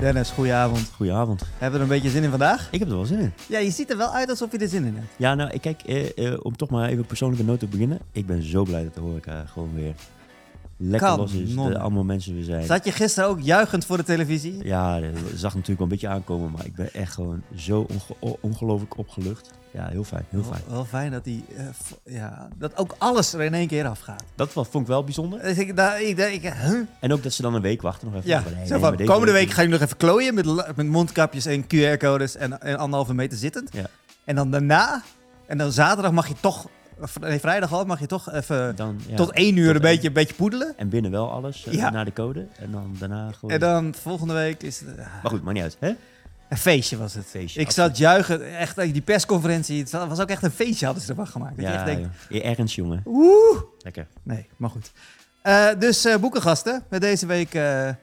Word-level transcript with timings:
Dennis, 0.00 0.30
goedenavond. 0.30 0.90
Goedenavond. 0.96 1.42
Hebben 1.58 1.70
we 1.70 1.86
er 1.86 1.92
een 1.92 2.00
beetje 2.00 2.10
zin 2.10 2.22
in 2.22 2.30
vandaag? 2.30 2.68
Ik 2.70 2.78
heb 2.78 2.88
er 2.88 2.94
wel 2.94 3.04
zin 3.04 3.18
in. 3.18 3.32
Ja, 3.48 3.58
je 3.58 3.70
ziet 3.70 3.90
er 3.90 3.96
wel 3.96 4.12
uit 4.12 4.28
alsof 4.28 4.52
je 4.52 4.58
er 4.58 4.68
zin 4.68 4.84
in 4.84 4.94
hebt. 4.94 5.06
Ja, 5.16 5.34
nou, 5.34 5.50
ik 5.50 5.60
kijk, 5.60 5.82
eh, 5.82 6.32
eh, 6.32 6.38
om 6.42 6.56
toch 6.56 6.70
maar 6.70 6.88
even 6.88 7.06
persoonlijke 7.06 7.44
noot 7.44 7.58
te 7.58 7.66
beginnen. 7.66 7.98
Ik 8.12 8.26
ben 8.26 8.42
zo 8.42 8.62
blij 8.62 8.82
dat 8.82 8.94
de 8.94 9.00
horeca 9.00 9.44
gewoon 9.46 9.74
weer 9.74 9.94
lekker 10.78 11.08
Kanon. 11.08 11.18
los 11.24 11.32
is. 11.32 11.54
Dat 11.54 11.74
allemaal 11.74 12.04
mensen 12.04 12.34
weer 12.34 12.44
zijn. 12.44 12.64
Zat 12.64 12.84
je 12.84 12.92
gisteren 12.92 13.28
ook 13.28 13.40
juichend 13.40 13.84
voor 13.84 13.96
de 13.96 14.02
televisie? 14.02 14.64
Ja, 14.64 15.00
dat 15.00 15.10
zag 15.34 15.54
natuurlijk 15.54 15.66
wel 15.68 15.78
een 15.80 15.88
beetje 15.88 16.08
aankomen, 16.08 16.50
maar 16.50 16.66
ik 16.66 16.74
ben 16.74 16.94
echt 16.94 17.12
gewoon 17.14 17.42
zo 17.54 17.86
onge- 18.20 18.36
ongelooflijk 18.40 18.96
opgelucht. 18.98 19.50
Ja, 19.72 19.88
heel 19.88 20.04
fijn, 20.04 20.24
heel 20.28 20.42
fijn. 20.42 20.62
Wel, 20.66 20.74
wel 20.74 20.84
fijn 20.84 21.10
dat, 21.10 21.24
die, 21.24 21.44
eh, 21.56 21.64
ja, 22.14 22.48
dat 22.58 22.76
ook 22.76 22.94
alles 22.98 23.32
er 23.32 23.40
in 23.42 23.54
één 23.54 23.66
keer 23.66 23.86
afgaat. 23.86 24.24
Dat 24.34 24.52
vond 24.52 24.74
ik 24.74 24.86
wel 24.86 25.04
bijzonder. 25.04 25.42
Dus 25.42 25.58
ik, 25.58 25.76
daar, 25.76 26.02
ik, 26.02 26.18
ik, 26.18 26.42
huh? 26.42 26.80
En 27.00 27.12
ook 27.12 27.22
dat 27.22 27.32
ze 27.32 27.42
dan 27.42 27.54
een 27.54 27.62
week 27.62 27.82
wachten 27.82 28.06
nog 28.08 28.16
even. 28.16 28.28
Ja, 28.28 28.42
nee, 28.56 28.68
nee, 28.68 28.78
van, 28.78 29.04
komende 29.04 29.32
week 29.32 29.50
ga 29.50 29.62
je 29.62 29.68
nog 29.68 29.80
even 29.80 29.96
klooien 29.96 30.34
met, 30.34 30.76
met 30.76 30.86
mondkapjes 30.86 31.46
en 31.46 31.64
QR-codes 31.64 32.36
en, 32.36 32.60
en 32.60 32.76
anderhalve 32.78 33.14
meter 33.14 33.38
zittend. 33.38 33.68
Ja. 33.72 33.86
En 34.24 34.34
dan 34.36 34.50
daarna, 34.50 35.02
en 35.46 35.58
dan 35.58 35.72
zaterdag 35.72 36.12
mag 36.12 36.28
je 36.28 36.34
toch, 36.40 36.68
nee, 37.20 37.40
vrijdag 37.40 37.72
al, 37.72 37.84
mag 37.84 38.00
je 38.00 38.06
toch 38.06 38.32
even 38.32 38.76
Dan, 38.76 39.00
ja, 39.08 39.16
tot 39.16 39.30
één 39.32 39.56
uur 39.56 39.66
tot 39.66 39.74
een 39.74 39.80
beetje, 39.80 40.08
een 40.08 40.14
beetje 40.14 40.34
poedelen. 40.34 40.74
En 40.76 40.88
binnen 40.88 41.10
wel 41.10 41.30
alles, 41.32 41.66
eh, 41.66 41.72
Ja. 41.74 41.90
naar 41.90 42.04
de 42.04 42.12
code. 42.12 42.46
En 42.58 42.70
dan 42.70 42.96
daarna 42.98 43.30
gewoon... 43.32 43.50
En 43.54 43.60
dan 43.60 43.94
volgende 44.02 44.34
week 44.34 44.62
is 44.62 44.80
het, 44.80 44.88
ah, 44.98 45.06
Maar 45.22 45.30
goed, 45.30 45.42
maar 45.42 45.52
niet 45.54 45.62
uit, 45.62 45.76
hè? 45.80 45.92
een 46.48 46.56
feestje 46.56 46.96
was 46.96 47.14
het. 47.14 47.26
Feestje, 47.26 47.60
ik 47.60 47.70
zat 47.70 47.96
juichen, 47.98 48.56
echt, 48.56 48.76
die 48.76 49.00
persconferentie, 49.02 49.78
het 49.80 49.90
was 49.90 50.20
ook 50.20 50.28
echt 50.28 50.42
een 50.42 50.50
feestje 50.50 50.84
hadden 50.84 51.04
ze 51.04 51.10
ervan 51.10 51.26
gemaakt. 51.26 51.56
Dat 51.56 51.64
je 51.66 51.70
echt 51.72 51.80
Ja, 51.80 51.84
denkt, 51.94 52.08
joh. 52.28 52.44
ergens, 52.44 52.74
jongen. 52.74 53.02
oeh. 53.06 53.60
Lekker. 53.78 54.06
Nee, 54.22 54.46
maar 54.56 54.70
goed. 54.70 54.92
Eh, 55.42 55.68
dus 55.78 56.04
eh, 56.04 56.16
boekengasten, 56.16 56.82
met 56.88 57.00
deze 57.00 57.26
week 57.26 57.54
eh, 57.54 57.88
eh, 57.88 57.94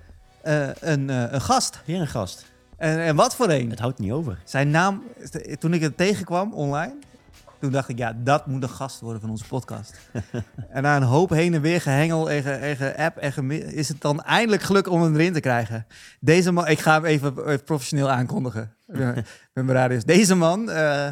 een, 0.80 1.10
eh, 1.10 1.24
een 1.32 1.42
gast. 1.42 1.82
Weer 1.86 2.00
een 2.02 2.08
gast. 2.08 2.46
En, 2.78 3.00
en 3.00 3.16
wat 3.16 3.36
voor 3.36 3.50
een? 3.50 3.70
Het 3.70 3.80
houdt 3.80 4.00
niet 4.00 4.12
over. 4.12 4.38
Zijn 4.44 4.70
naam, 4.70 5.04
toen 5.60 5.74
ik 5.74 5.82
het 5.82 5.98
tegenkwam 5.98 6.54
online, 6.54 6.94
toen 7.64 7.72
dacht 7.72 7.90
ik, 7.90 7.98
ja, 7.98 8.14
dat 8.24 8.48
moet 8.48 8.64
een 8.64 8.70
gast 8.70 9.00
worden 9.00 9.22
van 9.22 9.30
onze 9.30 9.46
podcast. 9.48 9.94
en 10.70 10.82
na 10.84 10.96
een 10.96 11.04
hoop 11.04 11.30
heen 11.30 11.54
en 11.54 11.62
weer 11.62 11.82
gehengel 11.82 12.30
en, 12.32 12.44
ge- 12.44 12.52
en 12.52 12.76
ge-app 12.76 13.18
en 13.18 13.52
is 13.52 13.88
het 13.88 14.02
dan 14.02 14.22
eindelijk 14.24 14.62
geluk 14.62 14.88
om 14.88 15.02
hem 15.02 15.14
erin 15.16 15.34
te 15.34 15.40
krijgen. 15.40 15.86
Deze 16.20 16.52
man, 16.52 16.68
ik 16.68 16.80
ga 16.80 16.94
hem 16.94 17.06
even 17.06 17.64
professioneel 17.64 18.10
aankondigen. 18.10 18.76
met 18.86 19.26
mijn 19.54 19.72
radius. 19.72 20.04
Deze 20.04 20.36
man 20.36 20.70
eh, 20.72 21.08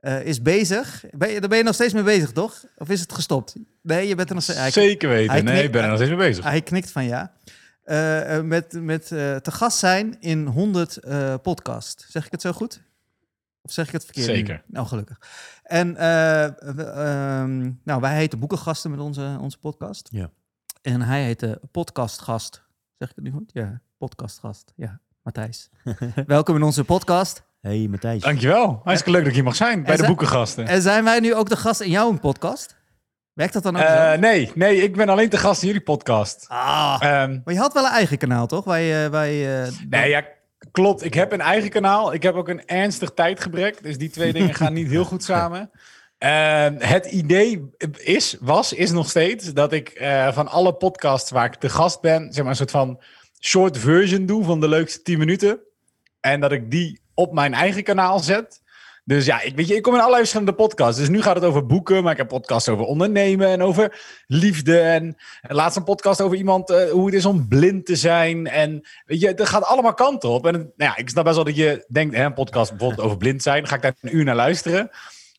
eh, 0.00 0.22
is 0.26 0.42
bezig. 0.42 1.04
Ben 1.10 1.30
je, 1.30 1.40
daar 1.40 1.48
ben 1.48 1.58
je 1.58 1.64
nog 1.64 1.74
steeds 1.74 1.92
mee 1.92 2.02
bezig, 2.02 2.32
toch? 2.32 2.64
Of 2.76 2.88
is 2.88 3.00
het 3.00 3.12
gestopt? 3.12 3.54
Nee, 3.82 4.08
je 4.08 4.14
bent 4.14 4.28
er 4.28 4.34
nog 4.34 4.44
steeds. 4.44 4.72
Zeker 4.74 5.08
weten. 5.08 5.30
hij 5.32 5.42
nee, 5.42 5.62
ik 5.64 5.72
ben 5.72 5.82
er 5.82 5.88
nog 5.88 5.96
steeds 5.96 6.10
mee 6.12 6.28
bezig. 6.28 6.44
hij 6.44 6.62
knikt 6.62 6.90
van 6.90 7.04
ja. 7.04 7.32
Eh, 7.84 8.40
met 8.40 8.72
met 8.72 9.06
te 9.06 9.40
gast 9.50 9.78
zijn 9.78 10.16
in 10.20 10.46
100 10.46 10.96
eh 10.96 11.34
podcast. 11.42 12.06
Zeg 12.08 12.26
ik 12.26 12.32
het 12.32 12.40
zo 12.40 12.52
goed? 12.52 12.80
Of 13.62 13.72
zeg 13.74 13.86
ik 13.86 13.92
het 13.92 14.04
verkeerd? 14.04 14.26
nu? 14.28 14.34
Zeker. 14.34 14.62
Nou, 14.66 14.86
gelukkig. 14.86 15.18
En 15.68 15.96
eh, 15.96 16.46
we- 16.74 16.82
ehm, 16.82 17.70
nou, 17.84 18.00
wij 18.00 18.14
heten 18.14 18.38
Boekengasten 18.38 18.90
met 18.90 19.00
onze, 19.00 19.36
onze 19.40 19.58
podcast. 19.58 20.08
Ja. 20.12 20.30
En 20.82 21.00
hij 21.02 21.22
heet 21.24 21.40
de 21.40 21.60
podcastgast. 21.70 22.62
Zeg 22.98 23.08
ik 23.10 23.14
het 23.14 23.24
nu 23.24 23.30
goed? 23.30 23.50
Ja, 23.52 23.80
podcastgast. 23.98 24.72
Ja, 24.76 25.00
Matthijs. 25.22 25.70
Welkom 26.26 26.56
in 26.56 26.62
onze 26.62 26.84
podcast. 26.84 27.42
Hey 27.60 27.86
Matthijs. 27.90 28.22
Dankjewel. 28.22 28.80
Hartstikke 28.84 29.10
leuk 29.10 29.20
dat 29.20 29.28
ik 29.28 29.34
hier 29.34 29.44
mag 29.44 29.56
zijn 29.56 29.82
bij 29.82 29.96
de 29.96 30.06
boekengasten. 30.06 30.66
En 30.66 30.82
zijn 30.82 31.04
wij 31.04 31.20
nu 31.20 31.34
ook 31.34 31.48
de 31.48 31.56
gast 31.56 31.80
in 31.80 31.90
jouw 31.90 32.18
podcast? 32.18 32.76
Werkt 33.32 33.52
dat 33.52 33.62
dan 33.62 33.76
ook 33.76 33.82
Eh, 33.82 34.10
zo? 34.12 34.18
nee, 34.18 34.52
nee, 34.54 34.82
ik 34.82 34.96
ben 34.96 35.08
alleen 35.08 35.28
te 35.28 35.36
gast 35.38 35.60
in 35.62 35.66
jullie 35.66 35.82
podcast. 35.82 36.44
Ah, 36.48 36.96
Ehm, 37.00 37.38
maar 37.44 37.54
je 37.54 37.60
had 37.60 37.72
wel 37.72 37.84
een 37.84 37.90
eigen 37.92 38.18
kanaal, 38.18 38.46
toch? 38.46 38.64
Waar 38.64 38.80
je, 38.80 39.08
waar 39.10 39.26
je, 39.26 39.64
eh, 39.80 39.86
nee, 39.88 40.08
ja, 40.10 40.24
klopt. 40.80 41.04
Ik 41.04 41.14
heb 41.14 41.32
een 41.32 41.40
eigen 41.40 41.70
kanaal. 41.70 42.12
Ik 42.12 42.22
heb 42.22 42.34
ook 42.34 42.48
een 42.48 42.66
ernstig 42.66 43.10
tijdgebrek. 43.10 43.82
Dus 43.82 43.98
die 43.98 44.10
twee 44.10 44.32
dingen 44.32 44.54
gaan 44.54 44.72
niet 44.72 44.88
heel 44.88 45.04
goed 45.04 45.24
samen. 45.24 45.70
Ehm, 46.18 46.74
het 46.78 47.06
idee 47.06 47.70
is, 47.96 48.36
was, 48.40 48.72
is 48.72 48.90
nog 48.90 49.08
steeds 49.08 49.52
dat 49.52 49.72
ik 49.72 49.88
eh, 49.88 50.32
van 50.32 50.48
alle 50.48 50.74
podcasts 50.74 51.30
waar 51.30 51.44
ik 51.44 51.54
te 51.54 51.68
gast 51.68 52.00
ben, 52.00 52.32
zeg 52.32 52.42
maar 52.42 52.50
een 52.50 52.56
soort 52.56 52.70
van 52.70 53.00
short 53.40 53.78
version 53.78 54.26
doe 54.26 54.44
van 54.44 54.60
de 54.60 54.68
leukste 54.68 55.02
10 55.02 55.18
minuten. 55.18 55.60
En 56.20 56.40
dat 56.40 56.52
ik 56.52 56.70
die 56.70 57.00
op 57.14 57.32
mijn 57.32 57.54
eigen 57.54 57.82
kanaal 57.82 58.18
zet. 58.18 58.62
Dus 59.08 59.26
ja, 59.26 59.40
ik, 59.40 59.56
weet 59.56 59.68
je, 59.68 59.74
ik 59.74 59.82
kom 59.82 59.92
in 59.92 59.98
allerlei 59.98 60.22
verschillende 60.22 60.54
podcasts. 60.54 60.98
Dus 60.98 61.08
nu 61.08 61.22
gaat 61.22 61.34
het 61.34 61.44
over 61.44 61.66
boeken, 61.66 62.02
maar 62.02 62.12
ik 62.12 62.18
heb 62.18 62.28
podcasts 62.28 62.68
over 62.68 62.84
ondernemen 62.84 63.48
en 63.48 63.62
over 63.62 64.00
liefde. 64.26 64.78
En, 64.78 65.16
laatst 65.42 65.76
een 65.76 65.84
podcast 65.84 66.20
over 66.20 66.36
iemand, 66.36 66.70
eh, 66.70 66.90
hoe 66.90 67.06
het 67.06 67.14
is 67.14 67.24
om 67.24 67.48
blind 67.48 67.86
te 67.86 67.96
zijn. 67.96 68.46
En 68.46 68.86
weet 69.06 69.20
je, 69.20 69.26
het 69.26 69.48
gaat 69.48 69.64
allemaal 69.64 69.94
kanten 69.94 70.28
op. 70.28 70.46
En 70.46 70.52
nou 70.52 70.72
ja, 70.76 70.96
ik 70.96 71.08
snap 71.08 71.24
best 71.24 71.36
wel 71.36 71.44
dat 71.44 71.56
je 71.56 71.84
denkt, 71.88 72.16
hè, 72.16 72.24
een 72.24 72.34
podcast 72.34 72.70
bijvoorbeeld 72.70 73.00
over 73.00 73.16
blind 73.16 73.42
zijn. 73.42 73.66
Ga 73.66 73.74
ik 73.74 73.82
daar 73.82 73.94
een 74.00 74.16
uur 74.16 74.24
naar 74.24 74.36
luisteren. 74.36 74.90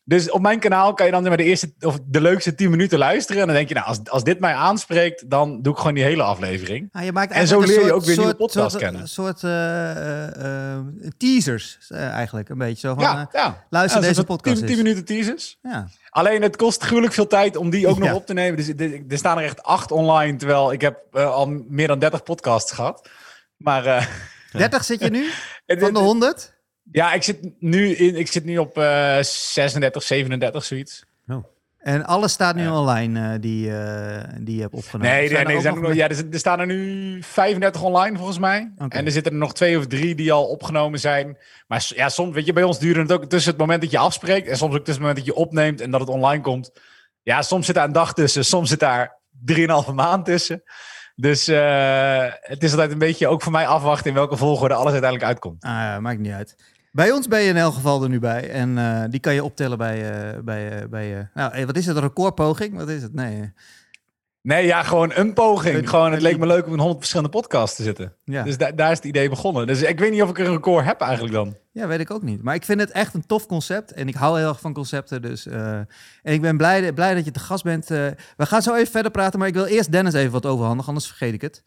Dus 0.04 0.30
op 0.30 0.40
mijn 0.40 0.58
kanaal 0.58 0.94
kan 0.94 1.06
je 1.06 1.12
dan 1.12 1.22
maar 1.22 1.36
de 1.36 1.42
eerste 1.44 1.72
of 1.80 1.98
de 2.06 2.20
leukste 2.20 2.54
10 2.54 2.70
minuten 2.70 2.98
luisteren. 2.98 3.40
En 3.40 3.46
dan 3.46 3.56
denk 3.56 3.68
je, 3.68 3.74
nou, 3.74 3.86
als, 3.86 4.00
als 4.08 4.24
dit 4.24 4.40
mij 4.40 4.54
aanspreekt, 4.54 5.30
dan 5.30 5.62
doe 5.62 5.72
ik 5.72 5.78
gewoon 5.78 5.94
die 5.94 6.04
hele 6.04 6.22
aflevering. 6.22 6.88
Ah, 6.92 7.04
je 7.04 7.12
maakt 7.12 7.32
En 7.32 7.46
zo 7.46 7.60
leer 7.60 7.68
je 7.80 7.84
een 7.84 7.92
ook 7.92 8.00
weer 8.04 8.06
nieuwe 8.16 8.22
soort, 8.22 8.36
podcasts 8.36 8.70
soort, 8.70 8.82
kennen. 8.84 9.00
Een 9.02 9.08
soort 9.08 9.44
eh, 9.44 9.90
eh, 9.90 10.76
eh, 10.76 10.80
teasers 11.16 11.78
eh, 11.88 12.08
eigenlijk, 12.08 12.48
een 12.48 12.58
beetje. 12.58 12.88
Zo 12.88 12.94
van, 12.94 13.02
Ja, 13.02 13.18
eh, 13.20 13.26
ja. 13.42 13.66
luister 13.70 14.00
Ja, 14.02 14.08
deze 14.08 14.24
podcast 14.24 14.58
10, 14.58 14.68
eens. 14.68 14.76
minuten 14.76 15.04
teasers. 15.04 15.58
ja. 15.62 15.88
Alleen 16.10 16.42
het 16.42 16.56
kost 16.56 16.82
gruwelijk 16.82 17.12
veel 17.14 17.26
tijd 17.26 17.56
om 17.56 17.70
die 17.70 17.88
ook 17.88 17.98
nog 17.98 18.12
op 18.12 18.26
te 18.26 18.32
nemen. 18.32 18.56
Dus 18.56 18.68
er 19.08 19.18
staan 19.18 19.38
er 19.38 19.44
echt 19.44 19.62
acht 19.62 19.90
online, 19.92 20.36
terwijl 20.36 20.72
ik 20.72 20.80
heb 20.80 20.98
eh, 21.12 21.30
al 21.34 21.46
meer 21.68 21.86
dan 21.86 21.98
30 21.98 22.22
podcasts 22.22 22.72
gehad. 22.72 23.08
Maar 23.56 23.86
eh, 23.86 24.06
30 24.52 24.84
zit 24.84 25.00
je 25.00 25.10
nu 25.10 25.30
van 25.80 25.92
de 25.92 25.98
100? 25.98 26.58
Ja, 26.92 27.12
ik 27.12 27.22
zit 27.22 27.38
nu, 27.58 27.88
in, 27.94 28.16
ik 28.16 28.26
zit 28.32 28.44
nu 28.44 28.58
op 28.58 28.78
eh 28.78 29.16
36, 29.20 30.02
37, 30.02 30.64
zoiets. 30.64 31.08
En 31.80 32.04
alles 32.04 32.32
staat 32.32 32.54
nu 32.54 32.62
Ja. 32.62 32.78
online 32.78 33.32
eh, 33.34 33.40
die, 33.40 33.76
eh, 33.78 34.24
die 34.40 34.54
je 34.56 34.60
hebt 34.60 34.74
opgenomen. 34.74 35.12
Nee, 35.12 35.28
Zijn 35.28 35.36
nee, 35.36 35.46
nee 35.46 35.54
er, 35.56 35.60
zijn 35.62 35.74
nog 35.74 35.82
nog- 35.82 35.92
meer- 35.92 36.00
ja, 36.00 36.08
er, 36.08 36.24
er 36.32 36.38
staan 36.38 36.60
er 36.60 36.66
nu 36.66 37.18
35 37.22 37.82
online 37.82 38.16
volgens 38.16 38.38
mij. 38.38 38.72
En 38.88 39.04
er 39.06 39.12
zitten 39.12 39.32
er 39.32 39.38
nog 39.38 39.54
twee 39.54 39.78
of 39.78 39.86
drie 39.86 40.14
die 40.14 40.32
al 40.32 40.44
opgenomen 40.46 41.00
zijn. 41.00 41.38
Maar 41.66 41.90
ja, 41.94 42.08
soms, 42.08 42.34
weet 42.34 42.46
je, 42.46 42.52
bij 42.52 42.62
ons 42.62 42.78
duurt 42.78 42.96
het 42.96 43.12
ook 43.12 43.24
tussen 43.24 43.50
het 43.50 43.60
moment 43.60 43.80
dat 43.82 43.90
je 43.90 43.98
afspreekt 43.98 44.48
en 44.48 44.56
soms 44.56 44.74
ook 44.74 44.84
tussen 44.84 45.04
het 45.04 45.12
moment 45.14 45.16
dat 45.26 45.26
je 45.36 45.42
opneemt 45.42 45.80
en 45.80 45.90
dat 45.90 46.00
het 46.00 46.08
online 46.08 46.42
komt. 46.42 46.70
Ja, 47.22 47.42
soms 47.42 47.66
zit 47.66 47.74
daar 47.74 47.84
een 47.84 47.92
dag 47.92 48.14
tussen, 48.14 48.44
soms 48.44 48.68
zit 48.68 48.80
daar 48.80 49.16
drieënhalve 49.44 49.92
maand 49.92 50.24
tussen. 50.24 50.62
Dus 51.14 51.48
eh, 51.48 52.24
het 52.40 52.62
is 52.62 52.70
altijd 52.70 52.92
een 52.92 52.98
beetje 52.98 53.28
ook 53.28 53.42
voor 53.42 53.52
mij 53.52 53.66
afwachten 53.66 54.06
in 54.08 54.14
welke 54.14 54.36
volgorde 54.36 54.74
alles 54.74 54.92
uiteindelijk 54.92 55.30
uitkomt. 55.30 55.62
Ah, 55.64 55.70
ja, 55.70 56.00
maakt 56.00 56.18
niet 56.18 56.32
uit. 56.32 56.56
Bij 56.90 57.10
ons 57.12 57.28
ben 57.28 57.40
je 57.40 57.48
in 57.48 57.56
elk 57.56 57.74
geval 57.74 58.02
er 58.02 58.08
nu 58.08 58.18
bij. 58.18 58.50
En 58.50 58.78
eh, 58.78 59.02
die 59.10 59.20
kan 59.20 59.34
je 59.34 59.44
optellen 59.44 59.78
bij... 59.78 60.10
eh 60.32 60.38
bij, 60.42 60.80
eh, 60.80 60.88
bij 60.88 61.18
eh, 61.18 61.24
nou, 61.34 61.66
wat 61.66 61.76
is 61.76 61.86
het? 61.86 61.96
Een 61.96 62.02
recordpoging? 62.02 62.76
Wat 62.76 62.88
is 62.88 63.02
het? 63.02 63.14
Nee. 63.14 63.52
Nee, 64.42 64.66
ja, 64.66 64.82
gewoon 64.82 65.10
een 65.14 65.32
poging. 65.32 65.76
Een- 65.76 65.88
gewoon, 65.88 66.06
het 66.06 66.14
een- 66.16 66.22
leek 66.22 66.38
me 66.38 66.46
leuk 66.46 66.66
om 66.66 66.72
in 66.72 66.78
100 66.78 66.98
verschillende 66.98 67.30
podcasts 67.30 67.76
te 67.76 67.82
zitten. 67.82 68.14
Ja. 68.24 68.42
Dus 68.42 68.58
da- 68.58 68.70
daar 68.72 68.90
is 68.90 68.96
het 68.96 69.06
idee 69.06 69.28
begonnen. 69.28 69.66
Dus 69.66 69.82
ik 69.82 69.98
weet 69.98 70.10
niet 70.10 70.22
of 70.22 70.30
ik 70.30 70.38
een 70.38 70.46
record 70.52 70.84
heb 70.84 71.00
eigenlijk 71.00 71.34
dan. 71.34 71.56
Ja, 71.72 71.86
weet 71.86 72.00
ik 72.00 72.10
ook 72.10 72.22
niet. 72.22 72.42
Maar 72.42 72.54
ik 72.54 72.64
vind 72.64 72.80
het 72.80 72.90
echt 72.90 73.14
een 73.14 73.26
tof 73.26 73.46
concept. 73.46 73.92
En 73.92 74.08
ik 74.08 74.14
hou 74.14 74.38
heel 74.38 74.48
erg 74.48 74.60
van 74.60 74.72
concepten. 74.72 75.22
Dus, 75.22 75.46
eh, 75.46 75.72
en 75.76 75.88
ik 76.22 76.40
ben 76.40 76.56
blij, 76.56 76.92
blij 76.92 77.14
dat 77.14 77.24
je 77.24 77.30
te 77.30 77.40
gast 77.40 77.64
bent. 77.64 77.86
We 77.88 78.16
gaan 78.36 78.62
zo 78.62 78.74
even 78.74 78.90
verder 78.92 79.10
praten. 79.10 79.38
Maar 79.38 79.48
ik 79.48 79.54
wil 79.54 79.64
eerst 79.64 79.92
Dennis 79.92 80.14
even 80.14 80.32
wat 80.32 80.46
overhandigen. 80.46 80.88
Anders 80.88 81.06
vergeet 81.06 81.32
ik 81.34 81.40
het. 81.42 81.62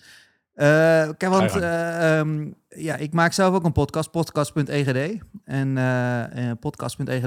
Eh, 0.54 1.10
kijk, 1.18 1.28
want 1.28 1.56
eh, 1.56 2.20
ehm, 2.20 2.52
ja, 2.70 2.96
ik 2.96 3.14
maak 3.14 3.34
zelf 3.34 3.56
ook 3.56 3.64
een 3.64 3.72
podcast. 3.72 4.12
Podcast.egd. 4.12 5.24
En 5.44 5.78
eh, 5.78 6.52
podcast.egd 6.60 7.26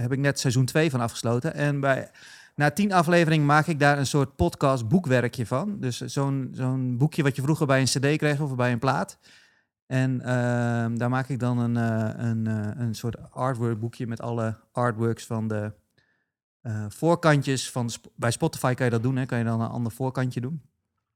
heb 0.00 0.12
ik 0.12 0.18
net 0.18 0.40
seizoen 0.40 0.64
2 0.64 0.90
van 0.90 1.00
afgesloten. 1.00 1.54
En 1.54 1.80
bij... 1.80 2.10
Na 2.54 2.70
tien 2.70 2.92
afleveringen 2.92 3.46
maak 3.46 3.66
ik 3.66 3.78
daar 3.78 3.98
een 3.98 4.06
soort 4.06 4.36
podcast 4.36 4.88
boekwerkje 4.88 5.46
van. 5.46 5.80
Dus 5.80 6.00
zo'n 6.00 6.48
zo'n 6.52 6.96
boekje 6.96 7.22
wat 7.22 7.36
je 7.36 7.42
vroeger 7.42 7.66
bij 7.66 7.80
een 7.80 7.86
cd 7.86 8.16
kreeg 8.16 8.40
of 8.40 8.54
bij 8.54 8.72
een 8.72 8.78
plaat. 8.78 9.18
En 9.86 10.20
ehm, 10.20 10.96
daar 10.96 11.08
maak 11.08 11.28
ik 11.28 11.38
dan 11.38 11.58
een, 11.58 11.76
een, 12.24 12.46
een 12.80 12.94
soort 12.94 13.30
artwork 13.30 13.80
boekje 13.80 14.06
met 14.06 14.20
alle 14.20 14.56
artworks 14.72 15.26
van 15.26 15.48
de 15.48 15.72
voorkantjes. 16.88 17.70
Van 17.70 17.90
Sp- 17.90 18.06
bij 18.14 18.30
Spotify 18.30 18.74
kan 18.74 18.84
je 18.86 18.92
dat 18.92 19.02
doen, 19.02 19.16
hè? 19.16 19.26
kan 19.26 19.38
je 19.38 19.44
dan 19.44 19.60
een 19.60 19.68
ander 19.68 19.92
voorkantje 19.92 20.40
doen. 20.40 20.67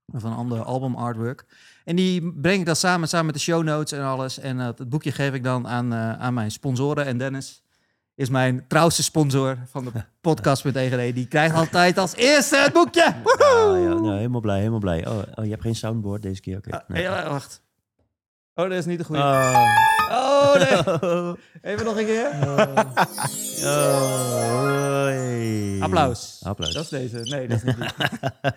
Of 0.06 0.22
een 0.22 0.32
ander 0.32 0.62
album 0.62 0.94
artwork. 0.94 1.44
En 1.84 1.96
die 1.96 2.32
breng 2.32 2.60
ik 2.60 2.66
dan 2.66 2.76
samen, 2.76 3.08
samen 3.08 3.26
met 3.26 3.34
de 3.34 3.40
show 3.40 3.62
notes 3.62 3.98
en 3.98 4.04
alles. 4.04 4.38
En 4.38 4.60
eh, 4.60 4.66
het 4.66 4.88
boekje 4.88 5.12
geef 5.12 5.32
ik 5.34 5.44
dan 5.44 5.68
aan, 5.68 5.92
eh, 5.92 6.18
aan 6.20 6.34
mijn 6.34 6.50
sponsoren. 6.50 7.06
En 7.06 7.18
Dennis 7.18 7.62
is 8.14 8.28
mijn 8.28 8.64
trouwste 8.68 9.02
sponsor 9.02 9.58
van 9.66 9.84
de 9.84 9.90
podcast 10.20 10.64
met 10.64 10.76
EGD. 10.76 11.14
Die 11.14 11.26
krijgt 11.26 11.54
altijd 11.54 11.98
als 11.98 12.14
eerste 12.14 12.56
het 12.56 12.72
boekje. 12.72 13.04
Ah, 13.04 13.82
ja, 13.82 13.94
nou, 13.94 14.16
helemaal 14.16 14.40
blij, 14.40 14.58
helemaal 14.58 14.78
blij. 14.78 15.06
Oh, 15.06 15.18
oh, 15.34 15.44
je 15.44 15.50
hebt 15.50 15.62
geen 15.62 15.74
soundboard 15.74 16.22
deze 16.22 16.40
keer? 16.40 16.56
Oké. 16.56 16.70
Ah, 16.70 16.88
Nee. 16.88 17.08
wacht. 17.08 17.62
Oh, 18.54 18.68
dat 18.68 18.78
is 18.78 18.84
niet 18.84 18.98
de 18.98 19.04
goede. 19.04 19.20
Oh. 19.20 19.90
Oh, 20.10 20.54
nee. 20.54 21.34
Even 21.72 21.84
nog 21.84 21.98
een 21.98 22.04
keer. 22.04 22.30
Oh, 23.62 25.04
hey. 25.04 25.78
Applaus. 25.80 26.40
Applaus. 26.42 26.74
Dat 26.74 26.82
is 26.82 26.88
deze. 26.88 27.36
Nee, 27.36 27.48
dat 27.48 27.56
is 27.56 27.64
niet 27.64 27.76
die. 27.76 27.88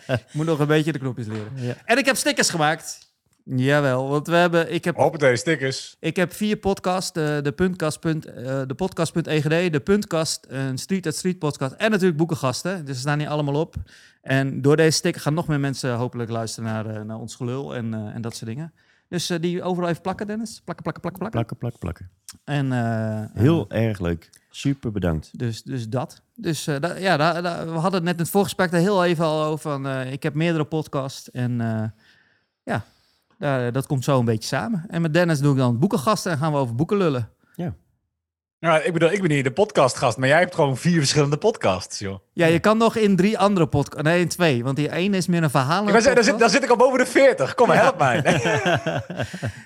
Ik 0.15 0.33
moet 0.33 0.45
nog 0.45 0.59
een 0.59 0.67
beetje 0.67 0.91
de 0.91 0.99
knopjes 0.99 1.27
leren. 1.27 1.51
Ja. 1.55 1.73
En 1.85 1.97
ik 1.97 2.05
heb 2.05 2.15
stickers 2.15 2.49
gemaakt. 2.49 3.13
Jawel, 3.43 4.09
want 4.09 4.27
we 4.27 4.35
hebben, 4.35 4.73
ik 4.73 4.85
heb 4.85 4.95
Hoppatee, 4.95 5.35
stickers. 5.35 5.95
Ik 5.99 6.15
heb 6.15 6.33
vier 6.33 6.57
podcasts. 6.57 7.11
De, 7.11 7.39
de, 7.43 7.51
puntkast, 7.51 7.99
punt, 7.99 8.25
eh, 8.25 8.61
de 8.67 8.73
podcast.egd, 8.75 9.71
de 9.71 9.79
puntkast, 9.83 10.45
een 10.49 10.77
Street 10.77 11.07
at 11.07 11.15
Street 11.15 11.39
podcast 11.39 11.73
en 11.73 11.91
natuurlijk 11.91 12.17
boekengasten. 12.17 12.85
Dus 12.85 12.95
ze 12.95 13.01
staan 13.01 13.19
hier 13.19 13.27
allemaal 13.27 13.55
op. 13.55 13.75
En 14.21 14.61
door 14.61 14.75
deze 14.75 14.97
sticker 14.97 15.21
gaan 15.21 15.33
nog 15.33 15.47
meer 15.47 15.59
mensen 15.59 15.95
hopelijk 15.95 16.29
luisteren 16.29 16.69
naar, 16.69 16.85
eh, 16.85 17.01
naar 17.01 17.17
ons 17.17 17.35
gelul 17.35 17.75
en, 17.75 17.93
eh, 17.93 18.15
en 18.15 18.21
dat 18.21 18.35
soort 18.35 18.49
dingen. 18.49 18.73
Dus 19.09 19.29
eh, 19.29 19.39
die 19.41 19.63
overal 19.63 19.89
even 19.89 20.01
plakken, 20.01 20.27
Dennis. 20.27 20.61
Plakken, 20.63 20.83
plakken, 20.83 21.01
plakken, 21.01 21.29
plakken. 21.29 21.57
Plakken, 21.57 21.57
plakken, 21.57 21.79
plakken. 21.79 22.09
En, 22.43 22.71
eh, 22.71 23.41
Heel 23.41 23.69
erg 23.69 23.99
leuk. 23.99 24.29
Super 24.49 24.91
bedankt. 24.91 25.39
dus, 25.39 25.63
dus 25.63 25.89
dat. 25.89 26.21
Dus 26.35 26.67
eh, 26.67 26.79
da- 26.79 26.95
ja, 26.95 27.17
da- 27.17 27.41
da- 27.41 27.65
we 27.65 27.71
hadden 27.71 27.93
het 27.93 28.03
net 28.03 28.13
in 28.13 28.19
het 28.21 28.29
voorgesprek 28.29 28.71
er 28.71 28.79
heel 28.79 29.05
even 29.05 29.25
al 29.25 29.43
over. 29.43 29.71
Van, 29.71 29.87
ik 29.87 30.23
heb 30.23 30.33
meerdere 30.33 30.63
podcasts 30.65 31.31
en 31.31 31.57
ja, 32.63 32.83
da- 33.37 33.71
dat 33.71 33.87
komt 33.87 34.03
zo 34.03 34.19
een 34.19 34.25
beetje 34.25 34.47
samen. 34.47 34.85
En 34.87 35.01
met 35.01 35.13
Dennis 35.13 35.39
doe 35.39 35.51
ik 35.51 35.57
dan 35.57 35.79
boekengasten 35.79 36.31
en 36.31 36.37
gaan 36.37 36.51
we 36.51 36.57
over 36.57 36.75
boeken 36.75 36.97
lullen. 36.97 37.29
Ja, 38.65 38.81
ik 38.81 38.93
bedoel, 38.93 39.11
ik 39.11 39.21
ben 39.21 39.31
hier 39.31 39.43
de 39.43 39.51
podcastgast, 39.51 40.17
maar 40.17 40.27
jij 40.27 40.39
hebt 40.39 40.55
gewoon 40.55 40.77
vier 40.77 40.97
verschillende 40.97 41.37
podcasts, 41.37 41.99
joh. 41.99 42.19
Ja, 42.33 42.45
je 42.45 42.59
kan 42.59 42.77
nog 42.77 42.95
in 42.95 43.15
drie 43.15 43.37
andere 43.37 43.67
podcasts. 43.67 44.03
Nee, 44.03 44.19
in 44.19 44.27
twee. 44.27 44.63
Want 44.63 44.75
die 44.75 44.91
ene 44.91 45.17
is 45.17 45.27
meer 45.27 45.43
een 45.43 45.49
verhaal. 45.49 45.87
Zeggen, 45.87 46.15
dan, 46.15 46.23
zit, 46.23 46.39
dan 46.39 46.49
zit 46.49 46.63
ik 46.63 46.69
al 46.69 46.75
boven 46.75 46.99
de 46.99 47.05
40. 47.05 47.55
Kom, 47.55 47.69
help 47.69 47.97
mij. 47.97 48.23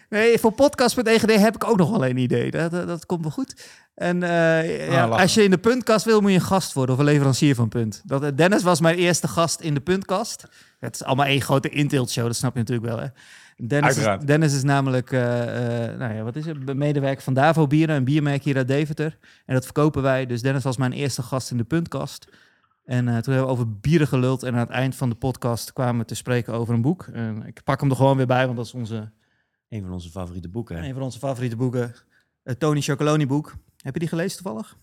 Nee, 0.10 0.40
voor 0.40 0.52
podcast.egd 0.52 1.40
heb 1.40 1.56
ik 1.56 1.70
ook 1.70 1.78
nog 1.78 1.90
wel 1.90 2.06
een 2.06 2.18
idee. 2.18 2.52
Dat, 2.52 2.72
dat, 2.72 2.88
dat 2.88 3.06
komt 3.06 3.22
wel 3.22 3.32
goed. 3.32 3.56
En 3.96 4.24
eh, 4.24 4.88
ja, 4.92 5.08
lachen. 5.08 5.22
als 5.24 5.34
je 5.34 5.44
in 5.44 5.52
de 5.52 5.58
puntkast 5.58 6.06
wil, 6.06 6.22
moet 6.22 6.30
je 6.32 6.36
een 6.36 6.44
gast 6.44 6.74
worden 6.74 6.96
of 6.96 7.02
een 7.02 7.08
leverancier 7.08 7.56
van 7.56 7.70
Punt. 7.70 8.02
Dat, 8.06 8.24
eh, 8.24 8.30
Dennis 8.36 8.64
was 8.64 8.80
mijn 8.80 8.96
eerste 8.96 9.28
gast 9.28 9.60
in 9.60 9.74
de 9.74 9.80
puntkast. 9.80 10.44
Het 10.80 10.96
is 10.96 11.04
allemaal 11.04 11.26
één 11.26 11.42
grote 11.42 11.70
inteeltshow, 11.70 12.26
dat 12.26 12.36
snap 12.36 12.54
je 12.54 12.60
natuurlijk 12.60 12.88
wel. 12.88 13.00
Hè? 13.00 13.08
Dennis, 13.68 13.98
is. 13.98 14.26
Dennis 14.26 14.54
is 14.56 14.64
namelijk, 14.64 15.12
eh, 15.12 15.88
eh, 15.92 15.98
nou 16.00 16.14
ja, 16.14 16.24
wat 16.24 16.36
is 16.36 16.46
het? 16.46 16.74
Medewerker 16.76 17.24
van 17.24 17.34
Davo 17.34 17.68
Bieren, 17.68 17.96
een 17.96 18.04
biermerk 18.04 18.44
hier 18.44 18.58
uit 18.58 18.68
Deventer. 18.68 19.18
En 19.46 19.54
dat 19.54 19.64
verkopen 19.64 20.02
wij. 20.02 20.26
Dus 20.26 20.42
Dennis 20.42 20.64
was 20.64 20.78
mijn 20.78 20.92
eerste 20.92 21.22
gast 21.22 21.52
in 21.52 21.58
de 21.58 21.64
puntkast. 21.64 22.28
En 22.86 23.08
eh, 23.08 23.18
toen 23.18 23.34
hebben 23.34 23.44
we 23.44 23.58
over 23.58 23.80
bieren 23.80 24.08
geluld. 24.08 24.44
En 24.44 24.54
aan 24.54 24.60
het 24.60 24.70
eind 24.70 24.96
van 24.96 25.10
de 25.10 25.16
podcast 25.16 25.74
kwamen 25.74 26.02
we 26.02 26.06
te 26.06 26.16
spreken 26.16 26.54
over 26.54 26.74
een 26.74 26.82
boek. 26.82 27.08
En 27.14 27.44
ik 27.46 27.64
pak 27.64 27.80
hem 27.80 27.90
er 27.90 27.96
gewoon 27.96 28.18
weer 28.18 28.28
bij, 28.28 28.46
want 28.46 28.58
dat 28.58 28.66
is 28.66 28.74
onze 28.74 29.12
Een 29.70 29.82
van 29.82 29.92
onze 29.92 30.10
favoriete 30.10 30.50
boeken. 30.50 30.78
hè? 30.78 30.88
een 30.88 30.94
van 30.94 31.04
onze 31.04 31.20
favoriete 31.20 31.56
boeken. 31.56 31.96
Het 32.44 32.60
Tony 32.60 32.82
Chocoloni 32.82 33.28
boek. 33.28 33.54
Heb 33.78 33.94
je 33.94 34.00
die 34.00 34.10
gelezen 34.10 34.44
toevallig? 34.44 34.78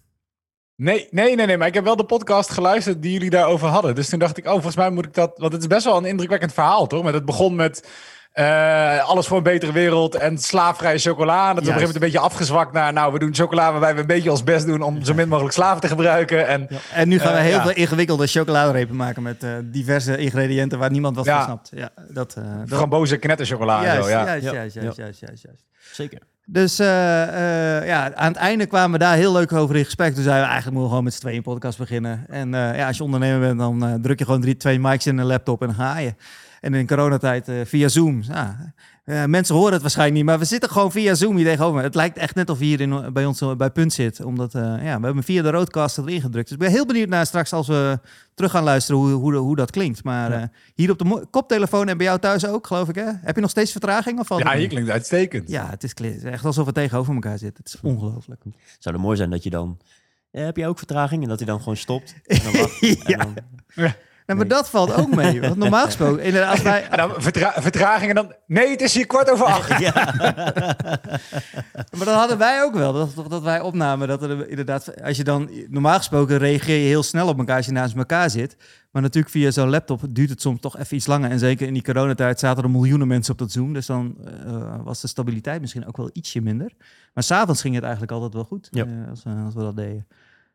Nee, 0.75 1.09
nee, 1.11 1.35
nee, 1.37 1.47
nee, 1.47 1.57
maar 1.57 1.67
ik 1.67 1.75
heb 1.75 1.85
wel 1.85 1.97
de 1.97 2.05
podcast 2.05 2.51
geluisterd 2.51 3.03
die 3.03 3.13
jullie 3.13 3.31
daarover 3.31 3.69
hadden. 3.69 3.95
Dus 3.95 4.09
toen 4.09 4.19
dacht 4.19 4.37
ik, 4.37 4.45
oh, 4.47 4.53
volgens 4.53 4.77
mij 4.77 4.91
moet 4.91 5.05
ik 5.07 5.15
dat... 5.15 5.39
Want 5.39 5.53
het 5.53 5.63
is 5.63 5.69
best 5.69 5.85
wel 5.85 5.97
een 5.97 6.05
indrukwekkend 6.05 6.53
verhaal, 6.53 6.87
toch? 6.87 7.05
Met 7.05 7.15
het 7.15 7.25
begon 7.25 7.55
met 7.55 7.89
eh, 8.37 9.09
alles 9.09 9.27
voor 9.27 9.37
een 9.37 9.43
betere 9.43 9.73
wereld 9.73 10.15
en 10.15 10.39
slaafvrije 10.39 10.99
chocola. 10.99 11.37
Dat 11.55 11.63
is 11.63 11.69
op 11.69 11.75
een 11.75 11.81
gegeven 11.81 11.81
moment 11.81 11.95
een 11.95 12.01
beetje 12.01 12.19
afgezwakt 12.19 12.73
naar... 12.73 12.93
Nou, 12.93 13.13
we 13.13 13.19
doen 13.19 13.35
chocola 13.35 13.71
waarbij 13.71 13.95
we 13.95 14.01
een 14.01 14.07
beetje 14.07 14.31
ons 14.31 14.45
best 14.45 14.67
doen 14.67 14.83
om 14.83 15.05
zo 15.05 15.15
min 15.15 15.29
mogelijk 15.29 15.55
slaven 15.55 15.81
te 15.81 15.89
gebruiken. 15.89 16.49
En 16.49 16.69
En 16.93 17.09
nu 17.09 17.19
gaan 17.19 17.33
we 17.33 17.39
Eh, 17.39 17.45
heel 17.45 17.55
ja. 17.57 17.63
veel 17.63 17.71
ingewikkelde 17.75 18.27
chocoladerepen 18.27 18.97
maken 18.97 19.23
met 19.23 19.43
eh, 19.43 19.51
diverse 19.65 20.17
ingrediënten 20.17 20.79
waar 20.79 20.91
niemand 20.91 21.17
wat 21.17 21.25
Ja. 21.25 21.35
van 21.37 21.45
snapt. 21.45 21.71
Ja, 21.75 21.91
dat, 22.13 22.35
eh 22.39 22.45
dat 22.67 22.79
frambozen 22.79 23.19
knetterchocola 23.19 23.79
en 23.79 23.85
juist, 23.85 24.05
zo, 24.05 24.11
ja. 24.11 24.25
juist, 24.27 24.45
Ja. 24.45 24.53
juist, 24.53 24.75
Ja. 24.75 24.81
juist, 24.83 24.97
juist, 24.99 25.21
juist, 25.21 25.43
juist. 25.43 25.65
Zeker. 25.93 26.19
Dus 26.47 26.79
eh, 26.79 27.77
eh, 27.79 27.87
ja, 27.87 28.15
aan 28.15 28.29
het 28.33 28.37
einde 28.37 28.67
kwamen 28.67 28.91
we 28.93 28.99
daar 28.99 29.17
heel 29.17 29.33
leuk 29.33 29.53
over 29.53 29.77
in 29.77 29.85
gesprek. 29.85 30.15
Toen 30.15 30.23
zeiden 30.23 30.45
we 30.45 30.51
eigenlijk 30.51 30.67
moeten 30.73 30.83
we 30.83 30.89
gewoon 30.89 31.05
met 31.05 31.15
z'n 31.15 31.21
tweeën 31.21 31.37
een 31.37 31.43
podcast 31.43 31.79
beginnen. 31.79 32.25
En 32.29 32.55
eh, 32.55 32.77
ja, 32.77 32.87
als 32.87 32.97
je 32.97 33.03
ondernemer 33.03 33.41
bent, 33.41 33.59
dan 33.59 33.99
druk 34.03 34.19
je 34.19 34.25
gewoon 34.25 34.41
drie, 34.41 34.57
twee 34.57 34.81
mics 34.81 35.07
in 35.07 35.19
een 35.19 35.27
laptop 35.27 35.61
en 35.61 35.67
dan 35.67 35.77
ga 35.77 35.99
je. 35.99 36.15
En 36.61 36.75
in 36.75 36.87
coronatijd 36.87 37.49
eh, 37.49 37.55
via 37.65 37.89
Zoom. 37.89 38.23
Ja, 38.23 38.75
eh, 39.05 39.25
mensen 39.25 39.55
horen 39.55 39.73
het 39.73 39.81
waarschijnlijk 39.83 40.17
niet, 40.19 40.27
maar 40.27 40.39
we 40.39 40.45
zitten 40.45 40.71
gewoon 40.71 40.93
via 40.93 41.15
Zoom 41.15 41.37
hier 41.37 41.45
tegenover. 41.47 41.83
Het 41.83 41.95
lijkt 41.95 42.17
echt 42.19 42.35
net 42.35 42.51
of 42.51 42.59
je 42.59 42.65
hier 42.65 42.81
in, 42.81 43.13
bij 43.13 43.25
ons 43.25 43.41
eh, 43.41 43.55
bij 43.55 43.71
Punt 43.71 43.93
zit. 43.93 44.25
Omdat 44.25 44.55
eh, 44.55 44.63
ja, 44.63 44.99
we 44.99 45.05
hebben 45.07 45.23
via 45.23 45.43
de 45.43 45.51
roadcaster 45.51 46.03
erin 46.09 46.21
gedrukt. 46.21 46.45
Dus 46.49 46.57
ik 46.57 46.63
ben 46.63 46.71
heel 46.71 46.87
benieuwd 46.87 47.09
naar 47.09 47.27
straks 47.27 47.53
als 47.53 47.67
we 47.67 47.99
terug 48.35 48.51
gaan 48.51 48.65
luisteren 48.65 49.01
hoe, 49.01 49.11
hoe, 49.11 49.35
hoe 49.35 49.57
dat 49.57 49.71
klinkt. 49.71 50.05
Maar 50.05 50.31
Ja. 50.31 50.41
eh, 50.41 50.49
hier 50.75 50.91
op 50.91 50.99
de 50.99 51.27
koptelefoon 51.31 51.89
en 51.89 51.97
bij 51.97 52.07
jou 52.07 52.19
thuis 52.19 52.47
ook, 52.47 52.67
geloof 52.67 52.89
ik 52.89 52.95
hè? 52.95 53.11
Heb 53.23 53.35
je 53.35 53.41
nog 53.41 53.51
steeds 53.51 53.71
vertraging? 53.73 54.19
Of 54.19 54.27
valt 54.27 54.41
Ja, 54.43 54.47
het 54.47 54.55
hier 54.59 54.67
mee? 54.67 54.75
klinkt 54.77 54.91
uitstekend. 54.93 55.49
Ja, 55.49 55.71
het 55.71 55.85
is 55.85 55.95
echt 56.25 56.45
alsof 56.45 56.67
we 56.67 56.73
tegenover 56.73 57.15
elkaar 57.15 57.39
zitten. 57.39 57.65
Het 57.65 57.75
is 57.75 57.81
ongelooflijk. 57.81 58.43
Zou 58.79 58.95
er 58.95 59.01
mooi 59.01 59.17
zijn 59.17 59.31
dat 59.31 59.43
je 59.43 59.51
dan... 59.51 59.79
eh, 60.31 60.45
heb 60.45 60.57
jij 60.57 60.69
ook 60.69 60.79
vertraging? 60.79 61.23
En 61.23 61.29
dat 61.29 61.39
hij 61.39 61.47
dan 61.49 61.59
gewoon 61.59 61.77
stopt. 61.77 62.15
En 62.27 62.39
dan 62.43 62.53
wacht, 62.53 62.83
en 62.83 63.35
Ja. 63.75 63.97
Nee, 64.27 64.37
maar 64.37 64.49
dat 64.49 64.71
valt 64.71 64.95
ook 64.95 65.15
mee. 65.15 65.41
Want 65.41 65.57
normaal 65.57 65.85
gesproken, 65.93 66.23
inderdaad, 66.23 66.51
als 66.51 66.63
wij, 66.63 66.89
En 66.89 66.97
dan 66.97 67.13
vertra. 67.17 68.01
Nee, 68.47 68.71
het 68.71 68.81
is 68.81 68.95
hier 68.95 69.07
kwart 69.07 69.31
over 69.31 69.47
acht. 69.47 69.79
ja. 69.87 70.15
maar 71.91 72.05
dat 72.05 72.15
hadden 72.15 72.39
wij 72.39 72.63
ook 72.63 72.75
wel. 72.75 72.93
Dat, 72.93 73.31
dat 73.31 73.43
wij 73.43 73.61
opnamen. 73.61 74.09
Dat 74.09 74.23
er 74.23 74.49
inderdaad, 74.49 75.03
als 75.03 75.17
je 75.17 75.25
dan 75.25 75.51
normaal 75.69 75.97
gesproken 75.97 76.39
reageer 76.39 76.79
je 76.79 76.87
heel 76.87 77.03
snel 77.03 77.29
op 77.29 77.39
elkaar 77.39 77.57
als 77.57 77.67
je 77.67 77.73
naast 77.73 77.97
elkaar 77.97 78.31
zit. 78.31 78.57
Maar 78.91 79.03
natuurlijk 79.03 79.33
via 79.35 79.51
zo'n 79.51 79.71
laptop 79.71 80.01
duurt 80.11 80.31
het 80.31 80.41
soms 80.41 80.61
toch 80.61 80.79
even 80.79 80.97
iets 80.97 81.07
langer. 81.07 81.31
En 81.31 81.39
zeker 81.39 81.67
in 81.67 81.73
die 81.73 81.83
coronatijd 81.83 82.39
zaten 82.39 82.63
er 82.65 82.71
miljoenen 82.71 83.09
mensen 83.09 83.33
op 83.33 83.39
dat 83.39 83.53
Zoom. 83.53 83.73
Dus 83.73 83.87
dan 83.87 84.17
eh, 84.47 84.77
was 84.85 85.01
de 85.01 85.09
stabiliteit 85.09 85.61
misschien 85.61 85.87
ook 85.87 85.97
wel 85.97 86.11
ietsje 86.13 86.41
minder. 86.41 86.73
Maar 87.15 87.25
s'avonds 87.25 87.61
ging 87.61 87.75
het 87.75 87.83
eigenlijk 87.83 88.13
altijd 88.13 88.33
wel 88.33 88.45
goed 88.45 88.69
Ja. 88.71 88.85
eh, 88.85 89.45
als 89.45 89.55
we 89.55 89.61
dat 89.61 89.77
deden. 89.77 90.07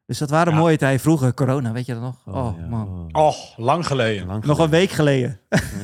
Dus 0.06 0.18
dat 0.20 0.30
waren 0.30 0.54
Ja. 0.54 0.60
mooie 0.60 0.78
tijden. 0.78 1.00
Vroeger, 1.00 1.34
corona, 1.34 1.72
weet 1.72 1.86
je 1.86 1.94
dat 1.94 2.02
nog? 2.02 2.16
Oh, 2.26 2.36
Oh, 2.46 2.58
ja, 2.60 2.66
man. 2.68 3.10
oh. 3.12 3.26
Och, 3.26 3.58
lang 3.58 3.88
geleden. 3.88 4.28
Lang 4.28 4.44
Nog 4.46 4.60
een 4.60 4.70
week 4.70 4.90
geleden. 4.92 5.40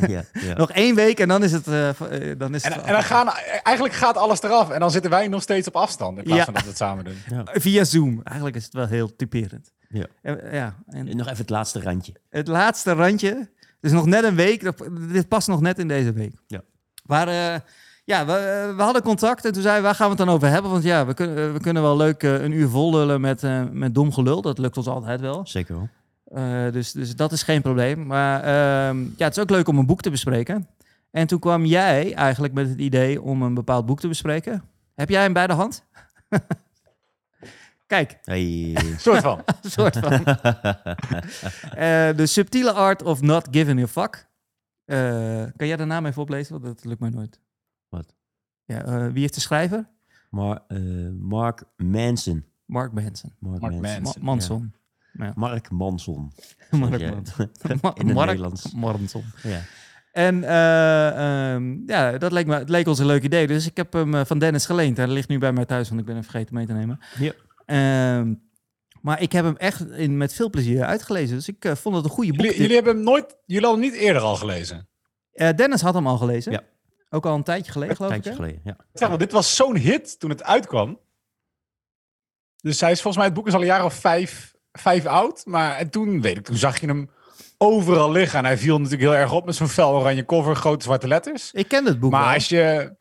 Ja, 0.07 0.23
ja. 0.47 0.53
Nog 0.53 0.71
één 0.71 0.95
week 0.95 1.19
en 1.19 1.27
dan 1.27 1.43
is 1.43 1.51
het... 1.51 1.67
eh, 1.67 1.89
eh, 1.89 2.39
dan 2.39 2.55
is 2.55 2.63
En, 2.63 2.73
het 2.73 2.81
en 2.83 2.93
dan 2.93 3.03
gaan, 3.03 3.29
eigenlijk 3.63 3.95
gaat 3.95 4.17
alles 4.17 4.41
eraf. 4.41 4.69
En 4.69 4.79
dan 4.79 4.91
zitten 4.91 5.11
wij 5.11 5.27
nog 5.27 5.41
steeds 5.41 5.67
op 5.67 5.75
afstand. 5.75 6.17
In 6.17 6.23
plaats 6.23 6.37
Ja. 6.39 6.45
van 6.45 6.53
dat 6.53 6.63
we 6.63 6.69
het 6.69 6.77
samen 6.77 7.03
doen. 7.05 7.17
Via 7.61 7.83
Zoom. 7.83 8.21
Eigenlijk 8.23 8.55
is 8.57 8.63
het 8.63 8.73
wel 8.73 8.87
heel 8.87 9.15
typerend. 9.15 9.71
Ja. 9.89 10.05
En, 10.21 10.39
ja, 10.51 10.75
en 10.87 11.07
En 11.07 11.17
Nog 11.17 11.25
even 11.27 11.37
het 11.37 11.49
laatste 11.49 11.81
randje. 11.81 12.13
het 12.29 12.47
laatste 12.47 12.93
randje. 12.93 13.29
Het 13.59 13.77
is 13.81 13.91
nog 13.91 14.05
net 14.05 14.23
een 14.23 14.35
week. 14.35 14.71
Dit 15.11 15.27
past 15.27 15.47
nog 15.47 15.61
net 15.61 15.79
in 15.79 15.87
deze 15.87 16.13
week. 16.13 16.33
Ja. 16.47 16.61
Maar 17.05 17.27
eh, 17.27 17.59
ja, 18.07 18.25
we, 18.25 18.73
we 18.75 18.81
hadden 18.81 19.01
contact 19.01 19.45
en 19.45 19.51
toen 19.51 19.61
zeiden 19.61 19.81
we, 19.81 19.87
waar 19.87 19.97
gaan 19.97 20.09
we 20.09 20.15
het 20.15 20.25
dan 20.25 20.35
over 20.35 20.47
hebben? 20.47 20.71
Want 20.71 20.83
ja, 20.83 21.05
we 21.05 21.13
kunnen, 21.13 21.53
we 21.53 21.59
kunnen 21.59 21.83
wel 21.83 21.97
leuk 21.97 22.23
eh, 22.23 22.41
een 22.43 22.51
uur 22.51 22.67
vol 22.69 22.91
lullen 22.91 23.21
met, 23.21 23.43
eh, 23.43 23.63
met 23.71 23.95
dom 23.95 24.11
gelul. 24.13 24.41
Dat 24.41 24.57
lukt 24.57 24.77
ons 24.77 24.87
altijd 24.87 25.21
wel. 25.21 25.47
Zeker 25.47 25.75
wel. 25.75 25.89
Eh, 26.25 26.71
dus, 26.71 26.91
dus 26.91 27.15
dat 27.15 27.31
is 27.31 27.43
geen 27.43 27.61
probleem. 27.61 28.05
Maar 28.05 28.39
ehm, 28.43 29.01
ja, 29.01 29.25
het 29.25 29.37
is 29.37 29.43
ook 29.43 29.49
leuk 29.49 29.67
om 29.67 29.77
een 29.77 29.85
boek 29.85 30.01
te 30.01 30.09
bespreken. 30.09 30.67
En 31.11 31.27
toen 31.27 31.39
kwam 31.39 31.65
jij 31.65 32.13
eigenlijk 32.13 32.53
met 32.53 32.69
het 32.69 32.79
idee 32.79 33.21
om 33.21 33.41
een 33.41 33.53
bepaald 33.53 33.85
boek 33.85 33.99
te 33.99 34.07
bespreken. 34.07 34.63
Heb 34.95 35.09
jij 35.09 35.21
hem 35.21 35.33
bij 35.33 35.47
de 35.47 35.53
hand? 35.53 35.83
Kijk, 37.87 38.19
Hey. 38.23 38.77
soort 38.97 39.21
van. 39.21 39.41
soort 39.77 39.97
van. 39.97 40.11
Eh, 40.23 42.09
De 42.15 42.25
subtiele 42.25 42.71
art 42.71 43.03
of 43.03 43.21
not 43.21 43.47
giving 43.51 43.81
a 43.83 43.87
fuck. 43.87 44.27
Eh, 44.85 44.97
kan 45.57 45.67
jij 45.67 45.75
de 45.77 45.85
naam 45.85 46.05
even 46.05 46.21
oplezen? 46.21 46.51
Want 46.61 46.65
dat 46.65 46.85
lukt 46.85 46.99
mij 46.99 47.09
nooit. 47.09 47.39
Ja, 48.67 48.83
eh, 48.83 49.07
wie 49.11 49.21
heeft 49.21 49.33
de 49.33 49.39
schrijver? 49.39 49.87
Maar, 50.29 50.59
eh, 50.67 50.79
Mark 51.19 51.63
Manson. 51.77 52.45
Mark 52.65 52.91
Manson. 52.93 53.33
Mark, 53.39 53.61
Mark 53.61 53.73
Manson. 53.73 53.91
Manson. 54.03 54.21
Ma- 54.23 54.31
Manson. 54.31 54.73
Mark 55.35 55.71
Manson. 55.71 56.31
Mark 56.71 56.99
Ja. 56.99 57.09
Manson. 57.11 57.49
Ma- 57.81 57.93
In 57.99 58.05
het 58.05 58.15
Mark 58.15 58.27
Nederlands. 58.27 58.73
Manson. 58.73 59.23
Ja. 59.43 59.61
En 60.11 60.43
eh, 60.43 61.53
ehm, 61.53 61.75
ja, 61.85 62.17
dat 62.17 62.31
leek, 62.31 62.45
me, 62.47 62.55
het 62.55 62.69
leek 62.69 62.87
ons 62.87 62.99
een 62.99 63.05
leuk 63.05 63.23
idee. 63.23 63.47
Dus 63.47 63.65
ik 63.67 63.77
heb 63.77 63.93
hem 63.93 64.15
eh, 64.15 64.25
van 64.25 64.39
Dennis 64.39 64.65
geleend. 64.65 64.97
Hij 64.97 65.07
ligt 65.07 65.27
nu 65.29 65.37
bij 65.37 65.53
mij 65.53 65.65
thuis, 65.65 65.87
want 65.87 65.99
ik 65.99 66.05
ben 66.05 66.15
hem 66.15 66.23
vergeten 66.23 66.55
mee 66.55 66.65
te 66.65 66.73
nemen. 66.73 66.99
Ja. 67.19 67.31
Ehm, 67.65 68.33
maar 69.01 69.21
ik 69.21 69.31
heb 69.31 69.45
hem 69.45 69.55
echt 69.55 69.89
in, 69.91 70.17
met 70.17 70.33
veel 70.33 70.49
plezier 70.49 70.83
uitgelezen. 70.83 71.35
Dus 71.35 71.47
ik 71.47 71.71
vond 71.75 71.95
het 71.95 72.03
een 72.05 72.11
goede 72.11 72.31
boek. 72.31 72.41
Jullie, 72.45 72.59
jullie 72.59 72.75
hebben 72.75 72.95
hem 72.95 73.03
nooit... 73.03 73.35
Jullie 73.45 73.65
hadden 73.67 73.83
hem 73.83 73.91
niet 73.93 74.01
eerder 74.01 74.21
al 74.21 74.35
gelezen. 74.35 74.87
Eh, 75.31 75.49
Dennis 75.55 75.81
had 75.81 75.93
hem 75.93 76.07
al 76.07 76.17
gelezen. 76.17 76.51
Ja. 76.51 76.61
Ook 77.09 77.25
al 77.25 77.35
een 77.35 77.43
tijdje 77.43 77.71
geleden, 77.71 77.95
geloof 77.95 78.13
ik. 78.13 78.21
tijdje 78.21 78.41
geleden, 78.41 78.61
ja. 78.63 78.77
Ja, 78.93 79.07
want 79.07 79.19
dit 79.19 79.31
was 79.31 79.55
zo'n 79.55 79.75
hit 79.75 80.19
toen 80.19 80.29
het 80.29 80.43
uitkwam. 80.43 80.99
Dus 82.61 82.79
hij 82.81 82.91
is 82.91 83.01
volgens 83.01 83.15
mij, 83.15 83.25
het 83.25 83.33
boek 83.35 83.47
is 83.47 83.53
al 83.53 83.59
een 83.59 83.65
jaar 83.65 83.85
of 83.85 83.93
vijf, 83.93 84.53
vijf 84.71 85.05
oud. 85.05 85.45
Maar 85.45 85.75
en 85.75 85.89
toen, 85.89 86.21
weet 86.21 86.37
ik, 86.37 86.45
toen 86.45 86.55
zag 86.55 86.79
je 86.79 86.87
hem 86.87 87.09
overal 87.57 88.11
liggen. 88.11 88.39
En 88.39 88.45
hij 88.45 88.57
viel 88.57 88.75
natuurlijk 88.77 89.09
heel 89.09 89.19
erg 89.19 89.31
op 89.31 89.45
met 89.45 89.55
zo'n 89.55 89.67
fel 89.67 89.95
oranje 89.95 90.25
cover, 90.25 90.55
grote 90.55 90.83
zwarte 90.83 91.07
letters. 91.07 91.51
Ik 91.51 91.67
ken 91.67 91.85
het 91.85 91.99
boek 91.99 92.11
Maar 92.11 92.25
wel. 92.25 92.33
als 92.33 92.49
je, 92.49 92.95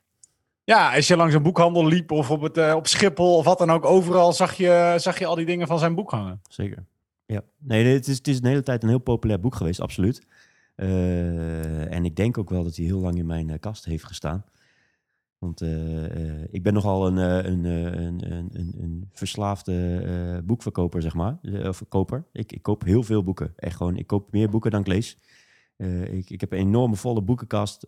ja, 0.64 0.94
als 0.94 1.06
je 1.06 1.16
langs 1.16 1.34
een 1.34 1.42
boekhandel 1.42 1.86
liep 1.86 2.10
of 2.10 2.30
op, 2.30 2.40
het, 2.42 2.56
eh, 2.58 2.74
op 2.74 2.86
Schiphol 2.86 3.36
of 3.36 3.44
wat 3.44 3.58
dan 3.58 3.70
ook, 3.70 3.84
overal 3.84 4.32
zag 4.32 4.54
je, 4.54 4.94
zag 4.96 5.18
je 5.18 5.26
al 5.26 5.34
die 5.34 5.46
dingen 5.46 5.66
van 5.66 5.78
zijn 5.78 5.94
boek 5.94 6.10
hangen. 6.10 6.40
Zeker. 6.48 6.84
Ja. 7.26 7.42
Nee, 7.58 7.84
nee, 7.84 7.94
het, 7.94 8.06
is, 8.06 8.16
het 8.16 8.28
is 8.28 8.36
een 8.38 8.46
hele 8.46 8.62
tijd 8.62 8.82
een 8.82 8.88
heel 8.88 8.98
populair 8.98 9.40
boek 9.40 9.54
geweest, 9.54 9.80
absoluut. 9.80 10.26
Eh, 10.76 11.92
en 11.92 12.04
ik 12.04 12.16
denk 12.16 12.38
ook 12.38 12.50
wel 12.50 12.64
dat 12.64 12.76
hij 12.76 12.84
heel 12.84 13.00
lang 13.00 13.16
in 13.16 13.26
mijn 13.26 13.50
eh, 13.50 13.60
kast 13.60 13.84
heeft 13.84 14.04
gestaan. 14.04 14.44
Want 15.38 15.60
eh, 15.60 16.52
ik 16.52 16.62
ben 16.62 16.72
nogal 16.72 17.06
een, 17.06 17.16
een, 17.16 17.64
een, 17.64 18.32
een, 18.32 18.74
een, 18.78 19.08
verslaafde 19.12 20.42
boekverkoper, 20.44 21.02
zeg 21.02 21.14
maar. 21.14 21.38
Of. 21.64 21.82
Ik, 22.32 22.52
ik 22.52 22.62
koop 22.62 22.84
heel 22.84 23.02
veel 23.02 23.22
boeken. 23.22 23.52
Echt 23.56 23.76
gewoon, 23.76 23.96
ik 23.96 24.06
koop 24.06 24.32
meer 24.32 24.50
boeken 24.50 24.70
dan 24.70 24.80
ik 24.80 24.86
lees. 24.86 25.18
Ik, 26.10 26.30
ik 26.30 26.40
heb 26.40 26.52
een 26.52 26.58
enorme 26.58 26.96
volle 26.96 27.22
boekenkast 27.22 27.84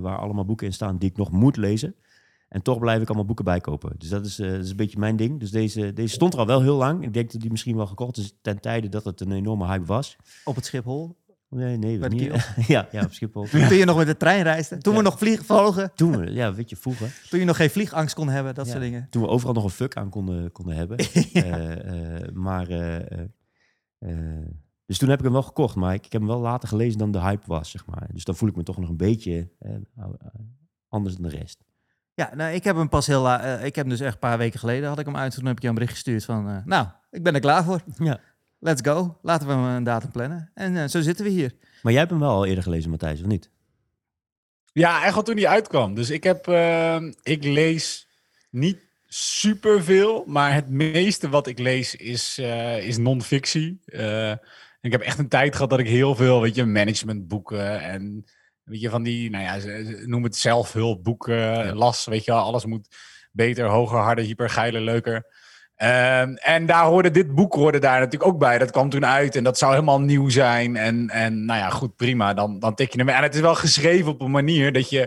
waar 0.00 0.18
allemaal 0.18 0.44
boeken 0.44 0.66
in 0.66 0.72
staan 0.72 0.98
die 0.98 1.10
ik 1.10 1.16
nog 1.16 1.30
moet 1.30 1.56
lezen. 1.56 1.94
En 2.48 2.62
toch 2.62 2.78
blijf 2.78 3.00
ik 3.00 3.06
allemaal 3.06 3.24
boeken 3.24 3.44
bijkopen. 3.44 3.92
Dus 3.98 4.08
dat 4.08 4.26
is, 4.26 4.38
is 4.38 4.70
een 4.70 4.76
beetje 4.76 4.98
mijn 4.98 5.16
ding. 5.16 5.40
Dus 5.40 5.50
deze, 5.50 5.92
deze 5.92 6.14
stond 6.14 6.32
er 6.32 6.38
al 6.38 6.46
wel 6.46 6.62
heel 6.62 6.76
lang. 6.76 7.04
Ik 7.04 7.12
denk 7.12 7.32
dat 7.32 7.40
die 7.40 7.50
misschien 7.50 7.76
wel 7.76 7.86
gekocht 7.86 8.16
is 8.16 8.34
ten 8.42 8.60
tijde 8.60 8.88
dat 8.88 9.04
het 9.04 9.20
een 9.20 9.32
enorme 9.32 9.66
hype 9.66 9.84
was. 9.84 10.16
Op 10.44 10.54
het 10.54 10.64
Schiphol. 10.64 11.16
Nee, 11.54 11.76
nee, 11.76 11.98
Bij 11.98 12.08
de 12.08 12.14
niet. 12.14 12.48
ja, 12.66 12.88
ja, 12.90 13.02
op 13.04 13.12
Schiphol. 13.12 13.44
Toen 13.68 13.74
je 13.76 13.84
nog 13.84 13.96
met 13.96 14.06
de 14.06 14.16
trein 14.16 14.42
reisde. 14.42 14.78
Toen 14.78 14.96
we 14.96 15.02
nog 15.02 15.18
vliegen 15.18 15.44
vlogen. 15.44 15.92
Toen 15.94 16.16
we, 16.18 16.30
ja, 16.32 16.54
weet 16.54 16.70
je, 16.70 16.76
vroeger. 16.76 17.20
Toen 17.30 17.38
je 17.38 17.44
nog 17.44 17.56
geen 17.56 17.70
vliegangst 17.70 18.14
kon 18.14 18.28
hebben. 18.28 18.54
Dat 18.54 18.64
Ja. 18.66 18.70
soort 18.70 18.82
dingen. 18.84 19.06
Toen 19.10 19.22
we 19.22 19.28
overal 19.28 19.54
nog 19.54 19.64
een 19.64 19.70
fuck 19.70 19.96
aan 19.96 20.10
konden, 20.10 20.52
konden 20.52 20.76
hebben. 20.76 20.96
Eh, 20.98 22.16
eh, 22.22 22.32
maar, 22.32 22.68
eh, 22.68 23.20
dus 24.86 24.98
toen 24.98 25.08
heb 25.08 25.18
ik 25.18 25.24
hem 25.24 25.32
wel 25.32 25.42
gekocht. 25.42 25.74
Maar 25.76 25.94
ik, 25.94 26.04
ik 26.06 26.12
heb 26.12 26.20
hem 26.20 26.30
wel 26.30 26.40
later 26.40 26.68
gelezen 26.68 26.98
dan 26.98 27.10
de 27.10 27.20
hype 27.20 27.46
was, 27.46 27.70
zeg 27.70 27.86
maar. 27.86 28.08
Dus 28.12 28.24
dan 28.24 28.36
voel 28.36 28.48
ik 28.48 28.56
me 28.56 28.62
toch 28.62 28.78
nog 28.78 28.88
een 28.88 28.96
beetje 28.96 29.50
anders 30.88 31.14
dan 31.16 31.28
de 31.30 31.36
rest. 31.36 31.64
Ja, 32.14 32.34
nou, 32.34 32.54
ik 32.54 32.64
heb 32.64 32.76
hem 32.76 32.88
pas 32.88 33.06
heel 33.06 33.22
la- 33.22 33.40
eh, 33.40 33.64
Ik 33.66 33.74
heb 33.74 33.84
hem 33.86 33.88
dus 33.88 34.00
echt 34.00 34.12
een 34.14 34.18
paar 34.18 34.38
weken 34.38 34.58
geleden 34.58 34.88
had 34.88 34.98
ik 34.98 35.06
hem 35.06 35.16
uit. 35.16 35.34
Toen 35.34 35.46
heb 35.46 35.56
ik 35.56 35.62
je 35.62 35.68
een 35.68 35.74
bericht 35.74 35.92
gestuurd 35.92 36.24
van... 36.24 36.62
nou, 36.64 36.86
ik 37.10 37.22
ben 37.22 37.34
er 37.34 37.40
klaar 37.40 37.64
voor. 37.64 37.80
Ja. 37.98 38.20
Let's 38.64 38.80
go. 38.84 39.18
Laten 39.22 39.46
we 39.46 39.52
een 39.52 39.84
datum 39.84 40.10
plannen. 40.10 40.50
En 40.54 40.76
eh, 40.76 40.88
zo 40.88 41.00
zitten 41.00 41.24
we 41.24 41.30
hier. 41.30 41.54
Maar 41.82 41.92
jij 41.92 42.00
hebt 42.00 42.12
hem 42.12 42.20
wel 42.20 42.30
al 42.30 42.46
eerder 42.46 42.62
gelezen, 42.62 42.90
Matthijs, 42.90 43.20
of 43.20 43.26
niet? 43.26 43.50
Ja, 44.72 45.04
echt 45.04 45.14
wel 45.14 45.22
toen 45.22 45.36
die 45.36 45.48
uitkwam. 45.48 45.94
Dus 45.94 46.10
ik 46.10 46.24
heb, 46.24 46.48
eh, 46.48 47.02
ik 47.22 47.44
lees 47.44 48.08
niet 48.50 48.78
superveel, 49.06 50.24
maar 50.26 50.54
het 50.54 50.68
meeste 50.68 51.28
wat 51.28 51.46
ik 51.46 51.58
lees 51.58 51.94
is, 51.94 52.38
eh, 52.38 52.86
is 52.86 52.98
non-fictie. 52.98 53.80
Eh, 53.84 54.30
ik 54.80 54.92
heb 54.92 55.00
echt 55.00 55.18
een 55.18 55.28
tijd 55.28 55.54
gehad 55.54 55.70
dat 55.70 55.78
ik 55.78 55.88
heel 55.88 56.14
veel, 56.14 56.40
weet 56.40 56.54
je, 56.54 56.64
managementboeken 56.64 57.80
en 57.80 58.24
weet 58.62 58.80
je, 58.80 58.90
van 58.90 59.02
die, 59.02 59.30
nou 59.30 59.44
ja, 59.44 59.82
noem 60.06 60.22
het 60.22 60.36
zelfhulpboeken, 60.36 61.74
las, 61.74 62.04
weet 62.04 62.24
je 62.24 62.30
wel, 62.30 62.40
alles 62.40 62.64
moet 62.64 62.96
beter, 63.32 63.66
hoger, 63.66 63.98
harder, 63.98 64.24
hyper, 64.24 64.50
geiler, 64.50 64.80
leuker. 64.80 65.26
Ehm, 65.76 66.34
en 66.34 66.66
daar 66.66 66.84
hoorde 66.84 67.10
dit 67.10 67.34
boek 67.34 67.54
hoorde 67.54 67.78
daar 67.78 67.98
natuurlijk 67.98 68.32
ook 68.32 68.38
bij. 68.38 68.58
Dat 68.58 68.70
kwam 68.70 68.90
toen 68.90 69.06
uit 69.06 69.36
en 69.36 69.44
dat 69.44 69.58
zou 69.58 69.72
helemaal 69.72 70.00
nieuw 70.00 70.28
zijn. 70.28 70.76
En, 70.76 71.10
en 71.10 71.44
nou 71.44 71.58
ja, 71.58 71.70
goed, 71.70 71.96
prima. 71.96 72.34
Dan, 72.34 72.58
dan 72.58 72.74
tik 72.74 72.92
je 72.92 72.98
hem. 72.98 73.08
En 73.08 73.22
het 73.22 73.34
is 73.34 73.40
wel 73.40 73.54
geschreven 73.54 74.12
op 74.12 74.20
een 74.20 74.30
manier 74.30 74.72
dat 74.72 74.90
je 74.90 75.00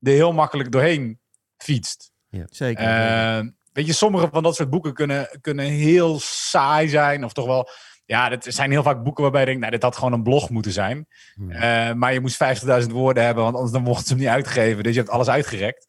er 0.00 0.12
heel 0.12 0.32
makkelijk 0.32 0.72
doorheen 0.72 1.20
fietst. 1.56 2.12
Zeker. 2.50 2.84
Ehm, 2.84 3.48
weet 3.72 3.86
je, 3.86 3.92
sommige 3.92 4.28
van 4.32 4.42
dat 4.42 4.54
soort 4.54 4.70
boeken 4.70 4.94
kunnen, 4.94 5.38
kunnen 5.40 5.66
heel 5.66 6.18
saai 6.20 6.88
zijn. 6.88 7.24
Of 7.24 7.32
toch 7.32 7.46
wel, 7.46 7.68
ja, 8.06 8.30
het 8.30 8.46
zijn 8.48 8.70
heel 8.70 8.82
vaak 8.82 9.02
boeken 9.02 9.22
waarbij 9.22 9.40
je 9.40 9.46
denkt, 9.46 9.60
nou, 9.60 9.72
dit 9.72 9.82
had 9.82 9.96
gewoon 9.96 10.12
een 10.12 10.22
blog 10.22 10.50
moeten 10.50 10.72
zijn. 10.72 11.06
Hmm. 11.34 11.50
Eh, 11.50 11.92
maar 11.92 12.12
je 12.12 12.20
moest 12.20 12.36
50.000 12.84 12.92
woorden 12.92 13.24
hebben, 13.24 13.42
want 13.42 13.54
anders 13.54 13.72
dan 13.72 13.82
mochten 13.82 14.06
ze 14.06 14.12
hem 14.12 14.22
niet 14.22 14.32
uitgeven. 14.32 14.82
Dus 14.82 14.92
je 14.94 15.00
hebt 15.00 15.12
alles 15.12 15.28
uitgerekt. 15.28 15.86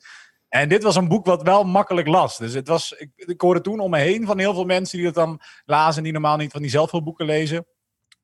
En 0.50 0.70
dit 0.70 0.84
was 0.84 0.96
een 0.96 1.08
boek 1.08 1.26
wat 1.26 1.44
wel 1.44 1.64
makkelijk 1.64 2.08
las. 2.08 2.38
Dus 2.38 2.54
het 2.54 2.68
was, 2.68 2.92
ik, 2.92 3.12
ik 3.16 3.42
hoorde 3.42 3.62
toen 3.62 3.80
om 3.80 3.90
me 3.90 4.00
heen 4.00 4.26
van 4.26 4.40
heel 4.40 4.54
veel 4.54 4.66
mensen 4.66 4.98
die 4.98 5.06
dat 5.06 5.16
dan 5.16 5.42
lazen, 5.66 6.04
die 6.04 6.12
normaal 6.12 6.38
niet 6.38 6.52
van 6.52 6.62
die 6.62 6.70
zelfhulpboeken 6.70 7.26
lezen. 7.26 7.66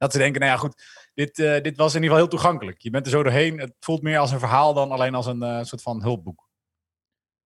Dat 0.02 0.12
ze 0.12 0.18
denken, 0.18 0.40
nou 0.40 0.52
ja, 0.52 0.58
goed, 0.58 0.84
dit, 1.14 1.40
eh, 1.40 1.62
dit 1.62 1.78
was 1.78 1.96
in 1.96 2.02
ieder 2.04 2.18
geval 2.18 2.18
heel 2.18 2.28
toegankelijk. 2.28 2.82
Je 2.82 2.90
bent 2.90 3.06
er 3.06 3.12
zo 3.12 3.24
doorheen. 3.24 3.60
Het 3.60 3.74
voelt 3.80 4.02
meer 4.02 4.18
als 4.18 4.32
een 4.32 4.40
verhaal 4.40 4.74
dan 4.74 4.92
alleen 4.92 5.16
als 5.16 5.26
een 5.26 5.44
eh, 5.44 5.64
soort 5.64 5.82
van 5.82 6.02
hulpboek. 6.02 6.50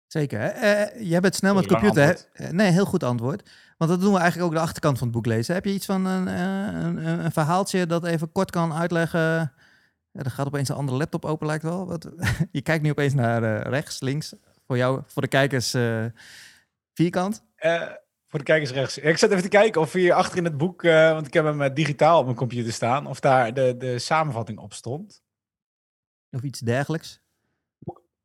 Zeker. 0.07 0.39
Eh, 0.39 1.09
jij 1.09 1.19
bent 1.19 1.35
snel 1.35 1.53
met 1.53 1.67
computer. 1.67 2.25
Nee, 2.51 2.71
heel 2.71 2.85
goed 2.85 3.03
antwoord. 3.03 3.49
Want 3.77 3.91
dat 3.91 4.01
doen 4.01 4.13
we 4.13 4.19
eigenlijk 4.19 4.49
ook 4.49 4.55
de 4.57 4.63
achterkant 4.63 4.97
van 4.97 5.07
het 5.07 5.15
boek 5.15 5.25
lezen. 5.25 5.53
Heb 5.53 5.65
je 5.65 5.73
iets 5.73 5.85
van 5.85 6.05
een, 6.05 6.27
een, 6.27 7.25
een, 7.25 7.31
verhaaltje 7.31 7.85
dat 7.85 8.05
even 8.05 8.31
kort 8.31 8.51
kan 8.51 8.73
uitleggen? 8.73 9.19
Ja, 9.19 10.23
er 10.23 10.31
gaat 10.31 10.47
opeens 10.47 10.69
een 10.69 10.75
andere 10.75 10.97
laptop 10.97 11.25
open, 11.25 11.47
lijkt 11.47 11.63
wel. 11.63 11.87
Wat, 11.87 12.09
je 12.51 12.61
kijkt 12.61 12.83
nu 12.83 12.89
opeens 12.89 13.13
naar 13.13 13.67
rechts, 13.67 14.01
links. 14.01 14.33
Voor 14.67 14.77
jou, 14.77 15.01
voor 15.05 15.21
de 15.21 15.27
kijkers, 15.27 15.73
eh, 15.73 16.05
vierkant. 16.93 17.43
Eh, 17.55 17.81
voor 18.27 18.39
de 18.39 18.45
kijkers 18.45 18.71
rechts. 18.71 18.97
Ik 18.97 19.17
zat 19.17 19.31
even 19.31 19.43
te 19.43 19.49
kijken 19.49 19.81
of 19.81 19.93
hier 19.93 20.13
achter 20.13 20.37
in 20.37 20.43
het 20.43 20.57
boek, 20.57 20.83
eh, 20.83 21.11
want 21.11 21.27
ik 21.27 21.33
heb 21.33 21.45
hem 21.45 21.73
digitaal 21.73 22.19
op 22.19 22.25
mijn 22.25 22.37
computer 22.37 22.73
staan, 22.73 23.07
of 23.07 23.19
daar 23.19 23.53
de, 23.53 23.77
de 23.77 23.99
samenvatting 23.99 24.59
op 24.59 24.73
stond. 24.73 25.23
Of 26.31 26.41
iets 26.41 26.59
dergelijks. 26.59 27.21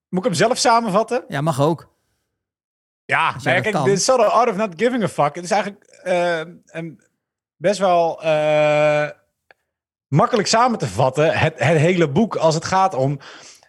Moet 0.09 0.25
ik 0.25 0.25
hem 0.25 0.35
zelf 0.35 0.59
samenvatten? 0.59 1.25
Ja, 1.28 1.40
mag 1.40 1.61
ook. 1.61 1.97
Ja, 3.04 3.30
nou 3.30 3.57
ja, 3.57 3.61
kijk, 3.61 3.85
de 3.85 3.97
subtle 3.97 4.26
art 4.26 4.50
of 4.50 4.57
not 4.57 4.75
giving 4.76 5.02
a 5.02 5.09
fuck. 5.09 5.35
Het 5.35 5.45
is 5.45 5.50
eigenlijk 5.50 5.85
een 6.64 7.02
best 7.57 7.78
wel 7.78 8.21
makkelijk 10.09 10.49
samen 10.49 10.78
te 10.78 10.87
vatten. 10.87 11.38
Het, 11.38 11.59
het 11.59 11.78
hele 11.78 12.09
boek 12.09 12.37
als 12.37 12.54
het 12.54 12.64
gaat 12.64 12.95
om... 12.95 13.18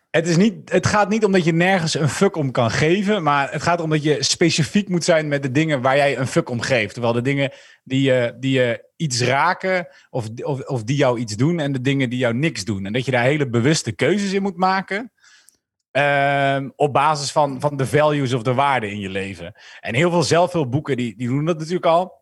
Het, 0.10 0.28
is 0.28 0.38
niet, 0.38 0.72
het 0.72 0.88
gaat 0.88 1.10
niet 1.10 1.26
om 1.26 1.32
dat 1.32 1.46
je 1.46 1.54
nergens 1.54 1.94
een 1.94 2.10
fuck 2.10 2.36
om 2.36 2.52
kan 2.52 2.72
geven. 2.72 3.24
Maar 3.24 3.52
het 3.52 3.62
gaat 3.62 3.78
erom 3.78 3.90
dat 3.90 4.04
je 4.04 4.24
specifiek 4.24 4.90
moet 4.90 5.04
zijn 5.04 5.28
met 5.28 5.44
de 5.44 5.52
dingen 5.52 5.82
waar 5.82 5.96
jij 5.96 6.18
een 6.18 6.28
fuck 6.28 6.50
om 6.50 6.62
geeft. 6.62 6.94
Terwijl 6.94 7.14
de 7.14 7.22
dingen 7.22 7.52
die 7.84 8.02
je, 8.02 8.36
die 8.40 8.52
je 8.52 8.86
iets 8.96 9.22
raken 9.22 9.88
of, 10.10 10.28
of, 10.44 10.62
of 10.62 10.84
die 10.84 10.96
jou 10.96 11.20
iets 11.20 11.36
doen. 11.36 11.60
En 11.60 11.72
de 11.72 11.82
dingen 11.82 12.10
die 12.10 12.20
jou 12.20 12.34
niks 12.34 12.66
doen. 12.66 12.86
En 12.86 12.94
dat 12.94 13.06
je 13.06 13.12
daar 13.12 13.24
hele 13.24 13.50
bewuste 13.50 13.92
keuzes 13.92 14.34
in 14.34 14.42
moet 14.42 14.58
maken. 14.58 15.12
Ehm, 15.92 16.70
op 16.76 16.94
basis 16.94 17.32
van, 17.32 17.60
van 17.60 17.78
de 17.78 17.86
values 17.86 18.34
of 18.34 18.44
de 18.44 18.54
waarden 18.54 18.92
in 18.92 19.00
je 19.00 19.10
leven. 19.10 19.54
En 19.80 19.96
heel 19.96 20.12
veel 20.12 20.24
zelfhulpboeken 20.24 20.98
die, 20.98 21.18
die 21.18 21.28
doen 21.28 21.46
dat 21.46 21.58
natuurlijk 21.58 21.86
al. 21.86 22.19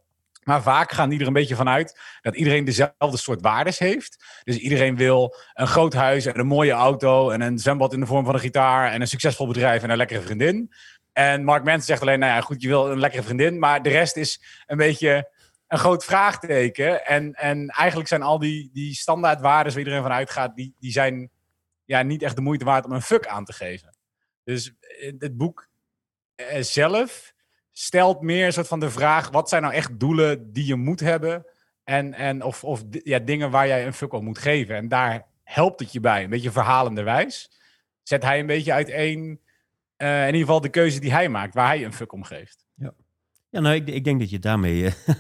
Maar 0.48 0.62
vaak 0.62 0.92
gaan 0.92 1.10
die 1.10 1.20
er 1.20 1.28
een 1.28 1.34
beetje 1.34 1.56
vanuit 1.56 2.00
dat 2.22 2.36
iedereen 2.36 2.66
dezelfde 2.66 3.18
soort 3.18 3.42
waardes 3.42 3.80
heeft. 3.80 4.42
Dus 4.44 4.58
iedereen 4.58 4.96
wil 4.96 5.36
een 5.54 5.68
groot 5.68 5.94
huis 5.94 6.26
en 6.26 6.40
een 6.40 6.48
mooie 6.48 6.72
auto 6.72 7.30
en 7.30 7.42
een 7.42 7.60
zwembad 7.60 7.94
in 7.94 8.00
de 8.00 8.06
vorm 8.06 8.26
van 8.26 8.34
een 8.34 8.40
gitaar 8.40 8.92
en 8.92 9.02
een 9.02 9.08
succesvol 9.08 9.48
bedrijf 9.48 9.84
en 9.84 9.90
een 9.90 9.98
lekkere 9.98 10.22
vriendin. 10.22 10.74
En 11.14 11.44
Mark 11.44 11.64
Manson 11.64 11.86
zegt 11.86 12.02
alleen, 12.02 12.20
nou 12.20 12.34
ja, 12.34 12.42
goed, 12.42 12.62
je 12.62 12.68
wil 12.68 12.92
een 12.92 13.00
lekkere 13.00 13.24
vriendin, 13.24 13.60
maar 13.60 13.82
de 13.82 13.90
rest 13.90 14.16
is 14.16 14.64
een 14.66 14.78
beetje 14.78 15.32
een 15.68 15.78
groot 15.78 16.06
vraagteken. 16.06 17.06
En, 17.06 17.34
en 17.34 17.68
eigenlijk 17.68 18.10
zijn 18.10 18.22
al 18.22 18.40
die, 18.40 18.70
die 18.74 19.02
waar 19.40 19.78
iedereen 19.78 20.02
van 20.02 20.12
uitgaat, 20.12 20.56
die, 20.56 20.76
die 20.80 20.92
zijn 20.92 21.30
ja, 21.86 22.02
niet 22.02 22.24
echt 22.24 22.36
de 22.36 22.42
moeite 22.42 22.66
waard 22.66 22.86
om 22.86 22.92
een 22.92 23.02
fuck 23.02 23.28
aan 23.28 23.46
te 23.46 23.54
geven. 23.54 23.98
Dus 24.44 24.74
eh, 24.80 25.14
het 25.20 25.38
boek 25.38 25.68
eh, 26.36 26.62
zelf 26.62 27.36
stelt 27.78 28.22
meer 28.22 28.46
een 28.46 28.54
soort 28.54 28.68
van 28.68 28.80
de 28.80 28.90
vraag: 28.90 29.30
wat 29.30 29.50
zijn 29.50 29.62
nou 29.62 29.74
echt 29.74 30.00
doelen 30.00 30.54
die 30.54 30.66
je 30.66 30.76
moet 30.76 31.00
hebben? 31.00 31.46
En, 31.84 32.14
en 32.14 32.44
of, 32.44 32.64
of 32.64 32.84
ja, 32.90 33.20
dingen 33.20 33.52
waar 33.52 33.68
jij 33.68 33.86
een 33.86 33.94
fuck 33.94 34.14
op 34.14 34.22
moet 34.22 34.38
geven. 34.38 34.76
En 34.76 34.88
daar 34.88 35.28
helpt 35.44 35.80
het 35.80 35.92
je 35.92 36.00
bij, 36.00 36.24
een 36.24 36.30
beetje 36.30 36.52
verhalenderwijs. 36.52 37.52
Zet 38.04 38.24
hij 38.24 38.40
een 38.40 38.46
beetje 38.46 38.74
uiteen, 38.74 39.42
eh 39.96 40.20
in 40.20 40.26
ieder 40.26 40.40
geval 40.40 40.62
de 40.62 40.70
keuze 40.70 41.00
die 41.00 41.12
hij 41.12 41.30
maakt, 41.30 41.54
waar 41.54 41.68
hij 41.68 41.86
een 41.86 41.94
fuck 41.94 42.12
om 42.12 42.24
geeft. 42.24 42.67
Ja, 43.58 43.64
nou, 43.64 43.76
ik, 43.76 43.88
ik 43.88 44.04
denk 44.04 44.20
dat 44.20 44.30
je 44.30 44.40
daarmee 44.40 44.86
eh, 44.86 44.94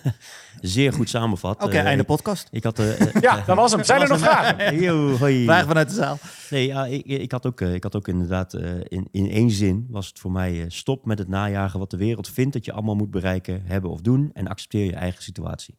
zeer 0.61 0.93
goed 0.93 1.09
samenvat. 1.09 1.63
Oké, 1.63 1.77
Eh, 1.77 1.85
einde 1.85 2.03
podcast. 2.03 2.47
Ik 2.51 2.63
had... 2.63 2.79
eh, 2.79 3.21
Ja, 3.21 3.43
dat 3.45 3.55
was 3.55 3.71
hem. 3.71 3.83
Zijn 3.83 4.01
er 4.01 4.07
nog 4.09 4.19
vragen? 4.29 4.79
Yo, 4.79 5.17
hoi. 5.17 5.43
Vragen 5.43 5.67
vanuit 5.67 5.89
de 5.89 5.95
zaal. 5.95 6.17
Nee, 6.49 6.67
ja, 6.67 6.85
ik, 6.85 7.05
ik, 7.05 7.31
had 7.31 7.45
ook, 7.45 7.61
ik 7.61 7.83
had 7.83 7.95
ook 7.95 8.07
inderdaad 8.07 8.53
eh, 8.53 8.71
in, 8.83 9.07
in 9.11 9.29
één 9.29 9.49
zin 9.51 9.87
was 9.89 10.07
het 10.07 10.19
voor 10.19 10.31
mij 10.31 10.65
stop 10.67 11.05
met 11.05 11.19
het 11.19 11.27
najagen 11.27 11.79
wat 11.79 11.91
de 11.91 11.97
wereld 11.97 12.29
vindt 12.29 12.53
dat 12.53 12.65
je 12.65 12.71
allemaal 12.71 12.95
moet 12.95 13.11
bereiken, 13.11 13.61
hebben 13.65 13.89
of 13.89 14.01
doen 14.01 14.29
en 14.33 14.47
accepteer 14.47 14.85
je 14.85 14.95
eigen 14.95 15.23
situatie. 15.23 15.77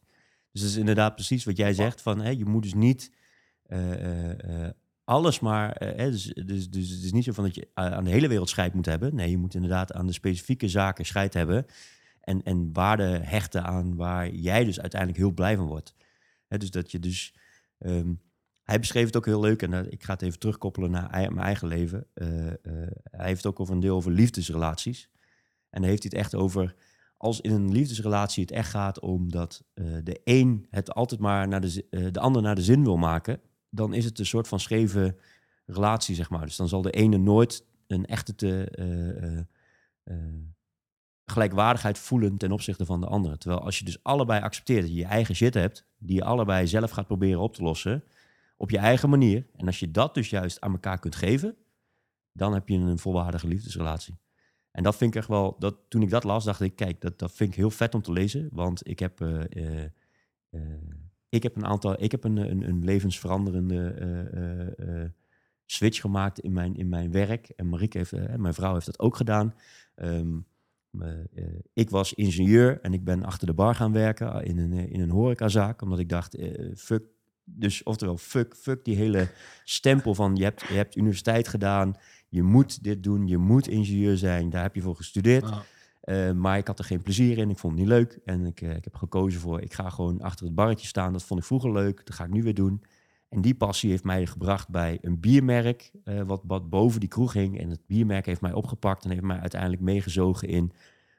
Dus 0.51 0.61
dat 0.61 0.69
is 0.69 0.77
inderdaad 0.77 1.15
precies 1.15 1.43
wat 1.45 1.57
jij 1.57 1.73
zegt 1.73 2.01
van 2.01 2.21
hè, 2.21 2.29
je 2.29 2.45
moet 2.45 2.63
dus 2.63 2.73
niet 2.73 3.11
eh, 3.65 3.91
eh, 3.93 4.65
eh, 4.65 4.69
alles 5.03 5.39
maar, 5.39 5.75
hè, 5.95 6.11
dus, 6.11 6.23
dus, 6.45 6.69
dus 6.69 6.89
het 6.89 7.03
is 7.03 7.11
niet 7.11 7.23
zo 7.23 7.31
van 7.31 7.43
dat 7.43 7.55
je 7.55 7.67
aan 7.73 8.03
de 8.03 8.09
hele 8.09 8.27
wereld 8.27 8.49
scheid 8.49 8.73
moet 8.73 8.85
hebben. 8.85 9.15
Nee, 9.15 9.29
je 9.29 9.37
moet 9.37 9.53
inderdaad 9.53 9.93
aan 9.93 10.07
de 10.07 10.13
specifieke 10.13 10.67
zaken 10.67 11.05
scheid 11.05 11.33
hebben 11.33 11.65
en, 12.21 12.43
en 12.43 12.73
waarde 12.73 13.19
hechten 13.23 13.63
aan 13.63 13.95
waar 13.95 14.29
jij 14.29 14.63
dus 14.63 14.79
uiteindelijk 14.79 15.21
heel 15.21 15.31
blij 15.31 15.55
van 15.55 15.67
wordt. 15.67 15.95
Dus 16.47 16.71
dat 16.71 16.91
je 16.91 16.99
dus 16.99 17.33
ehm, 17.77 18.13
hij 18.69 18.79
beschreef 18.79 19.05
het 19.05 19.17
ook 19.17 19.25
heel 19.25 19.39
leuk 19.39 19.61
en 19.61 19.73
eh, 19.73 19.91
ik 19.91 20.03
ga 20.03 20.13
het 20.13 20.21
even 20.21 20.39
terugkoppelen 20.39 20.91
naar 20.91 21.09
mijn 21.11 21.45
eigen 21.45 21.67
leven. 21.67 22.05
Eh, 22.13 22.47
eh, 22.47 22.53
hij 23.03 23.27
heeft 23.27 23.45
ook 23.45 23.59
over 23.59 23.73
een 23.73 23.79
deel 23.79 23.95
over 23.95 24.11
liefdesrelaties. 24.11 25.09
En 25.69 25.81
dan 25.81 25.89
heeft 25.89 26.03
hij 26.03 26.11
het 26.13 26.21
echt 26.21 26.35
over 26.35 26.75
als 27.17 27.41
in 27.41 27.51
een 27.51 27.71
liefdesrelatie 27.71 28.43
het 28.43 28.51
echt 28.51 28.69
gaat 28.69 28.99
om 28.99 29.31
dat 29.31 29.63
de 30.03 30.21
een 30.23 30.65
het 30.69 30.93
altijd 30.93 31.19
maar 31.19 31.47
naar 31.47 31.61
de, 31.61 31.87
de 32.11 32.19
ander 32.19 32.41
naar 32.41 32.55
de 32.55 32.61
zin 32.61 32.83
wil 32.83 32.97
maken, 32.97 33.41
dan 33.69 33.93
is 33.93 34.05
het 34.05 34.19
een 34.19 34.25
soort 34.25 34.47
van 34.47 34.59
scheve 34.59 35.15
relatie, 35.65 36.15
zeg 36.15 36.29
maar. 36.29 36.45
Dus 36.45 36.55
dan 36.55 36.67
zal 36.67 36.81
de 36.81 36.91
ene 36.91 37.17
nooit 37.17 37.65
een 37.87 38.05
echte 38.05 38.35
te, 38.35 39.47
gelijkwaardigheid 41.31 41.99
voelen 41.99 42.37
ten 42.37 42.51
opzichte 42.51 42.85
van 42.85 42.99
de 42.99 43.07
andere. 43.07 43.37
Terwijl 43.37 43.61
als 43.61 43.79
je 43.79 43.85
dus 43.85 44.03
allebei 44.03 44.41
accepteert 44.41 44.81
dat 44.81 44.89
je 44.89 44.95
je 44.95 45.05
eigen 45.05 45.35
shit 45.35 45.53
hebt, 45.53 45.85
die 45.97 46.15
je 46.15 46.23
allebei 46.23 46.67
zelf 46.67 46.91
gaat 46.91 47.07
proberen 47.07 47.39
op 47.39 47.53
te 47.53 47.63
lossen, 47.63 48.03
op 48.57 48.69
je 48.69 48.77
eigen 48.77 49.09
manier. 49.09 49.45
En 49.55 49.65
als 49.65 49.79
je 49.79 49.91
dat 49.91 50.13
dus 50.13 50.29
juist 50.29 50.61
aan 50.61 50.71
elkaar 50.71 50.99
kunt 50.99 51.15
geven, 51.15 51.55
dan 52.31 52.53
heb 52.53 52.69
je 52.69 52.75
een 52.75 52.99
volwaardige 52.99 53.47
liefdesrelatie. 53.47 54.17
En 54.71 54.83
dat 54.83 54.95
vind 54.95 55.13
ik 55.13 55.19
echt 55.19 55.27
wel, 55.27 55.55
dat, 55.59 55.75
toen 55.87 56.01
ik 56.01 56.09
dat 56.09 56.23
las, 56.23 56.43
dacht 56.43 56.61
ik, 56.61 56.75
kijk, 56.75 57.01
dat, 57.01 57.19
dat 57.19 57.31
vind 57.31 57.49
ik 57.49 57.55
heel 57.55 57.71
vet 57.71 57.95
om 57.95 58.01
te 58.01 58.11
lezen. 58.11 58.49
Want 58.51 58.87
ik 58.87 58.99
heb, 58.99 59.21
eh, 59.21 59.43
eh, 59.49 59.83
eh, 60.49 60.61
ik 61.29 61.43
heb 61.43 61.55
een 61.55 61.65
aantal, 61.65 62.03
ik 62.03 62.11
heb 62.11 62.23
een, 62.23 62.37
een, 62.37 62.67
een 62.67 62.83
levensveranderende 62.83 65.13
switch 65.65 66.01
gemaakt 66.01 66.39
in 66.39 66.53
mijn, 66.53 66.75
in 66.75 66.89
mijn 66.89 67.11
werk. 67.11 67.49
En 67.49 67.69
Marieke 67.69 67.97
heeft, 67.97 68.37
mijn 68.37 68.53
vrouw 68.53 68.73
heeft 68.73 68.85
dat 68.85 68.99
ook 68.99 69.15
gedaan. 69.15 69.53
Ehm, 69.95 70.05
eh, 70.05 70.15
eh, 70.15 70.25
ik 71.73 71.89
was 71.89 72.13
ingenieur 72.13 72.81
en 72.81 72.93
ik 72.93 73.03
ben 73.03 73.23
achter 73.23 73.47
de 73.47 73.53
bar 73.53 73.75
gaan 73.75 73.91
werken 73.91 74.43
in 74.43 74.57
een, 74.57 74.73
eh, 74.73 74.91
in 74.91 74.99
een 74.99 75.09
horecazaak. 75.09 75.81
Omdat 75.81 75.99
ik 75.99 76.09
dacht, 76.09 76.35
eh, 76.35 76.75
fuck, 76.75 77.03
dus 77.43 77.83
oftewel 77.83 78.17
fuck, 78.17 78.55
fuck 78.55 78.85
die 78.85 78.95
hele 78.95 79.27
stempel 79.63 80.15
van 80.15 80.35
je 80.35 80.43
hebt, 80.43 80.67
je 80.67 80.73
hebt 80.73 80.95
universiteit 80.95 81.47
gedaan. 81.47 81.95
Je 82.29 82.43
moet 82.43 82.83
dit 82.83 83.03
doen, 83.03 83.27
je 83.27 83.37
moet 83.37 83.67
ingenieur 83.67 84.17
zijn. 84.17 84.49
Daar 84.49 84.61
heb 84.61 84.75
je 84.75 84.81
voor 84.81 84.95
gestudeerd. 84.95 85.45
Eh, 86.09 86.31
maar 86.31 86.57
ik 86.57 86.67
had 86.67 86.79
er 86.79 86.85
geen 86.85 87.01
plezier 87.01 87.37
in. 87.37 87.49
Ik 87.49 87.57
vond 87.57 87.73
het 87.73 87.81
niet 87.81 87.91
leuk. 87.91 88.19
En 88.25 88.45
ik, 88.45 88.61
eh, 88.61 88.75
ik 88.75 88.83
heb 88.83 88.95
gekozen 88.95 89.39
voor, 89.39 89.61
ik 89.61 89.73
ga 89.73 89.89
gewoon 89.89 90.21
achter 90.21 90.45
het 90.45 90.55
barretje 90.55 90.87
staan. 90.87 91.13
Dat 91.13 91.23
vond 91.23 91.39
ik 91.39 91.45
vroeger 91.45 91.71
leuk. 91.71 92.05
Dat 92.05 92.15
ga 92.15 92.23
ik 92.23 92.29
nu 92.29 92.43
weer 92.43 92.53
doen. 92.53 92.83
En 93.29 93.41
die 93.41 93.55
passie 93.55 93.89
heeft 93.89 94.03
mij 94.03 94.25
gebracht 94.25 94.69
bij 94.69 94.97
een 95.01 95.19
biermerk. 95.19 95.91
eh, 96.03 96.21
wat, 96.21 96.41
wat 96.43 96.69
boven 96.69 96.99
die 96.99 97.09
kroeg 97.09 97.33
hing. 97.33 97.59
En 97.59 97.69
het 97.69 97.85
biermerk 97.85 98.25
heeft 98.25 98.41
mij 98.41 98.53
opgepakt. 98.53 99.03
En 99.03 99.09
heeft 99.09 99.21
mij 99.21 99.39
uiteindelijk 99.39 99.81
meegezogen 99.81 100.47
in 100.47 100.71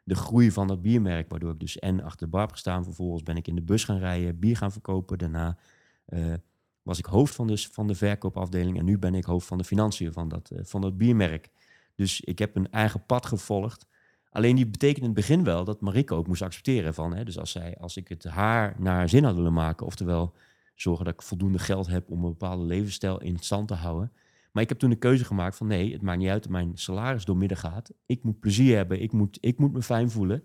de 0.04 0.14
groei 0.14 0.50
van 0.50 0.66
dat 0.66 0.82
biermerk. 0.82 1.30
Waardoor 1.30 1.52
ik 1.52 1.60
dus 1.60 1.78
en 1.78 2.02
achter 2.02 2.26
de 2.26 2.32
bar 2.32 2.48
gestaan. 2.50 2.84
Vervolgens 2.84 3.22
ben 3.22 3.36
ik 3.36 3.48
in 3.48 3.54
de 3.54 3.62
bus 3.62 3.84
gaan 3.84 3.98
rijden. 3.98 4.38
Bier 4.38 4.56
gaan 4.56 4.72
verkopen. 4.72 5.18
Daarna 5.18 5.58
eh, 6.04 6.34
was 6.82 6.98
ik 6.98 7.04
hoofd 7.04 7.34
van 7.34 7.46
de, 7.46 7.56
van 7.72 7.86
de 7.86 7.94
verkoopafdeling. 7.94 8.78
En 8.78 8.84
nu 8.84 8.98
ben 8.98 9.14
ik 9.14 9.24
hoofd 9.24 9.46
van 9.46 9.58
de 9.58 9.64
financiën 9.64 10.12
van 10.12 10.28
dat, 10.28 10.50
eh, 10.50 10.64
van 10.64 10.80
dat 10.80 10.96
biermerk. 10.96 11.48
Dus 11.94 12.20
ik 12.20 12.38
heb 12.38 12.56
een 12.56 12.70
eigen 12.70 13.06
pad 13.06 13.26
gevolgd. 13.26 13.86
Alleen 14.30 14.56
die 14.56 14.66
betekent 14.66 14.98
in 14.98 15.04
het 15.04 15.14
begin 15.14 15.44
wel 15.44 15.64
dat 15.64 15.80
Marike 15.80 16.14
ook 16.14 16.26
moest 16.26 16.42
accepteren 16.42 16.94
van. 16.94 17.14
Hè, 17.14 17.24
dus 17.24 17.38
als, 17.38 17.50
zij, 17.50 17.76
als 17.80 17.96
ik 17.96 18.08
het 18.08 18.24
haar 18.24 18.74
naar 18.78 19.08
zin 19.08 19.24
had 19.24 19.34
willen 19.34 19.52
maken, 19.52 19.86
oftewel 19.86 20.34
zorgen 20.82 21.04
dat 21.04 21.14
ik 21.14 21.22
voldoende 21.22 21.58
geld 21.58 21.86
heb 21.86 22.10
om 22.10 22.24
een 22.24 22.30
bepaalde 22.30 22.64
levensstijl 22.64 23.20
in 23.20 23.38
stand 23.38 23.68
te 23.68 23.74
houden. 23.74 24.12
Maar 24.52 24.62
ik 24.62 24.68
heb 24.68 24.78
toen 24.78 24.90
de 24.90 24.96
keuze 24.96 25.24
gemaakt 25.24 25.56
van 25.56 25.66
nee, 25.66 25.92
het 25.92 26.02
maakt 26.02 26.18
niet 26.18 26.28
uit 26.28 26.42
dat 26.42 26.52
mijn 26.52 26.76
salaris 26.76 27.24
doormidden 27.24 27.56
gaat. 27.58 27.92
Ik 28.06 28.22
moet 28.22 28.40
plezier 28.40 28.76
hebben, 28.76 29.02
ik 29.02 29.12
moet, 29.12 29.38
ik 29.40 29.58
moet 29.58 29.72
me 29.72 29.82
fijn 29.82 30.10
voelen. 30.10 30.44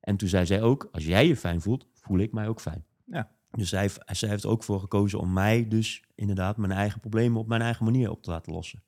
En 0.00 0.16
toen 0.16 0.28
zei 0.28 0.46
zij 0.46 0.62
ook, 0.62 0.88
als 0.92 1.06
jij 1.06 1.26
je 1.26 1.36
fijn 1.36 1.60
voelt, 1.60 1.86
voel 1.92 2.18
ik 2.18 2.32
mij 2.32 2.48
ook 2.48 2.60
fijn. 2.60 2.84
Ja. 3.04 3.30
Dus 3.50 3.68
zij, 3.68 3.80
heeft- 3.80 4.00
zij 4.06 4.28
heeft 4.28 4.44
er 4.44 4.50
ook 4.50 4.64
voor 4.64 4.80
gekozen 4.80 5.18
om 5.18 5.32
mij 5.32 5.68
dus 5.68 6.04
inderdaad 6.14 6.56
mijn 6.56 6.72
eigen 6.72 7.00
problemen 7.00 7.40
op 7.40 7.46
mijn 7.46 7.62
eigen 7.62 7.84
manier 7.84 8.10
op 8.10 8.22
te 8.22 8.30
laten 8.30 8.52
lossen. 8.52 8.82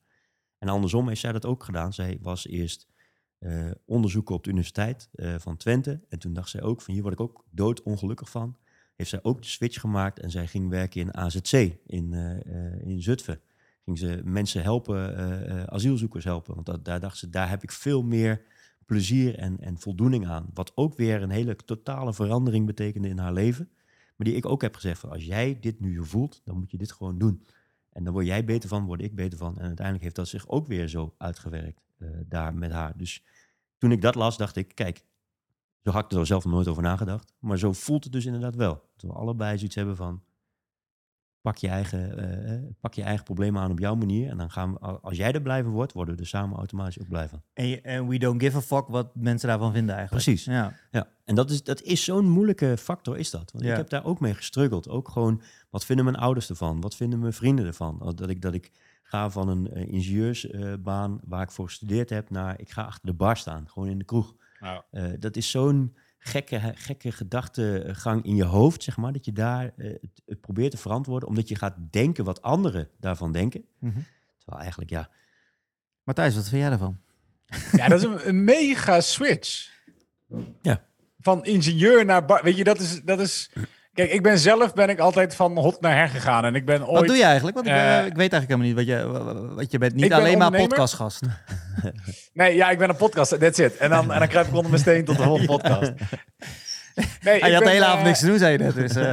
En 0.57 0.69
andersom 0.69 1.07
heeft 1.07 1.21
zij 1.21 1.31
dat 1.31 1.45
ook 1.45 1.63
gedaan. 1.63 1.93
Zij 1.93 2.17
was 2.21 2.47
eerst 2.47 2.87
eh, 3.37 3.71
onderzoeken 3.85 4.35
op 4.35 4.43
de 4.43 4.49
Universiteit 4.49 5.09
eh, 5.11 5.35
van 5.37 5.57
Twente. 5.57 6.01
En 6.09 6.19
toen 6.19 6.33
dacht 6.33 6.49
zij 6.49 6.61
ook 6.61 6.81
van 6.81 6.93
hier 6.93 7.03
word 7.03 7.13
ik 7.13 7.21
ook 7.21 7.45
doodongelukkig 7.49 8.29
van. 8.29 8.57
Heeft 8.97 9.09
zij 9.09 9.19
ook 9.23 9.41
de 9.41 9.47
switch 9.47 9.79
gemaakt 9.79 10.19
en 10.19 10.31
zij 10.31 10.47
ging 10.47 10.69
werken 10.69 11.01
in 11.01 11.13
AZC 11.13 11.51
in, 11.85 12.13
eh, 12.13 12.35
eh, 12.35 12.81
in 12.81 13.01
Zutphen. 13.01 13.41
Ging 13.83 13.97
ze 13.97 14.21
mensen 14.23 14.61
helpen, 14.61 15.17
eh, 15.17 15.63
asielzoekers 15.63 16.23
helpen. 16.23 16.53
Want 16.53 16.65
dat, 16.65 16.85
daar 16.85 16.99
dacht 16.99 17.17
ze, 17.17 17.29
daar 17.29 17.49
heb 17.49 17.63
ik 17.63 17.71
veel 17.71 18.03
meer 18.03 18.41
plezier 18.85 19.35
en, 19.35 19.59
en 19.59 19.77
voldoening 19.79 20.27
aan. 20.27 20.49
Wat 20.53 20.71
ook 20.75 20.95
weer 20.95 21.21
een 21.21 21.29
hele 21.29 21.55
totale 21.55 22.13
verandering 22.13 22.65
betekende 22.65 23.07
in 23.07 23.17
haar 23.17 23.33
leven. 23.33 23.69
Maar 24.15 24.27
die 24.27 24.35
ik 24.35 24.45
ook 24.45 24.61
heb 24.61 24.75
gezegd 24.75 24.99
van 24.99 25.09
als 25.09 25.25
jij 25.25 25.59
dit 25.59 25.79
nu 25.79 26.05
voelt, 26.05 26.41
dan 26.43 26.57
moet 26.57 26.71
je 26.71 26.77
dit 26.77 26.91
gewoon 26.91 27.17
doen. 27.17 27.43
En 27.89 28.03
dan 28.03 28.13
word 28.13 28.25
jij 28.25 28.45
beter 28.45 28.69
van, 28.69 28.85
word 28.85 29.01
ik 29.01 29.15
beter 29.15 29.37
van. 29.37 29.57
En 29.57 29.65
uiteindelijk 29.65 30.03
heeft 30.03 30.15
dat 30.15 30.27
zich 30.27 30.47
ook 30.47 30.67
weer 30.67 30.87
zo 30.87 31.13
uitgewerkt 31.17 31.81
daar 32.25 32.55
met 32.55 32.71
haar. 32.71 32.97
Dus 32.97 33.23
toen 33.77 33.91
ik 33.91 34.01
dat 34.01 34.15
las, 34.15 34.37
dacht 34.37 34.55
ik, 34.55 34.75
kijk, 34.75 35.03
zo 35.87 35.93
had 35.93 36.11
ik 36.11 36.17
er 36.17 36.25
zelf 36.25 36.43
nog 36.43 36.53
nooit 36.53 36.67
over 36.67 36.83
nagedacht. 36.83 37.33
Maar 37.39 37.57
zo 37.57 37.73
voelt 37.73 38.03
het 38.03 38.13
dus 38.13 38.25
inderdaad 38.25 38.55
wel. 38.55 38.81
Dat 38.95 39.11
we 39.11 39.17
allebei 39.17 39.57
zoiets 39.57 39.75
hebben 39.75 39.95
van, 39.95 40.21
pak 41.41 41.57
je 41.57 41.67
eigen, 41.67 42.17
eh, 42.17 42.69
pak 42.79 42.93
je 42.93 43.03
eigen 43.03 43.23
problemen 43.23 43.61
aan 43.61 43.71
op 43.71 43.79
jouw 43.79 43.95
manier. 43.95 44.29
En 44.29 44.37
dan 44.37 44.51
gaan 44.51 44.73
we, 44.73 44.79
als 44.79 45.17
jij 45.17 45.31
er 45.31 45.41
blij 45.41 45.63
van 45.63 45.71
wordt, 45.71 45.93
worden 45.93 46.15
we 46.15 46.21
er 46.21 46.27
samen 46.27 46.57
automatisch 46.57 46.99
ook 46.99 47.07
blij 47.07 47.27
van. 47.27 47.41
En, 47.53 48.07
we 48.07 48.17
don't 48.17 48.41
give 48.41 48.57
a 48.57 48.61
fuck 48.61 48.87
wat 48.87 49.15
mensen 49.15 49.47
daarvan 49.47 49.73
vinden 49.73 49.95
eigenlijk. 49.95 50.23
Precies. 50.23 50.45
Ja. 50.45 50.73
Ja, 50.91 51.07
en 51.23 51.35
dat 51.35 51.49
is, 51.49 51.63
dat 51.63 51.81
is 51.81 52.03
zo'n 52.03 52.29
moeilijke 52.29 52.77
factor, 52.77 53.17
is 53.17 53.29
dat. 53.29 53.51
Want 53.51 53.63
Ja. 53.65 53.71
ik 53.71 53.77
heb 53.77 53.89
daar 53.89 54.05
ook 54.05 54.19
mee 54.19 54.33
gestruggeld. 54.33 54.89
Ook 54.89 55.09
gewoon, 55.09 55.41
wat 55.69 55.85
vinden 55.85 56.05
mijn 56.05 56.17
ouders 56.17 56.49
ervan? 56.49 56.81
Wat 56.81 56.95
vinden 56.95 57.19
mijn 57.19 57.33
vrienden 57.33 57.65
ervan? 57.65 58.13
Dat 58.15 58.29
ik, 58.29 58.41
dat 58.41 58.53
ik 58.53 58.71
ga 59.03 59.29
van 59.29 59.49
een 59.49 59.71
eh, 59.71 59.87
ingenieursbaan 59.93 61.19
waar 61.23 61.41
ik 61.41 61.51
voor 61.51 61.65
gestudeerd 61.65 62.09
heb 62.09 62.29
naar 62.29 62.59
ik 62.59 62.69
ga 62.69 62.83
achter 62.83 63.05
de 63.05 63.13
bar 63.13 63.37
staan, 63.37 63.69
gewoon 63.69 63.89
in 63.89 63.97
de 63.97 64.05
kroeg. 64.05 64.35
Nou, 64.59 64.81
Eh, 64.91 65.11
dat 65.19 65.35
is 65.35 65.51
zo'n 65.51 65.97
gekke, 66.17 66.71
gekke 66.75 67.11
gedachtegang 67.11 68.23
in 68.25 68.35
je 68.35 68.43
hoofd, 68.43 68.83
zeg 68.83 68.97
maar, 68.97 69.13
dat 69.13 69.25
je 69.25 69.31
daar 69.33 69.73
eh, 69.77 69.89
het, 69.89 70.21
het 70.25 70.41
probeert 70.41 70.71
te 70.71 70.77
verantwoorden, 70.77 71.29
omdat 71.29 71.47
je 71.47 71.55
gaat 71.55 71.75
denken 71.89 72.23
wat 72.23 72.41
anderen 72.41 72.89
daarvan 72.99 73.31
denken. 73.31 73.65
Mhm. 73.79 73.99
Terwijl 74.37 74.61
eigenlijk, 74.61 74.89
ja, 74.89 75.09
Matthijs, 76.03 76.35
wat 76.35 76.49
vind 76.49 76.61
jij 76.61 76.69
daarvan? 76.69 76.99
Ja, 77.71 77.87
dat 77.87 77.99
is 77.99 78.05
een, 78.05 78.27
een 78.27 78.43
mega 78.43 79.01
switch. 79.01 79.69
Ja. 80.61 80.85
Van 81.19 81.45
ingenieur 81.45 82.05
naar. 82.05 82.43
Weet 82.43 82.57
je, 82.57 82.63
dat 82.63 82.79
is, 82.79 83.01
dat 83.03 83.19
is. 83.19 83.49
Kijk, 83.97 84.11
ik 84.11 84.21
ben 84.23 84.39
zelf 84.39 84.73
ben 84.73 84.89
ik 84.89 84.99
altijd 84.99 85.35
van 85.35 85.57
hot 85.57 85.81
naar 85.81 85.95
her 85.95 86.07
gegaan. 86.09 86.45
En 86.45 86.55
ik 86.55 86.65
ben 86.65 86.87
ooit. 86.87 86.97
Wat 86.99 87.07
doe 87.07 87.15
je 87.15 87.23
eigenlijk? 87.23 87.55
Want 87.55 87.67
ik, 87.67 87.73
Eh, 87.73 87.99
eh, 87.99 88.05
ik 88.05 88.15
weet 88.15 88.33
eigenlijk 88.33 88.47
helemaal 88.47 88.67
niet 88.67 88.75
wat 88.75 88.85
je, 88.87 89.55
wat 89.55 89.71
je 89.71 89.77
bent. 89.77 89.93
Niet 89.93 90.09
ben 90.09 90.17
alleen 90.17 90.37
maar 90.37 90.51
podcastgast. 90.51 91.21
Nee, 92.33 92.55
ja, 92.55 92.69
ik 92.69 92.77
ben 92.77 92.89
een 92.89 92.95
podcast. 92.95 93.39
That's 93.39 93.59
it. 93.59 93.77
En 93.77 93.89
dan, 93.89 94.11
en 94.11 94.19
dan 94.19 94.27
kruip 94.27 94.47
ik 94.47 94.53
onder 94.53 94.69
mijn 94.69 94.81
steen 94.81 95.05
tot 95.05 95.17
de 95.17 95.23
volgende 95.23 95.47
podcast. 95.57 95.91
Nee, 97.21 97.43
Ah, 97.43 97.47
je 97.47 97.53
had 97.55 97.63
de 97.63 97.69
hele 97.69 97.83
eh, 97.85 97.89
avond 97.89 98.03
niks 98.05 98.19
te 98.19 98.25
doen, 98.25 98.37
zei 98.37 98.51
je 98.51 98.57
net. 98.57 98.73
Dus, 98.75 98.95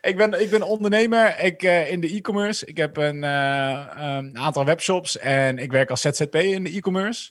Ik 0.00 0.16
ben, 0.16 0.40
ik 0.40 0.50
ben 0.50 0.62
ondernemer 0.62 1.40
ik, 1.40 1.62
in 1.62 2.00
de 2.00 2.14
e-commerce. 2.14 2.66
Ik 2.66 2.76
heb 2.76 2.96
een, 2.96 3.22
een 3.22 4.38
aantal 4.38 4.64
webshops 4.64 5.18
en 5.18 5.58
ik 5.58 5.70
werk 5.72 5.90
als 5.90 6.00
ZZP 6.00 6.34
in 6.34 6.64
de 6.64 6.70
e-commerce. 6.70 7.30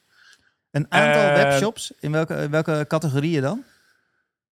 een 0.71 0.85
aantal 0.91 1.43
webshops. 1.43 1.93
In 1.99 2.11
welke, 2.11 2.35
in 2.35 2.51
welke 2.51 2.85
categorieën 2.87 3.41
dan? 3.41 3.63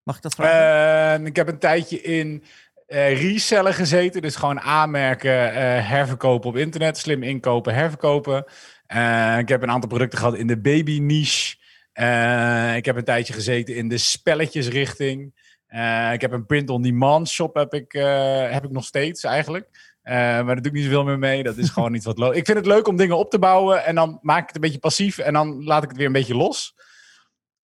Mag 0.04 0.16
ik 0.16 0.22
dat 0.22 0.36
vragen? 0.36 1.20
Eh, 1.20 1.26
ik 1.26 1.36
heb 1.36 1.48
een 1.48 1.60
tijdje 1.60 2.02
in 2.02 2.44
resellen 2.88 3.74
gezeten. 3.74 4.22
Dus 4.22 4.36
gewoon 4.36 4.60
aanmerken, 4.60 5.54
eh, 5.54 5.90
herverkopen 5.90 6.50
op 6.50 6.56
internet. 6.56 6.98
Slim 6.98 7.24
inkopen, 7.24 7.74
herverkopen. 7.74 8.46
Eh, 8.86 9.38
ik 9.38 9.50
heb 9.50 9.62
een 9.62 9.72
aantal 9.72 9.90
producten 9.90 10.20
gehad 10.20 10.36
in 10.36 10.48
de 10.48 10.60
baby 10.60 11.00
niche. 11.00 11.58
Ik 12.76 12.86
heb 12.86 12.96
een 12.96 13.04
tijdje 13.04 13.34
gezeten 13.34 13.76
in 13.76 13.88
de 13.88 13.98
spelletjesrichting. 13.98 15.34
Ik 16.14 16.22
heb 16.22 16.32
een 16.32 16.46
print-on-demand 16.46 17.30
shop 17.30 17.56
heb 17.56 17.74
ik, 17.74 17.92
heb 18.52 18.64
ik 18.64 18.72
nog 18.72 18.86
steeds 18.86 19.24
eigenlijk. 19.24 19.68
Maar 20.04 20.46
daar 20.46 20.56
doe 20.56 20.66
ik 20.66 20.72
niet 20.72 20.84
zoveel 20.84 21.04
meer 21.04 21.20
mee. 21.20 21.44
Dat 21.44 21.58
is 21.58 21.70
gewoon 21.70 21.94
iets 21.96 22.06
wat 22.06 22.18
leuk. 22.18 22.34
Ik 22.34 22.46
vind 22.46 22.58
het 22.58 22.68
leuk 22.68 22.88
om 22.88 22.96
dingen 22.96 23.18
op 23.18 23.32
te 23.32 23.40
bouwen 23.40 23.86
en 23.86 23.96
dan 23.96 24.20
maak 24.22 24.42
ik 24.42 24.48
het 24.48 24.56
een 24.56 24.62
beetje 24.62 24.80
passief 24.80 25.18
en 25.18 25.34
dan 25.34 25.64
laat 25.64 25.84
ik 25.84 25.90
het 25.90 25.98
weer 25.98 26.08
een 26.08 26.12
beetje 26.12 26.36
los. 26.36 26.76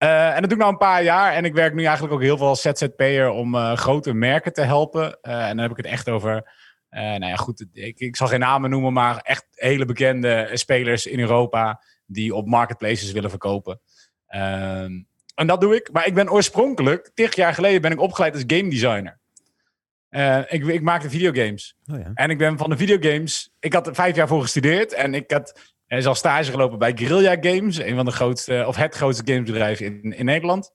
Eh, 0.05 0.35
en 0.35 0.41
dat 0.41 0.43
doe 0.43 0.53
ik 0.53 0.59
nou 0.59 0.71
een 0.71 0.79
paar 0.79 1.03
jaar. 1.03 1.33
En 1.33 1.45
ik 1.45 1.55
werk 1.55 1.75
nu 1.75 1.85
eigenlijk 1.85 2.15
ook 2.15 2.23
heel 2.23 2.37
veel 2.37 2.47
als 2.47 2.61
ZZP'er 2.61 3.29
om 3.29 3.55
eh, 3.55 3.77
grote 3.77 4.13
merken 4.13 4.53
te 4.53 4.61
helpen. 4.61 5.19
Eh, 5.23 5.49
en 5.49 5.49
dan 5.49 5.59
heb 5.59 5.71
ik 5.71 5.77
het 5.77 5.87
echt 5.87 6.09
over, 6.09 6.53
nou 6.91 7.27
ja 7.27 7.37
goed, 7.37 7.67
ik, 7.73 7.99
ik 7.99 8.17
zal 8.17 8.27
geen 8.27 8.41
namen 8.41 8.71
noemen, 8.71 8.93
maar 8.93 9.17
echt 9.17 9.47
hele 9.51 9.85
bekende 9.85 10.51
spelers 10.53 11.07
in 11.07 11.21
Europa 11.21 11.83
die 12.07 12.35
op 12.35 12.47
marketplaces 12.47 13.13
willen 13.13 13.31
verkopen. 13.31 13.81
Ehm, 14.27 15.03
en 15.35 15.47
dat 15.47 15.61
doe 15.61 15.75
ik. 15.75 15.93
Maar 15.93 16.07
ik 16.07 16.15
ben 16.15 16.31
oorspronkelijk, 16.31 17.11
tig 17.15 17.35
jaar 17.35 17.55
geleden, 17.55 17.81
ben 17.81 17.93
ik 17.93 18.01
opgeleid 18.01 18.35
als 18.35 18.45
game 18.47 18.71
designer. 18.71 19.19
Ik, 20.49 20.65
ik 20.67 20.83
maakte 20.83 21.11
videogames. 21.11 21.77
oh 21.93 21.99
ja. 21.99 22.11
En 22.15 22.31
ik 22.31 22.39
ben 22.39 22.59
van 22.59 22.71
de 22.71 22.77
videogames. 22.77 23.51
Ik 23.61 23.73
had 23.73 23.87
er 23.87 23.95
vijf 23.95 24.17
jaar 24.17 24.29
voor 24.29 24.43
gestudeerd. 24.43 24.93
En 24.93 25.15
ik 25.15 25.31
had 25.31 25.74
eh, 25.87 26.01
zelf 26.01 26.17
stage 26.17 26.51
gelopen 26.51 26.79
bij 26.79 26.93
Guerrilla 26.97 27.37
Games. 27.41 27.79
Een 27.79 27.97
van 27.97 28.05
de 28.05 28.11
grootste, 28.11 28.65
of 28.67 28.77
het 28.77 28.95
grootste 28.95 29.33
gamesbedrijf 29.33 29.81
in, 29.81 30.03
in 30.03 30.25
Nederland. 30.25 30.73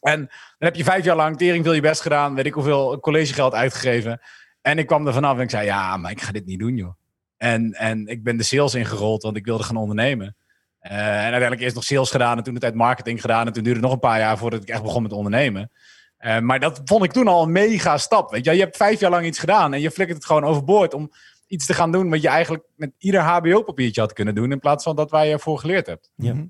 En 0.00 0.18
dan 0.18 0.28
heb 0.58 0.76
je 0.76 0.84
vijf 0.84 1.04
jaar 1.04 1.16
lang 1.16 1.36
tering 1.36 1.64
veel 1.64 1.72
je 1.72 1.80
best 1.80 2.00
gedaan. 2.00 2.34
Weet 2.34 2.46
ik 2.46 2.54
hoeveel 2.54 3.00
collegegeld 3.00 3.54
uitgegeven. 3.54 4.20
En 4.60 4.78
ik 4.78 4.86
kwam 4.86 5.06
er 5.06 5.12
vanaf 5.12 5.36
en 5.36 5.42
ik 5.42 5.50
zei: 5.50 5.66
Ja, 5.66 5.96
maar 5.96 6.10
ik 6.10 6.20
ga 6.20 6.32
dit 6.32 6.46
niet 6.46 6.58
doen, 6.58 6.76
joh. 6.76 6.94
En, 7.36 7.72
en 7.72 8.06
ik 8.06 8.22
ben 8.22 8.36
de 8.36 8.42
sales 8.42 8.74
ingerold, 8.74 9.22
want 9.22 9.36
ik 9.36 9.44
wilde 9.44 9.62
gaan 9.62 9.76
ondernemen. 9.76 10.36
Eh, 10.78 10.96
en 10.98 11.20
uiteindelijk 11.20 11.60
eerst 11.60 11.74
nog 11.74 11.84
sales 11.84 12.10
gedaan 12.10 12.36
en 12.36 12.42
toen 12.42 12.54
de 12.54 12.60
tijd 12.60 12.74
marketing 12.74 13.20
gedaan. 13.20 13.46
En 13.46 13.52
toen 13.52 13.62
duurde 13.62 13.78
het 13.78 13.88
nog 13.88 13.92
een 13.94 14.08
paar 14.08 14.18
jaar 14.18 14.38
voordat 14.38 14.62
ik 14.62 14.68
echt 14.68 14.82
begon 14.82 15.02
met 15.02 15.12
ondernemen. 15.12 15.70
Eh, 16.16 16.38
maar 16.38 16.60
dat 16.60 16.80
vond 16.84 17.04
ik 17.04 17.12
toen 17.12 17.28
al 17.28 17.42
een 17.42 17.52
mega 17.52 17.98
stap. 17.98 18.30
Weet 18.30 18.44
je? 18.44 18.52
je 18.52 18.60
hebt 18.60 18.76
vijf 18.76 19.00
jaar 19.00 19.10
lang 19.10 19.26
iets 19.26 19.38
gedaan 19.38 19.74
en 19.74 19.80
je 19.80 19.90
flikkert 19.90 20.18
het 20.18 20.26
gewoon 20.26 20.44
overboord 20.44 20.94
om 20.94 21.10
iets 21.54 21.66
te 21.66 21.74
gaan 21.74 21.92
doen 21.92 22.10
wat 22.10 22.22
je 22.22 22.28
eigenlijk 22.28 22.64
met 22.76 22.92
ieder 22.98 23.20
HBO-papiertje 23.20 24.00
had 24.00 24.12
kunnen 24.12 24.34
doen, 24.34 24.52
in 24.52 24.58
plaats 24.58 24.84
van 24.84 24.96
dat 24.96 25.10
waar 25.10 25.26
je 25.26 25.32
ervoor 25.32 25.58
geleerd 25.58 25.86
hebt. 25.86 26.10
Ja. 26.16 26.34
Mhm. 26.34 26.46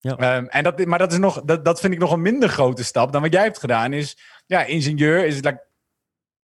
Ehm, 0.00 0.44
en 0.44 0.64
dat, 0.64 0.84
maar 0.84 0.98
dat, 0.98 1.12
is 1.12 1.18
nog, 1.18 1.42
dat, 1.44 1.64
dat 1.64 1.80
vind 1.80 1.92
ik 1.92 1.98
nog 1.98 2.12
een 2.12 2.22
minder 2.22 2.48
grote 2.48 2.84
stap 2.84 3.12
dan 3.12 3.22
wat 3.22 3.32
jij 3.32 3.42
hebt 3.42 3.58
gedaan. 3.58 3.92
Is, 3.92 4.18
ja, 4.46 4.64
ingenieur 4.64 5.26
is 5.26 5.34
like, 5.34 5.62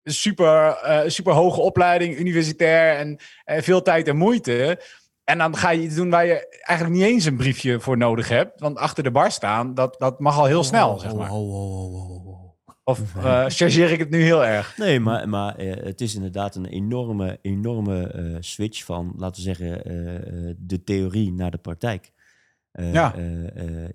een 0.04 0.14
super, 0.14 0.68
eh, 0.68 1.10
super 1.10 1.34
hoge 1.34 1.62
opleiding, 1.62 2.18
universitair 2.18 2.98
en 2.98 3.18
eh, 3.44 3.62
veel 3.62 3.82
tijd 3.82 4.08
en 4.08 4.18
moeite. 4.18 4.82
En 5.24 5.38
dan 5.38 5.58
ga 5.58 5.70
je 5.70 5.82
iets 5.82 5.96
doen 5.96 6.10
waar 6.10 6.26
je 6.26 6.60
eigenlijk 6.62 7.00
niet 7.00 7.08
eens 7.08 7.26
een 7.26 7.38
briefje 7.38 7.80
voor 7.80 7.98
nodig 7.98 8.30
hebt. 8.30 8.60
Want 8.60 8.78
achter 8.78 9.04
de 9.04 9.12
bar 9.12 9.32
staan, 9.32 9.74
dat, 9.74 9.96
dat 10.00 10.20
mag 10.20 10.38
al 10.38 10.46
heel 10.46 10.64
snel, 10.64 11.00
zeg 11.00 11.16
maar. 11.16 11.32
Oh, 11.32 11.54
oh, 11.54 11.74
oh, 11.74 11.94
oh, 11.94 12.12
oh, 12.12 12.28
oh. 12.28 12.47
Of 12.90 13.16
uh, 13.16 13.46
chargeer 13.48 13.92
ik 13.92 14.00
het 14.00 14.10
nu 14.10 14.22
heel 14.22 14.46
erg? 14.46 14.78
Nee, 14.78 15.00
maar, 15.00 15.30
maar 15.30 15.64
uh, 15.64 15.74
het 15.76 16.02
is 16.02 16.16
inderdaad 16.16 16.56
een 16.56 16.66
enorme, 16.66 17.40
enorme 17.42 18.14
uh, 18.16 18.38
switch 18.40 18.84
van, 18.84 19.14
laten 19.18 19.44
we 19.44 19.56
zeggen, 19.56 19.82
de 20.68 20.84
theorie 20.84 21.32
naar 21.32 21.52
de 21.52 21.58
praktijk. 21.58 22.12
ja. 22.72 23.16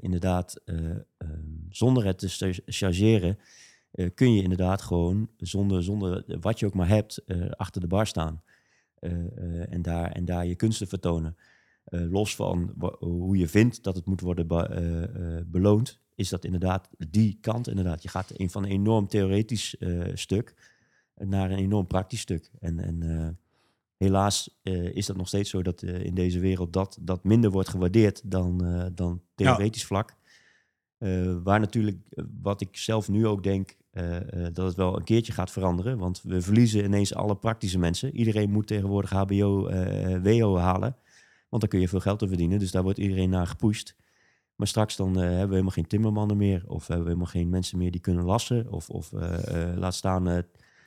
inderdaad, 0.00 0.60
ehm, 0.64 1.00
zonder 1.68 2.04
het 2.04 2.18
te 2.18 2.62
chargeren, 2.66 3.38
kun 4.14 4.34
je 4.34 4.42
inderdaad 4.42 4.82
gewoon, 4.82 5.28
zonder, 5.36 5.82
zonder 5.82 6.24
wat 6.40 6.58
je 6.58 6.66
ook 6.66 6.74
maar 6.74 6.88
hebt, 6.88 7.22
achter 7.56 7.80
de 7.80 7.86
bar 7.86 8.06
staan. 8.06 8.42
en, 9.70 9.82
daar, 9.82 10.10
en 10.10 10.24
daar 10.24 10.46
je 10.46 10.54
kunsten 10.54 10.88
vertonen. 10.88 11.36
los 11.90 12.34
van 12.34 12.74
hoe 12.98 13.36
je 13.36 13.48
vindt 13.48 13.82
dat 13.82 13.96
het 13.96 14.06
moet 14.06 14.20
worden 14.20 14.46
be 14.46 15.44
beloond, 15.46 16.00
is 16.14 16.28
dat 16.28 16.44
inderdaad 16.44 16.88
die 17.08 17.38
kant. 17.40 17.68
Inderdaad, 17.68 18.02
je 18.02 18.08
gaat 18.08 18.32
een 18.36 18.50
van 18.50 18.64
een 18.64 18.70
enorm 18.70 19.08
theoretisch 19.08 19.76
uh, 19.78 20.04
stuk 20.14 20.54
naar 21.14 21.50
een 21.50 21.58
enorm 21.58 21.86
praktisch 21.86 22.20
stuk. 22.20 22.50
En, 22.60 22.78
en 22.78 23.04
uh, 23.04 23.28
helaas 23.96 24.60
uh, 24.62 24.96
is 24.96 25.06
dat 25.06 25.16
nog 25.16 25.28
steeds 25.28 25.50
zo 25.50 25.62
dat 25.62 25.82
in 25.82 26.14
deze 26.14 26.38
wereld 26.38 26.72
dat, 26.72 26.98
dat 27.00 27.24
minder 27.24 27.50
wordt 27.50 27.68
gewaardeerd 27.68 28.20
dan, 28.24 28.58
dan 28.94 29.22
theoretisch 29.34 29.80
ja. 29.80 29.86
vlak. 29.86 30.16
waar 31.42 31.60
natuurlijk, 31.60 31.98
wat 32.42 32.60
ik 32.60 32.76
zelf 32.76 33.08
nu 33.08 33.26
ook 33.26 33.42
denk, 33.42 33.76
dat 34.52 34.66
het 34.66 34.74
wel 34.74 34.96
een 34.96 35.04
keertje 35.04 35.32
gaat 35.32 35.50
veranderen. 35.50 35.98
Want 35.98 36.22
we 36.22 36.42
verliezen 36.42 36.84
ineens 36.84 37.14
alle 37.14 37.36
praktische 37.36 37.78
mensen. 37.78 38.16
Iedereen 38.16 38.50
moet 38.50 38.66
tegenwoordig 38.66 39.10
HBO, 39.10 39.70
WO 40.22 40.56
halen. 40.56 40.96
Want 41.48 41.62
dan 41.62 41.68
kun 41.68 41.80
je 41.80 41.88
veel 41.88 42.00
geld 42.00 42.18
te 42.18 42.28
verdienen. 42.28 42.58
Dus 42.58 42.70
daar 42.70 42.82
wordt 42.82 42.98
iedereen 42.98 43.30
naar 43.30 43.46
gepusht. 43.46 43.96
Maar 44.62 44.70
straks 44.70 44.96
dan 44.96 45.08
uh, 45.08 45.22
hebben 45.22 45.40
we 45.40 45.50
helemaal 45.50 45.70
geen 45.70 45.86
timmermannen 45.86 46.36
meer. 46.36 46.62
Of 46.66 46.86
hebben 46.86 47.04
we 47.04 47.10
helemaal 47.10 47.32
geen 47.32 47.48
mensen 47.48 47.78
meer 47.78 47.90
die 47.90 48.00
kunnen 48.00 48.24
lassen. 48.24 48.72
Of, 48.72 48.88
of 48.88 49.12
uh, 49.12 49.20
uh, 49.22 49.76
laat 49.76 49.94
staan... 49.94 50.28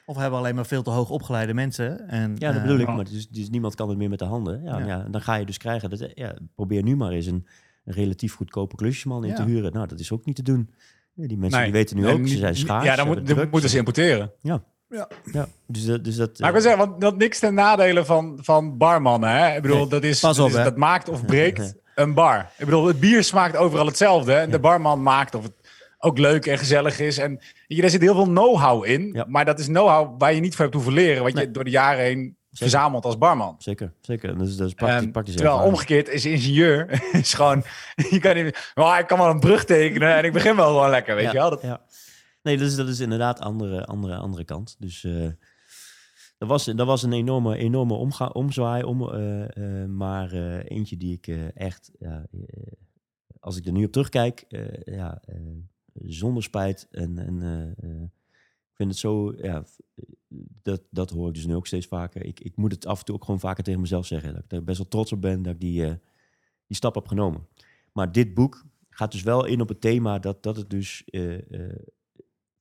of 0.06 0.16
hebben 0.16 0.32
we 0.32 0.38
alleen 0.38 0.56
maar 0.56 0.66
veel 0.66 0.84
te 0.84 0.90
hoog 0.90 1.10
opgeleide 1.10 1.54
mensen. 1.54 2.08
En, 2.08 2.36
ja, 2.38 2.52
dat 2.52 2.62
bedoel 2.62 2.80
ik. 2.80 2.88
Maar 2.88 3.04
dus, 3.04 3.30
dus, 3.30 3.50
niemand 3.50 3.76
kan 3.76 3.90
het 3.90 3.98
meer 3.98 4.10
met 4.10 4.20
de 4.20 4.26
handen. 4.26 4.64
Ja, 4.64 4.80
ja. 4.80 4.86
ja 4.86 5.08
dan 5.10 5.22
ga 5.22 5.36
je 5.36 5.46
dus 5.46 5.58
krijgen... 5.58 5.90
Dat, 5.90 6.12
ja, 6.14 6.36
probeer 6.56 6.84
nu 6.84 6.96
maar 6.96 7.12
eens 7.12 7.26
een, 7.26 7.48
een 7.86 7.94
relatief 7.94 8.34
goedkope 8.34 8.76
klusjesman 8.76 9.26
in 9.26 9.36
te 9.36 9.44
huren. 9.44 9.74
Nou, 9.74 9.88
dat 9.88 10.00
is 10.00 10.12
ook 10.12 10.26
niet 10.26 10.36
te 10.36 10.44
doen. 10.44 10.70
die 11.14 11.38
mensen 11.38 11.64
die 11.64 11.72
weten 11.72 11.96
nu 11.96 12.08
ook, 12.08 12.28
ze 12.28 12.38
zijn 12.38 12.56
schaars. 12.56 12.86
Ja, 12.86 12.96
dan 12.96 13.08
moet, 13.08 13.52
moeten 13.52 13.70
ze 13.70 13.78
importeren. 13.78 14.32
Ja. 14.42 14.64
Ja. 14.90 15.08
ja, 15.32 15.48
dus 15.68 15.86
dat... 15.86 16.04
Dus 16.04 16.16
dat 16.16 16.40
maar 16.40 16.48
ik 16.48 16.54
wil 16.54 16.64
zeggen, 16.64 16.88
want 16.88 17.02
dat 17.02 17.18
niks 17.18 17.40
ten 17.40 17.54
nadelen 17.54 18.06
van, 18.06 18.40
van 18.42 18.78
barmannen. 18.78 19.30
Hè? 19.30 19.56
Ik 19.56 19.62
bedoel, 19.62 19.78
nee, 19.78 19.88
dat, 19.88 20.04
is, 20.04 20.20
Pas 20.20 20.40
op, 20.40 20.50
dat, 20.50 20.58
is, 20.58 20.64
dat 20.64 20.78
maakt 20.78 21.10
of 21.10 21.26
breekt 21.26 21.76
een 21.96 22.14
bar. 22.14 22.50
Ik 22.58 22.66
bedoel, 22.66 22.86
het 22.86 23.00
bier 23.00 23.24
smaakt 23.24 23.56
overal 23.56 23.86
hetzelfde. 23.86 24.34
En 24.34 24.52
de 24.52 24.60
barman 24.60 25.04
maakt 25.04 25.36
of 25.36 25.44
het 25.44 25.54
ook 26.00 26.18
leuk 26.18 26.46
en 26.46 26.58
gezellig 26.58 27.00
is. 27.00 27.18
En 27.18 27.40
je, 27.68 27.82
daar 27.82 27.90
zit 27.90 28.02
heel 28.02 28.14
veel 28.16 28.26
know-how 28.26 28.86
in. 28.86 29.24
Maar 29.28 29.46
dat 29.46 29.60
is 29.60 29.66
know-how 29.66 30.16
waar 30.18 30.34
je 30.34 30.40
niet 30.40 30.56
voor 30.56 30.64
hebt 30.64 30.76
hoeven 30.76 30.94
leren. 30.94 31.24
Wat 31.24 31.38
je 31.38 31.52
door 31.52 31.64
de 31.64 31.70
jaren 31.70 32.04
heen 32.04 32.38
verzamelt 32.52 33.06
als 33.06 33.18
barman. 33.18 33.56
Zeker, 33.58 33.94
zeker. 34.02 34.38
Dat 34.38 34.48
is, 34.48 34.56
dat 34.56 34.68
is 34.68 34.74
praktisch, 34.74 35.12
praktisch 35.12 35.36
Terwijl 35.36 35.60
omgekeerd 35.60 36.10
is 36.10 36.26
ingenieur 36.26 37.02
is 37.12 37.34
gewoon... 37.34 37.64
Je 38.10 38.20
kan 38.20 38.36
niet... 38.36 38.72
Maar 38.74 39.00
ik 39.00 39.08
kan 39.08 39.18
wel 39.18 39.30
een 39.30 39.40
brug 39.40 39.66
tekenen 39.66 40.16
en 40.16 40.24
ik 40.24 40.34
begin 40.34 40.56
wel 40.56 40.68
gewoon 40.68 40.90
lekker, 40.90 41.16
weet 41.16 41.32
je 41.32 41.38
wel. 41.38 41.50
Dat... 41.50 41.62
Ja. 41.62 41.82
Nee, 42.42 42.58
dat 42.58 42.68
is, 42.68 42.76
dat 42.76 42.88
is 42.88 43.00
inderdaad 43.00 43.40
andere, 43.40 43.86
andere, 43.86 44.16
andere 44.16 44.44
kant. 44.44 44.76
Dus... 44.80 45.04
Uh, 45.04 45.28
dat 46.38 46.50
was, 46.50 46.66
dat 46.66 46.88
was 46.88 47.04
een 47.04 47.14
enorme, 47.14 47.58
enorme 47.58 47.94
omga 47.94 48.28
omzwaai, 48.28 48.84
om, 48.84 49.02
uh, 49.02 49.48
uh, 49.48 49.86
maar 49.86 50.34
uh, 50.34 50.64
eentje 50.64 50.98
die 50.98 51.14
ik 51.14 51.28
echt, 51.54 51.92
als 53.40 53.58
ik 53.58 53.66
er 53.66 53.72
nu 53.72 53.86
op 53.86 53.92
terugkijk, 53.92 54.46
ja, 54.86 55.22
zonder 55.94 56.44
spijt. 56.44 56.88
En 56.92 57.42
ik 58.48 58.76
vind 58.82 58.90
het 58.90 59.00
zo, 59.00 59.34
ja, 59.38 59.64
dat, 60.62 60.82
dat 60.90 61.10
hoor 61.10 61.28
ik 61.28 61.34
dus 61.34 61.46
nu 61.46 61.56
ook 61.56 61.68
steeds 61.68 61.88
vaker. 61.88 62.26
Ik, 62.26 62.40
ik 62.40 62.56
moet 62.56 62.72
het 62.72 62.86
af 62.86 63.00
en 63.00 63.06
toe 63.06 63.16
ook 63.16 63.26
gewoon 63.26 63.40
vaker 63.40 63.64
tegen 63.64 63.82
mezelf 63.82 64.06
zeggen. 64.06 64.34
Dat 64.34 64.44
ik 64.44 64.52
er 64.52 64.64
best 64.64 64.78
wel 64.78 64.88
trots 64.88 65.12
op 65.12 65.22
ben 65.22 65.42
dat 65.42 65.54
ik 65.54 65.60
die, 65.60 65.82
die 66.68 66.78
stap 66.78 66.96
heb 66.96 67.08
genomen. 67.08 67.48
Maar 67.94 68.12
dit 68.12 68.34
boek 68.34 68.66
gaat 68.90 69.12
dus 69.12 69.24
wel 69.24 69.46
in 69.46 69.62
op 69.62 69.70
het 69.70 69.82
thema 69.82 70.20
dat, 70.20 70.44
dat 70.44 70.56
het 70.56 70.70
dus 70.70 71.04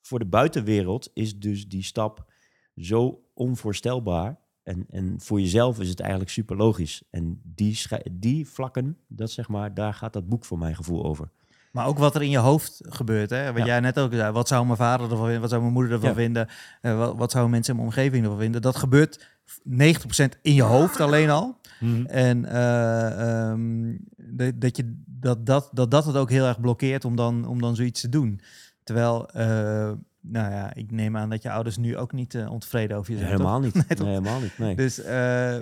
voor 0.00 0.18
de 0.18 0.26
buitenwereld 0.26 1.10
is 1.14 1.38
dus 1.38 1.68
die 1.68 1.82
stap 1.82 2.32
zo 2.76 3.23
onvoorstelbaar. 3.34 4.36
En, 4.62 4.86
en 4.90 5.14
voor 5.18 5.40
jezelf 5.40 5.80
is 5.80 5.88
het 5.88 6.00
eigenlijk 6.00 6.30
super 6.30 6.56
logisch. 6.56 7.02
En 7.10 7.40
die, 7.42 7.78
die 8.12 8.48
vlakken, 8.48 8.98
dat 9.08 9.30
zeg 9.30 9.48
maar, 9.48 9.74
daar 9.74 9.94
gaat 9.94 10.12
dat 10.12 10.28
boek 10.28 10.44
voor 10.44 10.58
mijn 10.58 10.76
gevoel 10.76 11.04
over. 11.04 11.28
Maar 11.74 11.86
ook 11.86 11.98
wat 11.98 12.14
er 12.14 12.22
in 12.22 12.30
je 12.30 12.38
hoofd 12.38 12.80
gebeurt. 12.88 13.30
Hè? 13.30 13.52
Wat 13.52 13.66
jij 13.66 13.80
net 13.80 13.98
ook 13.98 14.12
zei. 14.12 14.32
Wat 14.32 14.48
zou 14.48 14.64
mijn 14.64 14.76
vader 14.76 15.10
ervan 15.10 15.24
vinden? 15.24 15.40
Wat 15.40 15.50
zou 15.50 15.62
mijn 15.62 15.74
moeder 15.74 15.92
ervan 15.92 16.14
vinden? 16.14 16.48
Uh, 16.82 16.98
wat, 16.98 17.16
wat 17.16 17.30
zouden 17.30 17.52
mensen 17.52 17.74
in 17.74 17.80
mijn 17.80 17.92
omgeving 17.92 18.24
ervan 18.24 18.38
vinden? 18.38 18.62
Dat 18.62 18.76
gebeurt 18.76 19.28
90% 19.68 20.40
in 20.42 20.54
je 20.54 20.62
hoofd 20.62 21.00
alleen 21.00 21.30
al. 21.30 21.58
Mhm. 21.80 22.06
En 22.06 22.44
uh, 22.44 23.50
um, 23.50 23.98
de, 24.16 24.58
dat, 24.58 24.76
je, 24.76 25.02
dat, 25.06 25.46
dat, 25.46 25.70
dat 25.72 25.90
dat 25.90 26.04
het 26.04 26.16
ook 26.16 26.30
heel 26.30 26.46
erg 26.46 26.60
blokkeert 26.60 27.04
om 27.04 27.16
dan, 27.16 27.46
om 27.46 27.60
dan 27.60 27.76
zoiets 27.76 28.00
te 28.00 28.08
doen. 28.08 28.40
Terwijl 28.84 29.28
uh, 29.36 29.92
nou 30.26 30.52
ja, 30.52 30.74
ik 30.74 30.90
neem 30.90 31.16
aan 31.16 31.30
dat 31.30 31.42
je 31.42 31.50
ouders 31.50 31.76
nu 31.76 31.96
ook 31.96 32.12
niet 32.12 32.34
uh, 32.34 32.50
ontevreden 32.50 32.96
over 32.96 33.12
je 33.12 33.18
zijn. 33.18 33.30
helemaal 33.30 33.60
niet. 33.60 33.74
Nee, 33.88 33.98
nee, 33.98 34.08
helemaal 34.08 34.40
niet. 34.40 34.58
Nee. 34.58 34.76
Dus, 34.76 34.98
uh, 34.98 35.06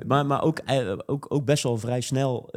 maar 0.06 0.26
maar 0.26 0.42
ook, 0.42 0.60
uh, 0.70 0.98
ook, 1.06 1.26
ook 1.28 1.44
best 1.44 1.62
wel 1.62 1.78
vrij 1.78 2.00
snel, 2.00 2.48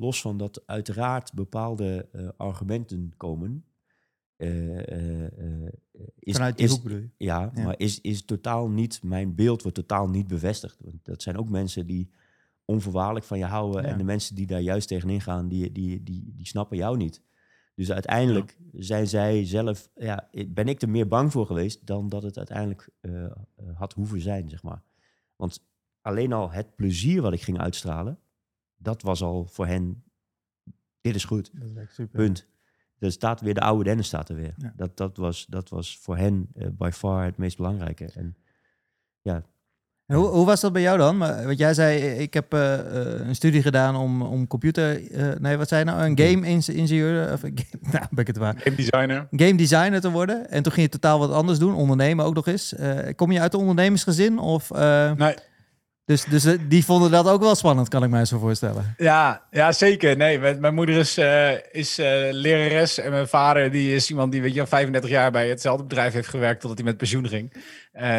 los 0.00 0.20
van 0.20 0.36
dat 0.36 0.62
uiteraard 0.66 1.32
bepaalde 1.32 2.08
argumenten 2.36 3.12
komen. 3.16 3.64
is, 6.18 6.34
Vanuit 6.34 6.56
die 6.56 6.66
is, 6.66 6.72
hoek 6.72 6.82
bedoel 6.82 6.98
je? 6.98 7.08
Ja, 7.16 7.50
ja, 7.54 7.64
maar 7.64 7.78
is, 7.78 8.00
is 8.00 8.24
totaal 8.24 8.68
niet, 8.68 9.02
mijn 9.02 9.34
beeld 9.34 9.62
wordt 9.62 9.76
totaal 9.76 10.08
niet 10.08 10.26
bevestigd. 10.26 10.76
Want 10.80 11.04
dat 11.04 11.22
zijn 11.22 11.36
ook 11.36 11.48
mensen 11.48 11.86
die 11.86 12.10
onvoorwaardelijk 12.64 13.26
van 13.26 13.38
je 13.38 13.44
houden. 13.44 13.82
Ja. 13.82 13.88
En 13.88 13.98
de 13.98 14.04
mensen 14.04 14.34
die 14.34 14.46
daar 14.46 14.60
juist 14.60 14.88
tegenin 14.88 15.20
gaan, 15.20 15.48
die, 15.48 15.72
die, 15.72 16.02
die, 16.02 16.32
die 16.36 16.46
snappen 16.46 16.76
jou 16.76 16.96
niet. 16.96 17.22
Dus 17.74 17.92
uiteindelijk 17.92 18.58
zijn 18.72 19.06
zij 19.06 19.44
zelf, 19.44 19.90
ja, 19.94 20.28
ben 20.48 20.68
ik 20.68 20.82
er 20.82 20.88
meer 20.88 21.08
bang 21.08 21.32
voor 21.32 21.46
geweest 21.46 21.86
dan 21.86 22.08
dat 22.08 22.22
het 22.22 22.36
uiteindelijk 22.36 22.88
uh, 23.00 23.32
had 23.74 23.92
hoeven 23.92 24.20
zijn, 24.20 24.48
zeg 24.48 24.62
maar. 24.62 24.82
Want 25.36 25.66
alleen 26.00 26.32
al 26.32 26.50
het 26.50 26.76
plezier 26.76 27.22
wat 27.22 27.32
ik 27.32 27.42
ging 27.42 27.58
uitstralen, 27.58 28.18
dat 28.76 29.02
was 29.02 29.22
al 29.22 29.46
voor 29.46 29.66
hen, 29.66 30.04
dit 31.00 31.14
is 31.14 31.24
goed. 31.24 31.50
Dat 31.54 31.84
is 31.84 31.94
super. 31.94 32.18
Punt. 32.20 32.46
Er 32.98 33.12
staat 33.12 33.40
weer 33.40 33.54
de 33.54 33.60
oude 33.60 33.84
Dennis 33.84 34.06
staat 34.06 34.28
er 34.28 34.36
weer. 34.36 34.54
Dat, 34.76 34.96
dat, 34.96 35.16
was, 35.16 35.46
dat 35.46 35.68
was 35.68 35.98
voor 35.98 36.16
hen 36.16 36.48
uh, 36.54 36.68
by 36.72 36.90
far 36.92 37.24
het 37.24 37.36
meest 37.36 37.56
belangrijke. 37.56 38.04
En 38.04 38.36
ja, 39.20 39.44
hoe, 40.06 40.26
hoe, 40.26 40.46
was 40.46 40.60
dat 40.60 40.72
bij 40.72 40.82
jou 40.82 40.98
dan? 40.98 41.18
Want 41.18 41.58
jij 41.58 41.74
zei, 41.74 41.98
ik 41.98 42.34
heb 42.34 42.54
uh, 42.54 42.72
een 43.26 43.34
studie 43.34 43.62
gedaan 43.62 43.96
om, 43.96 44.22
om 44.22 44.46
computer... 44.46 45.00
Uh, 45.10 45.26
nee, 45.38 45.56
wat 45.56 45.68
zei 45.68 45.84
je 45.84 45.90
nou? 45.90 46.02
Een 46.04 46.18
game-ingenieur? 46.18 47.32
Of 47.32 47.40
game, 47.40 47.54
nou, 47.92 48.04
ben 48.10 48.20
ik 48.20 48.26
het 48.26 48.36
waar. 48.36 48.54
Game 48.58 48.76
designer. 48.76 49.26
Game 49.30 49.54
designer 49.54 50.00
te 50.00 50.10
worden. 50.10 50.50
En 50.50 50.62
toen 50.62 50.72
ging 50.72 50.86
je 50.86 50.98
totaal 50.98 51.18
wat 51.18 51.32
anders 51.32 51.58
doen. 51.58 51.74
Ondernemen 51.74 52.24
ook 52.24 52.34
nog 52.34 52.46
eens. 52.46 52.74
Uh, 52.80 52.98
kom 53.16 53.32
je 53.32 53.40
uit 53.40 53.54
een 53.54 53.60
ondernemersgezin? 53.60 54.38
Of, 54.38 54.70
nee. 55.16 55.34
Dus, 56.06 56.24
dus 56.24 56.46
die 56.68 56.84
vonden 56.84 57.10
dat 57.10 57.28
ook 57.28 57.40
wel 57.40 57.54
spannend, 57.54 57.88
kan 57.88 58.04
ik 58.04 58.10
mij 58.10 58.24
zo 58.24 58.38
voorstellen. 58.38 58.94
Ja, 58.96 59.46
ja 59.50 59.72
zeker. 59.72 60.16
Nee, 60.16 60.38
mijn, 60.38 60.74
moeder 60.74 60.96
is, 60.96 61.18
uh, 61.18 61.52
is 61.72 61.98
uh, 61.98 62.06
lerares 62.30 62.98
en 62.98 63.10
mijn 63.10 63.28
vader 63.28 63.70
die 63.70 63.94
is 63.94 64.10
iemand 64.10 64.32
die 64.32 64.42
weet 64.42 64.54
je, 64.54 64.66
35 64.66 65.10
jaar 65.10 65.30
bij 65.30 65.48
hetzelfde 65.48 65.84
bedrijf 65.84 66.12
heeft 66.12 66.28
gewerkt 66.28 66.60
totdat 66.60 66.78
hij 66.78 66.86
met 66.86 66.96
pensioen 66.96 67.28
ging. 67.28 67.52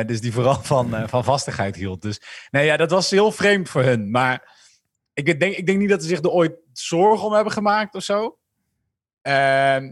Dus 0.06 0.22
die 0.22 0.34
vooral 0.34 0.60
van, 0.64 1.10
van 1.10 1.24
vastigheid 1.24 1.76
hield. 1.76 2.02
Dus 2.02 2.22
nee, 2.52 2.66
ja, 2.66 2.78
dat 2.78 2.92
was 2.92 3.10
heel 3.10 3.32
vreemd 3.32 3.70
voor 3.70 3.84
hun. 3.84 4.12
Maar 4.12 4.56
ik 5.14 5.40
denk, 5.40 5.56
ik 5.56 5.66
denk 5.66 5.80
niet 5.80 5.90
dat 5.90 6.02
ze 6.02 6.08
zich 6.08 6.20
er 6.20 6.30
ooit 6.30 6.54
zorgen 6.74 7.28
om 7.28 7.34
hebben 7.34 7.54
gemaakt 7.54 7.96
of 7.96 8.04
zo. 8.04 8.38
Ehm, 9.22 9.84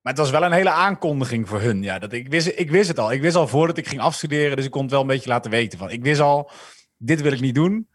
maar 0.00 0.12
het 0.12 0.18
was 0.18 0.30
wel 0.30 0.42
een 0.42 0.52
hele 0.52 0.70
aankondiging 0.70 1.48
voor 1.48 1.60
hun. 1.60 1.82
Ja, 1.82 1.98
dat 1.98 2.12
ik, 2.12 2.28
wist, 2.28 2.52
ik 2.56 2.70
wist 2.70 2.88
het 2.88 2.98
al. 2.98 3.12
Ik 3.12 3.20
wist 3.20 3.36
al 3.36 3.48
voordat 3.48 3.76
ik 3.76 3.88
ging 3.88 4.00
afstuderen, 4.00 4.56
dus 4.56 4.64
ik 4.64 4.70
kon 4.70 4.82
het 4.82 4.90
wel 4.90 5.00
een 5.00 5.06
beetje 5.06 5.28
laten 5.28 5.50
weten. 5.50 5.78
Van, 5.78 5.90
ik 5.90 6.02
wist 6.02 6.20
al 6.20 6.50
dit 6.98 7.20
wil 7.20 7.32
ik 7.32 7.40
niet 7.40 7.54
doen. 7.54 7.88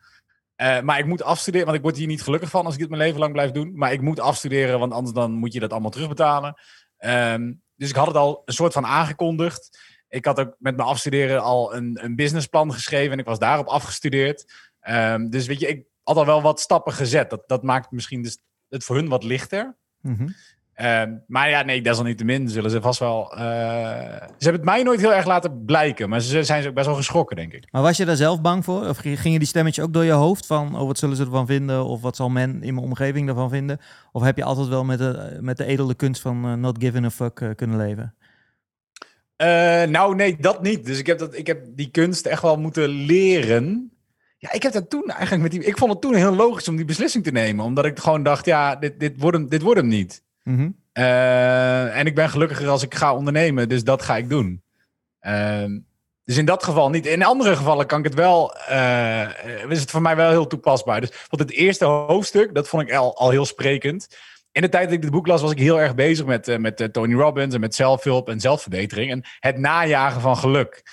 Uh, 0.62 0.82
maar 0.82 1.00
ik 1.00 1.06
moet 1.06 1.24
afstuderen, 1.24 1.66
want 1.66 1.78
ik 1.78 1.84
word 1.84 1.98
hier 1.98 2.08
niet 2.08 2.22
gelukkig 2.22 2.50
van 2.50 2.66
als 2.66 2.74
ik 2.74 2.80
dit 2.80 2.90
mijn 2.90 3.02
leven 3.02 3.20
lang 3.20 3.32
blijf 3.32 3.52
doen. 3.52 3.72
Maar 3.76 3.92
ik 3.92 4.02
moet 4.02 4.20
afstuderen, 4.20 4.80
want 4.80 4.94
anders 4.94 5.16
dan 5.16 5.32
moet 5.32 5.54
je 5.54 5.60
dat 5.60 5.72
allemaal 5.72 5.90
terugbetalen. 5.90 6.62
Um, 7.00 7.62
dus 7.76 7.90
ik 7.90 7.96
had 7.96 8.08
het 8.08 8.16
al 8.16 8.42
een 8.46 8.54
soort 8.54 8.74
van 8.74 8.86
aangekondigd. 8.86 9.80
Ik 10.08 10.26
had 10.26 10.40
ook 10.40 10.56
met 10.60 10.76
mijn 10.76 10.88
afstuderen 10.88 11.42
al 11.42 11.76
een, 11.76 12.00
een 12.04 12.16
businessplan 12.16 12.74
geschreven 12.74 13.12
en 13.12 13.20
ik 13.20 13.26
was 13.26 13.40
daarop 13.40 13.68
afgestudeerd. 13.68 14.54
Um, 14.90 15.30
dus 15.30 15.48
weet 15.48 15.60
je, 15.60 15.68
ik 15.68 15.86
had 16.04 16.16
al 16.16 16.26
wel 16.26 16.42
wat 16.42 16.60
stappen 16.60 16.94
gezet. 16.94 17.30
Dat, 17.30 17.44
dat 17.48 17.64
maakt 17.64 17.92
misschien 17.92 18.22
dus 18.22 18.38
het 18.70 18.84
voor 18.84 18.96
hun 18.96 19.08
wat 19.08 19.24
lichter. 19.24 19.76
Mm. 20.02 20.36
Uh, 20.82 21.02
maar 21.28 21.50
ja, 21.50 21.62
nee, 21.62 21.82
desalniettemin 21.82 22.50
zullen 22.50 22.72
ze 22.72 22.82
vast 22.82 23.00
wel... 23.00 23.32
Uh, 23.34 23.40
ze 23.40 24.44
hebben 24.44 24.62
het 24.62 24.64
mij 24.64 24.84
nooit 24.84 25.00
heel 25.00 25.14
erg 25.14 25.26
laten 25.26 25.66
blijken. 25.66 26.10
Maar 26.10 26.22
ze 26.22 26.44
zijn 26.44 26.62
ze 26.62 26.68
ook 26.68 26.74
best 26.74 26.86
wel 26.86 26.96
geschrokken, 26.96 27.36
denk 27.36 27.54
ik. 27.54 27.68
Maar 27.72 27.82
was 27.82 27.98
je 27.98 28.06
daar 28.06 28.16
zelf 28.16 28.42
bang 28.42 28.64
voor? 28.64 28.88
Of 28.88 28.98
gingen 28.98 29.40
die 29.40 29.48
stemmetjes 29.48 29.86
ook 29.86 29.94
door 29.94 30.04
je 30.04 30.12
hoofd? 30.12 30.46
Van, 30.46 30.80
oh, 30.80 30.88
wat 30.88 30.98
zullen 30.98 31.16
ze 31.16 31.24
ervan 31.24 31.46
vinden? 31.46 31.86
Of 31.86 32.02
wat 32.02 32.16
zal 32.16 32.30
men 32.30 32.64
in 32.64 32.74
mijn 32.74 32.86
omgeving 32.86 33.30
ervan 33.30 33.50
vinden? 33.50 33.80
Of 34.12 34.24
heb 34.24 34.38
je 34.38 34.44
altijd 34.44 34.68
wel 34.68 34.84
met 34.84 34.98
de, 34.98 35.38
met 35.42 35.58
de 35.58 35.66
edele 35.66 35.94
kunst 35.94 36.22
van 36.22 36.46
uh, 36.46 36.54
not 36.54 36.78
giving 36.80 37.06
a 37.06 37.10
fuck 37.10 37.40
uh, 37.40 37.50
kunnen 37.56 37.78
leven? 37.78 38.16
Eh, 39.36 39.84
nou, 39.84 40.16
nee, 40.16 40.38
dat 40.40 40.62
niet. 40.62 40.86
Dus 40.86 41.00
ik 41.00 41.08
heb, 41.08 41.18
dat, 41.18 41.38
ik 41.38 41.48
heb 41.48 41.66
die 41.70 41.92
kunst 41.92 42.26
echt 42.26 42.42
wel 42.42 42.58
moeten 42.58 42.90
leren. 42.90 43.92
Ja, 44.38 44.52
ik 44.52 44.64
heb 44.64 44.72
dat 44.72 44.90
toen 44.90 45.10
eigenlijk 45.10 45.42
met 45.42 45.52
die. 45.52 45.64
Ik 45.64 45.78
vond 45.78 45.92
het 45.92 46.02
toen 46.02 46.14
heel 46.14 46.36
logisch 46.36 46.68
om 46.68 46.76
die 46.76 46.86
beslissing 46.86 47.24
te 47.24 47.32
nemen. 47.32 47.66
Omdat 47.66 47.86
ik 47.86 48.00
gewoon 48.00 48.24
dacht, 48.24 48.46
ja, 48.46 48.76
dit, 48.76 49.00
dit, 49.00 49.14
wordt, 49.18 49.38
hem, 49.38 49.50
dit 49.50 49.62
wordt 49.62 49.80
hem 49.80 49.90
niet. 49.90 50.24
Mhm. 50.44 50.70
Eh, 50.92 51.98
en 51.98 52.06
ik 52.06 52.16
ben 52.16 52.30
gelukkiger 52.30 52.68
als 52.70 52.84
ik 52.84 52.96
ga 52.96 53.16
ondernemen, 53.16 53.70
dus 53.70 53.84
dat 53.84 54.02
ga 54.02 54.18
ik 54.18 54.30
doen. 54.30 54.64
Ehm, 55.20 55.80
dus 56.24 56.38
in 56.38 56.46
dat 56.46 56.64
geval 56.64 56.90
niet. 56.90 57.06
In 57.06 57.24
andere 57.24 57.56
gevallen 57.56 57.86
kan 57.86 58.00
ik 58.00 58.06
het 58.06 58.14
wel. 58.14 58.56
eh, 58.56 59.70
is 59.70 59.80
het 59.80 59.92
voor 59.92 60.02
mij 60.02 60.16
wel 60.16 60.30
heel 60.30 60.48
toepasbaar. 60.48 61.02
Dus 61.02 61.10
want 61.30 61.42
het 61.42 61.52
eerste 61.52 61.86
hoofdstuk, 61.86 62.54
dat 62.56 62.68
vond 62.68 62.84
ik 62.84 62.96
al, 62.96 63.18
al 63.18 63.30
heel 63.30 63.46
sprekend. 63.46 64.18
In 64.52 64.62
de 64.62 64.70
tijd 64.70 64.84
dat 64.84 64.94
ik 64.94 65.02
dit 65.02 65.12
boek 65.12 65.28
las, 65.28 65.42
was 65.42 65.52
ik 65.52 65.60
heel 65.60 65.80
erg 65.80 65.96
bezig 65.96 66.26
met, 66.26 66.48
eh, 66.48 66.58
met 66.58 66.90
Tony 66.94 67.14
Robbins 67.14 67.54
en 67.54 67.60
met 67.60 67.76
zelfhulp 67.76 68.30
en 68.30 68.40
zelfverbetering. 68.40 69.12
En 69.12 69.24
het 69.40 69.58
najagen 69.58 70.22
van 70.22 70.38
geluk. 70.38 70.84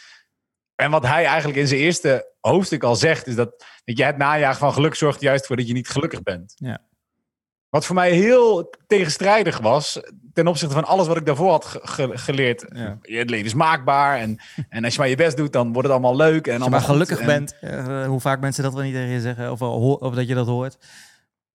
En 0.74 0.90
wat 0.90 1.06
hij 1.06 1.24
eigenlijk 1.24 1.58
in 1.58 1.66
zijn 1.66 1.80
eerste 1.80 2.32
hoofdstuk 2.40 2.82
al 2.82 2.96
zegt, 2.96 3.26
is 3.26 3.34
dat 3.34 3.64
weet 3.84 3.98
je, 3.98 4.04
het 4.04 4.16
najagen 4.16 4.58
van 4.58 4.72
geluk 4.72 4.94
zorgt 4.94 5.20
juist 5.20 5.46
voor 5.46 5.56
dat 5.56 5.66
je 5.66 5.72
niet 5.72 5.88
gelukkig 5.88 6.22
bent. 6.22 6.52
Ja. 6.56 6.80
Wat 7.70 7.87
voor 7.87 7.94
mij 7.94 8.11
heel 8.11 8.74
tegenstrijdig 8.87 9.59
was 9.59 10.00
ten 10.33 10.46
opzichte 10.46 10.74
van 10.74 10.85
alles 10.85 11.06
wat 11.06 11.16
ik 11.16 11.26
daarvoor 11.26 11.50
had 11.50 11.64
ge- 11.64 11.80
ge- 11.83 12.18
geleerd. 12.18 12.64
Ja. 12.72 12.98
Het 13.02 13.30
leven 13.30 13.46
is 13.46 13.54
maakbaar 13.54 14.18
en, 14.18 14.38
en 14.68 14.85
als 14.85 14.92
je 14.94 14.98
maar 15.00 15.09
je 15.09 15.16
best 15.16 15.37
doet, 15.37 15.52
dan 15.52 15.66
wordt 15.72 15.88
het 15.88 15.90
allemaal 15.96 16.16
leuk. 16.16 16.46
En 16.46 16.52
Als 16.52 16.62
je 16.64 16.70
allemaal 16.70 16.78
maar 16.78 16.88
gelukkig 16.88 17.18
En- 17.20 17.26
bent, 17.26 17.56
eh, 17.61 18.06
hoe 18.06 18.20
vaak 18.20 18.40
mensen 18.40 18.62
dat 18.62 18.74
wel 18.74 18.83
niet 18.83 18.94
tegen 18.94 19.09
je 19.09 19.20
zeggen, 19.20 19.50
of, 19.52 19.62
of 19.62 20.14
dat 20.14 20.28
je 20.28 20.35
dat 20.35 20.46
hoort. 20.46 20.78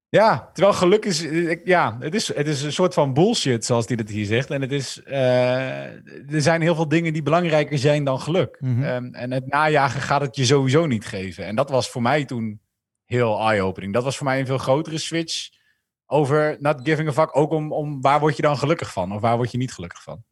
Ja, 0.10 0.49
terwijl 0.54 0.75
geluk 0.75 1.06
is, 1.06 1.25
ja, 1.63 1.97
het 1.99 2.15
is, 2.15 2.36
het 2.36 2.47
is 2.47 2.62
een 2.62 2.71
soort 2.73 2.93
van 2.93 3.13
bullshit, 3.13 3.65
zoals 3.65 3.88
hij 3.88 3.95
dat 3.95 4.10
hier 4.10 4.25
zegt. 4.25 4.49
En 4.49 4.62
het 4.62 4.71
is, 4.71 5.01
eh, 5.04 5.84
er 6.34 6.41
zijn 6.41 6.62
heel 6.62 6.75
veel 6.75 6.88
dingen 6.88 7.13
die 7.13 7.21
belangrijker 7.23 7.78
zijn 7.78 8.04
dan 8.04 8.19
geluk. 8.19 8.58
Mhm. 8.60 8.84
Ehm, 8.84 9.13
en 9.13 9.32
het 9.32 9.47
najagen 9.47 10.01
gaat 10.01 10.21
het 10.21 10.36
je 10.36 10.45
sowieso 10.45 10.86
niet 10.86 11.06
geven. 11.06 11.45
En 11.45 11.56
dat 11.56 11.69
was 11.69 11.89
voor 11.89 12.01
mij 12.01 12.25
toen 12.25 12.60
heel 13.06 13.39
eye-opening. 13.39 13.93
Dat 13.93 14.04
was 14.04 14.17
voor 14.17 14.25
mij 14.25 14.39
een 14.39 14.45
veel 14.45 14.58
grotere 14.58 14.97
switch 14.97 15.49
over 16.06 16.58
not 16.60 16.80
giving 16.84 17.10
a 17.10 17.12
fuck. 17.12 17.36
Ook 17.38 17.52
om, 17.52 17.72
om 17.74 18.02
waar 18.02 18.20
word 18.20 18.36
je 18.36 18.41
dan 18.41 18.58
gelukkig 18.58 18.91
van? 18.94 19.13
Of 19.13 19.22
waar 19.22 19.36
word 19.36 19.52
je 19.52 19.58
niet 19.58 19.74
gelukkig 19.74 20.04
van? 20.04 20.24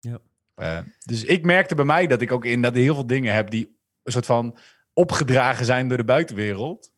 Ja. 0.00 0.18
Eh, 0.54 0.78
dus 1.04 1.24
ik 1.24 1.44
merkte 1.44 1.74
bij 1.74 1.84
mij 1.84 2.06
dat 2.06 2.20
ik 2.20 2.32
ook 2.32 2.44
in 2.44 2.62
dat 2.62 2.74
heel 2.74 2.94
veel 2.94 3.06
dingen 3.06 3.34
heb 3.34 3.50
die 3.50 3.76
een 4.02 4.12
soort 4.12 4.26
van 4.26 4.56
opgedragen 4.92 5.64
zijn 5.64 5.88
door 5.88 5.96
de 5.96 6.04
buitenwereld. 6.04 6.90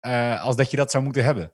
eh, 0.00 0.42
als 0.44 0.56
dat 0.56 0.70
je 0.70 0.76
dat 0.76 0.90
zou 0.90 1.04
moeten 1.04 1.24
hebben. 1.24 1.52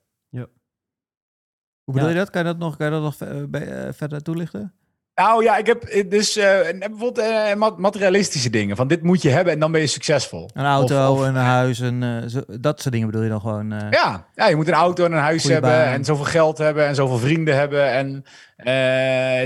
Hoe 1.85 1.97
bedoel 1.97 2.09
Ja. 2.13 2.15
je 2.15 2.21
dat? 2.21 2.31
Kan 2.31 2.43
je 2.43 2.49
dat 2.49 2.59
nog, 2.59 2.77
kan 2.77 2.87
je 2.87 2.93
dat 2.93 3.03
nog 3.03 3.21
eh, 3.21 3.93
verder 3.93 4.23
toelichten? 4.23 4.75
Nou 5.19 5.43
ja, 5.45 5.57
ik 5.57 5.67
heb 5.67 5.83
eh, 5.85 6.11
dus 6.11 6.37
eh, 6.37 6.69
en 6.69 6.79
bijvoorbeeld 6.79 7.19
eh, 7.19 7.55
ma- 7.55 7.75
materialistische 7.77 8.51
dingen. 8.51 8.77
Van 8.77 8.89
dit 8.89 9.03
moet 9.03 9.23
je 9.23 9.29
hebben 9.29 9.53
en 9.53 9.59
dan 9.59 9.73
ben 9.73 9.81
je 9.81 9.87
succesvol. 9.87 10.51
Een 10.55 10.65
auto, 10.65 11.13
Of- 11.13 11.19
of- 11.21 11.27
een 11.27 11.35
huis, 11.35 11.79
een, 11.79 12.03
eh, 12.03 12.29
zo- 12.29 12.45
dat 12.61 12.81
soort 12.81 12.93
dingen 12.95 13.07
bedoel 13.11 13.23
je 13.25 13.29
dan 13.31 13.41
gewoon? 13.41 13.71
Ja, 13.91 14.27
ja, 14.35 14.49
je 14.49 14.57
moet 14.57 14.69
een 14.69 14.75
auto 14.75 15.05
en 15.05 15.13
een 15.13 15.19
huis 15.19 15.45
hebben. 15.45 15.71
baan. 15.71 15.93
En 15.93 16.05
zoveel 16.05 16.25
geld 16.25 16.59
hebben. 16.59 16.87
En 16.87 16.95
zoveel 16.95 17.19
vrienden 17.19 17.55
hebben. 17.57 17.91
En 17.93 18.23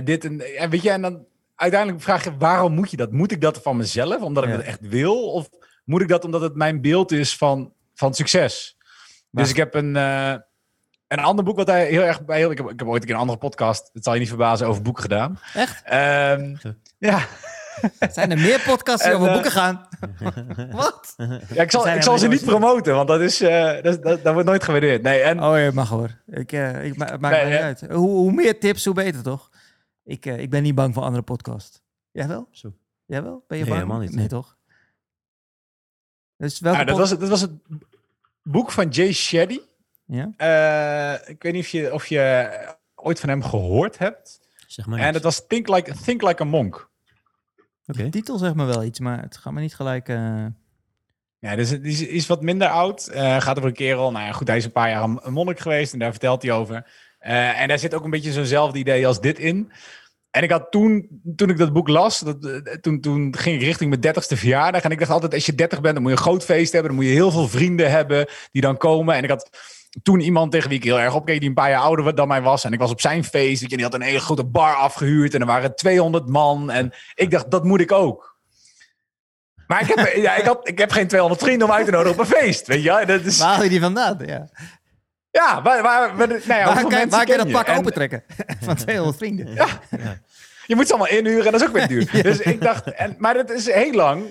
dit 0.04 0.24
en, 0.24 0.56
en 0.58 0.70
weet 0.70 0.82
je, 0.82 0.90
en 0.90 1.02
dan 1.02 1.24
uiteindelijk 1.56 2.02
vraag 2.02 2.24
je, 2.24 2.36
waarom 2.38 2.72
moet 2.74 2.90
je 2.90 2.96
dat? 2.96 3.12
Moet 3.12 3.32
ik 3.32 3.40
dat 3.40 3.62
van 3.62 3.76
mezelf, 3.76 4.20
omdat 4.20 4.44
ik 4.44 4.50
Ja. 4.50 4.56
dat 4.56 4.64
echt 4.64 4.80
wil? 4.80 5.30
Of 5.32 5.48
moet 5.84 6.00
ik 6.00 6.08
dat 6.08 6.24
omdat 6.24 6.40
het 6.40 6.54
mijn 6.56 6.80
beeld 6.80 7.12
is 7.12 7.36
van, 7.36 7.72
van 7.94 8.14
succes? 8.14 8.76
Maar- 9.30 9.42
Dus 9.42 9.50
ik 9.52 9.58
heb 9.58 9.74
een, 9.74 9.96
eh, 11.12 11.18
een 11.18 11.24
ander 11.24 11.44
boek 11.44 11.56
wat 11.56 11.66
hij 11.66 11.86
heel 11.86 12.02
erg 12.02 12.24
bij... 12.24 12.42
Ik 12.50 12.56
heb, 12.58 12.70
ik 12.70 12.78
heb 12.78 12.88
ooit 12.88 13.00
een 13.00 13.06
keer 13.06 13.14
een 13.14 13.20
andere 13.20 13.38
podcast, 13.38 13.90
dat 13.92 14.04
zal 14.04 14.12
je 14.14 14.18
niet 14.20 14.28
verbazen, 14.28 14.66
over 14.66 14.82
boeken 14.82 15.02
gedaan. 15.02 15.38
Echt? 15.54 15.82
Ehm, 15.84 16.56
ja, 16.98 17.26
Zijn 18.12 18.30
er 18.30 18.38
meer 18.38 18.60
podcasts 18.60 19.02
die 19.02 19.10
En, 19.12 19.16
over 19.18 19.28
eh, 19.28 19.34
boeken 19.34 19.50
gaan? 19.52 19.88
Wat? 20.70 21.14
ja, 21.54 21.62
ik 21.62 21.70
zal, 21.70 21.88
ik 21.88 22.02
zal 22.02 22.18
ze 22.18 22.28
niet 22.28 22.44
promoten, 22.44 22.94
want 22.94 23.08
dat, 23.08 23.20
is, 23.20 23.40
eh, 23.40 23.82
dat, 23.82 24.02
dat, 24.02 24.22
dat 24.24 24.32
wordt 24.32 24.48
nooit 24.48 24.64
gewaardeerd. 24.64 25.02
Nee, 25.02 25.20
en 25.20 25.42
Oh 25.42 25.58
ja, 25.58 25.70
mag 25.72 25.88
hoor. 25.88 26.10
Ik, 26.26 26.52
eh, 26.52 26.84
ik 26.84 26.96
ma 26.96 27.06
het 27.10 27.20
maakt 27.20 27.34
Nee, 27.34 27.44
mij 27.44 27.52
niet 27.52 27.62
uit. 27.62 27.80
Hoe, 27.92 28.08
hoe 28.10 28.32
meer 28.32 28.60
tips, 28.60 28.84
hoe 28.84 28.94
beter 28.94 29.22
toch? 29.22 29.50
Ik, 30.04 30.26
eh, 30.26 30.38
ik 30.38 30.50
ben 30.50 30.62
niet 30.62 30.74
bang 30.74 30.94
voor 30.94 31.02
andere 31.02 31.22
podcasts. 31.22 31.80
Jij 32.10 32.28
wel? 32.28 32.48
Zo. 32.50 32.72
Jij 33.06 33.22
wel? 33.22 33.44
Ben 33.46 33.58
je 33.58 33.64
Nee, 33.64 33.72
bang? 33.72 33.82
helemaal 33.82 34.06
niet. 34.06 34.14
Nee, 34.16 34.26
toch? 34.26 34.56
Dus 36.36 36.60
welke 36.60 36.78
Ja, 36.78 36.84
dat, 36.84 36.98
was, 36.98 37.10
het- 37.10 37.20
dat 37.20 37.28
was 37.28 37.40
het 37.40 37.50
boek 38.42 38.70
van 38.70 38.88
Jay 38.88 39.12
Shetty. 39.12 39.60
Ja? 40.06 40.30
Eh, 40.36 41.28
ik 41.28 41.42
weet 41.42 41.52
niet 41.52 41.62
of 41.62 41.68
je, 41.70 41.92
of 41.92 42.06
je 42.06 42.50
ooit 42.94 43.20
van 43.20 43.28
hem 43.28 43.42
gehoord 43.42 43.98
hebt. 43.98 44.40
Zeg 44.66 44.86
maar 44.86 44.98
En 44.98 45.12
dat 45.12 45.22
was 45.22 45.46
Think 45.46 45.68
Like, 45.68 45.92
Think 46.04 46.22
like 46.22 46.42
a 46.42 46.44
Monk. 46.44 46.90
Oké. 47.86 48.02
De 48.02 48.08
titel 48.08 48.38
zegt 48.38 48.54
me 48.54 48.64
wel 48.64 48.84
iets, 48.84 49.00
maar 49.00 49.22
het 49.22 49.36
gaat 49.36 49.52
me 49.52 49.60
niet 49.60 49.74
gelijk... 49.74 50.08
eh, 50.08 50.46
Ja, 51.38 51.56
dus 51.56 51.70
het 51.70 51.84
is, 51.84 52.06
is 52.06 52.26
wat 52.26 52.42
minder 52.42 52.68
oud. 52.68 53.06
Eh, 53.06 53.40
gaat 53.40 53.56
over 53.56 53.68
een 53.68 53.74
kerel. 53.76 54.10
Nou 54.12 54.24
ja, 54.24 54.32
goed, 54.32 54.46
hij 54.48 54.56
is 54.56 54.64
een 54.64 54.72
paar 54.72 54.88
jaar 54.88 55.02
een 55.02 55.32
monnik 55.32 55.60
geweest 55.60 55.92
en 55.92 55.98
daar 55.98 56.10
vertelt 56.10 56.42
hij 56.42 56.52
over. 56.52 56.90
Eh, 57.18 57.60
en 57.60 57.68
daar 57.68 57.78
zit 57.78 57.94
ook 57.94 58.04
een 58.04 58.10
beetje 58.10 58.32
zo'nzelfde 58.32 58.78
idee 58.78 59.06
als 59.06 59.20
dit 59.20 59.38
in. 59.38 59.72
En 60.30 60.42
ik 60.42 60.50
had 60.50 60.70
toen, 60.70 61.20
toen 61.36 61.48
ik 61.50 61.58
dat 61.58 61.72
boek 61.72 61.88
las, 61.88 62.20
dat, 62.20 62.62
toen, 62.82 63.00
toen 63.00 63.36
ging 63.36 63.56
ik 63.56 63.62
richting 63.66 63.88
mijn 63.90 64.00
dertigste 64.02 64.36
verjaardag. 64.36 64.82
En 64.82 64.90
ik 64.90 64.98
dacht 64.98 65.10
altijd, 65.10 65.34
als 65.34 65.46
je 65.46 65.54
dertig 65.54 65.80
bent, 65.80 65.94
dan 65.94 66.02
moet 66.02 66.12
je 66.12 66.18
een 66.18 66.24
groot 66.24 66.44
feest 66.44 66.72
hebben. 66.72 66.90
Dan 66.90 67.00
moet 67.00 67.08
je 67.08 67.14
heel 67.16 67.30
veel 67.30 67.48
vrienden 67.48 67.90
hebben 67.90 68.26
die 68.52 68.62
dan 68.62 68.76
komen. 68.76 69.14
En 69.14 69.22
ik 69.22 69.30
had 69.30 69.50
toen 70.02 70.20
iemand 70.20 70.52
tegen 70.52 70.68
wie 70.68 70.78
ik 70.78 70.84
heel 70.84 71.00
erg 71.00 71.14
opkeek, 71.14 71.40
die 71.40 71.48
een 71.48 71.54
paar 71.54 71.70
jaar 71.70 71.80
ouder 71.80 72.14
dan 72.14 72.28
mij 72.28 72.42
was. 72.42 72.64
En 72.64 72.72
ik 72.72 72.78
was 72.78 72.90
op 72.90 73.00
zijn 73.00 73.24
feest. 73.24 73.62
en 73.62 73.68
die 73.68 73.82
had 73.82 73.94
een 73.94 74.00
hele 74.00 74.20
grote 74.20 74.44
bar 74.44 74.74
afgehuurd. 74.74 75.34
En 75.34 75.40
er 75.40 75.46
waren 75.46 75.76
200 75.76 76.28
man. 76.28 76.70
En 76.70 76.92
ik 77.14 77.30
dacht, 77.30 77.50
dat 77.50 77.64
moet 77.64 77.80
ik 77.80 77.92
ook. 77.92 78.36
Maar 79.66 79.80
ik 79.80 79.88
heb, 79.94 80.14
ja, 80.26 80.34
ik, 80.36 80.44
had, 80.44 80.68
ik 80.68 80.78
heb 80.78 80.90
geen 80.90 81.08
200 81.08 81.42
vrienden 81.42 81.68
om 81.68 81.74
uit 81.74 81.84
te 81.84 81.90
nodigen 81.90 82.12
op 82.12 82.18
een 82.18 82.36
feest. 82.36 82.66
Weet 82.66 82.82
je, 82.82 83.02
dat 83.06 83.24
is, 83.24 83.38
Waar 83.38 83.54
haal 83.54 83.62
je 83.62 83.68
die 83.68 83.80
vandaan? 83.80 84.18
Ja. 84.26 84.48
ja, 85.30 85.62
waar, 85.62 85.82
waar, 85.82 86.16
waar, 86.16 86.28
nou 86.28 86.42
ja, 86.46 86.64
waar 86.64 86.86
kan, 86.86 87.08
waar 87.08 87.24
kan 87.24 87.36
je 87.36 87.42
dat 87.42 87.50
pak 87.50 87.66
En 87.66 87.78
opentrekken? 87.78 88.24
Van 88.60 88.76
200 88.76 89.16
vrienden. 89.16 89.54
Je 90.66 90.74
moet 90.74 90.86
ze 90.86 90.94
allemaal 90.94 91.16
inhuren 91.16 91.46
en 91.46 91.52
dat 91.52 91.60
is 91.60 91.66
ook 91.66 91.72
weer 91.72 91.88
duur. 91.88 92.22
Dus 92.22 92.40
ik 92.40 92.60
dacht, 92.60 92.92
en, 92.92 93.14
maar 93.18 93.34
dat 93.34 93.50
is 93.50 93.72
heel 93.72 93.92
lang. 93.92 94.24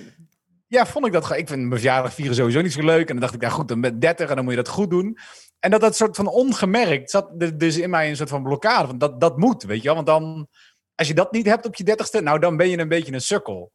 Ja, 0.66 0.86
vond 0.86 1.06
ik 1.06 1.12
dat. 1.12 1.30
Ik 1.30 1.48
vind 1.48 1.60
mijn 1.60 1.70
verjaardag 1.70 2.14
vieren 2.14 2.34
sowieso 2.34 2.60
niet 2.60 2.72
zo 2.72 2.84
leuk. 2.84 3.00
En 3.00 3.06
dan 3.06 3.20
dacht 3.20 3.34
ik, 3.34 3.42
ja 3.42 3.48
goed, 3.48 3.68
dan 3.68 3.80
ben 3.80 3.94
ik 3.94 4.00
30 4.00 4.28
en 4.28 4.34
dan 4.34 4.44
moet 4.44 4.54
je 4.54 4.62
dat 4.62 4.68
goed 4.68 4.90
doen. 4.90 5.18
En 5.62 5.70
dat 5.70 5.80
dat 5.80 5.96
soort 5.96 6.16
van 6.16 6.26
ongemerkt 6.26 7.10
zat 7.10 7.30
dus 7.54 7.78
in 7.78 7.90
mij 7.90 8.08
een 8.08 8.16
soort 8.16 8.28
van 8.28 8.42
blokkade. 8.42 8.86
Van 8.86 8.98
dat, 8.98 9.20
dat 9.20 9.38
moet, 9.38 9.62
weet 9.62 9.82
je 9.82 9.84
wel. 9.84 9.94
Want 9.94 10.06
dan, 10.06 10.48
als 10.94 11.08
je 11.08 11.14
dat 11.14 11.32
niet 11.32 11.46
hebt 11.46 11.66
op 11.66 11.74
je 11.74 11.84
dertigste, 11.84 12.20
nou 12.20 12.38
dan 12.38 12.56
ben 12.56 12.68
je 12.68 12.78
een 12.78 12.88
beetje 12.88 13.12
een 13.12 13.20
sukkel. 13.20 13.72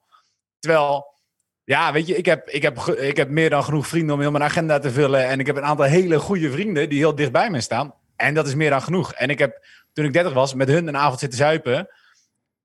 Terwijl, 0.60 1.14
ja, 1.64 1.92
weet 1.92 2.08
je, 2.08 2.16
ik 2.16 2.26
heb, 2.26 2.50
ik, 2.50 2.62
heb, 2.62 2.78
ik 2.88 3.18
heb 3.18 3.30
meer 3.30 3.50
dan 3.50 3.64
genoeg 3.64 3.88
vrienden 3.88 4.16
om 4.16 4.22
heel 4.22 4.32
mijn 4.32 4.44
agenda 4.44 4.80
te 4.80 4.92
vullen. 4.92 5.28
En 5.28 5.40
ik 5.40 5.46
heb 5.46 5.56
een 5.56 5.64
aantal 5.64 5.86
hele 5.86 6.20
goede 6.20 6.52
vrienden 6.52 6.90
die 6.90 6.98
heel 6.98 7.16
dicht 7.16 7.32
bij 7.32 7.50
me 7.50 7.62
staan. 7.62 7.94
En 8.16 8.34
dat 8.34 8.48
is 8.48 8.56
meer 8.56 8.70
dan 8.70 8.82
genoeg. 8.82 9.14
En 9.14 9.30
ik 9.30 9.40
heb, 9.40 9.66
toen 9.94 10.06
ik 10.06 10.14
30 10.14 10.34
was, 10.34 10.54
met 10.54 10.68
hun 10.68 10.88
een 10.88 10.98
avond 10.98 11.20
zitten 11.20 11.40
zuipen. 11.40 11.76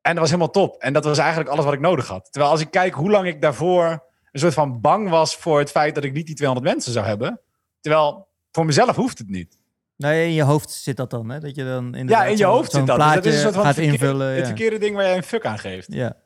En 0.00 0.12
dat 0.12 0.18
was 0.18 0.30
helemaal 0.30 0.50
top. 0.50 0.76
En 0.76 0.92
dat 0.92 1.04
was 1.04 1.18
eigenlijk 1.18 1.50
alles 1.50 1.64
wat 1.64 1.74
ik 1.74 1.80
nodig 1.80 2.08
had. 2.08 2.28
Terwijl 2.30 2.52
als 2.52 2.60
ik 2.60 2.70
kijk 2.70 2.94
hoe 2.94 3.10
lang 3.10 3.26
ik 3.26 3.40
daarvoor 3.40 4.04
een 4.32 4.40
soort 4.40 4.54
van 4.54 4.80
bang 4.80 5.08
was 5.08 5.36
voor 5.36 5.58
het 5.58 5.70
feit 5.70 5.94
dat 5.94 6.04
ik 6.04 6.12
niet 6.12 6.26
die 6.26 6.34
200 6.34 6.74
mensen 6.74 6.92
zou 6.92 7.06
hebben. 7.06 7.40
Terwijl 7.80 8.30
voor 8.52 8.66
mezelf 8.66 8.96
hoeft 8.96 9.18
het 9.18 9.28
niet. 9.28 9.58
Nee, 9.96 10.26
in 10.26 10.32
je 10.32 10.42
hoofd 10.42 10.70
zit 10.70 10.96
dat 10.96 11.10
dan, 11.10 11.28
hè? 11.28 11.40
Dat 11.40 11.54
je 11.54 11.64
dan 11.64 11.84
inderdaad 11.94 12.24
Ja, 12.24 12.30
in 12.30 12.36
je 12.36 12.44
hoofd 12.44 12.70
zit 12.72 12.86
dat. 12.86 12.96
Dus 12.98 13.14
dat 13.14 13.26
is 13.26 13.34
een 13.34 13.40
soort 13.40 13.54
van 13.54 13.64
gaat 13.64 13.74
verkeer- 13.74 13.92
invullen. 13.92 14.28
Het 14.28 14.38
Ja. 14.38 14.44
verkeerde 14.46 14.78
ding 14.78 14.94
waar 14.94 15.04
jij 15.04 15.16
een 15.16 15.22
fuck 15.22 15.46
aan 15.46 15.58
geeft. 15.58 15.92
ja. 15.92 16.20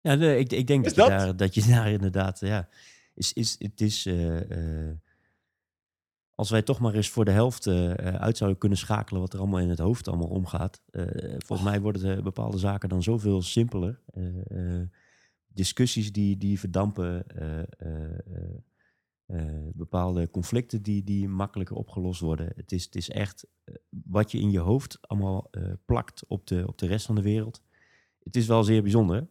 Ja, 0.00 0.14
nee, 0.14 0.38
ik, 0.38 0.52
ik 0.52 0.66
denk 0.66 0.84
dat, 0.84 0.94
je 0.94 1.00
daar, 1.00 1.36
dat 1.36 1.54
je 1.54 1.64
daar 1.66 1.90
inderdaad, 1.90 2.40
ja, 2.40 2.68
is, 3.14 3.32
is, 3.32 3.56
het 3.58 3.80
is, 3.80 4.06
eh, 4.06 4.50
eh, 4.88 4.94
als 6.34 6.50
wij 6.50 6.62
toch 6.62 6.78
maar 6.80 6.94
eens 6.94 7.08
voor 7.08 7.24
de 7.24 7.30
helft 7.30 7.66
eh, 7.66 7.90
uit 7.94 8.36
zouden 8.36 8.58
kunnen 8.58 8.78
schakelen 8.78 9.20
wat 9.20 9.32
er 9.32 9.38
allemaal 9.38 9.60
in 9.60 9.68
het 9.68 9.78
hoofd 9.78 10.08
allemaal 10.08 10.28
omgaat. 10.28 10.82
eh, 10.90 11.04
volgens 11.38 11.68
mij 11.68 11.80
worden 11.80 12.22
bepaalde 12.24 12.58
zaken 12.58 12.88
dan 12.88 13.02
zoveel 13.02 13.42
simpeler. 13.42 14.00
Eh, 14.14 14.26
eh, 14.80 14.88
discussies 15.46 16.12
die, 16.12 16.36
die 16.36 16.58
verdampen, 16.58 17.24
eh, 19.26 19.44
bepaalde 19.72 20.30
conflicten 20.30 20.82
die, 20.82 21.04
die 21.04 21.28
makkelijker 21.28 21.76
opgelost 21.76 22.20
worden. 22.20 22.52
Het 22.56 22.72
is, 22.72 22.84
het 22.84 22.94
is 22.94 23.10
echt 23.10 23.46
eh, 23.64 23.74
wat 24.04 24.30
je 24.30 24.38
in 24.38 24.50
je 24.50 24.58
hoofd 24.58 24.98
allemaal 25.00 25.48
eh, 25.50 25.62
plakt 25.84 26.24
op 26.26 26.46
de, 26.46 26.64
op 26.66 26.78
de 26.78 26.86
rest 26.86 27.06
van 27.06 27.14
de 27.14 27.22
wereld. 27.22 27.62
Het 28.22 28.36
is 28.36 28.46
wel 28.46 28.64
zeer 28.64 28.82
bijzonder. 28.82 29.26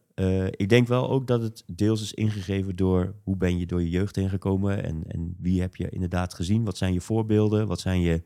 Ik 0.50 0.68
denk 0.68 0.88
wel 0.88 1.10
ook 1.10 1.26
dat 1.26 1.42
het 1.42 1.62
deels 1.66 2.02
is 2.02 2.14
ingegeven 2.14 2.76
door 2.76 3.14
hoe 3.22 3.36
ben 3.36 3.58
je 3.58 3.66
door 3.66 3.82
je 3.82 3.90
jeugd 3.90 4.16
heen 4.16 4.28
gekomen 4.28 4.84
en, 4.84 5.02
en 5.06 5.36
wie 5.38 5.60
heb 5.60 5.76
je 5.76 5.88
inderdaad 5.88 6.34
gezien? 6.34 6.64
Wat 6.64 6.76
zijn 6.76 6.92
je 6.92 7.00
voorbeelden? 7.00 7.66
Wat 7.66 7.80
zijn 7.80 8.00
je. 8.00 8.22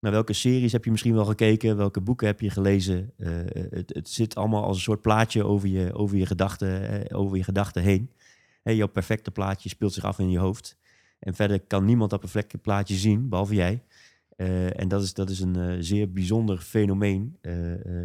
Naar 0.00 0.12
welke 0.12 0.32
series 0.32 0.72
heb 0.72 0.84
je 0.84 0.90
misschien 0.90 1.14
wel 1.14 1.24
gekeken? 1.24 1.76
Welke 1.76 2.00
boeken 2.00 2.26
heb 2.26 2.40
je 2.40 2.50
gelezen? 2.50 3.12
Het, 3.16 3.94
het 3.94 4.08
zit 4.08 4.34
allemaal 4.34 4.64
als 4.64 4.76
een 4.76 4.82
soort 4.82 5.00
plaatje 5.00 5.44
over 5.44 5.68
je, 5.68 5.94
over 5.94 6.16
je 6.16 6.26
gedachten 6.26 7.10
over 7.12 7.36
je 7.36 7.44
gedachten 7.44 7.82
heen. 7.82 8.10
Hè, 8.66 8.72
jouw 8.72 8.88
perfecte 8.88 9.30
plaatje 9.30 9.68
speelt 9.68 9.92
zich 9.92 10.04
af 10.04 10.18
in 10.18 10.30
je 10.30 10.38
hoofd. 10.38 10.76
En 11.18 11.34
verder 11.34 11.60
kan 11.60 11.84
niemand 11.84 12.10
dat 12.10 12.20
perfecte 12.20 12.58
plaatje 12.58 12.94
zien, 12.94 13.28
behalve 13.28 13.54
jij. 13.54 13.82
Eh, 14.36 14.80
en 14.80 14.88
dat 14.88 15.02
is, 15.02 15.14
dat 15.14 15.30
is 15.30 15.40
een 15.40 15.56
eh, 15.56 15.76
zeer 15.80 16.12
bijzonder 16.12 16.58
fenomeen, 16.58 17.36
eh, 17.40 17.54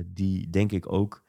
die 0.06 0.50
denk 0.50 0.71
ik 0.71 0.91
ook 0.91 1.24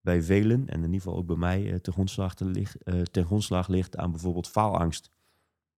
bij 0.00 0.22
velen, 0.22 0.68
en 0.68 0.76
in 0.78 0.84
ieder 0.84 1.00
geval 1.00 1.16
ook 1.16 1.26
bij 1.26 1.36
mij, 1.36 1.78
ten, 1.80 1.92
grondslag 1.92 2.34
te 2.34 2.44
ligt, 2.44 2.76
grondslag 3.12 3.68
ligt 3.68 3.96
aan 3.96 4.10
bijvoorbeeld 4.10 4.48
faalangst. 4.48 5.10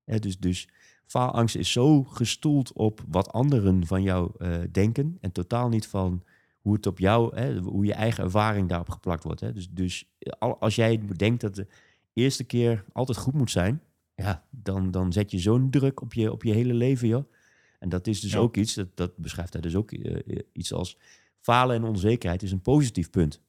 Hè, 0.05 0.19
dus, 0.19 0.39
dus 0.39 0.69
faalangst 1.07 1.57
is 1.57 1.73
zo 1.73 2.05
gestoeld 2.05 2.73
op 2.73 3.05
wat 3.09 3.33
anderen 3.33 3.87
van 3.87 4.03
jou 4.03 4.31
denken 4.71 5.19
en 5.21 5.33
totaal 5.33 5.69
niet 5.69 5.87
van 5.87 6.25
hoe 6.61 6.75
het 6.75 6.87
op 6.87 6.99
jou, 6.99 7.51
hoe 7.61 7.85
je 7.85 7.95
eigen 7.95 8.25
ervaring 8.25 8.69
daarop 8.69 8.89
geplakt 8.89 9.25
wordt. 9.25 9.41
Hè. 9.41 9.53
Dus, 9.53 9.71
dus 9.71 10.13
al- 10.39 10.61
als 10.61 10.75
jij 10.75 11.01
denkt 11.17 11.41
dat 11.41 11.65
eerste 12.13 12.45
keer 12.45 12.85
altijd 12.93 13.19
goed 13.19 13.35
moet 13.35 13.51
zijn, 13.51 13.83
ja, 14.15 14.45
dan, 14.51 14.91
dan 14.91 15.13
zet 15.13 15.31
je 15.31 15.39
zo'n 15.39 15.71
druk 15.71 16.01
op 16.01 16.13
je, 16.15 16.33
op 16.33 16.43
je 16.43 16.53
hele 16.53 16.75
leven, 16.75 17.09
joh. 17.09 17.33
En 17.79 17.89
dat 17.89 18.07
is 18.07 18.21
dus 18.21 18.33
Ja. 18.33 18.39
ook 18.39 18.57
iets, 18.57 18.75
dat, 18.75 18.89
dat 18.97 19.17
beschrijft 19.17 19.53
hij 19.53 19.63
dus 19.63 19.75
ook 19.75 19.93
eh, 19.93 20.39
iets 20.53 20.73
als 20.73 20.99
falen 21.41 21.77
en 21.77 21.85
onzekerheid 21.85 22.43
is 22.43 22.53
een 22.53 22.61
positief 22.63 23.11
punt. 23.11 23.41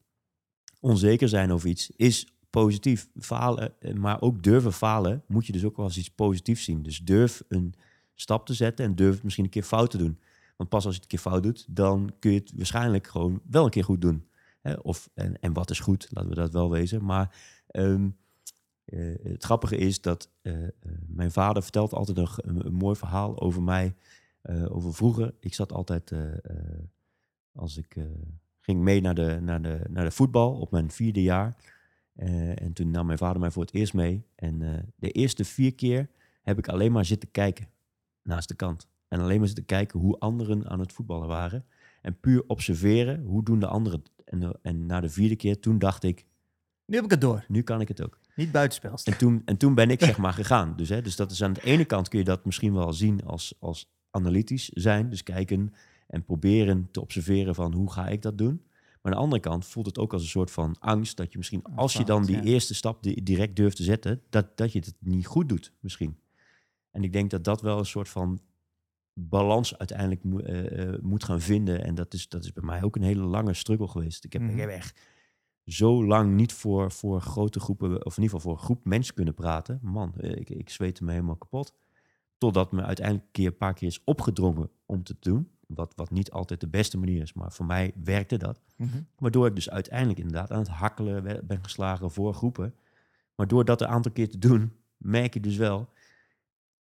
Onzeker 0.80 1.30
zijn 1.30 1.52
over 1.52 1.70
iets 1.70 1.92
is 1.96 2.28
positief. 2.50 3.10
Falen, 3.20 3.74
eh, 3.82 3.94
maar 3.94 4.22
ook 4.22 4.44
durven 4.44 4.74
falen, 4.74 5.24
moet 5.28 5.46
je 5.46 5.52
dus 5.52 5.64
ook 5.64 5.76
wel 5.76 5.86
als 5.86 5.98
iets 5.98 6.10
positiefs 6.10 6.64
zien. 6.64 6.84
Dus 6.84 7.00
durf 7.00 7.44
een 7.48 7.74
stap 8.16 8.46
te 8.46 8.54
zetten 8.54 8.86
en 8.86 8.96
durf 8.96 9.14
het 9.14 9.24
misschien 9.24 9.44
een 9.46 9.50
keer 9.50 9.64
fout 9.64 9.92
te 9.92 9.98
doen. 9.98 10.20
Want 10.58 10.70
pas 10.70 10.86
als 10.86 10.96
je 10.96 11.02
het 11.02 11.12
een 11.12 11.18
keer 11.20 11.32
fout 11.32 11.44
doet, 11.44 11.66
dan 11.70 12.14
kun 12.20 12.32
je 12.32 12.40
het 12.40 12.52
waarschijnlijk 12.56 13.08
gewoon 13.08 13.42
wel 13.50 13.64
een 13.66 13.70
keer 13.72 13.84
goed 13.84 14.02
doen. 14.02 14.28
Hè? 14.62 14.74
Of, 14.74 15.10
en, 15.14 15.40
en 15.40 15.54
wat 15.54 15.70
is 15.70 15.80
goed, 15.80 16.08
laten 16.12 16.30
we 16.30 16.36
dat 16.36 16.54
wel 16.54 16.70
wezen. 16.70 17.06
Maar 17.06 17.36
ehm, 17.68 18.10
eh, 18.86 19.14
het 19.24 19.44
grappige 19.44 19.78
is 19.78 20.02
dat 20.02 20.30
eh, 20.42 20.64
eh, 20.64 20.72
mijn 21.08 21.32
vader 21.32 21.64
vertelt 21.64 21.94
altijd 21.94 22.18
een, 22.18 22.66
een 22.66 22.74
mooi 22.74 22.96
verhaal 22.96 23.42
over 23.42 23.62
mij. 23.62 23.96
over 24.70 24.94
vroeger. 24.94 25.34
Ik 25.40 25.54
zat 25.54 25.72
altijd, 25.72 26.12
als 27.56 27.78
ik 27.78 27.96
ging 28.60 28.82
mee 28.82 29.02
naar 29.02 29.16
de, 29.16 29.40
naar, 29.42 29.62
de, 29.62 29.82
naar 29.90 30.04
de 30.04 30.12
voetbal 30.12 30.60
op 30.60 30.72
mijn 30.72 30.92
vierde 30.92 31.22
jaar. 31.22 31.56
En 32.56 32.74
toen 32.74 32.92
nam 32.92 33.06
mijn 33.06 33.18
vader 33.18 33.40
mij 33.40 33.52
voor 33.52 33.64
het 33.64 33.74
eerst 33.74 33.94
mee. 33.94 34.26
En 34.36 34.60
de 34.96 35.12
eerste 35.12 35.46
vier 35.46 35.76
keer 35.76 36.10
heb 36.42 36.58
ik 36.58 36.68
alleen 36.68 36.92
maar 36.92 37.06
zitten 37.06 37.32
kijken 37.32 37.68
naast 38.24 38.48
de 38.48 38.56
kant. 38.56 38.88
En 39.08 39.20
alleen 39.20 39.38
maar 39.38 39.48
zitten 39.48 39.66
kijken 39.66 40.00
hoe 40.00 40.20
anderen 40.20 40.70
aan 40.70 40.80
het 40.80 40.94
voetballen 40.94 41.28
waren. 41.28 41.66
En 42.02 42.20
puur 42.20 42.44
observeren, 42.48 43.22
hoe 43.24 43.44
doen 43.44 43.60
de 43.60 43.68
anderen. 43.68 44.04
En, 44.26 44.60
en 44.62 44.86
na 44.86 45.00
de 45.00 45.10
vierde 45.10 45.36
keer, 45.36 45.60
toen 45.60 45.80
dacht 45.80 46.04
ik, 46.04 46.26
Nu 46.86 46.96
heb 46.96 47.06
ik 47.06 47.12
het 47.12 47.22
door. 47.22 47.46
nu 47.48 47.62
kan 47.62 47.82
ik 47.82 47.88
het 47.88 48.02
ook. 48.04 48.20
Niet 48.36 48.52
buitenspelst. 48.52 49.08
En 49.08 49.18
toen, 49.18 49.42
en 49.46 49.58
toen 49.58 49.76
ben 49.76 49.90
ik 49.90 50.00
zeg 50.04 50.18
maar 50.24 50.34
gegaan. 50.34 50.74
Dus, 50.76 50.90
hè, 50.90 51.02
dus 51.02 51.16
dat 51.16 51.32
is 51.32 51.44
aan 51.44 51.54
de 51.54 51.64
ene 51.64 51.86
kant 51.86 52.08
kun 52.08 52.20
je 52.20 52.26
dat 52.26 52.46
misschien 52.46 52.74
wel 52.74 52.94
zien 52.94 53.24
als, 53.26 53.56
als 53.60 53.92
analytisch 54.12 54.70
zijn. 54.70 55.10
Dus 55.10 55.24
kijken 55.24 55.74
en 56.08 56.24
proberen 56.24 56.88
te 56.92 57.02
observeren 57.02 57.56
van 57.56 57.74
hoe 57.74 57.92
ga 57.92 58.08
ik 58.08 58.22
dat 58.22 58.38
doen. 58.38 58.62
Maar 59.02 59.12
aan 59.12 59.18
de 59.18 59.24
andere 59.24 59.42
kant 59.42 59.66
voelt 59.66 59.86
het 59.86 59.98
ook 59.98 60.14
als 60.14 60.22
een 60.22 60.28
soort 60.28 60.52
van 60.52 60.76
angst. 60.80 61.18
Dat 61.18 61.32
je 61.32 61.38
misschien 61.38 61.64
als 61.76 61.94
je 61.94 62.04
dan 62.04 62.26
die 62.26 62.44
eerste 62.44 62.74
stap 62.74 63.04
di- 63.04 63.24
direct 63.24 63.56
durft 63.56 63.76
te 63.76 63.84
zetten, 63.84 64.22
dat, 64.30 64.58
dat 64.58 64.72
je 64.72 64.80
het 64.80 64.94
niet 65.00 65.26
goed 65.28 65.50
doet 65.50 65.72
misschien. 65.80 66.18
En 66.92 67.04
ik 67.04 67.14
denk 67.14 67.30
dat 67.30 67.44
dat 67.44 67.62
wel 67.62 67.80
een 67.80 67.86
soort 67.86 68.10
van 68.10 68.40
balans 69.14 69.78
uiteindelijk 69.78 70.24
moet, 70.24 70.42
eh, 70.42 70.88
eh, 70.94 71.00
moet 71.02 71.24
gaan 71.24 71.42
vinden. 71.42 71.84
En 71.84 71.96
dat 71.96 72.14
is, 72.14 72.30
dat 72.30 72.44
is 72.44 72.54
bij 72.54 72.64
mij 72.64 72.84
ook 72.84 72.96
een 72.96 73.02
hele 73.04 73.24
lange 73.24 73.54
struggle 73.54 73.88
geweest. 73.88 74.24
Ik 74.24 74.34
heb, 74.34 74.42
Mhm. 74.42 74.52
ik 74.52 74.58
heb 74.60 74.70
echt 74.70 75.00
zo 75.66 76.06
lang 76.06 76.36
niet 76.36 76.54
voor, 76.54 76.92
voor 76.92 77.22
grote 77.22 77.60
groepen, 77.60 78.06
of 78.06 78.18
in 78.18 78.24
ieder 78.24 78.38
geval 78.38 78.40
voor 78.40 78.52
een 78.52 78.66
groep 78.66 78.86
mensen 78.86 79.14
kunnen 79.14 79.34
praten. 79.34 79.80
Man, 79.82 80.14
ik, 80.18 80.50
ik 80.50 80.70
zweette 80.70 81.04
me 81.04 81.12
helemaal 81.12 81.36
kapot. 81.36 81.74
Totdat 82.38 82.72
me 82.72 82.84
uiteindelijk 82.84 83.26
een, 83.26 83.32
keer, 83.32 83.48
een 83.48 83.58
paar 83.58 83.74
keer 83.74 83.88
is 83.88 84.04
opgedrongen 84.04 84.70
om 84.86 85.04
te 85.04 85.16
doen. 85.20 85.52
Wat, 85.68 85.94
wat 85.96 86.12
niet 86.12 86.32
altijd 86.32 86.60
de 86.60 86.68
beste 86.68 86.98
manier 86.98 87.22
is, 87.22 87.34
maar 87.34 87.52
voor 87.52 87.66
mij 87.66 87.94
werkte 88.04 88.38
dat. 88.38 88.62
Mhm. 88.76 89.02
Waardoor 89.18 89.48
ik 89.48 89.56
dus 89.56 89.70
uiteindelijk 89.70 90.20
inderdaad 90.20 90.52
aan 90.52 90.60
het 90.60 90.68
hakkelen 90.68 91.46
ben 91.48 91.64
geslagen 91.64 92.12
voor 92.12 92.34
groepen. 92.34 92.76
Maar 93.36 93.48
door 93.48 93.66
dat 93.66 93.82
een 93.82 93.88
aantal 93.88 94.12
keer 94.12 94.30
te 94.30 94.38
doen, 94.38 94.74
merk 94.98 95.34
je 95.34 95.40
dus 95.40 95.58
wel... 95.58 95.90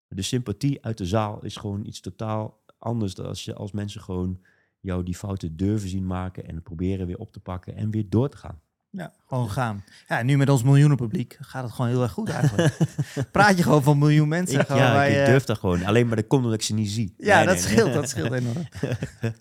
de 0.07 0.21
sympathie 0.21 0.85
uit 0.85 0.97
de 0.97 1.05
zaal 1.05 1.43
is 1.43 1.55
gewoon 1.55 1.85
iets 1.85 1.99
totaal 1.99 2.63
anders... 2.77 3.15
dan 3.15 3.25
als, 3.25 3.45
je, 3.45 3.53
als 3.53 3.71
mensen 3.71 4.01
gewoon 4.01 4.41
jou 4.79 5.03
die 5.03 5.15
fouten 5.15 5.57
durven 5.57 5.89
zien 5.89 6.05
maken... 6.05 6.47
en 6.47 6.61
proberen 6.61 7.07
weer 7.07 7.19
op 7.19 7.31
te 7.31 7.39
pakken 7.39 7.75
en 7.75 7.91
weer 7.91 8.09
door 8.09 8.29
te 8.29 8.37
gaan. 8.37 8.61
Ja, 8.91 9.13
gewoon 9.27 9.49
gaan. 9.49 9.83
Ja, 10.07 10.21
nu 10.23 10.37
met 10.37 10.49
ons 10.49 10.63
miljoenenpubliek 10.63 11.37
gaat 11.39 11.63
het 11.63 11.71
gewoon 11.71 11.89
heel 11.91 12.01
erg 12.01 12.11
goed 12.11 12.29
eigenlijk. 12.29 12.77
Praat 13.31 13.57
je 13.57 13.63
gewoon 13.63 13.83
van 13.83 13.97
miljoen 13.97 14.27
mensen. 14.27 14.59
Ik, 14.59 14.67
ja, 14.67 15.03
ik 15.03 15.25
durf 15.25 15.43
dat 15.43 15.57
gewoon. 15.57 15.83
Alleen 15.85 16.07
maar 16.07 16.15
dat 16.15 16.27
komt 16.27 16.43
omdat 16.43 16.59
ik 16.59 16.65
ze 16.65 16.73
niet 16.73 16.89
zie. 16.89 17.13
Ja, 17.17 17.37
Nee, 17.37 17.45
dat 17.45 17.55
nee, 17.55 17.63
nee. 17.65 17.73
scheelt. 17.73 17.93
Dat 17.93 18.09
scheelt 18.09 18.31
enorm. 18.31 18.67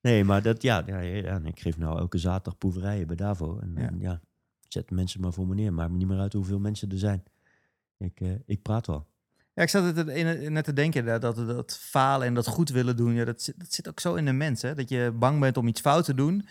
Nee, 0.00 0.24
maar 0.24 0.42
dat, 0.42 0.62
ja, 0.62 0.82
ja, 0.86 1.00
en 1.00 1.46
ik 1.46 1.60
geef 1.60 1.78
nou 1.78 1.98
elke 1.98 2.18
zaterdag 2.18 2.58
proeverijen 2.58 3.06
bij 3.06 3.16
Davo. 3.16 3.58
En 3.58 3.72
Ja. 3.76 3.82
ja, 3.82 3.90
ja 3.98 4.20
zet 4.68 4.90
mensen 4.90 5.20
maar 5.20 5.32
voor 5.32 5.46
me 5.46 5.54
neer. 5.54 5.72
Maakt 5.72 5.90
me 5.90 5.96
niet 5.96 6.06
meer 6.08 6.18
uit 6.18 6.32
hoeveel 6.32 6.58
mensen 6.58 6.90
er 6.90 6.98
zijn. 6.98 7.22
Ik, 7.98 8.20
eh, 8.20 8.28
ik 8.46 8.62
praat 8.62 8.86
wel. 8.86 9.06
Ja, 9.54 9.62
ik 9.62 9.68
zat 9.68 9.96
het 9.96 10.08
in- 10.08 10.52
net 10.52 10.64
te 10.64 10.72
denken 10.72 11.00
inderdaad, 11.00 11.36
dat, 11.36 11.46
dat 11.48 11.78
falen 11.80 12.26
en 12.26 12.34
dat 12.34 12.46
goed 12.46 12.68
willen 12.70 12.96
doen, 12.96 13.14
ja, 13.14 13.24
dat, 13.24 13.42
zit, 13.42 13.58
dat 13.58 13.72
zit 13.72 13.88
ook 13.88 14.00
zo 14.00 14.14
in 14.14 14.24
de 14.24 14.32
mens. 14.32 14.62
Hè? 14.62 14.74
Dat 14.74 14.88
je 14.88 15.12
bang 15.14 15.40
bent 15.40 15.56
om 15.56 15.66
iets 15.68 15.80
fout 15.80 16.04
te 16.04 16.14
doen. 16.14 16.46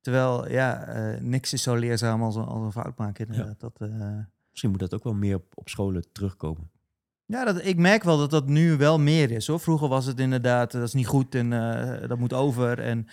Terwijl, 0.00 0.50
ja, 0.50 0.84
eh, 0.86 1.20
niks 1.20 1.52
is 1.52 1.62
zo 1.62 1.74
leerzaam 1.74 2.22
als 2.22 2.36
een, 2.36 2.44
als 2.44 2.64
een 2.64 2.72
fout 2.82 2.96
maken. 2.98 3.56
Dat, 3.58 3.72
eh, 3.80 3.88
Misschien 4.50 4.70
moet 4.70 4.80
dat 4.80 4.94
ook 4.94 5.04
wel 5.04 5.14
meer 5.14 5.36
op, 5.36 5.44
op 5.54 5.68
scholen 5.68 6.04
terugkomen. 6.12 6.70
ja, 7.26 7.44
dat, 7.44 7.64
ik 7.64 7.76
merk 7.76 8.02
wel 8.02 8.18
dat 8.18 8.30
dat 8.30 8.46
nu 8.46 8.76
wel 8.76 8.98
meer 8.98 9.30
is. 9.30 9.46
Hoor. 9.46 9.60
Vroeger 9.60 9.88
was 9.88 10.06
het 10.06 10.20
inderdaad, 10.20 10.72
dat 10.72 10.82
is 10.82 10.92
niet 10.94 11.06
goed 11.06 11.34
en 11.34 11.52
eh, 11.52 12.08
dat 12.08 12.18
moet 12.18 12.32
over. 12.32 12.78
En 12.78 13.06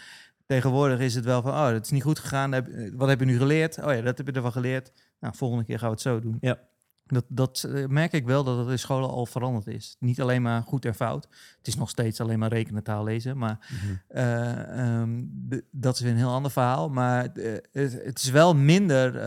tegenwoordig 0.45 0.99
is 0.99 1.15
het 1.15 1.25
wel 1.25 1.41
van, 1.41 1.51
oh, 1.51 1.69
dat 1.69 1.83
is 1.85 1.91
niet 1.91 2.03
goed 2.03 2.19
gegaan. 2.19 2.51
Heb- 2.51 2.67
eh, 2.67 2.91
Wat 2.95 3.07
heb 3.09 3.19
je 3.19 3.25
nu 3.25 3.37
geleerd? 3.37 3.77
Oh 3.83 3.93
ja, 3.93 4.01
dat 4.01 4.17
heb 4.17 4.27
je 4.27 4.33
ervan 4.33 4.51
geleerd. 4.51 4.91
Nou, 5.19 5.35
volgende 5.35 5.63
keer 5.65 5.77
gaan 5.79 5.87
we 5.87 5.93
het 5.93 6.03
zo 6.03 6.19
doen. 6.19 6.37
Ja. 6.41 6.59
Dat, 7.07 7.25
dat 7.27 7.63
eh, 7.73 7.85
merk 7.85 8.13
ik 8.13 8.25
wel 8.25 8.43
dat 8.43 8.57
het 8.57 8.67
in 8.69 8.79
scholen 8.79 9.09
al 9.09 9.25
veranderd 9.25 9.67
is. 9.67 9.95
Niet 9.99 10.21
alleen 10.21 10.41
maar 10.41 10.61
goed 10.61 10.85
en 10.85 10.95
fout. 10.95 11.27
Het 11.57 11.67
is 11.67 11.75
nog 11.75 11.89
steeds 11.89 12.21
alleen 12.21 12.39
maar 12.39 12.49
rekenen, 12.49 12.83
taal, 12.83 13.03
lezen. 13.03 13.37
Maar 13.37 13.67
eh, 14.07 14.79
ehm, 15.01 15.23
de- 15.29 15.63
dat 15.71 15.95
is 15.95 16.01
weer 16.01 16.11
een 16.11 16.17
heel 16.17 16.31
ander 16.33 16.51
verhaal. 16.51 16.89
Maar 16.89 17.25
eh, 17.25 17.51
het, 17.71 18.03
het 18.03 18.17
is 18.19 18.29
wel 18.29 18.55
minder 18.55 19.19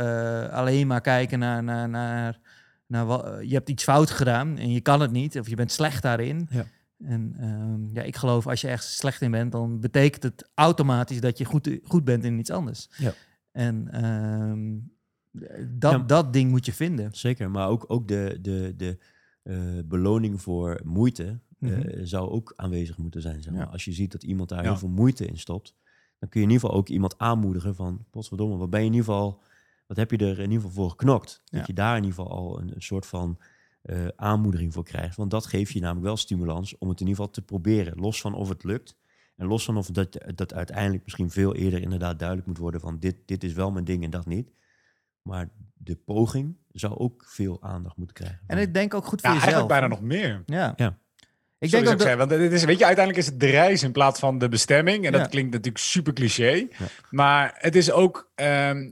alleen 0.51 0.87
maar 0.87 1.01
kijken 1.01 1.39
naar... 1.39 1.63
naar, 1.63 1.89
naar, 1.89 2.39
naar 2.87 3.07
wa- 3.07 3.39
je 3.39 3.55
hebt 3.55 3.69
iets 3.69 3.83
fout 3.85 4.11
gedaan 4.11 4.59
en 4.59 4.73
je 4.73 4.81
kan 4.81 5.01
het 5.01 5.11
niet. 5.11 5.39
Of 5.39 5.49
je 5.49 5.57
bent 5.57 5.73
slecht 5.73 6.03
daarin. 6.03 6.47
Ja. 6.51 6.65
En 7.05 7.35
ehm, 7.41 7.95
ja, 7.95 8.03
ik 8.03 8.17
geloof 8.17 8.47
als 8.47 8.61
je 8.61 8.69
ergens 8.69 8.97
slecht 8.97 9.21
in 9.23 9.31
bent... 9.31 9.53
dan 9.53 9.81
betekent 9.81 10.23
het 10.23 10.51
automatisch 10.55 11.21
dat 11.21 11.39
je 11.39 11.45
goed, 11.45 11.79
goed 11.85 12.05
bent 12.05 12.25
in 12.25 12.39
iets 12.39 12.51
anders. 12.51 12.89
Ja. 12.97 13.13
En 13.53 13.89
ehm, 13.93 14.69
dat, 15.69 15.93
Ja. 15.93 15.99
dat 15.99 16.33
ding 16.33 16.51
moet 16.51 16.67
je 16.67 16.73
vinden. 16.73 17.09
Zeker, 17.13 17.51
maar 17.51 17.69
ook, 17.69 17.85
ook 17.89 18.09
de, 18.09 18.39
de, 18.41 18.75
de 18.77 18.99
eh, 19.43 19.59
beloning 19.85 20.43
voor 20.43 20.81
moeite 20.85 21.25
eh, 21.25 21.71
Mhm. 21.71 22.05
zou 22.05 22.31
ook 22.31 22.53
aanwezig 22.57 22.97
moeten 22.99 23.23
zijn. 23.23 23.43
Zeg 23.43 23.53
maar. 23.53 23.65
Ja. 23.67 23.71
Als 23.73 23.85
je 23.85 23.93
ziet 23.93 24.13
dat 24.13 24.23
iemand 24.23 24.49
daar 24.49 24.63
Ja. 24.63 24.69
heel 24.71 24.79
veel 24.79 24.89
moeite 24.89 25.27
in 25.27 25.39
stopt, 25.39 25.75
dan 26.19 26.29
kun 26.29 26.41
je 26.41 26.47
in 26.47 26.53
ieder 26.53 26.67
geval 26.69 26.81
ook 26.83 26.89
iemand 26.89 27.19
aanmoedigen 27.19 27.75
van, 27.75 28.05
potverdomme, 28.11 28.57
wat 28.57 28.71
ben 28.71 28.81
je 28.81 28.87
in 28.87 28.93
ieder 28.93 29.07
geval, 29.07 29.43
wat 29.87 29.97
heb 29.97 30.11
je 30.11 30.17
er 30.17 30.39
in 30.39 30.51
ieder 30.51 30.57
geval 30.67 30.71
voor 30.71 30.91
geknokt? 30.91 31.43
Dat 31.45 31.67
je 31.67 31.73
daar 31.73 31.97
in 31.97 32.05
ieder 32.05 32.19
geval 32.19 32.33
al 32.37 32.61
een, 32.61 32.75
een 32.75 32.83
soort 32.83 33.07
van 33.07 33.39
eh, 33.83 34.07
aanmoediging 34.17 34.73
voor 34.73 34.85
krijgt. 34.85 35.17
Want 35.17 35.31
dat 35.31 35.47
geeft 35.47 35.73
je 35.73 35.81
namelijk 35.81 36.05
wel 36.07 36.17
stimulans 36.17 36.79
om 36.79 36.89
het 36.89 37.01
in 37.01 37.07
ieder 37.07 37.21
geval 37.23 37.31
te 37.31 37.43
proberen, 37.43 37.99
los 38.01 38.21
van 38.21 38.35
of 38.35 38.49
het 38.49 38.65
lukt. 38.65 38.97
En 39.37 39.47
los 39.47 39.65
van 39.65 39.77
of 39.77 39.87
dat, 39.87 40.19
dat 40.35 40.55
uiteindelijk 40.55 41.05
misschien 41.05 41.31
veel 41.31 41.55
eerder 41.55 41.83
inderdaad 41.83 42.19
duidelijk 42.19 42.49
moet 42.49 42.59
worden 42.59 42.81
van 42.81 42.99
dit, 42.99 43.17
dit 43.27 43.45
is 43.45 43.53
wel 43.53 43.71
mijn 43.71 43.85
ding 43.85 44.05
en 44.05 44.11
dat 44.11 44.27
niet. 44.27 44.53
Maar 45.23 45.49
de 45.75 45.97
poging 45.97 46.57
zou 46.73 46.99
ook 46.99 47.25
veel 47.29 47.63
aandacht 47.63 47.97
moeten 47.97 48.17
krijgen. 48.17 48.41
En 48.47 48.59
ik 48.59 48.75
denk 48.75 48.95
ook 48.95 49.05
goed 49.05 49.21
voor 49.21 49.31
Ja, 49.31 49.37
jezelf. 49.37 49.53
eigenlijk 49.55 49.81
bijna 49.81 49.87
nog 49.95 50.01
meer. 50.03 50.43
Ja. 50.47 50.73
Ja. 50.77 50.99
Ik 51.59 51.69
Sorry, 51.69 51.85
denk 51.85 52.01
ook 52.01 52.07
dat... 52.07 52.17
want 52.17 52.31
dit 52.31 52.53
is, 52.53 52.65
weet 52.65 52.79
je, 52.79 52.85
uiteindelijk 52.87 53.27
is 53.27 53.31
het 53.33 53.41
de 53.41 53.47
reis 53.51 53.83
in 53.83 53.93
plaats 53.93 54.21
van 54.21 54.39
de 54.39 54.49
bestemming. 54.49 55.07
En 55.07 55.13
Ja. 55.13 55.19
dat 55.19 55.29
klinkt 55.29 55.51
natuurlijk 55.53 55.85
super 55.85 56.13
cliché. 56.13 56.69
Maar 57.11 57.55
het 57.59 57.77
is 57.77 57.91
ook 57.91 58.31
ehm, 58.35 58.91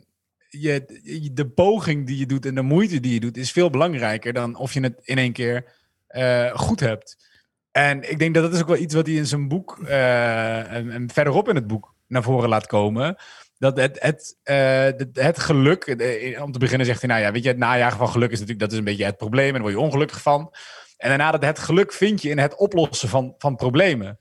je, 0.49 1.01
je- 1.03 1.33
de 1.33 1.49
poging 1.49 2.07
die 2.07 2.19
je 2.19 2.27
doet 2.27 2.47
en 2.47 2.55
de 2.55 2.63
moeite 2.63 3.01
die 3.01 3.13
je 3.13 3.21
doet, 3.21 3.37
is 3.37 3.53
veel 3.53 3.71
belangrijker 3.71 4.33
dan 4.33 4.57
of 4.57 4.73
je 4.73 4.81
het 4.81 5.01
in 5.03 5.19
één 5.19 5.33
keer 5.33 5.65
eh, 6.07 6.55
goed 6.55 6.81
hebt. 6.81 7.27
En 7.71 8.11
ik 8.11 8.19
denk 8.19 8.35
dat 8.35 8.43
dat 8.43 8.55
is 8.55 8.61
ook 8.61 8.69
wel 8.69 8.77
iets 8.77 8.95
wat 8.95 9.07
hij 9.07 9.15
in 9.15 9.27
zijn 9.27 9.49
boek 9.49 9.79
eh, 9.85 10.73
en, 10.73 10.91
en 10.91 11.11
verderop 11.11 11.49
in 11.49 11.55
het 11.55 11.67
boek 11.67 11.95
naar 12.07 12.23
voren 12.23 12.49
laat 12.49 12.67
komen. 12.67 13.17
Dat 13.59 13.77
het, 13.77 13.97
het, 14.01 14.37
eh, 14.43 14.83
het, 14.83 15.09
het 15.13 15.39
geluk, 15.39 15.85
eh, 15.85 16.43
om 16.43 16.53
te 16.53 16.59
beginnen 16.59 16.87
zegt 16.87 17.01
hij, 17.01 17.11
nou 17.11 17.23
ja, 17.23 17.33
weet 17.33 17.43
je, 17.43 17.49
het 17.49 17.59
najagen 17.59 17.99
van 17.99 18.09
geluk 18.09 18.31
is 18.31 18.39
natuurlijk, 18.39 18.61
dat 18.61 18.73
is 18.73 18.79
een 18.79 18.85
beetje 18.85 19.05
het 19.05 19.17
probleem 19.17 19.47
en 19.47 19.53
daar 19.53 19.63
word 19.63 19.75
je 19.75 19.81
ongelukkig 19.81 20.23
van. 20.23 20.55
En 20.97 21.09
daarna 21.09 21.31
dat 21.31 21.45
het 21.45 21.59
geluk 21.59 21.93
vind 21.93 22.23
je 22.23 22.29
in 22.29 22.39
het 22.39 22.57
oplossen 22.57 23.09
van, 23.09 23.35
van 23.39 23.57
problemen. 23.57 24.19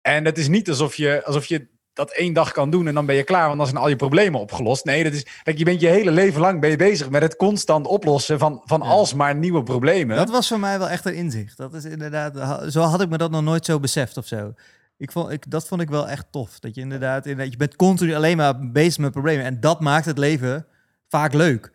En 0.00 0.24
het 0.24 0.38
is 0.38 0.48
niet 0.48 0.68
alsof 0.68 0.94
je, 0.94 1.24
alsof 1.24 1.46
je 1.46 1.68
dat 1.92 2.10
één 2.10 2.32
dag 2.32 2.52
kan 2.52 2.70
doen 2.70 2.86
en 2.86 2.94
dan 2.94 3.06
ben 3.06 3.16
je 3.16 3.24
klaar, 3.24 3.46
want 3.46 3.58
dan 3.58 3.66
zijn 3.66 3.78
al 3.78 3.88
je 3.88 3.96
problemen 3.96 4.40
opgelost. 4.40 4.84
Nee, 4.84 5.04
dat 5.04 5.12
is, 5.12 5.26
kijk, 5.42 5.58
je 5.58 5.64
bent 5.64 5.80
je 5.80 5.86
hele 5.86 6.10
leven 6.10 6.40
lang 6.40 6.60
ben 6.60 6.70
je 6.70 6.76
bezig 6.76 7.10
met 7.10 7.22
het 7.22 7.36
constant 7.36 7.86
oplossen 7.86 8.38
van, 8.38 8.62
van 8.64 8.80
Ja. 8.82 8.88
alsmaar 8.88 9.34
nieuwe 9.34 9.62
problemen. 9.62 10.16
Dat 10.16 10.30
was 10.30 10.48
voor 10.48 10.60
mij 10.60 10.78
wel 10.78 10.88
echt 10.88 11.04
een 11.04 11.14
inzicht. 11.14 11.56
Dat 11.56 11.74
is 11.74 11.84
inderdaad, 11.84 12.62
zo 12.72 12.80
had 12.80 13.00
ik 13.00 13.08
me 13.08 13.16
dat 13.16 13.30
nog 13.30 13.42
nooit 13.42 13.64
zo 13.64 13.80
beseft 13.80 14.16
of 14.16 14.26
zo. 14.26 14.52
Ik 15.00 15.12
vond, 15.12 15.30
ik, 15.30 15.50
dat 15.50 15.66
vond 15.66 15.80
ik 15.80 15.88
wel 15.88 16.08
echt 16.08 16.26
tof. 16.30 16.58
Dat 16.58 16.74
je 16.74 16.80
inderdaad, 16.80 17.26
inderdaad, 17.26 17.52
je 17.52 17.58
bent 17.58 17.76
continu 17.76 18.14
alleen 18.14 18.36
maar 18.36 18.70
bezig 18.70 18.98
met 18.98 19.12
problemen. 19.12 19.44
En 19.44 19.60
dat 19.60 19.80
maakt 19.80 20.06
het 20.06 20.18
leven 20.18 20.66
vaak 21.08 21.32
leuk. 21.32 21.72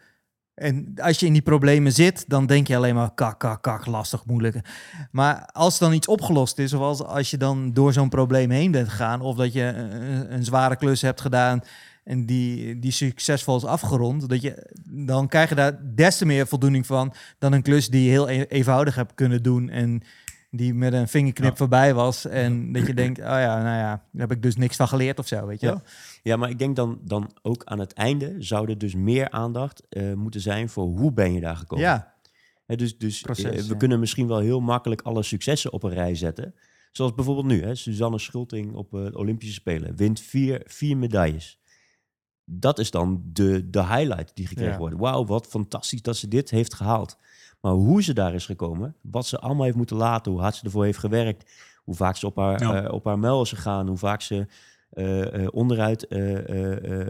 En 0.54 0.94
als 0.96 1.20
je 1.20 1.26
in 1.26 1.34
die 1.34 1.42
problemen 1.42 1.92
zit, 1.92 2.30
dan 2.30 2.46
denk 2.46 2.68
je 2.68 2.76
alleen 2.76 2.96
maar 2.96 3.14
kak, 3.14 3.40
kak, 3.40 3.64
kak, 3.64 3.86
lastig, 3.86 4.26
moeilijk. 4.26 4.60
Maar 5.12 5.50
als 5.52 5.80
dan 5.80 5.94
iets 5.94 6.08
opgelost 6.08 6.58
is, 6.58 6.74
of 6.74 6.82
als, 6.82 7.04
als 7.04 7.30
je 7.30 7.38
dan 7.38 7.74
door 7.74 7.94
zo'n 7.94 8.10
probleem 8.10 8.50
heen 8.50 8.72
bent 8.72 8.90
gegaan, 8.90 9.22
of 9.22 9.36
dat 9.36 9.54
je 9.54 9.62
een, 9.62 10.34
een 10.34 10.44
zware 10.44 10.76
klus 10.76 11.02
hebt 11.02 11.22
gedaan 11.22 11.62
en 12.04 12.26
die, 12.26 12.80
die 12.80 12.92
succesvol 12.92 13.58
is 13.58 13.66
afgerond, 13.66 14.30
dat 14.30 14.42
je, 14.42 14.72
dan 14.84 15.28
krijg 15.28 15.50
je 15.50 15.56
daar 15.56 15.80
des 15.96 16.18
te 16.18 16.26
meer 16.26 16.48
voldoening 16.48 16.86
van 16.86 17.14
dan 17.40 17.54
een 17.54 17.62
klus 17.62 17.90
die 17.90 18.04
je 18.04 18.10
heel 18.10 18.30
e- 18.30 18.46
eenvoudig 18.50 18.96
hebt 18.96 19.14
kunnen 19.14 19.44
doen 19.44 19.70
en 19.70 20.02
die 20.56 20.74
met 20.74 20.93
een 20.93 21.08
vingerknip 21.08 21.49
Ja. 21.51 21.56
voorbij 21.56 21.93
was. 21.93 22.26
En 22.26 22.72
dat 22.72 22.88
je 22.88 22.93
denkt, 22.93 23.20
oh 23.20 23.26
ja, 23.26 23.56
nou 23.64 23.78
ja, 23.78 23.88
daar 24.12 24.28
heb 24.28 24.32
ik 24.32 24.41
dus 24.41 24.56
niks 24.56 24.76
van 24.76 24.88
geleerd 24.88 25.20
of 25.20 25.28
zo, 25.28 25.45
weet 25.45 25.60
je 25.60 25.66
Ja. 25.68 25.72
wel? 25.72 25.82
Ja, 26.24 26.36
maar 26.36 26.49
ik 26.49 26.60
denk 26.60 26.76
dan, 26.76 26.99
dan 27.03 27.32
ook 27.41 27.64
aan 27.64 27.80
het 27.80 27.93
einde 27.93 28.36
zou 28.38 28.70
er 28.70 28.78
dus 28.78 28.95
meer 28.95 29.30
aandacht 29.30 29.84
eh, 29.89 30.14
moeten 30.14 30.41
zijn 30.41 30.70
voor 30.70 30.86
hoe 30.86 31.14
ben 31.14 31.34
je 31.34 31.39
daar 31.39 31.56
gekomen. 31.56 31.86
Ja, 31.86 32.14
Hè, 32.66 32.76
dus 32.76 32.97
dus 32.97 33.22
Proces, 33.22 33.62
eh, 33.64 33.64
we 33.64 33.78
kunnen 33.78 33.99
misschien 33.99 34.28
wel 34.28 34.39
heel 34.39 34.60
makkelijk 34.60 35.01
alle 35.01 35.24
successen 35.24 35.72
op 35.74 35.84
een 35.84 35.93
rij 35.93 36.16
zetten. 36.16 36.56
Zoals 36.91 37.14
bijvoorbeeld 37.14 37.45
nu, 37.47 37.64
hè, 37.64 37.76
Suzanne 37.76 38.20
Schulting 38.20 38.74
op 38.74 38.93
eh, 38.93 39.03
de 39.06 39.18
Olympische 39.18 39.53
Spelen 39.53 39.95
wint 39.95 40.20
vier, 40.20 40.62
vier 40.66 40.97
medailles. 40.97 41.60
Dat 42.45 42.80
is 42.80 42.91
dan 42.91 43.22
de, 43.26 43.70
de 43.70 43.86
highlight 43.86 44.32
die 44.36 44.47
gekregen 44.47 44.78
wordt. 44.78 44.95
Wauw, 44.97 45.26
wat 45.26 45.47
fantastisch 45.47 46.01
dat 46.01 46.18
ze 46.18 46.28
dit 46.28 46.49
heeft 46.49 46.74
gehaald. 46.74 47.18
Maar 47.66 47.74
hoe 47.74 48.03
ze 48.03 48.13
daar 48.13 48.34
is 48.34 48.45
gekomen, 48.45 48.95
wat 49.01 49.26
ze 49.26 49.39
allemaal 49.39 49.63
heeft 49.63 49.78
moeten 49.78 49.95
laten, 49.95 50.32
hoe 50.32 50.41
hard 50.41 50.55
ze 50.55 50.63
ervoor 50.66 50.84
heeft 50.84 50.97
gewerkt, 50.97 51.51
hoe 51.84 51.95
vaak 51.95 52.16
ze 52.16 52.26
op 52.26 52.36
haar, 52.36 52.61
Ja. 52.61 52.84
eh, 52.84 52.93
op 52.93 53.05
haar 53.05 53.20
muil 53.20 53.41
is 53.41 53.49
gegaan, 53.49 53.88
hoe 53.88 53.97
vaak 53.97 54.22
ze 54.22 54.47
eh, 54.89 55.43
eh, 55.43 55.47
onderuit, 55.51 56.05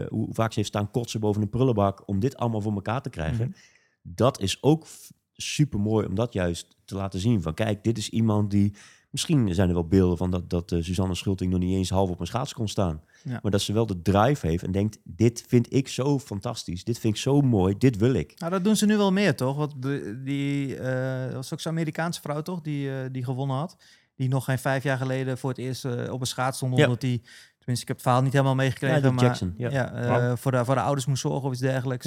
hoe 0.08 0.28
vaak 0.30 0.52
ze 0.52 0.58
heeft 0.58 0.68
staan 0.68 0.90
kotsen 0.90 1.20
boven 1.20 1.42
een 1.42 1.48
prullenbak 1.48 2.02
om 2.08 2.20
dit 2.20 2.36
allemaal 2.36 2.60
voor 2.60 2.72
elkaar 2.72 3.02
te 3.02 3.10
krijgen. 3.10 3.48
Mhm. 3.48 3.56
Dat 4.02 4.40
is 4.40 4.62
ook 4.62 4.86
super 5.32 5.80
mooi 5.80 6.06
om 6.06 6.14
dat 6.14 6.32
juist 6.32 6.76
te 6.84 6.94
laten 6.94 7.20
zien. 7.20 7.42
Van 7.42 7.54
kijk, 7.54 7.84
dit 7.84 7.98
is 7.98 8.08
iemand 8.08 8.50
die. 8.50 8.74
Misschien 9.16 9.54
zijn 9.54 9.68
er 9.68 9.74
wel 9.74 9.86
beelden 9.86 10.16
van 10.16 10.30
dat, 10.30 10.50
dat 10.50 10.72
eh, 10.72 10.82
Suzanne 10.82 11.14
Schulting 11.14 11.50
nog 11.50 11.60
niet 11.60 11.76
eens 11.76 11.90
half 11.90 12.10
op 12.10 12.20
een 12.20 12.26
schaats 12.26 12.52
kon 12.52 12.68
staan. 12.68 13.02
Ja. 13.22 13.38
Maar 13.42 13.50
dat 13.50 13.60
ze 13.60 13.72
wel 13.72 13.86
de 13.86 14.02
drive 14.02 14.46
heeft 14.46 14.62
en 14.62 14.72
denkt: 14.72 14.98
dit 15.04 15.44
vind 15.46 15.72
ik 15.72 15.88
zo 15.88 16.18
fantastisch, 16.18 16.84
dit 16.84 16.98
vind 16.98 17.14
ik 17.14 17.20
zo 17.20 17.40
mooi, 17.40 17.78
dit 17.78 17.96
wil 17.96 18.14
ik. 18.14 18.32
nou 18.38 18.52
dat 18.52 18.64
doen 18.64 18.76
ze 18.76 18.86
nu 18.86 18.96
wel 18.96 19.12
meer, 19.12 19.36
toch? 19.36 19.56
Want 19.56 19.82
de, 19.82 20.20
die 20.24 20.76
eh, 20.76 21.24
dat 21.24 21.34
was 21.34 21.52
ook 21.52 21.60
zo'n 21.60 21.72
Amerikaanse 21.72 22.20
vrouw, 22.20 22.42
toch? 22.42 22.60
Die, 22.60 22.90
eh, 22.90 22.96
die 23.12 23.24
gewonnen 23.24 23.56
had. 23.56 23.76
Die 24.16 24.28
nog 24.28 24.44
geen 24.44 24.58
vijf 24.58 24.82
jaar 24.82 24.98
geleden 24.98 25.38
voor 25.38 25.50
het 25.50 25.58
eerst 25.58 25.84
op 26.10 26.20
een 26.20 26.26
schaats 26.26 26.56
stond. 26.56 26.76
Ja. 26.76 26.84
Omdat 26.84 27.00
die, 27.00 27.22
tenminste, 27.58 27.82
ik 27.82 27.88
heb 27.88 27.96
het 27.96 28.02
verhaal 28.02 28.22
niet 28.22 28.32
helemaal 28.32 28.54
meegekregen. 28.54 29.02
Ja, 29.02 29.10
maar, 29.10 29.24
Jackson, 29.24 29.54
ja. 29.56 29.92
Wow. 29.92 30.36
voor, 30.36 30.52
de, 30.52 30.64
voor 30.64 30.74
de 30.74 30.80
ouders 30.80 31.06
moest 31.06 31.20
zorgen 31.20 31.42
of 31.42 31.52
iets 31.52 31.60
dergelijks. 31.60 32.06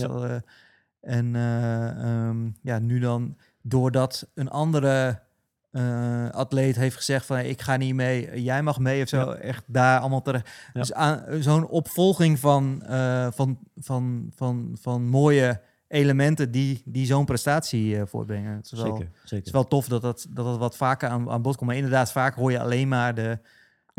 En 1.01 1.35
eh, 1.35 1.89
ehm, 1.89 2.49
ja, 2.61 2.79
nu 2.79 2.99
dan, 2.99 3.37
doordat 3.61 4.29
een 4.33 4.49
andere 4.49 5.21
eh, 5.71 6.29
atleet 6.29 6.75
heeft 6.75 6.95
gezegd 6.95 7.25
van... 7.25 7.37
ik 7.37 7.61
ga 7.61 7.77
niet 7.77 7.93
mee, 7.93 8.41
jij 8.43 8.63
mag 8.63 8.79
mee 8.79 9.01
of 9.01 9.07
zo. 9.09 9.31
Echt 9.31 9.63
daar 9.67 9.99
allemaal 9.99 10.21
terecht. 10.21 10.49
Ja. 10.73 10.79
Dus 10.79 10.93
aan- 10.93 11.23
zo'n 11.39 11.67
opvolging 11.67 12.39
van, 12.39 12.83
eh, 12.83 13.27
van, 13.31 13.59
van, 13.79 14.31
van, 14.35 14.77
van 14.81 15.07
mooie 15.07 15.61
elementen 15.87 16.51
die, 16.51 16.81
die 16.85 17.05
zo'n 17.05 17.25
prestatie 17.25 17.97
eh, 17.97 18.01
voortbrengen. 18.05 18.55
Het 18.55 18.65
is 18.65 18.71
wel, 18.71 18.81
Zeker, 18.81 18.99
het 19.19 19.29
zeker. 19.29 19.45
is 19.45 19.51
wel 19.51 19.67
tof 19.67 19.87
dat 19.87 20.01
dat, 20.01 20.27
dat, 20.29 20.45
dat 20.45 20.57
wat 20.57 20.75
vaker 20.77 21.09
aan, 21.09 21.29
aan 21.29 21.41
bod 21.41 21.55
komt. 21.55 21.67
Maar 21.69 21.77
inderdaad, 21.77 22.11
vaak 22.11 22.35
hoor 22.35 22.51
je 22.51 22.59
alleen 22.59 22.87
maar 22.87 23.15
de, 23.15 23.39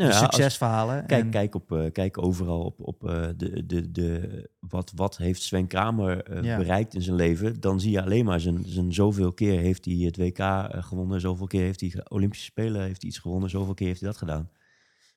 de 0.01 0.07
Ja, 0.07 0.19
als- 0.19 0.19
succesverhalen. 0.19 1.05
Kijk, 1.05 1.23
En- 1.23 1.29
kijk, 1.29 1.55
op, 1.55 1.71
eh, 1.71 1.91
kijk 1.91 2.17
overal 2.23 2.61
op, 2.63 2.79
op 2.79 3.07
eh, 3.09 3.27
de, 3.37 3.65
de, 3.65 3.91
de, 3.91 4.49
wat, 4.59 4.91
wat 4.95 5.17
heeft 5.17 5.41
Sven 5.41 5.67
Kramer 5.67 6.23
eh, 6.23 6.43
Ja. 6.43 6.57
bereikt 6.57 6.93
in 6.93 7.01
zijn 7.01 7.15
leven. 7.15 7.59
Dan 7.59 7.79
zie 7.79 7.91
je 7.91 8.01
alleen 8.01 8.25
maar 8.25 8.39
zijn, 8.39 8.63
zijn 8.65 8.93
zoveel 8.93 9.33
keer 9.33 9.59
heeft 9.59 9.85
hij 9.85 9.93
het 9.93 10.17
WK 10.17 10.39
gewonnen. 10.85 11.21
Zoveel 11.21 11.47
keer 11.47 11.61
heeft 11.61 11.81
hij 11.81 11.93
Olympische 12.09 12.45
Spelen 12.45 12.81
heeft 12.81 13.01
hij 13.01 13.09
iets 13.11 13.19
gewonnen. 13.19 13.49
Zoveel 13.49 13.73
keer 13.73 13.87
heeft 13.87 13.99
hij 13.99 14.09
dat 14.09 14.17
gedaan. 14.17 14.49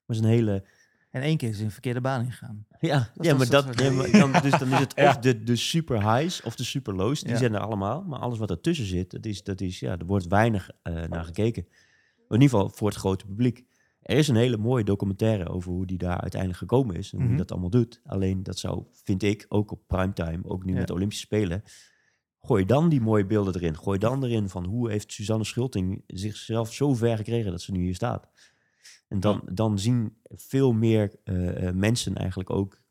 Maar 0.06 0.16
zijn 0.16 0.28
hele... 0.28 0.64
En 1.10 1.22
één 1.22 1.36
keer 1.36 1.48
is 1.48 1.56
hij 1.56 1.64
een 1.64 1.70
verkeerde 1.70 2.00
baan 2.00 2.24
ingegaan. 2.24 2.66
Ja, 2.80 3.10
Dat 3.14 3.26
ja 3.26 3.34
maar, 3.36 3.48
dat 3.48 3.64
dat, 3.66 3.80
is- 3.80 3.86
ja, 3.86 3.92
maar 3.92 4.10
dan, 4.10 4.32
dus 4.42 4.58
dan 4.58 4.72
is 4.72 4.78
het 4.78 4.92
Ja. 4.96 5.08
of 5.08 5.16
de, 5.18 5.42
de 5.42 5.56
super 5.56 6.14
highs 6.16 6.42
of 6.42 6.54
de 6.56 6.64
super 6.64 6.94
lows. 6.94 7.20
Die 7.20 7.32
Ja. 7.32 7.36
zijn 7.38 7.54
er 7.54 7.60
allemaal. 7.60 8.02
Maar 8.02 8.18
alles 8.18 8.38
wat 8.38 8.50
ertussen 8.50 8.86
zit, 8.86 9.10
dat 9.10 9.26
is, 9.26 9.42
dat 9.42 9.60
is, 9.60 9.80
ja, 9.80 9.98
er 9.98 10.06
wordt 10.06 10.26
weinig 10.26 10.70
eh, 10.82 11.02
naar 11.08 11.24
gekeken. 11.24 11.66
In 12.28 12.40
ieder 12.40 12.48
geval 12.48 12.68
voor 12.74 12.88
het 12.88 12.96
grote 12.96 13.24
publiek. 13.26 13.64
Er 14.04 14.16
is 14.16 14.28
een 14.28 14.36
hele 14.36 14.56
mooie 14.56 14.84
documentaire 14.84 15.48
over 15.48 15.70
hoe 15.72 15.86
die 15.86 15.98
daar 15.98 16.20
uiteindelijk 16.20 16.60
gekomen 16.60 16.96
is. 16.96 17.06
En 17.12 17.16
hoe 17.18 17.20
Mhm. 17.26 17.28
hij 17.28 17.38
dat 17.38 17.50
allemaal 17.52 17.70
doet. 17.70 18.00
Alleen 18.04 18.42
dat 18.42 18.58
zou, 18.58 18.84
vind 18.90 19.22
ik, 19.22 19.46
ook 19.48 19.70
op 19.70 19.80
primetime, 19.86 20.40
ook 20.44 20.64
nu 20.64 20.72
Ja. 20.72 20.78
met 20.78 20.86
de 20.86 20.92
Olympische 20.94 21.24
Spelen. 21.24 21.62
Gooi 22.40 22.64
dan 22.64 22.88
die 22.88 23.00
mooie 23.00 23.26
beelden 23.26 23.54
erin. 23.54 23.76
Gooi 23.78 23.98
dan 23.98 24.24
erin 24.24 24.48
van 24.48 24.64
hoe 24.64 24.90
heeft 24.90 25.12
Suzanne 25.12 25.44
Schulting 25.44 26.02
zichzelf 26.06 26.72
zo 26.72 26.94
ver 26.94 27.16
gekregen 27.16 27.50
dat 27.50 27.60
ze 27.62 27.72
nu 27.72 27.80
hier 27.82 27.94
staat. 27.94 28.28
En 29.08 29.20
dan, 29.20 29.42
dan 29.52 29.78
zien 29.78 30.16
veel 30.28 30.72
meer 30.72 31.12
eh, 31.24 31.68
eh, 31.68 31.74
mensen 31.74 32.14
eigenlijk 32.16 32.50
ook 32.50 32.82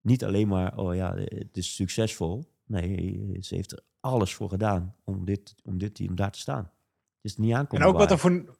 niet 0.00 0.24
alleen 0.24 0.48
maar, 0.48 0.76
oh 0.78 0.94
ja, 0.94 1.14
het 1.16 1.56
is 1.56 1.74
succesvol. 1.74 2.44
Nee, 2.64 3.36
ze 3.40 3.54
heeft 3.54 3.72
er 3.72 3.80
alles 4.00 4.34
voor 4.34 4.48
gedaan 4.48 4.94
om, 5.04 5.24
dit, 5.24 5.54
om, 5.64 5.78
dit, 5.78 6.00
om 6.08 6.14
daar 6.16 6.30
te 6.32 6.38
staan. 6.38 6.62
Het 7.20 7.30
is 7.30 7.36
niet 7.36 7.50
En 7.50 7.56
aankomen. 7.56 7.86
ook 7.86 7.96
wat, 7.96 8.10
er 8.10 8.18
voor, 8.18 8.58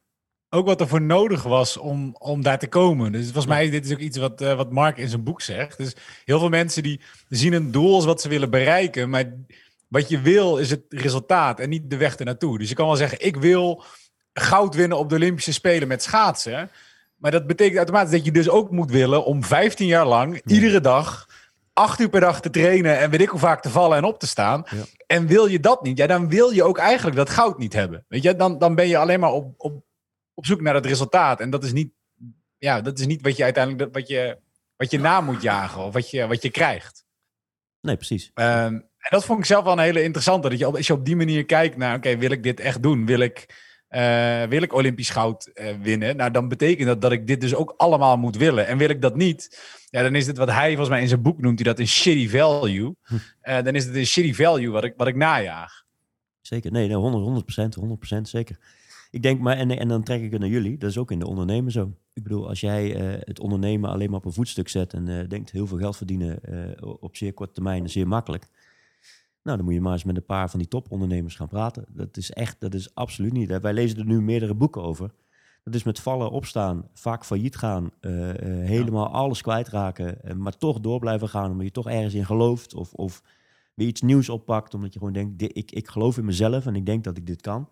ook 0.51 0.67
wat 0.67 0.81
er 0.81 0.89
voor 0.89 1.03
nodig 1.03 1.43
was 1.43 1.77
om, 1.77 2.17
om 2.19 2.43
daar 2.43 2.59
te 2.59 2.69
komen. 2.69 3.13
Dus 3.13 3.25
volgens 3.25 3.47
mij, 3.47 3.71
dit 3.71 3.85
is 3.85 3.93
ook 3.93 3.99
iets 3.99 4.19
wat, 4.19 4.41
eh, 4.41 4.57
wat 4.57 4.73
Mark 4.73 4.97
in 4.97 5.09
zijn 5.09 5.23
boek 5.23 5.41
zegt. 5.41 5.79
Dus 5.79 5.97
heel 6.25 6.39
veel 6.39 6.49
mensen 6.49 6.83
die 6.83 7.01
zien 7.29 7.53
een 7.53 7.71
doel 7.71 7.95
als 7.95 8.05
wat 8.05 8.21
ze 8.21 8.29
willen 8.29 8.51
bereiken. 8.51 9.11
Maar 9.11 9.25
wat 9.89 10.09
je 10.09 10.21
wil 10.21 10.57
is 10.57 10.71
het 10.71 10.83
resultaat 10.89 11.61
en 11.61 11.69
niet 11.69 11.91
de 11.91 11.97
weg 11.97 12.17
ernaartoe. 12.17 12.59
Dus 12.59 12.69
je 12.69 12.75
kan 12.75 12.87
wel 12.87 12.97
zeggen, 12.97 13.27
ik 13.27 13.37
wil 13.37 13.85
goud 14.33 14.75
winnen 14.75 14.99
op 14.99 15.09
de 15.09 15.15
Olympische 15.15 15.53
Spelen 15.53 15.89
met 15.89 16.03
schaatsen. 16.03 16.71
Maar 17.17 17.31
dat 17.31 17.47
betekent 17.47 17.77
automatisch 17.77 18.11
dat 18.11 18.25
je 18.25 18.33
dus 18.33 18.49
ook 18.49 18.71
moet 18.71 18.91
willen 18.91 19.25
om 19.25 19.45
15 19.45 19.87
jaar 19.87 20.07
lang, 20.07 20.41
iedere 20.45 20.81
dag, 20.81 21.29
acht 21.73 22.01
uur 22.01 22.09
per 22.09 22.21
dag 22.21 22.41
te 22.41 22.51
trainen 22.51 22.99
en 22.99 23.11
weet 23.11 23.21
ik 23.21 23.29
hoe 23.29 23.41
vaak 23.41 23.63
te 23.63 23.71
vallen 23.71 23.97
en 23.97 24.05
op 24.05 24.19
te 24.19 24.27
staan. 24.27 24.65
Ja. 24.71 24.83
En 25.07 25.27
wil 25.27 25.47
je 25.47 25.61
dat 25.61 25.83
niet, 25.83 25.99
ja, 25.99 26.07
dan 26.07 26.29
wil 26.29 26.51
je 26.51 26.65
ook 26.65 26.79
eigenlijk 26.79 27.17
dat 27.17 27.31
goud 27.31 27.59
niet 27.59 27.73
hebben. 27.73 28.05
Weet 28.09 28.23
je, 28.23 28.37
dan, 28.37 28.59
dan 28.59 28.75
ben 28.75 28.89
je 28.89 28.97
alleen 28.97 29.21
maar 29.21 29.33
op, 29.33 29.55
op, 29.57 29.83
op 30.41 30.47
zoek 30.47 30.61
naar 30.61 30.75
het 30.75 30.87
resultaat. 30.87 31.41
En 31.41 31.51
dat 31.51 31.65
is 31.65 31.73
niet, 31.73 31.93
ja, 32.59 32.81
dat 32.81 32.99
is 32.99 33.07
niet 33.07 33.23
wat 33.23 33.37
je 33.37 33.45
uiteindelijk 33.45 33.95
wat 33.95 34.09
je, 34.09 34.39
wat 34.77 34.91
je 34.91 34.99
na 34.99 35.21
moet 35.21 35.43
jagen 35.43 35.83
of 35.85 35.93
wat 35.93 36.11
je, 36.11 36.27
wat 36.27 36.43
je 36.43 36.51
krijgt. 36.51 37.05
Nee, 37.81 37.97
precies. 37.97 38.31
Ehm, 38.35 38.75
en 38.75 39.11
dat 39.11 39.25
vond 39.25 39.39
ik 39.39 39.45
zelf 39.45 39.65
wel 39.65 39.73
een 39.73 39.79
hele 39.79 40.03
interessante. 40.03 40.49
Dat 40.49 40.59
je, 40.59 40.67
op- 40.67 40.77
als 40.77 40.87
je 40.87 40.93
op 40.93 41.05
die 41.05 41.17
manier 41.17 41.45
kijkt 41.45 41.77
naar, 41.77 41.97
oké, 41.97 42.17
wil 42.17 42.31
ik 42.31 42.43
dit 42.43 42.61
echt 42.61 42.83
doen? 42.83 43.07
Wil 43.07 43.19
ik, 43.21 43.47
eh, 43.89 44.43
wil 44.43 44.63
ik 44.63 44.73
Olympisch 44.73 45.11
goud 45.11 45.47
eh, 45.47 45.77
winnen? 45.83 46.17
Nou, 46.17 46.31
dan 46.31 46.49
betekent 46.49 46.87
dat 46.87 47.01
dat 47.01 47.13
ik 47.13 47.27
dit 47.27 47.41
dus 47.41 47.55
ook 47.55 47.75
allemaal 47.77 48.17
moet 48.17 48.37
willen. 48.37 48.67
En 48.67 48.79
wil 48.79 48.89
ik 48.89 49.03
dat 49.03 49.17
niet, 49.17 49.59
ja, 49.91 50.03
dan 50.03 50.15
is 50.15 50.25
dit 50.27 50.37
wat 50.37 50.51
hij 50.51 50.69
volgens 50.69 50.89
mij 50.89 51.01
in 51.01 51.09
zijn 51.09 51.23
boek 51.23 51.41
noemt, 51.41 51.59
hij 51.59 51.69
dat 51.69 51.79
een 51.79 51.89
shitty 51.89 52.29
value. 52.29 52.95
Eh, 53.41 53.63
dan 53.63 53.75
is 53.75 53.85
het 53.85 53.95
een 53.95 54.07
shitty 54.07 54.35
value 54.35 54.71
wat 54.71 54.85
ik, 54.85 54.95
wat 54.97 55.07
ik 55.07 55.17
najaag. 55.17 55.83
Zeker. 56.41 56.73
Nee, 56.73 56.87
nee 56.87 56.97
100, 56.97 57.23
100 57.23 57.45
procent, 57.45 57.75
100 57.75 57.99
procent 57.99 58.29
zeker. 58.29 58.59
Ik 59.11 59.23
denk, 59.23 59.41
maar 59.41 59.57
en, 59.57 59.71
en 59.71 59.89
dan 59.89 60.03
trek 60.03 60.23
ik 60.23 60.31
het 60.31 60.41
naar 60.41 60.49
jullie. 60.49 60.79
Dat 60.79 60.91
is 60.91 60.99
ook 60.99 61.11
in 61.11 61.19
de 61.19 61.27
ondernemen 61.27 61.73
zo. 61.73 61.93
Ik 62.13 62.23
bedoel, 62.23 62.49
als 62.49 62.61
jij 62.61 62.95
eh, 62.95 63.21
het 63.25 63.41
ondernemen 63.41 63.91
alleen 63.91 64.11
maar 64.11 64.19
op 64.19 64.25
een 64.25 64.33
voetstuk 64.33 64.69
zet 64.69 64.93
en 64.93 65.09
eh, 65.09 65.29
denkt 65.29 65.51
heel 65.51 65.67
veel 65.67 65.79
geld 65.79 65.97
verdienen 65.97 66.43
eh, 66.43 66.95
op 67.01 67.17
zeer 67.17 67.33
korte 67.33 67.53
termijn, 67.53 67.91
zeer 67.91 68.09
makkelijk. 68.09 68.47
Nou, 69.43 69.57
dan 69.57 69.65
moet 69.67 69.75
je 69.75 69.81
maar 69.81 69.93
eens 69.93 70.05
met 70.05 70.17
een 70.17 70.25
paar 70.25 70.51
van 70.51 70.59
die 70.59 70.69
topondernemers 70.69 71.35
gaan 71.37 71.49
praten. 71.49 71.85
Dat 71.89 72.17
is 72.17 72.31
echt, 72.31 72.61
dat 72.61 72.75
is 72.75 72.95
absoluut 72.95 73.33
niet. 73.33 73.61
Wij 73.61 73.73
lezen 73.73 73.99
er 73.99 74.05
nu 74.05 74.21
meerdere 74.23 74.55
boeken 74.55 74.83
over. 74.83 75.11
Dat 75.65 75.75
is 75.75 75.83
met 75.83 76.01
vallen, 76.01 76.31
opstaan, 76.31 76.89
vaak 76.95 77.25
failliet 77.25 77.57
gaan, 77.57 77.91
helemaal 78.01 79.09
alles 79.09 79.43
kwijtraken, 79.43 80.19
maar 80.37 80.57
toch 80.57 80.81
door 80.81 80.99
blijven 80.99 81.29
gaan 81.29 81.51
omdat 81.51 81.67
je 81.67 81.73
toch 81.73 81.89
ergens 81.89 82.15
in 82.15 82.27
gelooft 82.27 82.75
of, 82.75 82.93
of 82.93 83.23
weer 83.75 83.87
iets 83.87 84.01
nieuws 84.01 84.29
oppakt, 84.29 84.75
omdat 84.75 84.93
je 84.93 84.99
gewoon 84.99 85.15
denkt, 85.15 85.39
"Di- 85.39 85.51
ik, 85.53 85.71
ik 85.71 85.89
geloof 85.89 86.19
in 86.19 86.25
mezelf 86.25 86.67
en 86.67 86.75
ik 86.75 86.87
denk 86.87 87.05
dat 87.05 87.17
ik 87.17 87.27
dit 87.27 87.41
kan. 87.41 87.69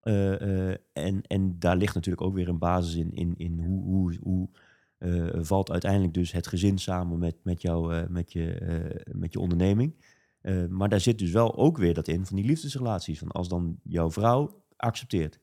Eh, 0.00 0.68
eh, 0.70 0.76
en, 0.92 1.22
en 1.26 1.58
daar 1.58 1.76
ligt 1.76 1.94
natuurlijk 1.94 2.26
ook 2.26 2.34
weer 2.34 2.48
een 2.48 2.58
basis 2.58 2.94
in, 2.94 3.12
in, 3.12 3.34
in 3.36 3.64
hoe, 3.64 3.82
hoe, 3.82 4.18
hoe 4.22 4.48
eh, 4.98 5.38
valt 5.42 5.70
uiteindelijk 5.70 6.14
dus 6.14 6.32
het 6.32 6.46
gezin 6.46 6.78
samen 6.78 7.18
met, 7.18 7.36
met, 7.42 7.62
jou, 7.62 8.06
met, 8.08 8.32
je, 8.32 9.02
met 9.12 9.32
je 9.32 9.40
onderneming. 9.40 9.94
Maar 10.68 10.88
daar 10.88 11.00
zit 11.00 11.18
dus 11.18 11.30
wel 11.30 11.56
ook 11.56 11.78
weer 11.78 11.94
dat 11.94 12.08
in 12.08 12.26
van 12.26 12.36
die 12.36 12.44
liefdesrelaties. 12.44 13.18
Van 13.18 13.28
als 13.28 13.48
dan 13.48 13.78
jouw 13.82 14.10
vrouw 14.10 14.62
accepteert 14.76 15.38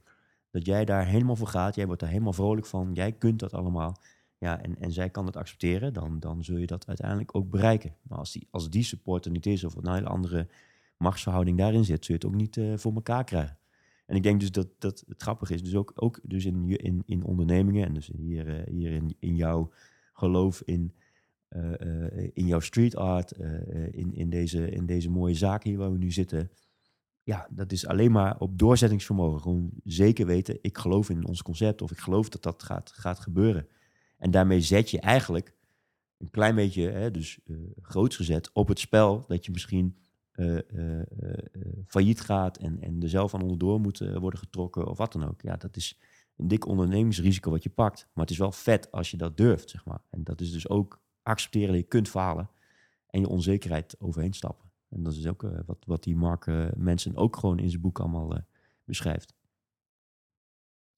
dat 0.51 0.65
jij 0.65 0.85
daar 0.85 1.05
helemaal 1.05 1.35
voor 1.35 1.47
gaat, 1.47 1.75
jij 1.75 1.85
wordt 1.85 2.01
daar 2.01 2.09
helemaal 2.09 2.33
vrolijk 2.33 2.65
van, 2.65 2.93
jij 2.93 3.11
kunt 3.11 3.39
dat 3.39 3.53
allemaal. 3.53 3.97
ja, 4.37 4.61
en, 4.61 4.79
en 4.79 4.91
zij 4.91 5.09
kan 5.09 5.25
het 5.25 5.35
accepteren, 5.35 5.93
dan, 5.93 6.19
dan 6.19 6.43
zul 6.43 6.57
je 6.57 6.67
dat 6.67 6.87
uiteindelijk 6.87 7.35
ook 7.35 7.49
bereiken. 7.49 7.95
Maar 8.01 8.17
als 8.17 8.31
die, 8.31 8.47
als 8.51 8.69
die 8.69 8.83
support 8.83 9.25
er 9.25 9.31
niet 9.31 9.45
is, 9.45 9.63
of 9.63 9.75
een 9.75 9.93
hele 9.93 10.07
andere 10.07 10.47
machtsverhouding 10.97 11.57
daarin 11.57 11.85
zit, 11.85 12.05
zul 12.05 12.15
je 12.19 12.25
het 12.25 12.33
ook 12.33 12.39
niet 12.39 12.79
voor 12.81 12.93
elkaar 12.93 13.23
krijgen. 13.23 13.57
En 14.07 14.15
ik 14.15 14.23
denk 14.23 14.39
dus 14.39 14.51
dat, 14.51 14.67
dat 14.79 15.03
het 15.07 15.21
grappig 15.21 15.49
is, 15.49 15.63
dus 15.63 15.75
ook, 15.75 15.91
ook 15.95 16.19
dus 16.23 16.45
in, 16.45 16.77
in, 16.77 17.03
in 17.05 17.23
ondernemingen, 17.23 17.87
en 17.87 17.93
dus 17.93 18.09
hier, 18.17 18.47
eh, 18.47 18.73
hier 18.73 18.91
in, 18.91 19.15
in 19.19 19.35
jouw 19.35 19.71
geloof 20.13 20.61
in, 20.61 20.93
eh, 21.47 21.81
eh, 21.81 22.29
in 22.33 22.47
jouw 22.47 22.59
street 22.59 22.95
art, 22.95 23.31
in, 23.91 24.13
in, 24.13 24.29
deze, 24.29 24.69
in 24.69 24.85
deze 24.85 25.09
mooie 25.09 25.33
zaken 25.33 25.69
hier 25.69 25.79
waar 25.79 25.91
we 25.91 25.97
nu 25.97 26.11
zitten. 26.11 26.51
Ja, 27.23 27.47
dat 27.51 27.71
is 27.71 27.87
alleen 27.87 28.11
maar 28.11 28.39
op 28.39 28.59
doorzettingsvermogen. 28.59 29.41
Gewoon 29.41 29.69
zeker 29.83 30.25
weten, 30.25 30.57
ik 30.61 30.77
geloof 30.77 31.09
in 31.09 31.27
ons 31.27 31.41
concept 31.41 31.81
of 31.81 31.91
ik 31.91 31.99
geloof 31.99 32.29
dat 32.29 32.43
dat 32.43 32.63
gaat, 32.63 32.91
gaat 32.91 33.19
gebeuren. 33.19 33.67
En 34.17 34.31
daarmee 34.31 34.61
zet 34.61 34.89
je 34.89 34.99
eigenlijk 34.99 35.53
een 36.17 36.29
klein 36.29 36.55
beetje, 36.55 36.89
hè, 36.89 37.11
dus 37.11 37.39
groots 37.81 38.15
gezet, 38.15 38.49
op 38.53 38.67
het 38.67 38.79
spel 38.79 39.25
dat 39.27 39.45
je 39.45 39.51
misschien 39.51 39.95
eh, 40.37 40.57
eh, 40.57 40.99
eh, 40.99 41.05
failliet 41.85 42.21
gaat 42.21 42.57
en, 42.57 42.81
en 42.81 43.01
er 43.01 43.09
zelf 43.09 43.33
aan 43.33 43.41
onderdoor 43.41 43.79
moet 43.79 43.97
worden 43.97 44.39
getrokken 44.39 44.87
of 44.87 44.97
wat 44.97 45.11
dan 45.11 45.27
ook. 45.27 45.41
Ja, 45.41 45.57
dat 45.57 45.75
is 45.75 45.99
een 46.35 46.47
dik 46.47 46.65
ondernemingsrisico 46.65 47.51
wat 47.51 47.63
je 47.63 47.69
pakt. 47.69 48.07
Maar 48.13 48.23
het 48.23 48.33
is 48.33 48.39
wel 48.39 48.51
vet 48.51 48.91
als 48.91 49.11
je 49.11 49.17
dat 49.17 49.37
durft, 49.37 49.69
zeg 49.69 49.85
maar. 49.85 50.01
En 50.09 50.23
dat 50.23 50.41
is 50.41 50.51
dus 50.51 50.69
ook 50.69 51.01
accepteren 51.23 51.67
dat 51.67 51.77
je 51.77 51.87
kunt 51.87 52.09
falen 52.09 52.49
en 53.07 53.19
je 53.19 53.27
onzekerheid 53.27 53.95
overheen 53.99 54.33
stappen. 54.33 54.71
En 54.89 55.03
dat 55.03 55.13
is 55.13 55.27
ook 55.27 55.41
wat, 55.65 55.77
wat 55.85 56.03
die 56.03 56.15
Mark 56.15 56.45
Mensen 56.75 57.15
ook 57.15 57.35
gewoon 57.35 57.59
in 57.59 57.69
zijn 57.69 57.81
boek 57.81 57.99
allemaal 57.99 58.39
beschrijft. 58.83 59.33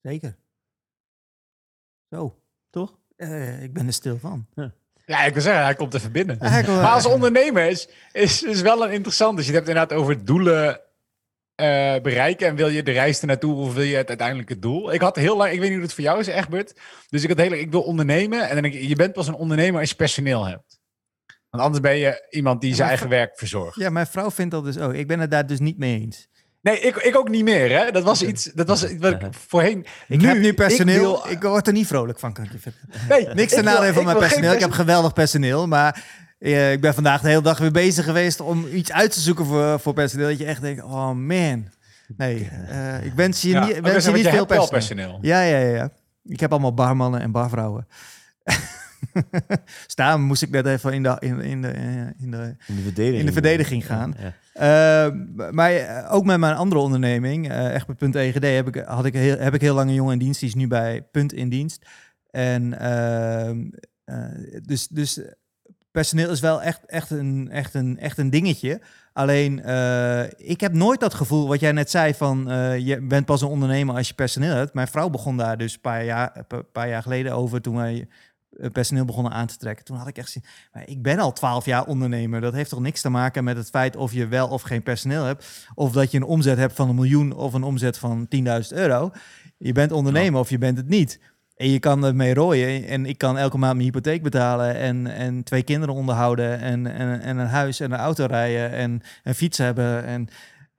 Zeker. 0.02 0.36
Zo, 2.10 2.42
Toch? 2.70 2.98
Eh, 3.16 3.62
ik 3.62 3.72
ben 3.72 3.86
er 3.86 3.92
stil 3.92 4.18
van. 4.18 4.46
Ja, 4.54 4.74
ik 5.18 5.32
wil 5.32 5.42
zeggen, 5.42 5.64
hij 5.64 5.74
komt 5.74 5.94
even 5.94 6.12
binnen. 6.12 6.36
Maar 6.66 6.90
als 6.90 7.06
ondernemer 7.06 7.66
is, 7.66 7.88
is, 8.12 8.42
is 8.42 8.60
wel 8.60 8.84
een 8.84 8.92
interessant. 8.92 9.36
Dus 9.36 9.46
je 9.46 9.52
hebt 9.52 9.66
het 9.66 9.76
inderdaad 9.76 9.98
over 9.98 10.24
doelen 10.24 10.80
eh, 11.54 12.00
bereiken. 12.02 12.46
En 12.46 12.54
wil 12.54 12.68
je 12.68 12.82
de 12.82 12.90
reis 12.90 13.20
ernaartoe 13.20 13.54
of 13.54 13.74
wil 13.74 13.84
je 13.84 13.96
het 13.96 14.08
uiteindelijke 14.08 14.58
doel? 14.58 14.92
Ik 14.92 15.00
had 15.00 15.16
heel 15.16 15.36
lang, 15.36 15.52
ik 15.52 15.58
weet 15.58 15.68
niet 15.68 15.78
hoe 15.78 15.86
het 15.86 15.94
voor 15.94 16.04
jou 16.04 16.18
is, 16.18 16.26
Egbert. 16.26 16.80
Dus 17.08 17.22
ik 17.22 17.28
had 17.28 17.38
heel 17.38 17.48
lang, 17.50 17.60
ik 17.60 17.70
wil 17.70 17.82
ondernemen. 17.82 18.48
En 18.48 18.52
dan 18.52 18.62
denk 18.62 18.74
ik, 18.74 18.88
je 18.88 18.96
bent 18.96 19.12
pas 19.12 19.26
een 19.26 19.34
ondernemer 19.34 19.80
als 19.80 19.90
je 19.90 19.96
personeel 19.96 20.46
hebt. 20.46 20.78
Want 21.50 21.62
anders 21.62 21.82
ben 21.82 21.96
je 21.96 22.26
iemand 22.30 22.60
die 22.60 22.74
zijn 22.74 22.88
eigen 22.88 23.08
werk 23.08 23.38
verzorgt. 23.38 23.76
Ja, 23.76 23.90
mijn 23.90 24.06
vrouw 24.06 24.30
vindt 24.30 24.50
dat 24.50 24.64
dus 24.64 24.78
ook. 24.78 24.92
Ik 24.92 25.06
ben 25.06 25.20
het 25.20 25.30
daar 25.30 25.46
dus 25.46 25.58
niet 25.58 25.78
mee 25.78 26.00
eens. 26.00 26.28
Nee, 26.62 26.80
ik, 26.80 26.96
ik 26.96 27.16
ook 27.16 27.28
niet 27.28 27.44
meer. 27.44 27.78
Hè? 27.78 27.90
Dat 27.90 28.02
was 28.02 28.22
iets, 28.30 28.44
dat 28.44 28.66
was 28.68 28.84
iets 28.88 29.00
wat 29.02 29.12
ik 29.12 29.28
voorheen... 29.48 29.86
Ik 30.08 30.20
heb 30.22 30.38
nu 30.38 30.54
personeel. 30.54 31.00
wil- 31.00 31.32
Ik, 31.32 31.42
word 31.42 31.66
er 31.66 31.72
niet 31.72 31.86
vrolijk 31.86 32.18
van, 32.18 32.32
kan 32.32 32.44
ik 32.44 32.50
nee, 33.08 33.26
Niks 33.34 33.40
ik 33.42 33.48
ten 33.48 33.64
nadele 33.64 33.92
van 33.92 34.04
mijn 34.04 34.16
personeel. 34.18 34.52
Ik 34.52 34.60
heb 34.60 34.70
geweldig 34.70 35.12
personeel, 35.12 35.66
maar 35.66 36.04
eh, 36.38 36.72
ik 36.72 36.80
ben 36.80 36.94
vandaag 36.94 37.20
de 37.20 37.28
hele 37.28 37.42
dag 37.42 37.58
weer 37.58 37.70
bezig 37.72 38.04
geweest 38.04 38.40
om 38.40 38.66
iets 38.72 38.92
uit 38.92 39.12
te 39.12 39.20
zoeken 39.20 39.46
voor, 39.46 39.80
voor 39.80 39.92
personeel. 39.94 40.28
Dat 40.28 40.38
je 40.38 40.44
echt 40.44 40.60
denkt, 40.60 40.82
oh 40.82 41.10
man. 41.10 41.68
Nee, 42.16 42.50
eh, 42.68 43.04
ik 43.04 43.12
wens 43.12 43.42
je 43.42 43.48
Ja, 43.48 43.64
niet, 43.66 43.80
wens 43.80 44.04
je 44.04 44.10
niet 44.12 44.28
veel 44.28 44.46
personeel. 44.46 44.68
personeel. 44.70 45.18
Ja, 45.22 45.42
ja, 45.42 45.58
ja, 45.58 45.74
ja. 45.76 45.90
Ik 46.24 46.40
heb 46.40 46.50
allemaal 46.50 46.74
barmannen 46.74 47.20
en 47.20 47.30
barvrouwen. 47.30 47.86
Staan 49.86 50.22
moest 50.22 50.42
ik 50.42 50.50
net 50.50 50.66
even 50.66 50.92
in 50.92 51.02
de, 51.02 51.16
in, 51.18 51.40
in 51.40 51.62
de, 51.62 51.68
eh, 51.68 52.06
in 52.18 52.30
de 52.30 52.56
In 52.66 52.74
de 52.76 52.82
verdediging. 52.82 53.20
In 53.20 53.26
de 53.26 53.32
verdediging 53.32 53.86
gaan. 53.86 54.14
Ja. 54.18 54.34
Uh, 55.06 55.50
maar 55.50 55.72
eh, 55.72 56.14
ook 56.14 56.24
met 56.24 56.38
mijn 56.38 56.56
andere 56.56 56.80
onderneming, 56.80 57.50
eh 57.50 57.74
echt 57.74 57.96
Punt 57.96 58.14
EGD, 58.14 58.42
heb 58.42 58.68
ik, 58.68 58.84
had 58.86 59.04
ik 59.04 59.14
heel, 59.14 59.38
heb 59.38 59.54
ik 59.54 59.60
heel 59.60 59.74
lang 59.74 59.88
een 59.88 59.94
jongen 59.94 60.12
in 60.12 60.18
dienst. 60.18 60.40
Die 60.40 60.48
is 60.48 60.54
nu 60.54 60.68
bij 60.68 61.02
Punt 61.02 61.32
in 61.32 61.48
dienst. 61.48 61.86
En 62.30 62.78
ehm, 62.78 63.68
eh, 64.04 64.60
dus, 64.62 64.88
dus 64.88 65.20
personeel 65.90 66.30
is 66.30 66.40
wel 66.40 66.62
echt, 66.62 66.86
echt, 66.86 67.10
een, 67.10 67.48
echt, 67.50 67.74
een, 67.74 67.98
echt 67.98 68.18
een 68.18 68.30
dingetje. 68.30 68.80
Alleen, 69.12 69.62
eh, 69.62 70.22
ik 70.36 70.60
heb 70.60 70.72
nooit 70.72 71.00
dat 71.00 71.14
gevoel, 71.14 71.48
wat 71.48 71.60
jij 71.60 71.72
net 71.72 71.90
zei, 71.90 72.14
van 72.14 72.50
eh, 72.50 72.78
je 72.78 73.00
bent 73.00 73.26
pas 73.26 73.42
een 73.42 73.48
ondernemer 73.48 73.94
als 73.94 74.08
je 74.08 74.14
personeel 74.14 74.54
hebt. 74.54 74.74
Mijn 74.74 74.88
vrouw 74.88 75.08
begon 75.08 75.36
daar 75.36 75.58
dus 75.58 75.74
een 75.74 75.80
paar 75.80 76.04
jaar, 76.04 76.44
paar 76.72 76.88
jaar 76.88 77.02
geleden 77.02 77.32
over 77.32 77.60
toen 77.60 77.76
wij 77.76 77.94
eh, 77.94 78.06
personeel 78.72 79.04
begonnen 79.04 79.32
aan 79.32 79.46
te 79.46 79.56
trekken. 79.56 79.84
Toen 79.84 79.96
had 79.96 80.08
ik 80.08 80.18
echt 80.18 80.30
zin, 80.30 80.44
maar 80.72 80.88
ik 80.88 81.02
ben 81.02 81.18
al 81.18 81.32
twaalf 81.32 81.64
jaar 81.64 81.86
ondernemer. 81.86 82.40
Dat 82.40 82.52
heeft 82.52 82.70
toch 82.70 82.80
niks 82.80 83.00
te 83.00 83.08
maken 83.08 83.44
met 83.44 83.56
het 83.56 83.70
feit 83.70 83.96
of 83.96 84.12
je 84.12 84.26
wel 84.26 84.48
of 84.48 84.62
geen 84.62 84.82
personeel 84.82 85.24
hebt. 85.24 85.68
Of 85.74 85.92
dat 85.92 86.10
je 86.10 86.16
een 86.16 86.24
omzet 86.24 86.58
hebt 86.58 86.74
van 86.74 86.88
een 86.88 86.94
miljoen 86.94 87.32
of 87.32 87.52
een 87.52 87.62
omzet 87.62 87.98
van 87.98 88.28
10.000 88.36 88.42
euro. 88.68 89.10
Je 89.58 89.72
bent 89.72 89.92
ondernemer 89.92 90.40
of 90.40 90.50
je 90.50 90.58
bent 90.58 90.76
het 90.76 90.88
niet. 90.88 91.20
En 91.60 91.70
je 91.70 91.78
kan 91.78 92.04
ermee 92.04 92.34
rooien. 92.34 92.86
En 92.86 93.06
ik 93.06 93.18
kan 93.18 93.38
elke 93.38 93.58
maand 93.58 93.74
mijn 93.74 93.86
hypotheek 93.86 94.22
betalen. 94.22 94.74
En, 94.74 95.06
en 95.06 95.42
twee 95.42 95.62
kinderen 95.62 95.94
onderhouden. 95.94 96.58
En, 96.58 96.86
en, 96.86 97.20
en 97.20 97.38
een 97.38 97.46
huis 97.46 97.80
en 97.80 97.92
een 97.92 97.98
auto 97.98 98.26
rijden. 98.26 98.72
En 98.72 99.00
een 99.24 99.34
fiets 99.34 99.58
hebben. 99.58 100.04
En 100.04 100.28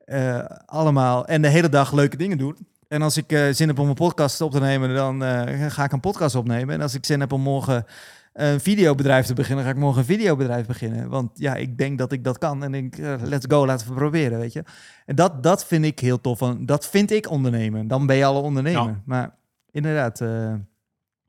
eh, 0.05 0.45
allemaal. 0.65 1.25
En 1.25 1.41
de 1.41 1.47
hele 1.47 1.69
dag 1.69 1.91
leuke 1.91 2.17
dingen 2.17 2.37
doen. 2.37 2.57
En 2.91 3.01
als 3.01 3.17
ik 3.17 3.31
eh, 3.31 3.47
zin 3.51 3.67
heb 3.67 3.79
om 3.79 3.89
een 3.89 3.93
podcast 3.93 4.41
op 4.41 4.51
te 4.51 4.59
nemen, 4.59 4.95
dan 4.95 5.23
eh, 5.23 5.65
ga 5.67 5.83
ik 5.83 5.91
een 5.91 5.99
podcast 5.99 6.35
opnemen. 6.35 6.75
En 6.75 6.81
als 6.81 6.93
ik 6.93 7.05
zin 7.05 7.19
heb 7.19 7.31
om 7.31 7.41
morgen 7.41 7.85
een 8.33 8.59
videobedrijf 8.59 9.25
te 9.25 9.33
beginnen, 9.33 9.65
ga 9.65 9.71
ik 9.71 9.77
morgen 9.77 9.99
een 9.99 10.05
videobedrijf 10.05 10.65
beginnen. 10.65 11.09
Want 11.09 11.29
ja, 11.33 11.55
ik 11.55 11.77
denk 11.77 11.97
dat 11.97 12.11
ik 12.11 12.23
dat 12.23 12.37
kan. 12.37 12.63
En 12.63 12.73
ik, 12.73 12.97
eh, 12.97 13.13
let's 13.23 13.45
go, 13.49 13.65
laten 13.65 13.87
we 13.87 13.93
proberen, 13.93 14.39
weet 14.39 14.53
je. 14.53 14.63
En 15.05 15.15
dat, 15.15 15.43
dat 15.43 15.65
vind 15.65 15.85
ik 15.85 15.99
heel 15.99 16.21
tof. 16.21 16.37
Van, 16.37 16.65
dat 16.65 16.87
vind 16.87 17.11
ik 17.11 17.29
ondernemen. 17.29 17.87
Dan 17.87 18.05
ben 18.05 18.15
je 18.15 18.25
al 18.25 18.37
een 18.37 18.43
ondernemer. 18.43 18.83
Ja. 18.83 19.01
Maar 19.05 19.35
inderdaad, 19.71 20.19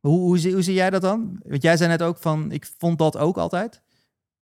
hoe, 0.00 0.18
hoe, 0.18 0.38
zie, 0.38 0.52
hoe 0.52 0.62
zie 0.62 0.74
jij 0.74 0.90
dat 0.90 1.02
dan? 1.02 1.40
Want 1.46 1.62
jij 1.62 1.76
zei 1.76 1.88
net 1.88 2.02
ook 2.02 2.16
van, 2.18 2.52
ik 2.52 2.70
vond 2.78 2.98
dat 2.98 3.16
ook 3.16 3.36
altijd. 3.36 3.82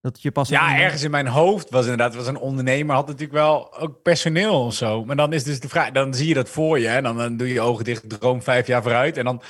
Dat 0.00 0.22
je 0.22 0.30
pas... 0.30 0.48
Ja, 0.48 0.78
ergens 0.78 1.02
in 1.02 1.10
mijn 1.10 1.26
hoofd 1.26 1.70
was 1.70 1.82
inderdaad, 1.82 2.14
was 2.14 2.26
een 2.26 2.38
ondernemer, 2.38 2.94
had 2.94 3.06
natuurlijk 3.06 3.32
wel 3.32 3.78
ook 3.78 4.02
personeel 4.02 4.64
of 4.64 4.74
zo. 4.74 5.04
Maar 5.04 5.16
dan 5.16 5.32
is 5.32 5.44
dus 5.44 5.60
de 5.60 5.68
vraag, 5.68 5.90
dan 5.90 6.14
zie 6.14 6.28
je 6.28 6.34
dat 6.34 6.48
voor 6.48 6.78
je 6.78 6.88
en 6.88 7.02
dan, 7.02 7.16
dan 7.16 7.36
doe 7.36 7.46
je 7.46 7.52
je 7.52 7.60
ogen 7.60 7.84
dicht, 7.84 8.20
droom 8.20 8.42
vijf 8.42 8.66
jaar 8.66 8.82
vooruit. 8.82 9.16
En 9.16 9.24
dan 9.24 9.42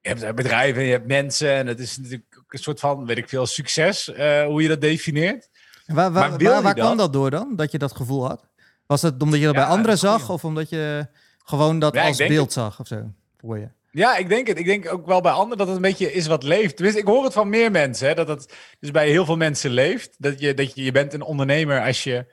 je 0.00 0.08
hebt 0.08 0.34
bedrijven, 0.34 0.82
je 0.82 0.90
hebt 0.90 1.06
mensen 1.06 1.54
en 1.54 1.66
het 1.66 1.80
is 1.80 1.98
natuurlijk 1.98 2.44
een 2.48 2.58
soort 2.58 2.80
van, 2.80 3.06
weet 3.06 3.18
ik 3.18 3.28
veel, 3.28 3.46
succes, 3.46 4.12
eh, 4.12 4.44
hoe 4.44 4.62
je 4.62 4.68
dat 4.68 4.80
definieert. 4.80 5.48
En 5.86 5.94
Waar, 5.94 6.12
waar, 6.12 6.38
waar, 6.62 6.74
kwam 6.74 6.96
dat? 6.96 7.12
door 7.12 7.30
dan? 7.30 7.56
Dat 7.56 7.72
je 7.72 7.78
dat 7.78 7.96
gevoel 7.96 8.26
had? 8.28 8.48
Was 8.86 9.02
het 9.02 9.22
omdat 9.22 9.38
je 9.38 9.44
dat 9.44 9.54
Ja, 9.54 9.60
bij 9.60 9.70
anderen 9.70 9.90
dat 9.90 9.98
zag? 9.98 10.30
Of 10.30 10.44
omdat 10.44 10.68
je 10.68 11.06
gewoon 11.44 11.78
dat 11.78 11.94
Ja, 11.94 12.06
als 12.06 12.16
beeld 12.16 12.52
zag 12.52 12.80
of 12.80 12.86
zo? 12.86 13.10
Voor 13.40 13.58
je? 13.58 13.68
Ja, 13.94 14.16
ik 14.16 14.28
denk 14.28 14.46
het. 14.46 14.58
Ik 14.58 14.66
denk 14.66 14.92
ook 14.92 15.06
wel 15.06 15.20
bij 15.20 15.32
anderen 15.32 15.58
dat 15.58 15.66
het 15.66 15.76
een 15.76 15.82
beetje 15.82 16.12
is 16.12 16.26
wat 16.26 16.42
leeft. 16.42 16.76
Tenminste, 16.76 17.00
ik 17.00 17.06
hoor 17.06 17.24
het 17.24 17.32
van 17.32 17.48
meer 17.48 17.70
mensen, 17.70 18.08
hè, 18.08 18.14
dat 18.14 18.28
het 18.28 18.54
dus 18.80 18.90
bij 18.90 19.08
heel 19.08 19.24
veel 19.24 19.36
mensen 19.36 19.70
leeft. 19.70 20.14
Dat 20.18 20.40
je, 20.40 20.54
dat 20.54 20.74
je, 20.74 20.84
je 20.84 20.92
bent 20.92 21.12
een 21.12 21.22
ondernemer 21.22 21.84
als 21.84 22.04
je 22.04 22.26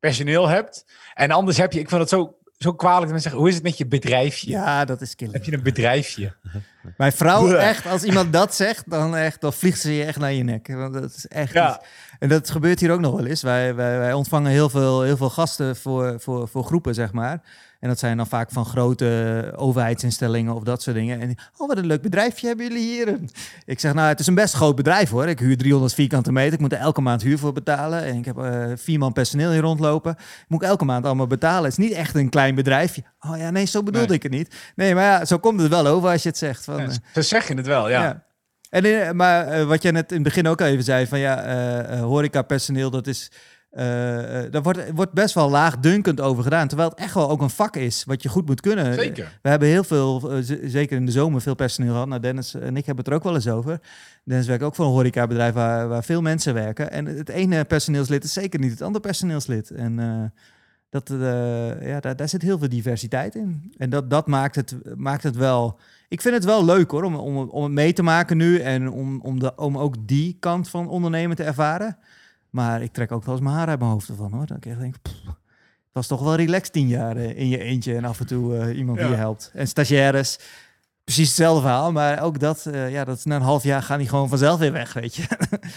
personeel 0.00 0.48
hebt. 0.48 0.84
En 1.14 1.30
anders 1.30 1.56
heb 1.56 1.72
je, 1.72 1.80
ik 1.80 1.88
vind 1.88 2.00
het 2.00 2.10
zo, 2.10 2.36
zo 2.56 2.72
kwalijk 2.72 3.00
dat 3.00 3.10
mensen 3.10 3.20
zeggen, 3.20 3.40
hoe 3.40 3.48
is 3.48 3.54
het 3.54 3.64
met 3.64 3.78
je 3.78 3.86
bedrijfje? 3.86 4.50
Ja, 4.50 4.84
dat 4.84 5.00
is 5.00 5.14
killer. 5.14 5.34
Heb 5.34 5.44
je 5.44 5.52
een 5.52 5.62
bedrijfje? 5.62 6.36
Mijn 6.96 7.12
vrouw, 7.12 7.54
echt, 7.54 7.86
als 7.86 8.02
iemand 8.02 8.32
dat 8.32 8.54
zegt, 8.54 8.90
dan, 8.90 9.16
echt, 9.16 9.40
dan 9.40 9.52
vliegt 9.52 9.80
ze 9.80 9.94
je 9.94 10.04
echt 10.04 10.18
naar 10.18 10.32
je 10.32 10.42
nek. 10.42 10.66
Want 10.66 10.94
dat 10.94 11.14
is 11.16 11.26
echt 11.26 11.52
Ja. 11.52 11.82
En 12.18 12.28
dat 12.28 12.50
gebeurt 12.50 12.80
hier 12.80 12.92
ook 12.92 13.00
nog 13.00 13.14
wel 13.16 13.26
eens. 13.26 13.42
Wij, 13.42 13.74
wij, 13.74 13.98
wij 13.98 14.12
ontvangen 14.12 14.50
heel 14.50 14.68
veel, 14.68 15.02
heel 15.02 15.16
veel 15.16 15.30
gasten 15.30 15.76
voor, 15.76 16.20
voor, 16.20 16.48
voor 16.48 16.64
groepen, 16.64 16.94
zeg 16.94 17.12
maar. 17.12 17.42
En 17.80 17.88
dat 17.88 17.98
zijn 17.98 18.16
dan 18.16 18.26
vaak 18.26 18.50
van 18.50 18.64
grote 18.64 19.52
overheidsinstellingen 19.56 20.54
of 20.54 20.62
dat 20.62 20.82
soort 20.82 20.96
dingen. 20.96 21.20
En 21.20 21.34
oh, 21.56 21.68
wat 21.68 21.76
een 21.76 21.86
leuk 21.86 22.02
bedrijfje 22.02 22.46
hebben 22.46 22.66
jullie 22.68 22.82
hier. 22.82 23.18
Ik 23.64 23.80
zeg, 23.80 23.94
nou, 23.94 24.08
het 24.08 24.20
is 24.20 24.26
een 24.26 24.34
best 24.34 24.54
groot 24.54 24.76
bedrijf 24.76 25.10
hoor. 25.10 25.26
Ik 25.26 25.38
huur 25.38 25.56
300 25.56 25.94
vierkante 25.94 26.32
meter. 26.32 26.52
Ik 26.52 26.58
moet 26.60 26.72
er 26.72 26.78
elke 26.78 27.00
maand 27.00 27.22
huur 27.22 27.38
voor 27.38 27.52
betalen. 27.52 28.04
En 28.04 28.16
ik 28.16 28.24
heb 28.24 28.38
eh, 28.38 28.64
vier 28.74 28.98
man 28.98 29.12
personeel 29.12 29.50
hier 29.50 29.60
rondlopen. 29.60 30.16
Moet 30.48 30.62
ik 30.62 30.68
elke 30.68 30.84
maand 30.84 31.04
allemaal 31.04 31.26
betalen. 31.26 31.62
Het 31.70 31.78
is 31.78 31.84
niet 31.84 31.92
echt 31.92 32.14
een 32.14 32.28
klein 32.28 32.54
bedrijfje. 32.54 33.02
Oh 33.20 33.36
ja, 33.36 33.50
nee, 33.50 33.64
zo 33.64 33.82
bedoelde 33.82 34.06
Nee. 34.08 34.16
ik 34.16 34.22
het 34.22 34.32
niet. 34.32 34.54
Nee, 34.74 34.94
maar 34.94 35.04
ja, 35.04 35.24
zo 35.24 35.38
komt 35.38 35.60
het 35.60 35.70
wel 35.70 35.86
over 35.86 36.10
als 36.10 36.22
je 36.22 36.28
het 36.28 36.38
zegt. 36.38 36.64
Van, 36.64 36.76
Ja, 36.76 36.84
eh, 36.86 36.94
zo 37.12 37.20
zeg 37.20 37.48
je 37.48 37.54
het 37.54 37.66
wel, 37.66 37.88
ja. 37.88 38.24
en, 38.70 38.84
eh, 38.84 39.10
maar 39.10 39.66
wat 39.66 39.82
jij 39.82 39.90
net 39.92 40.10
in 40.10 40.14
het 40.16 40.24
begin 40.24 40.46
ook 40.48 40.60
al 40.60 40.66
even 40.66 40.84
zei, 40.84 41.06
van 41.06 41.18
ja, 41.18 41.42
eh 41.42 41.92
eh, 41.92 42.00
horeca-personeel, 42.00 42.90
dat 42.90 43.06
is... 43.06 43.30
eh, 43.70 43.84
daar 44.50 44.62
wordt, 44.62 44.92
wordt 44.94 45.12
best 45.12 45.34
wel 45.34 45.50
laagdunkend 45.50 46.20
over 46.20 46.42
gedaan. 46.42 46.68
Terwijl 46.68 46.88
het 46.88 46.98
echt 46.98 47.14
wel 47.14 47.30
ook 47.30 47.40
een 47.40 47.50
vak 47.50 47.76
is 47.76 48.04
wat 48.04 48.22
je 48.22 48.28
goed 48.28 48.46
moet 48.46 48.60
kunnen. 48.60 48.94
Zeker. 48.94 49.38
We 49.42 49.48
hebben 49.48 49.68
heel 49.68 49.84
veel, 49.84 50.30
eh, 50.30 50.38
zeker 50.64 50.96
in 50.96 51.06
de 51.06 51.12
zomer, 51.12 51.40
veel 51.40 51.54
personeel 51.54 51.92
gehad. 51.92 52.08
Nou, 52.08 52.20
Dennis 52.20 52.54
en 52.54 52.76
ik 52.76 52.86
hebben 52.86 53.04
het 53.04 53.06
er 53.06 53.18
ook 53.18 53.24
wel 53.24 53.34
eens 53.34 53.48
over. 53.48 53.80
Dennis 54.24 54.46
werkt 54.46 54.62
ook 54.62 54.74
voor 54.74 54.84
een 54.84 54.90
horecabedrijf 54.90 55.54
waar, 55.54 55.88
waar 55.88 56.04
veel 56.04 56.22
mensen 56.22 56.54
werken. 56.54 56.90
En 56.90 57.06
het 57.06 57.28
ene 57.28 57.64
personeelslid 57.64 58.24
is 58.24 58.32
zeker 58.32 58.60
niet 58.60 58.70
het 58.70 58.82
andere 58.82 59.04
personeelslid. 59.04 59.70
En 59.70 60.32
dat, 60.90 61.12
ja, 61.80 62.00
daar, 62.00 62.16
daar 62.16 62.28
zit 62.28 62.42
heel 62.42 62.58
veel 62.58 62.68
diversiteit 62.68 63.34
in. 63.34 63.72
En 63.76 63.90
dat, 63.90 64.10
dat 64.10 64.26
maakt, 64.26 64.54
het, 64.54 64.76
maakt 64.96 65.22
het 65.22 65.36
wel... 65.36 65.78
Ik 66.08 66.20
vind 66.20 66.34
het 66.34 66.44
wel 66.44 66.64
leuk 66.64 66.90
hoor, 66.90 67.02
om, 67.02 67.14
om, 67.14 67.36
om 67.36 67.62
het 67.62 67.72
mee 67.72 67.92
te 67.92 68.02
maken 68.02 68.36
nu. 68.36 68.58
En 68.58 68.90
om, 68.90 69.20
om, 69.20 69.38
de, 69.38 69.56
om 69.56 69.78
ook 69.78 69.94
die 70.06 70.36
kant 70.40 70.68
van 70.68 70.88
ondernemen 70.88 71.36
te 71.36 71.44
ervaren. 71.44 71.98
Maar 72.58 72.82
ik 72.82 72.92
trek 72.92 73.12
ook 73.12 73.24
wel 73.24 73.34
eens 73.34 73.44
mijn 73.44 73.56
haar 73.56 73.68
uit 73.68 73.78
mijn 73.78 73.90
hoofd 73.90 74.08
ervan 74.08 74.32
hoor. 74.32 74.46
Dat 74.46 74.56
ik 74.56 74.78
denk, 74.78 74.96
het 75.04 75.92
was 75.92 76.06
toch 76.06 76.22
wel 76.22 76.34
relaxed 76.34 76.72
tien 76.72 76.88
jaar 76.88 77.16
eh, 77.16 77.38
in 77.38 77.48
je 77.48 77.58
eentje. 77.58 77.94
En 77.94 78.04
af 78.04 78.20
en 78.20 78.26
toe 78.26 78.56
eh, 78.56 78.78
iemand 78.78 78.98
die 78.98 79.08
je 79.08 79.14
helpt. 79.14 79.50
En 79.54 79.68
stagiaires, 79.68 80.38
precies 81.04 81.26
hetzelfde 81.26 81.60
verhaal, 81.60 81.92
maar 81.92 82.22
ook 82.22 82.40
dat, 82.40 82.66
eh, 82.66 82.90
ja, 82.90 83.04
dat 83.04 83.16
is 83.16 83.24
na 83.24 83.36
een 83.36 83.42
half 83.42 83.62
jaar 83.62 83.82
gaan 83.82 83.98
die 83.98 84.08
gewoon 84.08 84.28
vanzelf 84.28 84.58
weer 84.58 84.72
weg, 84.72 84.92
weet 84.92 85.14
je. 85.14 85.22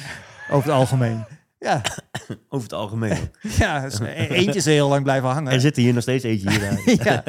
Over 0.52 0.70
het 0.70 0.78
algemeen. 0.78 1.26
Ja, 1.60 1.82
Over 2.50 2.64
het 2.64 2.74
algemeen. 2.74 3.32
ja 3.60 3.82
dus 3.82 4.00
e- 4.00 4.28
eentje 4.28 4.60
is 4.60 4.66
heel 4.66 4.90
lang 4.90 5.04
blijven 5.04 5.30
hangen. 5.30 5.52
Er 5.52 5.60
zit 5.60 5.78
er 5.78 5.84
hier 5.84 5.94
nog 5.94 6.02
steeds 6.02 6.24
eentje 6.24 6.50
hier. 6.50 7.04
ja. 7.06 7.24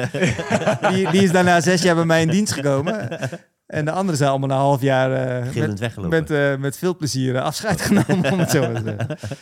die, 0.89 1.11
die 1.11 1.23
is 1.23 1.31
daarna 1.31 1.61
zes 1.61 1.81
jaar 1.81 1.95
bij 1.95 2.05
mij 2.05 2.21
in 2.21 2.29
dienst 2.29 2.53
gekomen. 2.53 3.19
En 3.67 3.85
de 3.85 3.91
anderen 3.91 4.17
zijn 4.17 4.29
allemaal 4.29 4.47
na 4.47 4.55
een 4.55 4.61
half 4.61 4.81
jaar 4.81 5.11
eh, 5.11 5.51
Gillend 5.51 5.69
met, 5.71 5.79
weggelopen. 5.79 6.19
met, 6.19 6.31
eh, 6.31 6.55
met 6.55 6.77
veel 6.77 6.95
plezier 6.95 7.35
eh, 7.35 7.41
afscheid 7.43 7.81
genomen, 7.91 8.31
om 8.31 8.39
het 8.39 8.51
zo 8.51 8.59
maar 8.71 8.83
te 8.83 8.95
zeggen. 8.97 9.17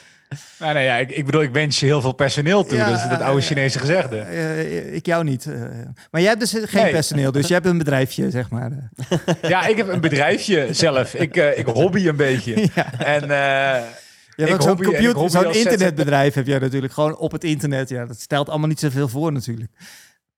Nee, 0.60 0.74
nee, 0.74 0.86
ja, 0.86 0.98
ik, 0.98 1.12
ik 1.12 1.26
bedoel, 1.26 1.42
ik 1.42 1.52
wens 1.54 1.80
je 1.80 1.86
heel 1.86 2.02
veel 2.02 2.12
personeel 2.12 2.64
toe. 2.66 2.78
Ja, 2.78 2.90
dat 2.90 2.98
is 2.98 3.04
het 3.04 3.22
oude 3.22 3.42
Chinese 3.42 3.80
gezegde. 3.80 4.18
Ik 4.94 5.06
jou 5.06 5.24
niet. 5.24 5.46
maar 6.12 6.22
jij 6.22 6.30
hebt 6.30 6.40
dus 6.40 6.52
geen 6.52 6.84
Nee. 6.84 6.92
personeel, 6.92 7.32
dus 7.32 7.48
jij 7.48 7.56
hebt 7.58 7.70
een 7.70 7.78
bedrijfje, 7.78 8.30
zeg 8.30 8.50
maar. 8.50 8.72
Ja, 9.42 9.66
ik 9.68 9.78
heb 9.78 9.88
een 9.88 10.02
bedrijfje 10.02 10.68
zelf. 10.74 11.14
Ik, 11.14 11.36
ik 11.36 11.66
hobby 11.66 12.08
een 12.08 12.16
beetje. 12.16 12.70
ja. 12.76 12.94
En 13.00 13.22
eh, 13.22 13.82
Je 14.36 14.46
hebt 14.46 14.64
zo'n 14.64 14.84
computer, 14.84 15.30
zo'n 15.30 15.54
internetbedrijf 15.54 16.34
heb 16.34 16.48
jij 16.48 16.60
natuurlijk. 16.60 16.94
Gewoon 16.94 17.18
op 17.18 17.32
het 17.32 17.44
internet. 17.44 17.90
Ja, 17.90 18.06
dat 18.06 18.20
stelt 18.20 18.50
allemaal 18.50 18.68
niet 18.68 18.80
zoveel 18.80 19.08
voor 19.08 19.32
natuurlijk. 19.32 19.72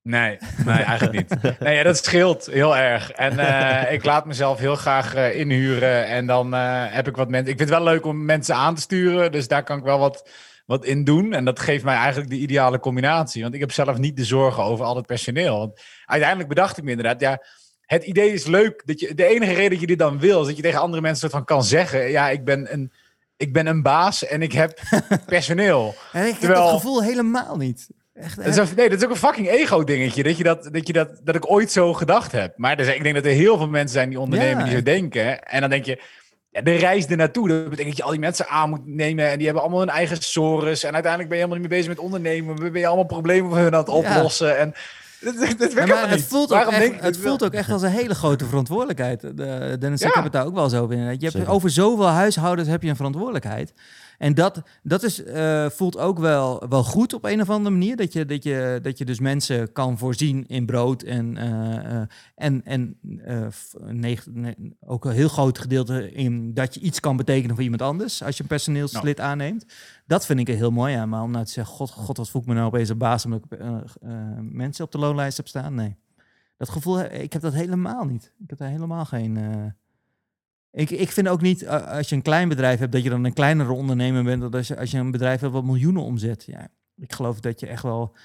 Nee, 0.04 0.38
nee, 0.66 0.82
eigenlijk 0.84 1.30
niet. 1.30 1.60
Nee, 1.60 1.76
ja, 1.76 1.84
dat 1.84 1.98
scheelt 1.98 2.46
heel 2.46 2.78
erg. 2.78 3.12
En 3.12 3.40
eh, 3.40 3.92
ik 3.96 4.04
laat 4.06 4.26
mezelf 4.26 4.60
heel 4.60 4.76
graag 4.76 5.16
eh, 5.16 5.40
inhuren. 5.40 6.06
En 6.08 6.26
dan 6.26 6.54
eh, 6.54 6.84
heb 6.88 7.08
ik 7.08 7.16
wat 7.16 7.30
mensen. 7.30 7.52
Ik 7.52 7.58
vind 7.58 7.70
het 7.70 7.78
wel 7.80 7.88
leuk 7.88 8.06
om 8.06 8.26
mensen 8.26 8.56
aan 8.56 8.76
te 8.76 8.82
sturen. 8.82 9.32
Dus 9.32 9.48
daar 9.48 9.64
kan 9.64 9.78
ik 9.78 9.84
wel 9.84 10.00
wat, 10.00 10.30
wat 10.66 10.86
in 10.86 11.04
doen. 11.04 11.34
En 11.34 11.46
dat 11.46 11.60
geeft 11.60 11.84
mij 11.84 11.96
eigenlijk 11.96 12.30
de 12.30 12.38
ideale 12.38 12.80
combinatie. 12.80 13.42
Want 13.42 13.54
ik 13.54 13.60
heb 13.60 13.72
zelf 13.72 13.98
niet 13.98 14.18
de 14.18 14.26
zorgen 14.26 14.64
over 14.64 14.86
al 14.86 14.96
het 14.96 15.06
personeel. 15.06 15.58
Want 15.58 15.82
uiteindelijk 16.06 16.50
bedacht 16.50 16.78
ik 16.78 16.84
me 16.84 16.90
inderdaad, 16.90 17.22
ja. 17.22 17.44
Het 17.84 18.04
idee 18.04 18.34
is 18.34 18.46
leuk. 18.46 18.82
Dat 18.86 19.00
je, 19.00 19.14
de 19.16 19.26
enige 19.26 19.54
reden 19.54 19.70
dat 19.72 19.80
je 19.80 19.88
dit 19.88 20.00
dan 20.00 20.20
wil, 20.20 20.42
is 20.42 20.48
dat 20.48 20.56
je 20.56 20.62
tegen 20.62 20.80
andere 20.80 21.02
mensen 21.02 21.20
soort 21.20 21.32
van 21.32 21.46
kan 21.46 21.64
zeggen: 21.64 22.10
Ja, 22.10 22.30
ik 22.30 22.44
ben 22.46 22.74
een, 22.74 22.92
ik 23.38 23.54
ben 23.54 23.68
een 23.68 23.82
baas 23.82 24.26
en 24.26 24.42
ik 24.42 24.52
heb 24.52 24.80
personeel. 25.26 25.96
En 26.12 26.22
ik 26.22 26.32
heb 26.32 26.40
Terwijl- 26.40 26.64
dat 26.64 26.74
gevoel 26.74 27.04
helemaal 27.04 27.58
niet. 27.58 27.88
Echt, 28.14 28.36
Dat 28.36 28.46
is 28.46 28.58
een, 28.58 28.68
nee, 28.76 28.90
dat 28.90 28.98
is 28.98 29.04
ook 29.06 29.12
een 29.12 29.18
fucking 29.18 29.50
ego-dingetje. 29.50 30.24
Dat, 30.24 30.38
je 30.38 30.44
dat, 30.44 30.70
dat, 30.72 30.88
je 30.88 30.94
dat, 30.94 31.20
dat 31.24 31.36
ik 31.36 31.52
ooit 31.52 31.72
zo 31.72 31.94
gedacht 31.94 32.32
heb. 32.32 32.54
Maar 32.58 32.80
ik 32.80 33.04
denk 33.04 33.16
dat 33.16 33.26
er 33.26 33.32
heel 33.32 33.58
veel 33.58 33.68
mensen 33.68 33.90
zijn 33.94 34.10
die 34.10 34.20
ondernemen 34.20 34.58
Ja. 34.58 34.64
die 34.64 34.74
zo 34.74 34.84
denken. 34.84 35.44
En 35.44 35.62
dan 35.62 35.70
denk 35.70 35.86
je, 35.86 36.02
ja, 36.50 36.62
de 36.62 36.76
reis 36.76 37.06
ernaartoe. 37.06 37.48
Dat 37.48 37.64
betekent 37.70 37.88
dat 37.88 37.98
je 37.98 38.04
al 38.04 38.12
die 38.12 38.20
mensen 38.20 38.48
aan 38.48 38.70
moet 38.70 38.86
nemen. 38.86 39.30
En 39.30 39.36
die 39.36 39.46
hebben 39.46 39.64
allemaal 39.64 39.82
hun 39.82 39.90
eigen 39.90 40.18
sores. 40.22 40.84
En 40.84 40.94
uiteindelijk 40.94 41.30
ben 41.32 41.40
je 41.40 41.44
helemaal 41.44 41.62
niet 41.62 41.70
meer 41.70 41.80
bezig 41.80 41.96
met 41.96 42.06
ondernemen. 42.06 42.56
Ben 42.72 42.82
je 42.82 42.88
allemaal 42.88 43.06
problemen 43.06 43.50
voor 43.50 43.60
hun 43.60 43.74
aan 43.76 43.80
het 43.80 43.88
Ja. 43.92 43.94
oplossen. 44.18 44.58
En 44.58 44.74
Ja, 45.74 45.86
maar 46.02 46.10
het 46.10 46.24
voelt, 46.24 46.52
ook 46.54 46.58
echt, 46.72 46.80
denk 46.80 46.94
ik 46.96 47.02
het 47.02 47.14
dat 47.14 47.24
voelt 47.24 47.44
ook 47.44 47.54
echt 47.54 47.70
als 47.72 47.82
een 47.82 47.90
hele 47.90 48.16
grote 48.16 48.46
verantwoordelijkheid. 48.46 49.24
Eh, 49.24 49.32
Dennis, 49.80 50.02
ik 50.02 50.14
heb 50.14 50.24
het 50.24 50.34
daar 50.34 50.46
ook 50.46 50.54
wel 50.56 50.70
zo 50.70 50.88
in. 50.88 51.00
Je 51.00 51.06
hebt 51.30 51.48
over 51.48 51.70
zoveel 51.70 52.06
huishoudens 52.08 52.68
heb 52.70 52.84
je 52.84 52.90
een 52.90 52.96
verantwoordelijkheid. 52.96 53.74
En 54.18 54.34
dat, 54.34 54.62
dat 54.84 55.04
is, 55.04 55.24
eh, 55.24 55.70
voelt 55.70 55.98
ook 55.98 56.20
wel, 56.20 56.64
wel 56.70 56.84
goed 56.84 57.14
op 57.14 57.26
een 57.26 57.42
of 57.42 57.50
andere 57.50 57.70
manier. 57.76 57.96
Dat 57.96 58.14
je, 58.14 58.26
dat, 58.26 58.44
je, 58.44 58.80
dat 58.82 58.98
je 58.98 59.06
dus 59.06 59.20
mensen 59.20 59.72
kan 59.72 59.98
voorzien 59.98 60.44
in 60.48 60.66
brood. 60.66 61.02
En, 61.04 61.38
eh, 61.38 61.76
eh, 61.96 62.02
en, 62.36 62.62
en 62.66 62.98
eh, 63.26 63.48
f- 63.52 63.74
neg- 63.86 64.26
ne- 64.32 64.56
ook 64.86 65.06
een 65.06 65.12
heel 65.12 65.28
groot 65.30 65.60
gedeelte 65.60 66.12
in 66.12 66.54
dat 66.54 66.74
je 66.74 66.80
iets 66.80 67.00
kan 67.00 67.18
betekenen 67.18 67.56
voor 67.56 67.64
iemand 67.64 67.82
anders. 67.82 68.24
Als 68.24 68.36
je 68.38 68.42
een 68.44 68.50
personeelslid 68.50 69.20
aanneemt. 69.20 69.66
Dat 70.06 70.26
vind 70.26 70.40
ik 70.40 70.50
er 70.50 70.56
heel 70.56 70.72
mooi 70.72 70.96
aan. 70.96 71.10
Maar 71.10 71.22
om 71.24 71.32
nou 71.32 71.46
te 71.46 71.52
zeggen, 71.52 71.76
god, 71.76 71.92
god 71.92 72.18
wat 72.18 72.30
voel 72.30 72.42
ik 72.42 72.48
me 72.48 72.54
nou 72.54 72.66
opeens 72.66 72.90
een 72.90 72.98
baas 72.98 73.26
omdat 73.26 73.46
ik 73.50 73.60
eh, 73.60 73.78
eh, 74.02 74.38
mensen 74.40 74.86
op 74.86 74.92
de 74.92 74.98
loonlijst 74.98 75.38
heb 75.38 75.48
staan? 75.48 75.76
Nee. 75.76 75.96
Dat 76.58 76.70
gevoel, 76.70 76.96
he- 76.96 77.06
ik 77.08 77.34
heb 77.34 77.42
dat 77.42 77.54
helemaal 77.54 78.04
niet. 78.06 78.34
Ik 78.44 78.50
heb 78.50 78.58
daar 78.60 78.70
helemaal 78.70 79.06
geen... 79.06 79.38
eh, 79.38 79.66
Ik, 80.72 80.90
ik 80.90 81.12
vind 81.12 81.28
ook 81.28 81.42
niet, 81.42 81.62
eh, 81.64 81.88
als 81.98 82.10
je 82.10 82.16
een 82.16 82.22
klein 82.22 82.50
bedrijf 82.50 82.80
hebt, 82.80 82.92
dat 82.92 83.04
je 83.04 83.10
dan 83.10 83.24
een 83.24 83.34
kleinere 83.34 83.72
ondernemer 83.72 84.24
bent 84.24 84.42
dan 84.42 84.52
als 84.54 84.68
je, 84.68 84.78
als 84.78 84.92
je 84.92 84.98
een 84.98 85.12
bedrijf 85.12 85.40
hebt 85.42 85.54
wat 85.54 85.64
miljoenen 85.64 86.04
omzet. 86.04 86.44
Ja, 86.44 86.68
ik 86.98 87.14
geloof 87.14 87.40
dat 87.40 87.60
je 87.60 87.68
echt 87.68 87.84
wel 87.84 88.16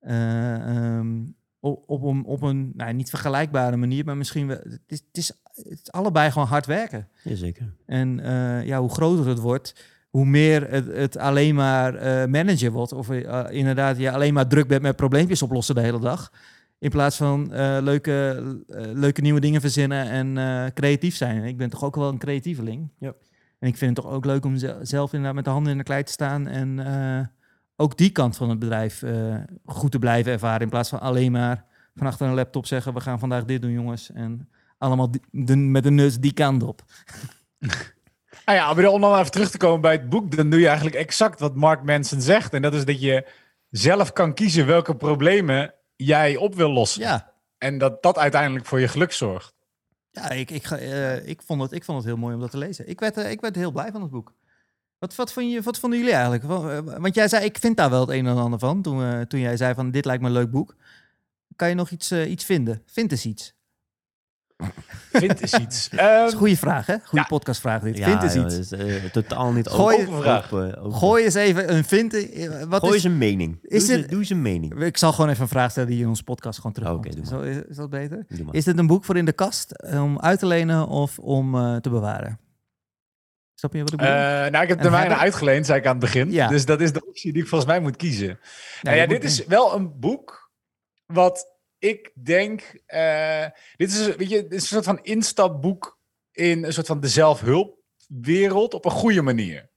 eh, 0.00 0.54
ehm, 0.96 1.22
op, 1.60 1.84
op 1.86 2.02
een, 2.02 2.24
op 2.24 2.42
een 2.42 2.72
nou, 2.74 2.92
niet 2.92 3.08
vergelijkbare 3.10 3.76
manier, 3.76 4.04
maar 4.04 4.16
misschien 4.16 4.46
wel. 4.46 4.56
Het 4.56 4.80
is, 4.86 4.98
het, 5.06 5.16
is, 5.16 5.32
het 5.54 5.80
is 5.82 5.92
allebei 5.92 6.30
gewoon 6.30 6.48
hard 6.48 6.66
werken. 6.66 7.08
Jazeker. 7.24 7.74
En 7.86 8.20
eh, 8.20 8.66
ja, 8.66 8.80
hoe 8.80 8.90
groter 8.90 9.26
het 9.26 9.38
wordt, 9.38 9.84
hoe 10.12 10.24
meer 10.26 10.70
het, 10.70 10.86
het 10.86 11.16
alleen 11.16 11.54
maar 11.54 11.94
eh 11.94 12.28
manager 12.28 12.70
wordt. 12.70 12.92
Of 12.92 13.10
eh, 13.10 13.44
inderdaad 13.50 13.98
je 13.98 14.10
alleen 14.10 14.34
maar 14.34 14.46
druk 14.48 14.68
bent 14.68 14.82
met 14.82 14.96
probleempjes 14.96 15.42
oplossen 15.42 15.74
de 15.74 15.80
hele 15.80 16.00
dag. 16.00 16.32
In 16.78 16.90
plaats 16.90 17.16
van 17.16 17.52
eh, 17.52 17.78
leuke, 17.80 18.42
leuke 18.94 19.20
nieuwe 19.20 19.40
dingen 19.40 19.60
verzinnen 19.60 20.08
en 20.36 20.72
creatief 20.74 21.16
zijn. 21.16 21.44
Ik 21.44 21.56
ben 21.56 21.70
toch 21.70 21.84
ook 21.84 21.96
wel 21.96 22.08
een 22.08 22.18
creatieveling. 22.18 22.88
Ja. 22.98 23.12
En 23.58 23.68
ik 23.68 23.76
vind 23.76 23.96
het 23.96 24.04
toch 24.04 24.14
ook 24.14 24.24
leuk 24.24 24.44
om 24.44 24.56
ze- 24.56 24.78
zelf 24.82 25.10
inderdaad 25.12 25.34
met 25.34 25.44
de 25.44 25.50
handen 25.50 25.72
in 25.72 25.78
de 25.78 25.84
klei 25.84 26.02
te 26.02 26.12
staan. 26.12 26.46
En 26.46 26.80
ook 27.76 27.96
die 27.96 28.10
kant 28.10 28.36
van 28.36 28.50
het 28.50 28.58
bedrijf 28.58 29.02
goed 29.64 29.90
te 29.90 29.98
blijven 29.98 30.32
ervaren. 30.32 30.60
In 30.60 30.68
plaats 30.68 30.88
van 30.88 31.00
alleen 31.00 31.32
maar 31.32 31.64
van 31.94 32.06
achter 32.06 32.26
een 32.26 32.34
laptop 32.34 32.66
zeggen... 32.66 32.94
we 32.94 33.00
gaan 33.00 33.18
vandaag 33.18 33.44
dit 33.44 33.62
doen, 33.62 33.70
jongens. 33.70 34.10
En 34.12 34.48
allemaal 34.78 35.10
die- 35.10 35.20
de, 35.30 35.56
met 35.56 35.82
de 35.82 35.90
neus 35.90 36.18
die 36.18 36.32
kant 36.32 36.62
op. 36.62 36.82
Nou 38.44 38.58
ja, 38.58 38.74
maar 38.74 38.86
om 38.86 39.00
dan 39.00 39.18
even 39.18 39.30
terug 39.30 39.50
te 39.50 39.58
komen 39.58 39.80
bij 39.80 39.92
het 39.92 40.08
boek, 40.08 40.36
dan 40.36 40.50
doe 40.50 40.60
je 40.60 40.66
eigenlijk 40.66 40.96
exact 40.96 41.40
wat 41.40 41.54
Mark 41.54 41.82
Manson 41.82 42.20
zegt. 42.20 42.52
En 42.52 42.62
dat 42.62 42.74
is 42.74 42.84
dat 42.84 43.00
je 43.00 43.26
zelf 43.70 44.12
kan 44.12 44.34
kiezen 44.34 44.66
welke 44.66 44.96
problemen 44.96 45.74
jij 45.96 46.36
op 46.36 46.54
wil 46.54 46.70
lossen. 46.70 47.02
Ja, 47.02 47.32
En 47.58 47.78
dat 47.78 48.02
dat 48.02 48.18
uiteindelijk 48.18 48.66
voor 48.66 48.80
je 48.80 48.88
geluk 48.88 49.12
zorgt. 49.12 49.54
Ja, 50.10 50.30
ik, 50.30 50.50
ik, 50.50 50.70
eh, 50.70 51.26
ik, 51.26 51.42
vond 51.42 51.62
het, 51.62 51.72
ik 51.72 51.84
vond 51.84 51.98
het 51.98 52.06
heel 52.06 52.16
mooi 52.16 52.34
om 52.34 52.40
dat 52.40 52.50
te 52.50 52.58
lezen. 52.58 52.88
Ik 52.88 53.00
werd, 53.00 53.16
eh, 53.16 53.30
ik 53.30 53.40
werd 53.40 53.56
heel 53.56 53.72
blij 53.72 53.90
van 53.92 54.02
het 54.02 54.10
boek. 54.10 54.34
Wat, 54.98 55.14
wat, 55.14 55.32
vond 55.32 55.52
je, 55.52 55.62
wat 55.62 55.78
vonden 55.78 55.98
jullie 55.98 56.14
eigenlijk? 56.14 56.42
Eh, 56.44 56.98
Want 57.00 57.14
jij 57.14 57.28
zei, 57.28 57.44
ik 57.44 57.58
vind 57.58 57.76
daar 57.76 57.90
wel 57.90 58.00
het 58.00 58.10
een 58.10 58.26
en 58.26 58.36
ander 58.36 58.58
van. 58.58 58.82
Toen, 58.82 59.26
toen 59.26 59.40
jij 59.40 59.56
zei 59.56 59.74
van, 59.74 59.90
dit 59.90 60.04
lijkt 60.04 60.22
me 60.22 60.28
een 60.28 60.34
leuk 60.34 60.50
boek. 60.50 60.76
Kan 61.56 61.68
je 61.68 61.74
nog 61.74 61.90
iets, 61.90 62.12
iets 62.12 62.44
vinden? 62.44 62.82
Vind 62.86 63.10
eens 63.10 63.26
iets. 63.26 63.54
Vind 65.12 65.40
eens 65.40 65.52
iets. 65.54 65.88
Dat 65.90 66.00
is 66.00 66.06
Ehm, 66.06 66.24
een 66.26 66.32
goede 66.32 66.56
vraag, 66.56 66.86
hè? 66.86 66.94
Goede 66.94 67.16
ja. 67.16 67.22
podcast-vraag 67.22 67.82
dit. 67.82 67.96
Ja, 67.98 68.20
vind 68.20 68.32
joh, 68.32 68.44
iets. 68.44 68.68
dat 68.68 68.78
is, 68.80 68.86
eh, 69.02 69.04
totaal 69.10 69.52
niet 69.52 69.68
Gooi- 69.68 69.94
open- 69.96 70.08
Open 70.08 70.22
vraag. 70.22 70.52
open- 70.52 70.78
open. 70.78 70.98
Gooi 70.98 71.24
eens 71.24 71.34
even 71.34 71.74
een 71.74 71.84
vind. 71.84 72.14
eh, 72.14 72.48
Wat 72.68 72.80
Gooi 72.80 72.96
is, 72.96 73.04
eens 73.04 73.12
een 73.12 73.18
mening. 73.18 73.58
is 73.62 73.86
doe, 73.86 73.90
het- 73.92 74.00
eens- 74.02 74.10
doe 74.10 74.18
eens 74.18 74.30
een 74.30 74.42
mening. 74.42 74.82
ik 74.82 74.96
zal 74.96 75.12
gewoon 75.12 75.30
even 75.30 75.42
een 75.42 75.48
vraag 75.48 75.70
stellen 75.70 75.88
die 75.88 76.00
in 76.00 76.08
onze 76.08 76.24
podcast 76.24 76.56
gewoon 76.56 76.72
terugkomt. 76.72 77.28
Doe 77.30 77.46
is, 77.48 77.56
is, 77.56 77.62
is 77.68 77.76
dat 77.76 77.90
beter? 77.90 78.24
Doe 78.28 78.44
maar. 78.44 78.54
Is 78.54 78.64
dit 78.64 78.78
een 78.78 78.86
boek 78.86 79.04
voor 79.04 79.16
in 79.16 79.24
de 79.24 79.32
kast 79.32 79.70
eh, 79.70 80.02
om 80.02 80.20
uit 80.20 80.38
te 80.38 80.46
lenen 80.46 80.86
of 80.88 81.18
om 81.18 81.54
eh, 81.54 81.76
te 81.76 81.90
bewaren? 81.90 82.38
Snap 83.54 83.72
je 83.72 83.82
wat 83.82 83.92
ik 83.92 83.98
bedoel? 83.98 84.14
eh, 84.14 84.20
nou, 84.50 84.62
ik 84.62 84.68
heb 84.68 84.82
de 84.82 84.90
mijne 84.90 85.16
uitgeleend, 85.16 85.66
zei 85.66 85.78
ik 85.78 85.84
aan 85.86 85.90
het 85.90 86.00
begin. 86.00 86.30
Ja. 86.30 86.48
Dus 86.48 86.64
dat 86.64 86.80
is 86.80 86.92
de 86.92 87.06
optie 87.06 87.32
die 87.32 87.42
ik 87.42 87.48
volgens 87.48 87.70
mij 87.70 87.80
moet 87.80 87.96
kiezen. 87.96 88.38
nou 88.82 88.96
ja, 88.96 89.02
moet- 89.02 89.10
dit 89.20 89.24
is 89.24 89.46
wel 89.46 89.74
een 89.74 89.98
boek 90.00 90.50
wat 91.06 91.46
ik 91.82 92.10
denk... 92.14 92.82
eh, 92.86 93.46
dit, 93.76 93.90
is, 93.90 94.16
weet 94.16 94.30
je, 94.30 94.46
een 94.48 94.60
soort 94.60 94.84
van 94.84 95.02
instapboek 95.02 95.98
in 96.32 96.64
een 96.64 96.72
soort 96.72 96.86
van 96.86 97.00
de 97.00 97.08
zelfhulpwereld 97.08 98.74
op 98.74 98.84
een 98.84 98.90
goede 98.90 99.22
manier. 99.22 99.70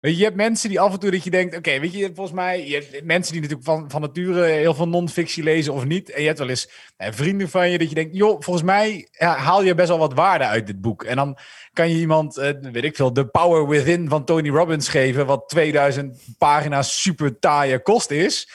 Je, 0.00 0.24
hebt 0.24 0.36
mensen 0.36 0.68
die 0.68 0.80
af 0.80 0.92
en 0.92 0.98
toe 0.98 1.10
dat 1.10 1.24
je 1.24 1.30
denkt, 1.30 1.56
oké, 1.56 1.80
weet 1.80 1.92
je, 1.92 2.10
volgens 2.14 2.36
mij, 2.36 2.66
je 2.66 2.74
hebt 2.74 3.04
mensen 3.04 3.32
die 3.32 3.40
natuurlijk 3.40 3.68
van, 3.68 3.90
van 3.90 4.00
nature 4.00 4.44
heel 4.44 4.74
veel 4.74 4.88
non-fictie 4.88 5.42
lezen 5.42 5.72
of 5.72 5.84
niet. 5.84 6.10
En 6.10 6.20
je 6.20 6.26
hebt 6.26 6.38
wel 6.38 6.48
eens 6.48 6.70
eh, 6.96 7.12
vrienden 7.12 7.48
van 7.48 7.70
je 7.70 7.78
dat 7.78 7.88
je 7.88 7.94
denkt, 7.94 8.16
joh, 8.16 8.40
volgens 8.40 8.64
mij 8.64 9.08
haal 9.18 9.62
je 9.62 9.74
best 9.74 9.88
wel 9.88 9.98
wat 9.98 10.14
waarde 10.14 10.44
uit 10.44 10.66
dit 10.66 10.80
boek. 10.80 11.04
En 11.04 11.16
dan 11.16 11.38
kan 11.72 11.88
je 11.88 11.96
iemand, 11.96 12.36
eh, 12.36 12.50
weet 12.60 12.84
ik 12.84 12.96
veel, 12.96 13.12
The 13.12 13.26
Power 13.26 13.68
Within 13.68 14.08
van 14.08 14.24
Tony 14.24 14.48
Robbins 14.48 14.88
geven, 14.88 15.26
wat 15.26 15.48
2000 15.48 16.24
pagina's 16.38 17.02
super 17.02 17.38
taaie 17.38 17.82
kost 17.82 18.10
is. 18.10 18.48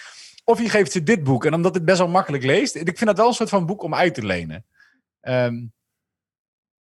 Of 0.50 0.62
je 0.62 0.70
geeft 0.70 0.91
ze 0.91 1.04
dit 1.04 1.24
boek. 1.24 1.45
En 1.45 1.54
omdat 1.54 1.74
het 1.74 1.86
best 1.86 1.98
wel 1.98 2.08
makkelijk 2.08 2.43
leest, 2.43 2.76
ik 2.76 2.98
vind 2.98 3.06
dat 3.06 3.18
wel 3.18 3.28
een 3.28 3.34
soort 3.34 3.50
van 3.50 3.66
boek 3.66 3.82
om 3.84 3.95
uit 3.95 4.14
te 4.14 4.26
lenen. 4.26 4.66
Ehm, 5.22 5.56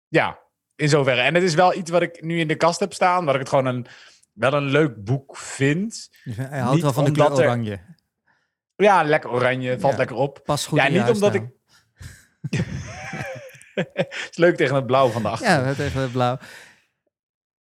ja, 0.08 0.38
in 0.76 0.88
zoverre. 0.88 1.20
En 1.20 1.34
het 1.34 1.42
is 1.42 1.54
wel 1.54 1.74
iets 1.74 1.90
wat 1.90 2.02
ik 2.02 2.22
nu 2.22 2.38
in 2.38 2.48
de 2.48 2.54
kast 2.56 2.80
heb 2.80 2.92
staan, 2.92 3.24
wat 3.24 3.34
ik 3.34 3.40
het 3.40 3.48
gewoon 3.48 3.66
een, 3.66 3.86
wel 4.32 4.52
een 4.52 4.64
leuk 4.64 5.04
boek 5.04 5.36
vind. 5.36 6.08
Dus 6.24 6.36
hij 6.36 6.58
houdt 6.58 6.74
niet 6.74 6.82
wel 6.82 6.92
van 6.92 7.04
de 7.04 7.10
kleur 7.10 7.26
er- 7.30 7.32
oranje. 7.36 7.80
Ja, 8.76 9.02
lekker 9.02 9.30
oranje, 9.30 9.80
valt 9.80 9.92
Ja. 9.92 9.98
lekker 9.98 10.16
op. 10.16 10.40
Pas 10.44 10.66
goed 10.66 10.78
Ja, 10.78 10.88
niet 10.88 11.08
omdat 11.10 11.20
huisstijl. 11.20 11.54
is 14.30 14.36
leuk 14.36 14.56
tegen 14.56 14.74
het 14.74 14.86
blauw 14.86 15.08
van 15.08 15.22
de 15.22 15.28
achtergrond. 15.28 15.62
Ja, 15.62 15.68
het 15.68 15.78
even 15.78 16.00
het 16.00 16.12
blauw. 16.12 16.38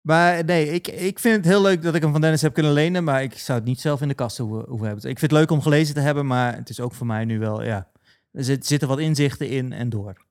Maar 0.01 0.45
nee, 0.45 0.67
ik, 0.67 0.89
ik 0.89 1.19
vind 1.19 1.37
het 1.37 1.45
heel 1.45 1.63
leuk 1.63 1.83
dat 1.83 1.95
ik 1.95 2.03
hem 2.03 2.13
van 2.13 2.21
Dennis 2.21 2.43
heb 2.43 2.55
kunnen 2.55 2.73
lenen, 2.73 3.05
maar 3.05 3.23
ik 3.23 3.39
zou 3.39 3.59
het 3.59 3.69
niet 3.69 3.81
zelf 3.81 4.01
in 4.01 4.09
de 4.09 4.15
kast 4.15 4.39
hoeven, 4.39 4.65
hoeven 4.69 4.87
hebben. 4.87 5.11
Ik 5.11 5.19
vind 5.19 5.31
het 5.31 5.41
leuk 5.41 5.51
om 5.51 5.63
gelezen 5.63 5.95
te 5.95 6.01
hebben, 6.01 6.27
maar 6.27 6.57
het 6.57 6.69
is 6.69 6.81
ook 6.81 6.95
voor 6.95 7.07
mij 7.07 7.25
nu 7.25 7.39
wel, 7.39 7.63
ja, 7.63 7.89
er 8.33 8.45
zit, 8.45 8.67
zitten 8.67 8.89
wat 8.89 8.99
inzichten 8.99 9.49
in 9.49 9.73
en 9.73 9.89
door. 9.89 10.27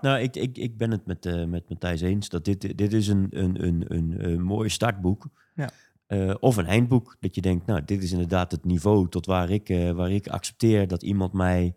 Nou, 0.00 0.20
ik, 0.20 0.36
ik, 0.36 0.58
ik 0.58 0.76
ben 0.76 0.90
het 0.90 1.06
met, 1.06 1.26
eh 1.26 1.44
met 1.44 1.68
Matthijs 1.68 2.00
eens 2.00 2.28
dat 2.28 2.44
dit, 2.44 2.78
dit 2.78 2.92
is 2.92 3.08
een, 3.08 3.26
een, 3.30 3.64
een, 3.64 3.84
een, 3.88 4.24
een 4.24 4.42
mooi 4.42 4.68
startboek. 4.68 5.26
Ja. 5.54 5.70
Eh, 6.06 6.34
of 6.40 6.56
een 6.56 6.66
eindboek. 6.66 7.16
Dat 7.20 7.34
je 7.34 7.40
denkt, 7.40 7.66
nou, 7.66 7.84
dit 7.84 8.02
is 8.02 8.12
inderdaad 8.12 8.50
het 8.50 8.64
niveau 8.64 9.08
tot 9.08 9.26
waar 9.26 9.50
ik, 9.50 9.68
eh, 9.68 9.90
waar 9.90 10.10
ik 10.10 10.28
accepteer 10.28 10.88
dat 10.88 11.02
iemand 11.02 11.32
mij 11.32 11.74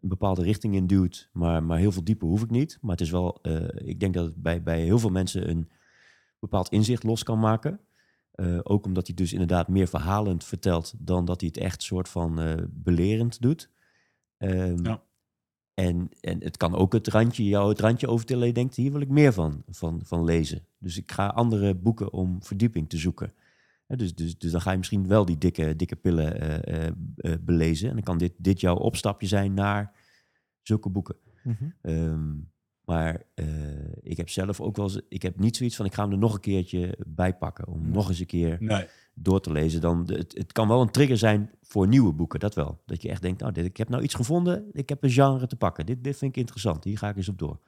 een 0.00 0.08
bepaalde 0.08 0.42
richting 0.42 0.74
in 0.74 0.86
duwt, 0.86 1.28
maar, 1.32 1.62
maar 1.62 1.78
heel 1.78 1.92
veel 1.92 2.04
dieper 2.04 2.28
hoef 2.28 2.42
ik 2.42 2.50
niet. 2.50 2.78
Maar 2.80 2.90
het 2.90 3.00
is 3.00 3.10
wel, 3.10 3.38
eh, 3.42 3.64
ik 3.74 4.00
denk 4.00 4.14
dat 4.14 4.24
het 4.24 4.42
bij, 4.42 4.62
bij 4.62 4.80
heel 4.80 4.98
veel 4.98 5.10
mensen 5.10 5.50
een 5.50 5.68
bepaald 6.50 6.68
inzicht 6.68 7.02
los 7.02 7.22
kan 7.22 7.38
maken. 7.38 7.80
Eh, 8.30 8.58
ook 8.62 8.86
omdat 8.86 9.06
hij 9.06 9.16
dus 9.16 9.32
inderdaad 9.32 9.68
meer 9.68 9.86
verhalend 9.88 10.44
vertelt 10.44 10.94
dan 10.98 11.24
dat 11.24 11.40
hij 11.40 11.50
het 11.54 11.62
echt 11.62 11.82
soort 11.82 12.08
van 12.08 12.40
eh, 12.40 12.54
belerend 12.70 13.40
doet. 13.40 13.70
Ehm, 14.36 14.84
Ja. 14.84 15.02
en, 15.74 16.08
en 16.20 16.42
het 16.42 16.56
kan 16.56 16.74
ook 16.74 16.92
het 16.92 17.08
randje, 17.08 17.44
jou 17.44 17.68
het 17.68 17.80
randje 17.80 18.08
overtillen. 18.08 18.46
Je 18.46 18.52
denkt, 18.52 18.74
hier 18.76 18.92
wil 18.92 19.00
ik 19.00 19.08
meer 19.08 19.32
van, 19.32 19.62
van, 19.68 20.00
van 20.04 20.24
lezen. 20.24 20.66
Dus 20.78 20.96
ik 20.96 21.12
ga 21.12 21.26
andere 21.26 21.74
boeken 21.74 22.12
om 22.12 22.42
verdieping 22.42 22.88
te 22.88 22.96
zoeken. 22.96 23.32
Hè, 23.86 23.96
dus, 23.96 24.14
dus, 24.14 24.38
dus 24.38 24.52
dan 24.52 24.60
ga 24.60 24.70
je 24.70 24.78
misschien 24.78 25.06
wel 25.08 25.24
die 25.24 25.38
dikke, 25.38 25.76
dikke 25.76 25.96
pillen 25.96 26.62
eh, 26.64 27.32
belezen. 27.40 27.88
En 27.88 27.94
dan 27.94 28.04
kan 28.04 28.18
dit, 28.18 28.32
dit 28.36 28.60
jouw 28.60 28.76
opstapje 28.76 29.26
zijn 29.26 29.54
naar 29.54 29.92
zulke 30.62 30.88
boeken. 30.88 31.16
Mhm. 31.42 31.64
Ehm, 31.80 32.32
maar 32.84 33.22
eh, 33.34 33.46
ik 34.02 34.16
heb 34.16 34.28
zelf 34.28 34.60
ook 34.60 34.76
wel 34.76 34.84
eens, 34.86 35.00
ik 35.08 35.22
heb 35.22 35.38
niet 35.38 35.56
zoiets 35.56 35.76
van, 35.76 35.86
ik 35.86 35.94
ga 35.94 36.02
hem 36.02 36.12
er 36.12 36.18
nog 36.18 36.34
een 36.34 36.40
keertje 36.40 36.98
bij 37.06 37.34
pakken. 37.34 37.66
Om 37.68 37.90
nog 37.90 38.08
eens 38.08 38.20
een 38.20 38.26
keer 38.26 38.56
Nee. 38.60 38.86
door 39.14 39.40
te 39.40 39.52
lezen. 39.52 39.80
Dan, 39.80 40.04
het, 40.12 40.34
het 40.36 40.52
kan 40.52 40.68
wel 40.68 40.80
een 40.80 40.90
trigger 40.90 41.16
zijn 41.16 41.50
voor 41.62 41.88
nieuwe 41.88 42.12
boeken, 42.12 42.40
dat 42.40 42.54
wel. 42.54 42.80
Dat 42.86 43.02
je 43.02 43.08
echt 43.08 43.22
denkt, 43.22 43.40
nou, 43.40 43.52
dit, 43.52 43.64
ik 43.64 43.76
heb 43.76 43.88
nou 43.88 44.02
iets 44.02 44.14
gevonden, 44.14 44.64
ik 44.72 44.88
heb 44.88 45.02
een 45.02 45.10
genre 45.10 45.46
te 45.46 45.56
pakken. 45.56 45.86
Dit, 45.86 46.04
dit 46.04 46.16
vind 46.16 46.30
ik 46.30 46.36
interessant, 46.40 46.84
hier 46.84 46.98
ga 46.98 47.08
ik 47.08 47.16
eens 47.16 47.28
op 47.28 47.38
door. 47.38 47.58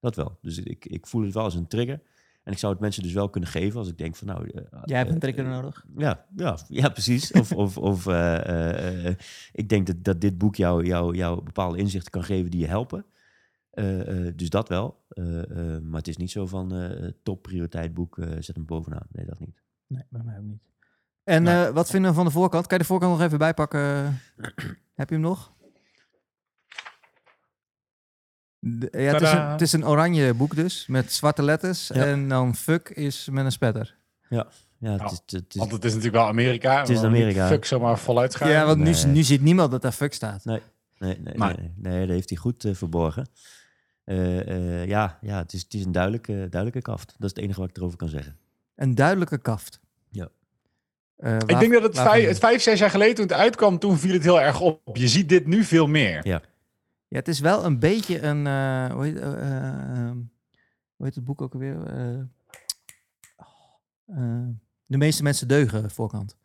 Dat 0.00 0.16
wel. 0.16 0.38
Dus 0.42 0.58
ik, 0.58 0.84
ik 0.86 1.06
voel 1.06 1.22
het 1.24 1.34
wel 1.34 1.42
als 1.44 1.54
een 1.54 1.66
trigger. 1.68 2.00
En 2.42 2.52
ik 2.54 2.60
zou 2.60 2.72
het 2.72 2.80
mensen 2.82 3.02
dus 3.02 3.12
wel 3.12 3.28
kunnen 3.28 3.50
geven 3.50 3.78
als 3.78 3.88
ik 3.88 3.98
denk 3.98 4.16
van, 4.16 4.26
nou... 4.26 4.50
eh, 4.50 4.62
Jij 4.84 4.96
hebt 4.98 5.08
een 5.10 5.14
eh, 5.14 5.20
trigger 5.20 5.44
nodig. 5.44 5.84
ja, 5.96 6.24
ja, 6.36 6.58
ja, 6.68 6.88
precies. 6.88 7.32
Of, 7.32 7.52
of, 7.52 7.78
of 7.78 8.06
eh, 8.06 8.36
eh, 8.48 9.06
eh, 9.06 9.14
ik 9.52 9.68
denk 9.68 9.86
dat, 9.86 9.96
dat 10.04 10.20
dit 10.20 10.38
boek 10.38 10.56
jou, 10.56 10.84
jou, 10.86 11.16
jou 11.16 11.42
bepaalde 11.42 11.78
inzichten 11.78 12.10
kan 12.10 12.22
geven 12.24 12.50
die 12.50 12.60
je 12.60 12.66
helpen. 12.66 13.04
Eh, 13.78 14.26
eh, 14.26 14.32
dus 14.36 14.50
dat 14.50 14.68
wel. 14.68 15.04
Eh, 15.08 15.42
eh, 15.50 15.82
maar 15.82 15.98
het 15.98 16.08
is 16.08 16.16
niet 16.16 16.30
zo 16.30 16.46
van 16.46 16.74
eh 16.74 17.08
top 17.22 17.42
prioriteit 17.42 17.94
boek, 17.94 18.18
eh, 18.18 18.28
zet 18.38 18.54
hem 18.56 18.66
bovenaan. 18.66 19.06
Nee, 19.12 19.26
dat 19.26 19.38
niet. 19.40 19.62
Nee, 19.86 20.02
bij 20.10 20.22
mij 20.24 20.38
ook 20.38 20.44
niet. 20.44 20.62
En 21.24 21.42
Nee. 21.42 21.64
eh, 21.66 21.70
wat 21.72 21.90
vinden 21.90 22.10
we 22.10 22.16
van 22.16 22.24
de 22.26 22.30
voorkant? 22.30 22.66
Kan 22.66 22.76
je 22.76 22.82
de 22.82 22.88
voorkant 22.88 23.12
nog 23.12 23.20
even 23.26 23.38
bijpakken? 23.38 24.18
Heb 25.00 25.08
je 25.08 25.14
hem 25.14 25.20
nog? 25.20 25.52
De- 28.60 28.88
ja, 28.92 29.12
het, 29.12 29.22
is 29.22 29.32
een, 29.32 29.50
het 29.50 29.60
is 29.60 29.72
een 29.72 29.86
oranje 29.86 30.34
boek 30.34 30.54
dus, 30.54 30.86
met 30.86 31.12
zwarte 31.12 31.42
letters. 31.42 31.88
Ja. 31.88 32.04
En 32.06 32.28
dan 32.28 32.54
fuck 32.54 32.88
is 32.88 33.28
met 33.30 33.44
een 33.44 33.52
spetter. 33.52 33.96
Ja, 34.28 34.46
het, 34.46 34.54
Nou, 34.78 35.04
is, 35.04 35.20
het, 35.26 35.54
is, 35.54 35.60
Want 35.60 35.72
het 35.72 35.84
is 35.84 35.90
natuurlijk 35.94 36.16
wel 36.22 36.26
Amerika. 36.28 36.78
Het 36.78 36.88
is 36.88 37.02
Amerika. 37.02 37.48
Fuck 37.48 37.64
zomaar 37.64 37.98
voluit 37.98 38.34
gaan. 38.34 38.48
Ja, 38.50 38.64
want 38.66 38.78
nu, 38.78 38.90
Nee. 38.90 39.06
nu 39.06 39.22
ziet 39.22 39.40
niemand 39.42 39.70
dat 39.70 39.82
daar 39.82 39.92
fuck 39.92 40.12
staat. 40.14 40.44
nee, 40.44 40.60
nee, 40.98 41.18
nee, 41.20 41.34
nee, 41.36 41.72
nee, 41.76 42.00
dat 42.00 42.08
heeft 42.14 42.28
hij 42.28 42.38
goed 42.38 42.64
verborgen. 42.72 43.26
Eh, 44.08 44.48
eh, 44.80 44.86
ja, 44.88 45.18
ja 45.20 45.38
het, 45.38 45.52
is, 45.52 45.62
het 45.62 45.74
is 45.74 45.84
een 45.84 45.92
duidelijke, 45.92 46.32
duidelijke 46.32 46.82
kaft. 46.82 47.06
Dat 47.06 47.30
is 47.30 47.36
het 47.36 47.38
enige 47.44 47.60
wat 47.60 47.68
ik 47.68 47.76
erover 47.76 47.96
kan 47.96 48.08
zeggen. 48.08 48.36
Een 48.74 48.94
duidelijke 48.94 49.38
kaft. 49.38 49.80
Ja. 50.10 50.28
Eh, 51.16 51.36
Ik 51.36 51.58
denk 51.58 51.72
dat 51.72 51.82
het 51.82 51.98
vijf, 51.98 52.26
het 52.28 52.38
vijf, 52.38 52.62
zes 52.62 52.78
jaar 52.78 52.90
geleden 52.90 53.14
toen 53.14 53.24
het 53.24 53.34
uitkwam, 53.36 53.78
toen 53.78 53.98
viel 53.98 54.12
het 54.12 54.22
heel 54.22 54.40
erg 54.40 54.60
op. 54.60 54.96
Je 54.96 55.08
ziet 55.08 55.28
dit 55.28 55.46
nu 55.46 55.64
veel 55.64 55.86
meer. 55.86 56.26
Ja. 56.26 56.42
Ja, 57.08 57.16
het 57.18 57.28
is 57.28 57.40
wel 57.40 57.64
een 57.64 57.78
beetje 57.78 58.22
een... 58.22 58.46
eh, 58.46 58.92
hoe, 58.94 59.04
heet, 59.04 59.16
eh, 59.18 59.32
eh, 59.32 59.72
ehm, 60.06 60.16
hoe 60.96 61.06
heet 61.06 61.14
het 61.14 61.24
boek 61.24 61.42
ook 61.42 61.52
alweer? 61.52 61.82
Eh, 61.86 62.18
oh, 63.36 63.46
eh, 64.06 64.46
de 64.86 64.96
meeste 64.96 65.22
mensen 65.22 65.48
deugen, 65.48 65.90
voorkant. 65.90 66.36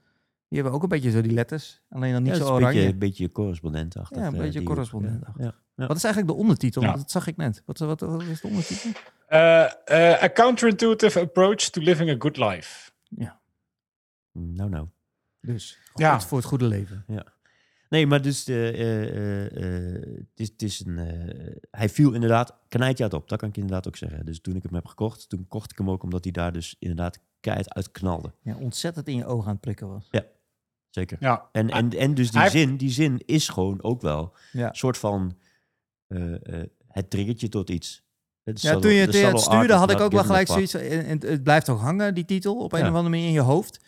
Die 0.53 0.61
hebben 0.61 0.77
ook 0.79 0.83
een 0.83 0.89
beetje 0.97 1.11
zo 1.11 1.21
die 1.21 1.31
letters. 1.31 1.81
Alleen 1.89 2.11
dan 2.13 2.23
niet 2.23 2.31
Ja, 2.31 2.37
zo 2.37 2.53
oranje. 2.53 2.65
beetje, 2.73 2.87
een 2.93 2.99
beetje 2.99 3.31
correspondentachtig. 3.31 4.17
Ja, 4.17 4.27
een 4.27 4.33
eh, 4.33 4.39
beetje 4.39 4.59
hoek. 4.59 4.67
correspondentachtig. 4.67 5.45
Ja, 5.45 5.55
ja. 5.75 5.87
Wat 5.87 5.97
is 5.97 6.03
eigenlijk 6.03 6.33
de 6.33 6.39
ondertitel? 6.41 6.81
Ja. 6.81 6.87
Want 6.87 6.99
Dat 6.99 7.11
zag 7.11 7.27
ik 7.27 7.37
net. 7.37 7.61
Wat, 7.65 7.77
wat, 7.79 7.99
wat 7.99 8.21
is 8.23 8.41
de 8.41 8.47
ondertitel? 8.47 8.91
Eh, 9.27 9.63
eh, 10.13 10.23
a 10.23 10.29
counterintuitive 10.33 11.19
approach 11.19 11.55
to 11.69 11.81
living 11.81 12.09
a 12.09 12.15
good 12.19 12.37
life. 12.37 12.91
Nou, 14.31 14.69
nou. 14.69 14.87
Dus 15.41 15.77
goed 15.91 16.01
Ja. 16.01 16.19
voor 16.21 16.37
het 16.37 16.47
goede 16.47 16.65
leven. 16.65 17.05
Nee, 17.89 18.07
maar 18.07 18.21
dus 18.21 18.47
eh, 18.47 18.69
eh, 18.69 19.15
eh, 19.15 19.95
eh, 19.95 20.23
het 20.35 20.61
is, 20.61 20.85
een. 20.85 20.97
eh, 20.97 21.55
hij 21.71 21.89
viel 21.89 22.13
inderdaad 22.13 22.57
knijtjaard 22.67 23.13
op. 23.13 23.29
Dat 23.29 23.39
kan 23.39 23.49
ik 23.49 23.57
inderdaad 23.57 23.87
ook 23.87 23.95
zeggen. 23.97 24.25
Dus 24.25 24.41
toen 24.41 24.55
ik 24.55 24.63
hem 24.63 24.73
heb 24.73 24.85
gekocht, 24.85 25.29
toen 25.29 25.47
kocht 25.47 25.71
ik 25.71 25.77
hem 25.77 25.89
ook 25.89 26.03
omdat 26.03 26.23
hij 26.23 26.31
daar 26.31 26.51
dus 26.53 26.75
inderdaad 26.79 27.19
keihard 27.39 27.73
uit 27.73 27.91
knalde. 27.91 28.33
Ja, 28.41 28.55
ontzettend 28.55 29.07
in 29.07 29.15
je 29.15 29.25
ogen 29.25 29.45
aan 29.47 29.51
het 29.51 29.61
prikken 29.61 29.87
was. 29.87 30.09
Zeker. 30.93 31.17
Ja. 31.19 31.49
En, 31.51 31.69
en, 31.69 31.89
en 31.89 32.13
dus 32.13 32.31
die 32.31 32.39
Hij- 32.39 32.49
zin, 32.49 32.77
die 32.77 32.89
zin 32.89 33.21
is 33.25 33.49
gewoon 33.49 33.83
ook 33.83 34.01
wel 34.01 34.35
Ja. 34.51 34.67
een 34.69 34.75
soort 34.75 34.97
van 34.97 35.37
eh, 36.07 36.33
het 36.87 37.09
triggertje 37.09 37.49
tot 37.49 37.69
iets. 37.69 38.03
Het 38.43 38.61
Ja, 38.61 38.79
toen 38.79 38.91
je 38.91 39.05
het 39.05 39.23
art 39.23 39.39
stuurde, 39.39 39.73
had 39.73 39.91
ik 39.91 39.99
ook 39.99 40.11
wel 40.11 40.23
gelijk 40.23 40.47
zoiets. 40.47 40.73
En, 40.73 41.19
het 41.25 41.43
blijft 41.43 41.69
ook 41.69 41.79
hangen, 41.79 42.13
die 42.13 42.25
titel, 42.25 42.57
op 42.57 42.73
een 42.73 42.79
Ja. 42.79 42.83
of 42.89 42.91
andere 42.93 43.09
manier 43.09 43.27
in 43.27 43.33
je 43.33 43.39
hoofd. 43.39 43.79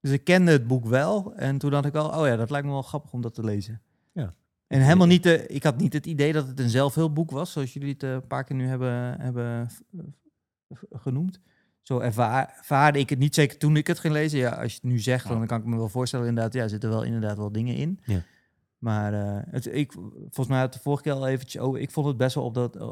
Dus 0.00 0.10
ik 0.12 0.24
kende 0.24 0.50
het 0.50 0.66
boek 0.66 0.86
wel. 0.86 1.34
En 1.36 1.58
toen 1.58 1.70
dacht 1.70 1.84
ik 1.84 1.92
wel, 1.92 2.08
oh 2.08 2.26
ja, 2.26 2.36
dat 2.36 2.50
lijkt 2.50 2.66
me 2.66 2.72
wel 2.72 2.82
grappig 2.82 3.12
om 3.12 3.20
dat 3.20 3.34
te 3.34 3.44
lezen. 3.44 3.82
Ja. 4.12 4.34
En 4.66 4.80
helemaal 4.80 5.06
niet, 5.06 5.22
de, 5.22 5.46
ik 5.46 5.62
had 5.62 5.76
niet 5.76 5.92
het 5.92 6.06
idee 6.06 6.32
dat 6.32 6.46
het 6.46 6.60
een 6.60 6.70
zelfhulpboek 6.70 7.30
was, 7.30 7.52
zoals 7.52 7.72
jullie 7.72 7.92
het 7.92 8.02
eh, 8.02 8.10
een 8.12 8.26
paar 8.26 8.44
keer 8.44 8.56
nu 8.56 8.66
hebben, 8.66 9.20
hebben 9.20 9.70
genoemd. 10.90 11.40
Zo 11.90 11.98
ervaar, 11.98 12.54
ervaarde 12.58 12.98
ik 12.98 13.10
het 13.10 13.18
niet, 13.18 13.34
zeker 13.34 13.58
toen 13.58 13.76
ik 13.76 13.86
het 13.86 13.98
ging 13.98 14.12
lezen. 14.12 14.38
Ja, 14.38 14.50
als 14.50 14.72
je 14.72 14.78
het 14.82 14.90
nu 14.90 14.98
zegt, 14.98 15.28
dan 15.28 15.46
kan 15.46 15.58
ik 15.60 15.64
me 15.64 15.76
wel 15.76 15.88
voorstellen, 15.88 16.26
inderdaad, 16.26 16.52
ja, 16.52 16.62
er 16.62 16.68
zitten 16.68 16.90
wel 16.90 17.02
inderdaad 17.02 17.36
wel 17.36 17.52
dingen 17.52 17.74
in. 17.74 18.00
Ja. 18.04 18.22
Maar 18.78 19.12
eh, 19.14 19.42
het, 19.50 19.66
ik, 19.74 19.92
volgens 20.20 20.46
mij 20.48 20.58
had 20.58 20.72
de 20.72 20.78
vorige 20.78 21.02
keer 21.02 21.12
al 21.12 21.26
eventjes, 21.28 21.62
oh, 21.62 21.78
ik 21.78 21.90
vond 21.90 22.06
het 22.06 22.16
best 22.16 22.34
wel 22.34 22.44
op 22.44 22.54
dat, 22.54 22.76
eh, 22.76 22.82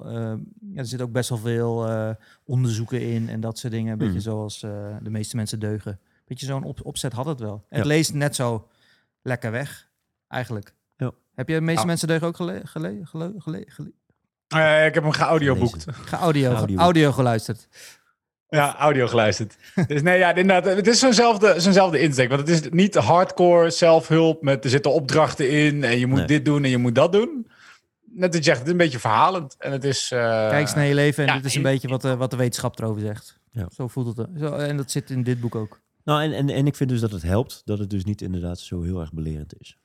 ja, 0.72 0.78
er 0.80 0.86
zit 0.86 1.00
ook 1.02 1.12
best 1.12 1.28
wel 1.28 1.38
veel 1.38 1.88
eh, 1.88 2.10
onderzoeken 2.44 3.00
in 3.02 3.28
en 3.28 3.40
dat 3.40 3.58
soort 3.58 3.72
dingen. 3.72 3.92
Een 3.92 3.98
beetje 3.98 4.14
Mm. 4.14 4.20
zoals 4.20 4.62
eh, 4.62 4.96
de 5.02 5.10
meeste 5.10 5.36
mensen 5.36 5.60
deugen. 5.60 6.00
Beetje 6.26 6.46
zo'n 6.46 6.64
op, 6.64 6.80
opzet 6.84 7.12
had 7.12 7.26
het 7.26 7.40
wel. 7.40 7.64
En 7.68 7.76
Het 7.78 7.86
leest 7.86 8.14
net 8.14 8.34
zo 8.34 8.68
lekker 9.22 9.50
weg, 9.50 9.88
eigenlijk. 10.28 10.74
Ja. 10.96 11.10
Heb 11.34 11.48
je 11.48 11.54
de 11.54 11.60
meeste 11.60 11.80
Ja. 11.80 11.86
mensen 11.86 12.08
deugen 12.08 12.26
ook 12.26 12.36
gele, 12.36 12.60
gele, 12.64 13.00
gele, 13.02 13.34
gele, 13.38 13.64
gele- 13.68 13.92
Eh, 14.48 14.86
ik 14.86 14.94
heb 14.94 15.02
hem 15.02 15.12
geaudioboekt. 15.12 15.84
geaudio, 15.90 16.52
Audio. 16.52 16.78
audio 16.78 17.12
geluisterd? 17.12 17.68
Ja, 18.48 18.76
audio 18.76 19.06
geluisterd. 19.06 19.56
dus 19.86 20.02
nee, 20.02 20.18
ja, 20.18 20.34
inderdaad. 20.34 20.76
Het 20.76 20.86
is 20.86 20.98
zo'nzelfde, 20.98 21.60
zo'nzelfde 21.60 22.00
insteek. 22.00 22.28
Want 22.28 22.40
het 22.40 22.48
is 22.50 22.70
niet 22.70 22.94
hardcore 22.94 23.70
zelfhulp 23.70 24.42
met 24.42 24.64
er 24.64 24.70
zitten 24.70 24.92
opdrachten 24.92 25.50
in 25.50 25.84
en 25.84 25.98
je 25.98 26.06
moet 26.06 26.18
Nee. 26.18 26.26
dit 26.26 26.44
doen 26.44 26.64
en 26.64 26.70
je 26.70 26.78
moet 26.78 26.94
dat 26.94 27.12
doen. 27.12 27.46
Net 28.04 28.28
als 28.28 28.36
je 28.36 28.42
zegt, 28.42 28.58
het 28.58 28.66
is 28.66 28.72
een 28.72 28.78
beetje 28.78 28.98
verhalend. 28.98 29.56
En 29.58 29.72
het 29.72 29.84
is... 29.84 30.10
eh, 30.12 30.18
Kijk 30.48 30.60
eens 30.60 30.74
naar 30.74 30.84
je 30.84 30.94
leven 30.94 31.22
en 31.26 31.28
ja, 31.30 31.36
dit 31.36 31.44
is 31.44 31.54
een 31.54 31.62
beetje 31.62 31.88
wat 31.88 32.02
de, 32.02 32.16
wat 32.16 32.30
de 32.30 32.36
wetenschap 32.36 32.78
erover 32.78 33.00
zegt. 33.00 33.40
Ja. 33.52 33.66
Zo 33.74 33.88
voelt 33.88 34.16
het. 34.16 34.26
Zo, 34.38 34.52
en 34.52 34.76
dat 34.76 34.90
zit 34.90 35.10
in 35.10 35.22
dit 35.22 35.40
boek 35.40 35.54
ook. 35.54 35.80
Nou, 36.04 36.22
en, 36.22 36.32
en, 36.32 36.48
en 36.50 36.66
ik 36.66 36.76
vind 36.76 36.90
dus 36.90 37.00
dat 37.00 37.10
het 37.10 37.22
helpt 37.22 37.62
dat 37.64 37.78
het 37.78 37.90
dus 37.90 38.04
niet 38.04 38.22
inderdaad 38.22 38.58
zo 38.58 38.82
heel 38.82 39.00
erg 39.00 39.12
belerend 39.12 39.54
is. 39.60 39.76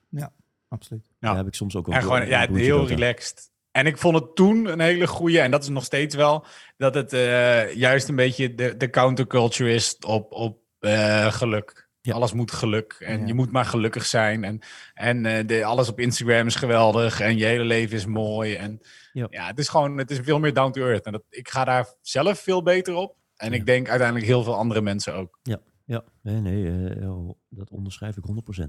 Absoluut. 0.70 1.06
Ja. 1.20 1.28
Daar 1.28 1.38
heb 1.38 1.48
ik 1.48 1.54
soms 1.54 1.76
ook 1.76 1.86
wel 1.86 1.96
En 1.96 2.02
gewoon 2.02 2.28
ja, 2.28 2.48
heel 2.52 2.88
relaxed. 2.88 3.50
En 3.74 3.86
ik 3.86 3.98
vond 3.98 4.16
het 4.16 4.36
toen 4.36 4.66
een 4.72 4.80
hele 4.80 5.08
goede, 5.08 5.40
en 5.40 5.52
dat 5.52 5.64
is 5.64 5.70
nog 5.70 5.84
steeds 5.84 6.16
wel, 6.16 6.46
dat 6.78 6.94
het 6.94 7.14
eh, 7.14 7.74
juist 7.76 8.08
een 8.10 8.16
beetje 8.16 8.56
de, 8.56 8.78
de 8.78 8.90
counterculture 8.90 9.74
is 9.74 9.98
op, 10.08 10.32
op 10.32 10.60
eh, 10.80 11.34
geluk. 11.34 11.90
Ja. 12.02 12.14
Alles 12.14 12.34
moet 12.34 12.52
geluk 12.52 12.96
en 13.00 13.20
Ja. 13.20 13.26
je 13.26 13.34
moet 13.34 13.52
maar 13.52 13.66
gelukkig 13.66 14.06
zijn. 14.06 14.44
En, 14.44 14.60
en 14.94 15.26
eh, 15.26 15.48
de, 15.48 15.66
alles 15.66 15.90
op 15.90 16.00
Instagram 16.00 16.48
is 16.48 16.56
geweldig 16.56 17.20
en 17.20 17.38
je 17.38 17.46
hele 17.46 17.64
leven 17.64 17.96
is 17.98 18.06
mooi. 18.06 18.56
En 18.56 18.80
Ja. 19.14 19.28
ja, 19.30 19.48
het 19.48 19.60
is 19.60 19.70
gewoon, 19.70 19.98
het 19.98 20.12
is 20.12 20.20
veel 20.24 20.40
meer 20.40 20.54
down 20.54 20.72
to 20.72 20.82
earth. 20.82 21.06
En 21.06 21.12
dat, 21.12 21.24
ik 21.30 21.50
ga 21.50 21.64
daar 21.64 21.94
zelf 22.02 22.40
veel 22.40 22.64
beter 22.64 22.94
op. 22.94 23.16
En 23.36 23.52
Ja. 23.52 23.56
ik 23.58 23.66
denk 23.66 23.90
uiteindelijk 23.90 24.28
heel 24.28 24.44
veel 24.44 24.56
andere 24.56 24.82
mensen 24.82 25.14
ook. 25.14 25.40
Ja, 25.86 26.04
nee, 26.22 26.40
nee 26.40 26.90
eh, 26.90 27.18
oh, 27.18 27.36
dat 27.50 27.70
onderschrijf 27.70 28.18
ik 28.18 28.24
100%. 28.26 28.64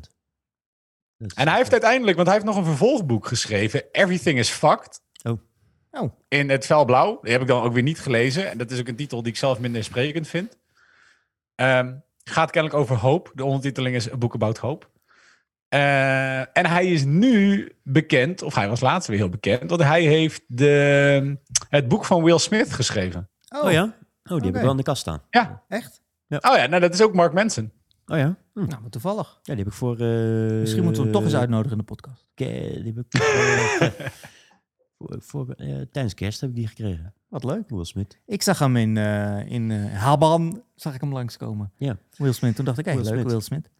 En 1.34 1.48
hij 1.48 1.56
heeft 1.56 1.72
uiteindelijk, 1.72 2.16
want 2.16 2.28
hij 2.28 2.36
heeft 2.36 2.48
nog 2.48 2.56
een 2.56 2.64
vervolgboek 2.64 3.26
geschreven, 3.26 3.82
Everything 3.92 4.38
is 4.38 4.50
Fucked. 4.50 5.02
Oh. 5.22 5.40
Oh. 5.90 6.12
In 6.28 6.50
het 6.50 6.66
felblauw. 6.66 7.18
Die 7.22 7.32
heb 7.32 7.40
ik 7.40 7.46
dan 7.46 7.62
ook 7.62 7.72
weer 7.72 7.82
niet 7.82 8.00
gelezen. 8.00 8.50
En 8.50 8.58
dat 8.58 8.70
is 8.70 8.80
ook 8.80 8.88
een 8.88 8.96
titel 8.96 9.22
die 9.22 9.32
ik 9.32 9.38
zelf 9.38 9.58
minder 9.58 9.84
sprekend 9.84 10.28
vind. 10.28 10.58
Ehm, 11.54 11.94
gaat 12.24 12.50
kennelijk 12.50 12.80
over 12.80 12.96
hoop. 12.96 13.30
De 13.34 13.44
ondertiteling 13.44 13.96
is 13.96 14.12
A 14.12 14.16
Book 14.16 14.34
About 14.34 14.58
Hope. 14.58 14.86
Eh, 15.68 16.40
en 16.40 16.66
hij 16.66 16.86
is 16.86 17.04
nu 17.04 17.72
bekend, 17.82 18.42
of 18.42 18.54
hij 18.54 18.68
was 18.68 18.80
laatst 18.80 19.08
weer 19.08 19.18
heel 19.18 19.28
bekend, 19.28 19.70
want 19.70 19.82
hij 19.82 20.02
heeft 20.02 20.42
de, 20.46 21.38
het 21.68 21.88
boek 21.88 22.04
van 22.04 22.22
Will 22.22 22.38
Smith 22.38 22.72
geschreven. 22.72 23.30
Oh 23.62 23.72
ja? 23.72 23.82
Oh, 23.82 24.36
die 24.36 24.46
heb 24.46 24.54
ik 24.54 24.60
wel 24.60 24.70
in 24.70 24.76
de 24.76 24.82
kast 24.82 25.00
staan. 25.00 25.22
Echt? 25.68 26.02
Oh 26.28 26.56
ja, 26.56 26.66
nou 26.66 26.80
dat 26.80 26.94
is 26.94 27.02
ook 27.02 27.14
Mark 27.14 27.32
Manson. 27.32 27.72
Oh 28.06 28.18
ja? 28.18 28.36
Hm. 28.54 28.60
Nou, 28.66 28.80
maar 28.80 28.90
toevallig. 28.90 29.28
Ja, 29.42 29.54
die 29.54 29.56
heb 29.64 29.66
ik 29.66 29.78
voor... 29.78 29.98
eh, 30.00 30.58
Misschien 30.60 30.82
moeten 30.84 31.02
we 31.02 31.08
hem 31.08 31.16
toch 31.16 31.24
eens 31.24 31.34
uitnodigen 31.34 31.72
in 31.72 31.78
de 31.78 31.84
podcast. 31.84 32.28
Die 32.34 32.46
heb 32.48 32.98
ik 32.98 33.04
voor, 33.08 33.92
voor, 34.98 35.16
voor, 35.22 35.50
eh, 35.50 35.80
tijdens 35.80 36.14
kerst 36.14 36.40
heb 36.40 36.50
ik 36.50 36.56
die 36.56 36.66
gekregen. 36.66 37.14
Wat 37.28 37.44
leuk. 37.44 37.68
Will 37.70 37.84
Smith. 37.84 38.18
Ik 38.26 38.42
zag 38.42 38.58
hem 38.58 38.76
in, 38.76 38.96
eh 38.96 39.50
in 39.50 39.70
eh, 39.70 39.94
Haban, 39.94 40.62
zag 40.74 40.94
ik 40.94 41.00
hem 41.00 41.12
langskomen. 41.12 41.72
Ja. 41.76 41.98
Will 42.16 42.32
Smith. 42.32 42.56
Toen 42.56 42.64
dacht 42.64 42.78
ik, 42.78 42.84
hé, 42.84 42.94
Will 42.94 43.02
leuk, 43.02 43.12
Smith. 43.12 43.30
Will 43.32 43.40
Smith. 43.40 43.70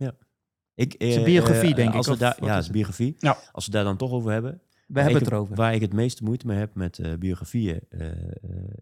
Ik, 0.75 0.95
Zijn 0.99 1.19
eh, 1.19 1.25
biografie, 1.25 1.71
eh, 1.71 1.75
denk 1.77 1.89
ik, 1.89 1.95
Als 1.95 2.07
we 2.07 2.13
of 2.13 2.19
daar, 2.19 2.45
ja, 2.45 2.61
zijn 2.61 2.73
biografie. 2.73 3.15
Ja. 3.19 3.39
Als 3.53 3.67
we 3.67 3.73
daar 3.73 3.85
dan 3.85 3.97
toch 3.97 4.11
over 4.11 4.31
hebben. 4.33 4.61
We 4.87 5.01
hebben 5.01 5.19
ik, 5.21 5.25
het 5.25 5.33
erover. 5.35 5.57
Waar 5.57 5.75
ik 5.75 5.81
het 5.81 5.93
meeste 5.93 6.25
moeite 6.25 6.47
mee 6.47 6.59
heb 6.59 6.75
met 6.75 6.99
eh, 6.99 7.15
biografieën, 7.15 7.81
eh, 7.89 8.11
eh, 8.11 8.17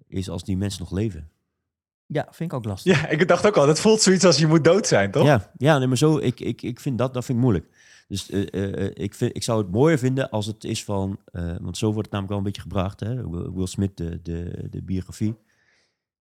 is 0.06 0.28
als 0.28 0.44
die 0.44 0.56
mensen 0.56 0.80
nog 0.80 0.90
leven. 0.90 1.30
Ja, 2.12 2.26
vind 2.30 2.52
ik 2.52 2.58
ook 2.58 2.64
lastig. 2.64 3.00
Ja, 3.00 3.08
ik 3.08 3.28
dacht 3.28 3.46
ook 3.46 3.56
al, 3.56 3.66
dat 3.66 3.80
voelt 3.80 4.02
zoiets 4.02 4.24
als 4.24 4.38
je 4.38 4.46
moet 4.46 4.64
dood 4.64 4.86
zijn, 4.86 5.10
toch? 5.10 5.24
Ja, 5.24 5.52
ja 5.56 5.78
nee, 5.78 5.86
maar 5.86 5.96
zo, 5.96 6.18
ik, 6.18 6.40
ik, 6.40 6.62
ik 6.62 6.80
vind 6.80 6.98
dat, 6.98 7.14
dat 7.14 7.24
vind 7.24 7.38
ik 7.38 7.44
moeilijk. 7.44 7.66
Dus 8.08 8.30
eh, 8.30 8.40
eh, 8.52 8.86
eh, 8.86 8.90
ik, 8.94 9.14
vind, 9.14 9.36
ik 9.36 9.42
zou 9.42 9.62
het 9.62 9.70
mooier 9.70 9.98
vinden 9.98 10.30
als 10.30 10.46
het 10.46 10.64
is 10.64 10.84
van, 10.84 11.20
eh, 11.24 11.54
want 11.60 11.78
zo 11.78 11.92
wordt 11.92 12.10
het 12.10 12.10
namelijk 12.10 12.28
wel 12.28 12.38
een 12.38 12.44
beetje 12.44 12.62
gebracht, 12.62 13.00
hè? 13.00 13.28
Will, 13.52 13.66
Smith, 13.66 13.96
de, 13.96 14.22
de, 14.22 14.66
de 14.70 14.82
biografie. 14.82 15.34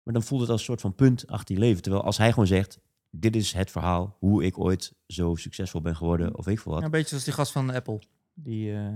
Maar 0.03 0.13
dan 0.13 0.23
voelt 0.23 0.41
het 0.41 0.49
als 0.49 0.59
een 0.59 0.65
soort 0.65 0.81
van 0.81 0.95
punt 0.95 1.27
achter 1.27 1.55
je 1.55 1.61
leven. 1.61 1.81
Terwijl 1.81 2.03
als 2.03 2.17
hij 2.17 2.29
gewoon 2.29 2.47
zegt, 2.47 2.79
dit 3.09 3.35
is 3.35 3.53
het 3.53 3.71
verhaal, 3.71 4.15
hoe 4.19 4.43
ik 4.43 4.59
ooit 4.59 4.93
zo 5.07 5.35
succesvol 5.35 5.81
ben 5.81 5.95
geworden, 5.95 6.37
of 6.37 6.47
ik 6.47 6.59
veel 6.59 6.71
wat. 6.71 6.83
Een 6.83 6.91
beetje 6.91 7.07
zoals 7.07 7.23
die 7.23 7.33
gast 7.33 7.51
van 7.51 7.69
Apple. 7.69 7.99
Die, 8.33 8.73
eh 8.73 8.87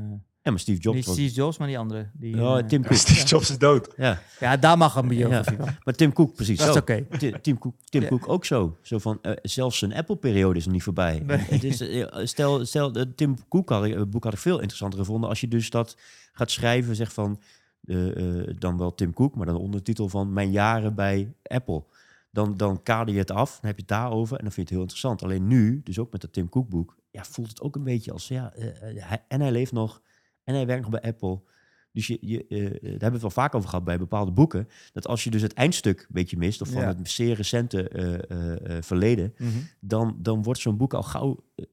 Ja, 0.45 0.51
maar 0.51 0.59
Steve 0.59 0.79
Jobs 0.81 0.95
niet 0.97 1.05
was... 1.05 1.15
Steve 1.15 1.33
Jobs, 1.33 1.57
maar 1.57 1.67
die 1.67 1.77
andere. 1.77 2.09
Die, 2.13 2.41
Oh, 2.43 2.57
eh, 2.59 2.65
Tim 2.65 2.81
Cook. 2.83 2.93
Steve 2.97 3.25
Jobs 3.25 3.49
is 3.49 3.57
dood. 3.57 3.93
Ja, 3.97 4.21
Ja, 4.39 4.57
daar 4.57 4.77
mag 4.77 4.95
een 4.95 5.07
biografie 5.07 5.57
van. 5.57 5.69
maar 5.83 5.93
Tim 5.93 6.13
Cook, 6.13 6.33
precies 6.35 6.57
Dat 6.59 6.69
is 6.69 6.75
oké. 6.75 7.05
Ti- 7.17 7.33
Tim, 7.41 7.57
Cook, 7.57 7.73
Tim 7.83 8.01
Ja. 8.01 8.07
Cook 8.07 8.29
ook 8.29 8.45
zo. 8.45 8.77
Zo 8.81 8.97
van, 8.97 9.19
eh, 9.21 9.31
zelfs 9.41 9.77
zijn 9.77 9.93
Apple-periode 9.93 10.57
is 10.59 10.63
nog 10.65 10.73
niet 10.73 10.83
voorbij. 10.83 11.19
Nee. 11.25 11.37
Het 11.37 11.63
is, 11.63 11.79
eh, 11.81 12.25
stel, 12.25 12.65
stel 12.65 12.91
eh, 12.91 13.01
Tim 13.15 13.35
Cook 13.49 13.69
had, 13.69 13.85
ik- 13.85 13.93
het 13.93 14.09
boek 14.09 14.23
had 14.23 14.33
ik 14.33 14.39
veel 14.39 14.55
interessanter 14.59 14.99
gevonden 14.99 15.29
als 15.29 15.41
je 15.41 15.47
dus 15.47 15.69
dat 15.69 15.97
gaat 16.31 16.51
schrijven, 16.51 16.95
zeg 16.95 17.13
van, 17.13 17.39
dan 18.57 18.77
wel 18.77 18.95
Tim 18.95 19.13
Cook, 19.13 19.35
maar 19.35 19.45
dan 19.45 19.55
de 19.55 19.61
ondertitel 19.61 20.09
van 20.09 20.33
Mijn 20.33 20.51
jaren 20.51 20.95
bij 20.95 21.33
Apple. 21.43 21.83
Dan, 22.31 22.57
dan 22.57 22.83
kader 22.83 23.13
je 23.13 23.19
het 23.19 23.31
af, 23.31 23.49
dan 23.51 23.65
heb 23.69 23.75
je 23.75 23.81
het 23.81 23.87
daarover 23.91 24.37
en 24.37 24.43
dan 24.43 24.51
vind 24.53 24.55
je 24.55 24.61
het 24.61 24.69
heel 24.71 24.79
interessant. 24.81 25.23
Alleen 25.23 25.47
nu, 25.47 25.81
dus 25.83 25.99
ook 25.99 26.11
met 26.11 26.21
dat 26.21 26.33
Tim 26.33 26.49
Cook 26.49 26.69
boek, 26.69 26.95
ja, 27.11 27.23
voelt 27.23 27.49
het 27.49 27.61
ook 27.61 27.75
een 27.75 27.83
beetje 27.83 28.11
als, 28.11 28.27
ja, 28.27 28.51
hij, 28.55 29.23
en 29.27 29.41
hij 29.41 29.51
leeft 29.51 29.71
nog 29.71 30.01
en 30.45 30.53
hij 30.55 30.65
werkt 30.65 30.81
nog 30.81 30.91
bij 31.01 31.11
Apple. 31.11 31.41
Dus 31.91 32.07
je, 32.07 32.17
je, 32.21 32.47
eh, 32.47 32.59
daar 32.61 32.69
hebben 32.81 32.99
we 32.99 33.05
het 33.11 33.21
wel 33.21 33.29
vaak 33.29 33.55
over 33.55 33.69
gehad 33.69 33.83
bij 33.83 33.97
bepaalde 33.97 34.31
boeken. 34.31 34.67
Dat 34.93 35.07
als 35.07 35.23
je 35.23 35.29
dus 35.29 35.41
het 35.41 35.53
eindstuk 35.53 35.99
een 35.99 36.05
beetje 36.09 36.37
mist, 36.37 36.61
of 36.61 36.69
van 36.69 36.81
Ja. 36.81 36.87
het 36.87 37.09
zeer 37.09 37.35
recente 37.35 37.89
eh, 37.89 38.13
eh, 38.13 38.77
eh, 38.77 38.83
verleden, 38.83 39.33
Mhm. 39.37 39.49
dan, 39.79 40.17
dan 40.21 40.43
wordt 40.43 40.59
zo'n 40.59 40.77
boek 40.77 40.93
al 40.93 41.03
gauw 41.03 41.43
eh, 41.55 41.65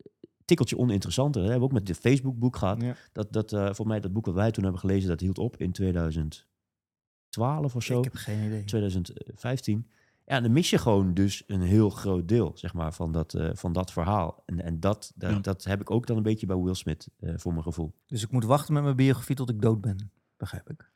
tikkeltje 0.45 0.79
oninteressanter. 0.79 1.41
Dat 1.43 1.51
hebben 1.51 1.69
we 1.69 1.75
ook 1.75 1.81
met 1.81 1.87
de 1.95 2.01
Facebook-boek 2.01 2.57
gehad. 2.57 2.83
Ja. 2.83 2.97
Dat, 3.13 3.33
dat 3.33 3.53
eh 3.53 3.73
voor 3.75 3.87
mij 3.87 4.01
dat 4.01 4.13
boek 4.13 4.27
wat 4.27 4.35
wij 4.35 4.51
toen 4.51 4.63
hebben 4.63 4.81
gelezen, 4.81 5.09
dat 5.09 5.21
hield 5.21 5.39
op 5.39 5.57
in 5.57 5.73
2012 5.73 7.75
of 7.75 7.83
zo, 7.83 7.99
Ik 7.99 8.05
heb 8.05 8.15
geen 8.15 8.45
idee. 8.47 8.65
2015. 8.65 9.87
Ja, 10.33 10.41
dan 10.41 10.53
mis 10.53 10.71
je 10.71 10.79
gewoon 10.79 11.15
dus 11.15 11.43
een 11.47 11.61
heel 11.61 11.91
groot 11.91 12.29
deel, 12.29 12.53
zeg 12.55 12.75
maar, 12.75 12.93
van 12.93 13.13
dat, 13.13 13.35
eh, 13.35 13.51
van 13.53 13.73
dat 13.73 13.93
verhaal. 13.93 14.43
En, 14.47 14.63
en 14.65 14.81
dat, 14.81 15.13
dat, 15.15 15.31
Ja. 15.31 15.39
dat 15.39 15.65
heb 15.65 15.81
ik 15.81 15.91
ook 15.91 16.07
dan 16.07 16.17
een 16.17 16.23
beetje 16.23 16.47
bij 16.47 16.57
Will 16.57 16.75
Smith, 16.75 17.09
eh, 17.21 17.33
voor 17.37 17.53
mijn 17.53 17.65
gevoel. 17.65 17.93
Dus 18.07 18.23
ik 18.23 18.31
moet 18.31 18.45
wachten 18.45 18.75
met 18.75 18.83
mijn 18.83 18.97
biografie 18.97 19.37
tot 19.37 19.51
ik 19.51 19.61
dood 19.63 19.81
ben. 19.81 20.11
Begrijp 20.37 20.71
ik. 20.71 20.91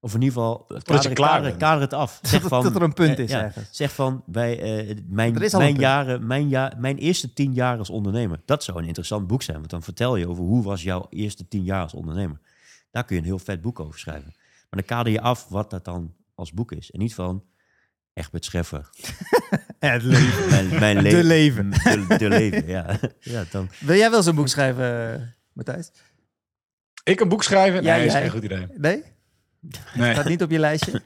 Of 0.00 0.14
in 0.14 0.22
ieder 0.22 0.34
geval, 0.34 0.66
kader, 0.82 1.12
klaar 1.12 1.56
kader, 1.56 1.80
het 1.80 1.92
af. 1.92 2.18
Zeg 2.22 2.40
Dat- 2.40 2.48
van, 2.48 2.62
dat 2.62 2.74
er 2.74 2.82
een 2.82 2.92
punt 2.92 3.16
eh, 3.18 3.24
is 3.24 3.30
ja. 3.30 3.52
Zeg 3.70 3.92
van, 3.94 4.22
bij 4.26 4.60
eh, 4.88 4.96
mijn, 5.06 5.34
mijn, 5.52 5.74
jaren, 5.74 6.26
mijn, 6.26 6.48
ja, 6.48 6.72
mijn 6.78 6.96
eerste 6.96 7.32
tien 7.32 7.52
jaar 7.54 7.78
als 7.78 7.90
ondernemer. 7.90 8.40
Dat 8.44 8.64
zou 8.64 8.78
een 8.78 8.86
interessant 8.86 9.26
boek 9.26 9.42
zijn. 9.42 9.58
Want 9.58 9.70
dan 9.70 9.82
vertel 9.82 10.16
je 10.16 10.28
over 10.28 10.44
hoe 10.44 10.62
was 10.62 10.82
jouw 10.82 11.06
eerste 11.10 11.48
tien 11.48 11.64
jaar 11.64 11.82
als 11.82 11.94
ondernemer. 11.94 12.40
Daar 12.90 13.04
kun 13.04 13.14
je 13.16 13.20
een 13.22 13.28
heel 13.28 13.38
vet 13.38 13.60
boek 13.60 13.80
over 13.80 13.98
schrijven. 13.98 14.32
Maar 14.36 14.80
dan 14.80 14.84
kader 14.84 15.12
je 15.12 15.20
af 15.20 15.48
wat 15.48 15.70
dat 15.70 15.84
dan 15.84 16.14
als 16.34 16.52
boek 16.52 16.72
is. 16.72 16.90
En 16.90 16.98
niet 16.98 17.14
van 17.14 17.44
Egbert 18.16 18.44
Scheffer. 18.44 18.88
Het 19.78 20.02
leven. 20.02 20.48
Mijn, 20.50 20.68
mijn 20.80 20.96
De 21.04 21.10
le- 21.10 21.22
leven. 21.22 21.70
De, 21.70 22.14
de 22.18 22.28
leven, 22.28 22.66
ja. 22.66 22.98
ja 23.20 23.44
dan, 23.50 23.70
Wil 23.80 23.96
jij 23.96 24.10
wel 24.10 24.22
zo'n 24.22 24.34
boek 24.34 24.48
schrijven, 24.48 25.34
Matthijs? 25.52 25.90
Ik 27.04 27.20
een 27.20 27.28
boek 27.28 27.42
schrijven? 27.42 27.82
Ja, 27.82 27.96
Nee, 27.96 28.06
is 28.06 28.12
jij. 28.12 28.20
geen 28.20 28.30
goed 28.30 28.42
idee. 28.44 28.66
Nee? 28.76 29.02
Nee. 29.94 30.12
Staat 30.12 30.28
niet 30.28 30.42
op 30.42 30.50
je 30.50 30.58
lijstje? 30.58 31.02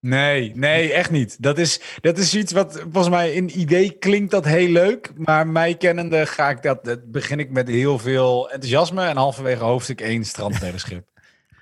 Nee, 0.00 0.52
nee, 0.54 0.92
echt 0.92 1.10
niet. 1.10 1.42
Dat 1.42 1.58
is, 1.58 1.80
dat 2.00 2.18
is 2.18 2.34
iets 2.34 2.52
wat 2.52 2.80
volgens 2.80 3.08
mij 3.08 3.32
in 3.34 3.60
idee 3.60 3.90
klinkt 3.90 4.30
dat 4.30 4.44
heel 4.44 4.68
leuk. 4.68 5.10
Maar 5.16 5.46
mij 5.46 5.74
kennende 5.76 6.26
ga 6.26 6.50
ik 6.50 6.62
dat, 6.62 6.84
dat 6.84 7.10
begin 7.10 7.38
ik 7.38 7.50
met 7.50 7.68
heel 7.68 7.98
veel 7.98 8.50
enthousiasme. 8.50 9.06
En 9.06 9.16
halverwege 9.16 9.64
hoofdstuk 9.64 10.00
1 10.00 10.24
strand 10.24 10.58
schip. 10.76 11.08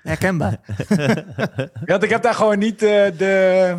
Herkenbaar. 0.01 0.59
Ja, 0.87 1.25
want 1.85 2.03
ik 2.03 2.09
heb 2.09 2.21
daar 2.21 2.33
gewoon 2.35 2.59
niet 2.59 2.83
eh, 2.83 3.05
de, 3.17 3.75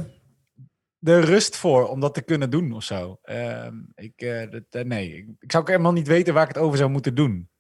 de 0.99 1.21
rust 1.21 1.57
voor 1.57 1.89
om 1.89 2.01
dat 2.01 2.15
te 2.15 2.23
kunnen 2.23 2.51
doen 2.51 2.73
of 2.73 2.83
zo. 2.83 3.19
Ehm, 3.23 3.75
ik, 3.95 4.21
eh, 4.21 4.51
dat, 4.51 4.63
eh, 4.71 4.85
nee, 4.85 5.17
ik, 5.17 5.29
ik 5.39 5.51
zou 5.51 5.63
ook 5.63 5.69
helemaal 5.69 5.93
niet 5.93 6.07
weten 6.07 6.35
waar 6.35 6.49
ik 6.49 6.55
het 6.55 6.65
over 6.65 6.79
zou 6.79 6.91
moeten 6.91 7.15
doen. 7.15 7.51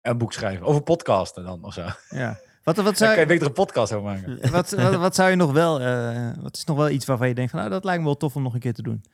Een 0.00 0.18
boek 0.18 0.32
schrijven. 0.32 0.66
Over 0.66 0.82
podcasten 0.82 1.44
dan 1.44 1.64
of 1.64 1.72
zo. 1.72 1.86
Ja. 2.08 2.38
Wat, 2.62 2.76
wat, 2.76 2.84
Dan 2.84 2.94
zou, 2.94 3.18
je 3.18 3.26
beter 3.26 3.46
een 3.46 3.52
podcast 3.52 3.92
over 3.92 4.10
maken. 4.10 4.40
wat, 4.50 4.70
wat, 4.70 4.94
wat 4.94 5.14
zou 5.14 5.30
je 5.30 5.36
nog 5.36 5.52
wel... 5.52 5.80
eh, 5.80 6.36
wat 6.40 6.56
is 6.56 6.64
nog 6.64 6.76
wel 6.76 6.90
iets 6.90 7.06
waarvan 7.06 7.28
je 7.28 7.34
denkt 7.34 7.50
van... 7.50 7.60
Nou, 7.60 7.72
dat 7.72 7.84
lijkt 7.84 8.00
me 8.00 8.06
wel 8.06 8.16
tof 8.16 8.36
om 8.36 8.42
nog 8.42 8.54
een 8.54 8.60
keer 8.60 8.74
te 8.74 8.82
doen. 8.82 9.04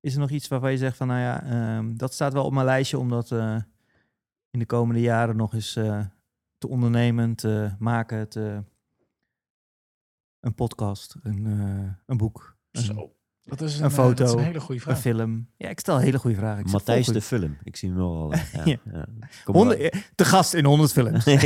Is 0.00 0.14
er 0.14 0.20
nog 0.20 0.30
iets 0.30 0.48
waarvan 0.48 0.70
je 0.70 0.76
zegt 0.76 0.96
van... 0.96 1.06
Nou 1.06 1.20
ja, 1.20 1.44
ehm, 1.44 1.96
dat 1.96 2.14
staat 2.14 2.32
wel 2.32 2.44
op 2.44 2.52
mijn 2.52 2.66
lijstje 2.66 2.98
om 2.98 3.08
dat 3.08 3.30
in 4.50 4.58
de 4.58 4.66
komende 4.66 5.00
jaren 5.00 5.36
nog 5.36 5.54
eens 5.54 5.72
te 6.58 6.68
ondernemen, 6.68 7.34
te 7.34 7.70
maken, 7.78 8.28
te, 8.28 8.62
een 10.40 10.54
podcast, 10.54 11.16
een, 11.22 11.44
een 12.06 12.16
boek, 12.16 12.53
Zo. 12.82 13.12
Dat 13.46 13.60
is 13.60 13.78
een, 13.78 13.84
Een 13.84 13.90
eh, 13.90 13.96
foto, 13.96 14.14
dat 14.14 14.28
is 14.28 14.34
een 14.34 14.38
hele 14.40 14.60
goede 14.60 14.74
een 14.74 14.80
vraag. 14.80 14.98
film. 15.00 15.48
Ja, 15.56 15.68
ik 15.68 15.80
stel 15.80 15.98
hele 15.98 16.18
goede 16.18 16.36
vragen. 16.36 16.70
Matthijs 16.70 17.06
de 17.06 17.20
film. 17.20 17.58
Ik 17.62 17.76
zie 17.76 17.88
hem 17.88 17.98
wel 17.98 18.08
al. 18.16 18.32
eh, 18.32 18.40
Ja, 18.64 18.76
Ja. 18.92 19.06
Honderd- 19.44 19.80
eh, 19.80 20.00
te 20.14 20.24
gast 20.24 20.54
in 20.54 20.64
honderd 20.64 20.92
films. 20.92 21.24
ja. 21.24 21.38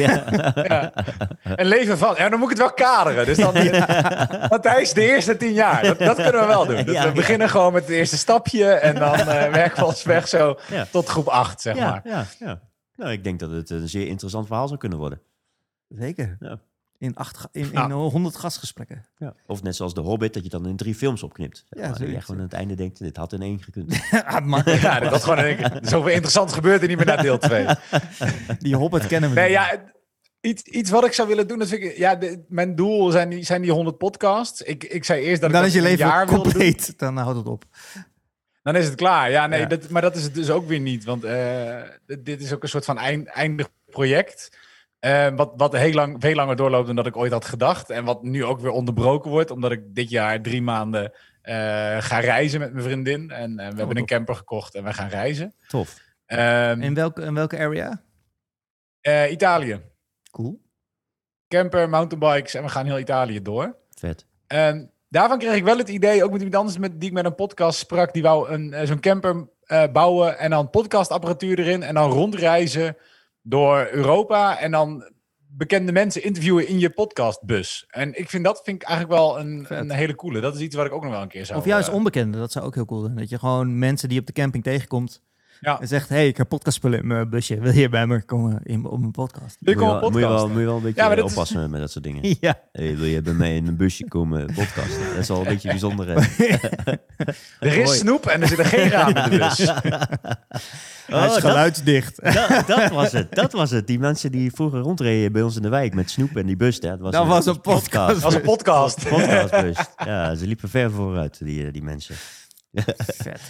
Ja. 0.54 0.92
Een 1.42 1.66
leven 1.66 1.98
van. 1.98 2.14
Ja, 2.18 2.28
dan 2.28 2.38
moet 2.38 2.50
ik 2.50 2.56
het 2.58 2.66
wel 2.66 2.74
kaderen. 2.88 3.26
Dus 3.26 3.36
dan. 3.36 3.54
Matthijs, 4.48 4.92
de 4.92 5.02
eerste 5.02 5.36
tien 5.36 5.52
jaar. 5.52 5.82
Dat, 5.82 5.98
dat 5.98 6.14
kunnen 6.16 6.40
we 6.40 6.46
wel 6.46 6.66
doen. 6.66 6.76
Dat 6.76 6.86
Ja, 6.94 7.02
we 7.02 7.08
ja. 7.08 7.12
beginnen 7.12 7.48
gewoon 7.48 7.72
met 7.72 7.82
het 7.82 7.90
eerste 7.92 8.16
stapje. 8.16 8.64
En 8.68 8.94
dan 8.94 9.14
eh, 9.14 9.26
werken 9.52 9.78
we 9.82 9.86
ons 9.86 10.02
weg 10.02 10.28
zo 10.28 10.58
Ja. 10.70 10.86
tot 10.90 11.08
groep 11.08 11.26
acht, 11.26 11.60
zeg 11.60 11.76
ja, 11.76 11.90
maar. 11.90 12.00
ja, 12.04 12.26
ja. 12.38 12.60
Nou, 12.96 13.12
ik 13.12 13.24
denk 13.24 13.38
dat 13.40 13.50
het 13.50 13.70
een 13.70 13.88
zeer 13.88 14.06
interessant 14.06 14.46
verhaal 14.46 14.66
zou 14.68 14.78
kunnen 14.78 14.98
worden. 14.98 15.20
Zeker. 15.88 16.36
Ja. 16.40 16.58
In, 16.98 17.16
acht, 17.16 17.46
in, 17.52 17.62
in 17.64 17.70
Ja. 17.72 17.90
honderd 17.90 18.36
gastgesprekken. 18.36 19.04
Ja. 19.18 19.34
Of 19.46 19.62
net 19.62 19.76
zoals 19.76 19.94
The 19.94 20.00
Hobbit, 20.00 20.34
dat 20.34 20.42
je 20.42 20.48
dan 20.48 20.66
in 20.66 20.76
drie 20.76 20.94
films 20.94 21.22
opknipt. 21.22 21.64
Ja, 21.70 21.88
dat 21.88 21.98
je 21.98 22.20
gewoon 22.20 22.36
aan 22.40 22.46
het 22.46 22.52
einde 22.52 22.74
denkt, 22.74 22.98
dit 22.98 23.16
had 23.16 23.32
in 23.32 23.42
één 23.42 23.62
gekund. 23.62 23.98
Ah, 24.24 24.66
Ja, 24.82 25.00
dat 25.00 25.24
gewoon 25.24 25.38
een, 25.44 25.86
zoveel 25.86 26.12
interessant 26.12 26.52
gebeurt 26.52 26.82
er 26.82 26.88
niet 26.88 26.96
meer 26.96 27.06
na 27.06 27.16
deel 27.16 27.38
2. 27.38 27.66
die 28.58 28.76
Hobbit 28.76 29.06
kennen 29.06 29.28
we 29.30 29.34
Nee, 29.36 29.44
niet. 29.48 29.54
ja, 29.56 29.82
iets, 30.40 30.62
iets 30.62 30.90
wat 30.90 31.04
ik 31.04 31.12
zou 31.12 31.28
willen 31.28 31.48
doen, 31.48 31.58
dat 31.58 31.68
vind 31.68 31.82
ik, 31.82 31.96
ja, 31.96 32.14
de- 32.14 32.44
mijn 32.48 32.74
doel 32.74 33.10
zijn 33.10 33.28
die, 33.28 33.44
zijn 33.44 33.62
die 33.62 33.72
100 33.72 33.98
podcasts. 33.98 34.62
Ik, 34.62 34.84
ik 34.84 35.04
zei 35.04 35.22
eerst 35.22 35.40
dat 35.40 35.50
Dan 35.52 35.60
ik 35.60 35.66
is 35.66 35.72
dat 35.72 35.82
je 35.82 35.88
in 35.88 35.92
een 35.94 35.98
leven 36.00 36.16
jaar 36.16 36.26
wilde 36.26 36.42
doen. 36.42 36.52
compleet. 36.52 36.98
Dan 36.98 37.16
houdt 37.16 37.38
het 37.38 37.46
op. 37.46 37.64
Dan 38.62 38.76
is 38.76 38.84
het 38.84 38.94
klaar. 38.94 39.30
Ja, 39.30 39.46
nee, 39.46 39.60
Ja. 39.60 39.66
Dat, 39.66 39.88
maar 39.88 40.02
dat 40.02 40.16
is 40.16 40.22
het 40.22 40.34
dus 40.34 40.50
ook 40.50 40.66
weer 40.68 40.80
niet. 40.80 41.04
Want 41.04 41.24
eh, 41.24 41.80
dit- 42.06 42.24
dit 42.24 42.40
is 42.42 42.52
ook 42.52 42.62
een 42.62 42.68
soort 42.68 42.84
van 42.84 42.98
eind, 42.98 43.26
eindig 43.26 43.68
project. 43.90 44.58
Eh, 44.98 45.28
wat, 45.36 45.52
wat 45.56 45.72
heel 45.76 45.92
lang, 45.92 46.16
veel 46.18 46.34
langer 46.34 46.56
doorloopt 46.56 46.86
dan 46.86 46.96
dat 46.96 47.06
ik 47.06 47.16
ooit 47.16 47.32
had 47.32 47.44
gedacht. 47.44 47.90
En 47.90 48.04
wat 48.04 48.22
nu 48.22 48.44
ook 48.44 48.60
weer 48.60 48.70
onderbroken 48.70 49.30
wordt. 49.30 49.50
Omdat 49.50 49.70
ik 49.72 49.80
dit 49.94 50.10
jaar 50.10 50.42
drie 50.42 50.62
maanden 50.62 51.12
eh, 51.42 51.54
ga 52.00 52.18
reizen 52.18 52.60
met 52.60 52.72
mijn 52.72 52.84
vriendin. 52.84 53.30
En 53.30 53.58
eh, 53.58 53.68
we 53.68 53.76
hebben 53.76 53.88
een 53.88 53.96
tof. 53.96 54.16
camper 54.16 54.34
gekocht 54.34 54.74
en 54.74 54.84
we 54.84 54.92
gaan 54.92 55.08
reizen. 55.08 55.54
Tof. 55.68 55.98
Ehm, 56.26 56.80
In 56.80 56.94
welke, 56.94 57.22
in 57.22 57.34
welke 57.34 57.58
area? 57.58 58.02
eh, 59.00 59.30
Italië. 59.30 59.80
Cool. 60.30 60.60
Camper, 61.48 61.88
mountainbikes 61.88 62.54
en 62.54 62.62
we 62.62 62.68
gaan 62.68 62.86
heel 62.86 62.98
Italië 62.98 63.42
door. 63.42 63.76
Vet. 63.94 64.26
En 64.46 64.90
daarvan 65.08 65.38
kreeg 65.38 65.54
ik 65.54 65.64
wel 65.64 65.78
het 65.78 65.88
idee, 65.88 66.24
ook 66.24 66.30
met 66.30 66.38
iemand 66.40 66.56
anders 66.56 66.78
met, 66.78 67.00
die 67.00 67.08
ik 67.08 67.14
met 67.14 67.24
een 67.24 67.34
podcast 67.34 67.78
sprak, 67.78 68.12
die 68.12 68.22
wou 68.22 68.48
een, 68.50 68.86
zo'n 68.86 69.00
camper 69.00 69.48
bouwen 69.92 70.38
en 70.38 70.50
dan 70.50 70.70
podcastapparatuur 70.70 71.58
erin 71.58 71.82
en 71.82 71.94
dan 71.94 72.10
rondreizen 72.10 72.96
door 73.42 73.88
Europa 73.90 74.58
en 74.58 74.70
dan 74.70 75.12
bekende 75.50 75.92
mensen 75.92 76.24
interviewen 76.24 76.68
in 76.68 76.78
je 76.78 76.90
podcastbus. 76.90 77.86
En 77.88 78.18
ik 78.18 78.30
vind 78.30 78.44
dat 78.44 78.60
vind 78.64 78.82
ik 78.82 78.88
eigenlijk 78.88 79.20
wel 79.20 79.38
een, 79.38 79.66
een 79.68 79.90
hele 79.90 80.14
coole. 80.14 80.40
Dat 80.40 80.54
is 80.54 80.60
iets 80.60 80.76
wat 80.76 80.86
ik 80.86 80.92
ook 80.92 81.02
nog 81.02 81.12
wel 81.12 81.22
een 81.22 81.28
keer 81.28 81.46
zou... 81.46 81.58
Of 81.58 81.64
juist 81.64 81.88
eh, 81.88 81.94
onbekende. 81.94 82.38
Dat 82.38 82.52
zou 82.52 82.66
ook 82.66 82.74
heel 82.74 82.84
cool 82.84 83.00
zijn. 83.00 83.16
Dat 83.16 83.28
je 83.28 83.38
gewoon 83.38 83.78
mensen 83.78 84.08
die 84.08 84.20
op 84.20 84.26
de 84.26 84.32
camping 84.32 84.64
tegenkomt. 84.64 85.22
Ja. 85.60 85.80
En 85.80 85.88
zegt, 85.88 86.08
hey, 86.08 86.28
ik 86.28 86.36
heb 86.36 86.48
podcastspullen 86.48 86.98
in 86.98 87.06
mijn 87.06 87.28
busje. 87.30 87.58
Wil 87.60 87.72
je 87.72 87.88
bij 87.88 88.06
me 88.06 88.22
komen 88.22 88.60
in, 88.62 88.84
op 88.86 88.98
mijn 88.98 89.10
podcast? 89.10 89.56
Wil 89.60 89.74
je 89.74 89.80
Moet 89.80 89.88
je, 89.88 89.98
komen 90.00 90.00
wel, 90.00 90.10
moet, 90.10 90.20
je 90.20 90.26
wel, 90.26 90.48
moet 90.48 90.58
je 90.58 90.64
wel 90.64 90.76
een 90.76 90.82
beetje 90.82 91.02
Ja, 91.02 91.12
is- 91.14 91.22
oppassen 91.22 91.70
met 91.70 91.80
dat 91.80 91.90
soort 91.90 92.04
dingen. 92.04 92.36
Ja. 92.40 92.60
Hey, 92.72 92.96
wil 92.96 93.06
je 93.06 93.22
bij 93.22 93.32
mij 93.32 93.56
in 93.56 93.66
een 93.66 93.76
busje 93.76 94.08
komen 94.08 94.46
podcasten? 94.54 95.04
Dat 95.08 95.16
is 95.18 95.28
wel 95.28 95.38
een 95.38 95.44
beetje 95.54 95.68
bijzonder. 95.68 96.08
hè? 96.08 96.14
Er 97.60 97.76
is 97.76 97.98
snoep 97.98 98.26
en 98.26 98.42
er 98.42 98.48
zit 98.48 98.58
er 98.58 98.64
geen 98.64 98.88
raam 98.98 99.08
in 99.08 99.30
de 99.30 99.38
bus. 99.38 99.56
Hij 99.58 101.26
is 101.26 101.32
dat- 101.32 101.40
geluidsdicht. 101.40 102.22
Dat, 102.22 102.66
dat 102.66 102.90
was 102.90 103.12
het, 103.12 103.34
dat 103.34 103.52
was 103.52 103.70
het. 103.70 103.86
Die 103.86 103.98
mensen 103.98 104.32
die 104.32 104.52
vroeger 104.52 104.80
rondreden 104.80 105.32
bij 105.32 105.42
ons 105.42 105.56
in 105.56 105.62
de 105.62 105.68
wijk 105.68 105.94
met 105.94 106.10
snoep 106.10 106.36
en 106.36 106.46
die 106.46 106.56
bus, 106.56 106.80
dat 106.80 106.98
was, 106.98 107.12
Dat 107.12 107.26
was 107.26 107.46
een 107.46 107.60
podcast. 107.60 108.12
Dat 108.14 108.22
was 108.22 108.34
een 108.34 108.40
podcast. 108.40 109.08
podcastbus. 109.08 109.76
Ja, 110.04 110.34
ze 110.34 110.46
liepen 110.46 110.68
ver 110.68 110.90
vooruit, 110.90 111.38
die, 111.44 111.66
eh, 111.66 111.72
die 111.72 111.82
mensen. 111.82 112.14
Vet. 112.96 113.40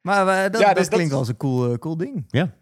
Maar 0.00 0.44
eh, 0.44 0.52
dat, 0.52 0.60
Ja, 0.60 0.72
dus 0.72 0.82
dat 0.82 0.92
klinkt 0.94 1.10
wel 1.10 1.18
als 1.18 1.28
een 1.28 1.36
cool, 1.36 1.72
eh, 1.72 1.78
cool 1.78 1.96
ding. 1.96 2.24
Ja. 2.28 2.56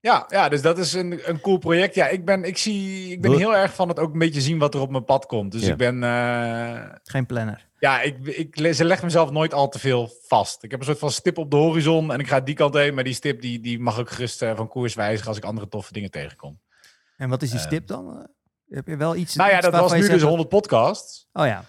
Ja, 0.00 0.24
ja, 0.28 0.48
dus 0.48 0.62
dat 0.62 0.78
is 0.78 0.92
een, 0.92 1.20
een 1.28 1.40
cool 1.40 1.58
project. 1.58 1.94
Ja, 1.94 2.08
ik 2.08 2.24
ben, 2.24 2.44
ik 2.44 2.56
zie, 2.58 3.10
ik 3.10 3.20
ben 3.20 3.36
heel 3.36 3.56
erg 3.56 3.74
van 3.74 3.88
het 3.88 3.98
ook 3.98 4.12
een 4.12 4.18
beetje 4.18 4.40
zien 4.40 4.58
wat 4.58 4.74
er 4.74 4.80
op 4.80 4.90
mijn 4.90 5.04
pad 5.04 5.26
komt. 5.26 5.52
Dus 5.52 5.62
Ja. 5.62 5.70
ik 5.70 5.76
ben, 5.76 6.02
eh, 6.02 6.82
Geen 7.02 7.26
planner. 7.26 7.66
ja, 7.78 8.00
ik, 8.00 8.26
ik 8.26 8.74
ze 8.74 8.84
legt 8.84 9.02
mezelf 9.02 9.30
nooit 9.30 9.54
al 9.54 9.68
te 9.68 9.78
veel 9.78 10.10
vast. 10.26 10.62
Ik 10.62 10.70
heb 10.70 10.80
een 10.80 10.86
soort 10.86 10.98
van 10.98 11.10
stip 11.10 11.38
op 11.38 11.50
de 11.50 11.56
horizon 11.56 12.12
en 12.12 12.18
ik 12.20 12.28
ga 12.28 12.40
die 12.40 12.54
kant 12.54 12.74
heen. 12.74 12.94
Maar 12.94 13.04
die 13.04 13.14
stip 13.14 13.40
die, 13.40 13.60
die 13.60 13.78
mag 13.80 13.98
ook 13.98 14.10
gerust 14.10 14.38
van 14.38 14.68
koers 14.68 14.94
wijzigen 14.94 15.28
als 15.28 15.36
ik 15.36 15.44
andere 15.44 15.68
toffe 15.68 15.92
dingen 15.92 16.10
tegenkom. 16.10 16.58
En 17.16 17.28
wat 17.28 17.42
is 17.42 17.50
die 17.50 17.60
stip 17.60 17.86
dan? 17.86 18.26
Heb 18.68 18.86
je 18.86 18.96
wel 18.96 19.16
iets... 19.16 19.34
Nou 19.34 19.50
ja, 19.50 19.56
iets 19.56 19.64
dat 19.70 19.80
was 19.80 19.92
nu 19.92 19.98
dus 19.98 20.06
zegt 20.08 20.22
100 20.22 20.48
podcasts. 20.48 21.28
Oh 21.32 21.46
ja. 21.46 21.64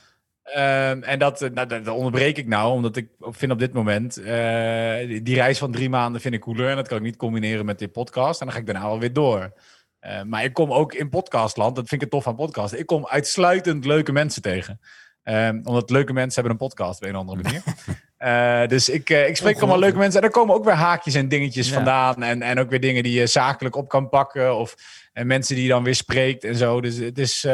Ehm, 0.53 1.03
en 1.03 1.19
dat, 1.19 1.41
eh, 1.41 1.49
nou, 1.49 1.67
dat, 1.67 1.85
dat 1.85 1.95
onderbreek 1.95 2.37
ik 2.37 2.47
nou, 2.47 2.71
omdat 2.73 2.95
ik 2.95 3.07
vind 3.19 3.51
op 3.51 3.59
dit 3.59 3.73
moment... 3.73 4.17
eh, 4.17 5.23
die, 5.23 5.35
reis 5.35 5.57
van 5.57 5.71
drie 5.71 5.89
maanden 5.89 6.21
vind 6.21 6.33
ik 6.33 6.41
cooler. 6.41 6.69
En 6.69 6.75
dat 6.75 6.87
kan 6.87 6.97
ik 6.97 7.03
niet 7.03 7.17
combineren 7.17 7.65
met 7.65 7.79
dit 7.79 7.91
podcast. 7.91 8.39
En 8.39 8.45
dan 8.45 8.55
ga 8.55 8.61
ik 8.61 8.67
daarna 8.67 8.81
alweer 8.85 9.13
door. 9.13 9.53
Eh, 9.99 10.21
maar 10.23 10.43
ik 10.43 10.53
kom 10.53 10.71
ook 10.71 10.93
in 10.93 11.09
podcastland, 11.09 11.75
dat 11.75 11.87
vind 11.87 12.01
ik 12.01 12.07
het 12.07 12.09
tof 12.09 12.27
aan 12.27 12.35
podcast. 12.35 12.73
Ik 12.73 12.85
kom 12.85 13.07
uitsluitend 13.07 13.85
leuke 13.85 14.11
mensen 14.11 14.41
tegen. 14.41 14.79
Ehm, 15.23 15.59
omdat 15.63 15.89
leuke 15.89 16.13
mensen 16.13 16.33
hebben 16.33 16.51
een 16.51 16.67
podcast 16.67 17.01
op 17.01 17.07
een 17.07 17.15
of 17.15 17.21
andere 17.21 17.41
manier. 17.43 17.63
Eh, 18.17 18.67
dus 18.67 18.89
ik, 18.89 19.09
ik 19.09 19.35
spreek 19.37 19.57
allemaal 19.57 19.79
leuke 19.79 19.97
mensen. 19.97 20.21
En 20.21 20.27
er 20.27 20.33
komen 20.33 20.55
ook 20.55 20.63
weer 20.65 20.73
haakjes 20.73 21.13
en 21.15 21.27
dingetjes 21.27 21.67
Ja. 21.67 21.73
vandaan. 21.73 22.23
En, 22.23 22.41
en 22.41 22.59
ook 22.59 22.69
weer 22.69 22.79
dingen 22.79 23.03
die 23.03 23.19
je 23.19 23.27
zakelijk 23.27 23.75
op 23.75 23.87
kan 23.89 24.09
pakken. 24.09 24.55
Of 24.55 24.75
en 25.13 25.27
mensen 25.27 25.55
die 25.55 25.63
je 25.63 25.69
dan 25.69 25.83
weer 25.83 25.95
spreekt 25.95 26.43
en 26.43 26.55
zo. 26.55 26.81
Dus 26.81 26.97
het 26.97 27.17
is... 27.17 27.47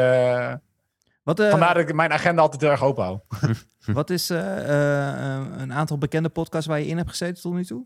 Wat, 1.24 1.40
eh, 1.40 1.50
vandaar 1.50 1.74
dat 1.74 1.88
ik 1.88 1.94
mijn 1.94 2.12
agenda 2.12 2.42
altijd 2.42 2.62
heel 2.62 2.70
erg 2.70 2.82
open 2.82 3.04
hou. 3.04 3.18
wat 3.98 4.10
is 4.10 4.30
eh, 4.30 5.36
eh, 5.36 5.46
een 5.56 5.72
aantal 5.72 5.98
bekende 5.98 6.28
podcasts 6.28 6.66
waar 6.66 6.80
je 6.80 6.86
in 6.86 6.96
hebt 6.96 7.08
gezeten 7.08 7.42
tot 7.42 7.52
nu 7.54 7.64
toe? 7.64 7.84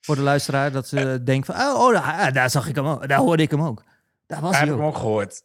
Voor 0.00 0.16
de 0.16 0.22
luisteraar, 0.22 0.72
dat 0.72 0.88
ze 0.88 1.20
denken 1.24 1.54
van... 1.54 1.66
Oh, 1.66 1.80
oh 1.80 1.92
daar, 1.92 2.32
daar 2.32 2.50
zag 2.50 2.68
ik 2.68 2.74
hem 2.74 2.86
ook. 2.86 3.08
Daar 3.08 3.18
hoorde 3.18 3.42
ik 3.42 3.50
hem 3.50 3.62
ook. 3.62 3.82
Daar 4.26 4.40
was 4.40 4.50
Daar 4.50 4.60
hij 4.60 4.68
heb 4.68 4.78
ik 4.78 4.82
hem 4.82 4.92
ook 4.92 4.98
gehoord. 4.98 5.42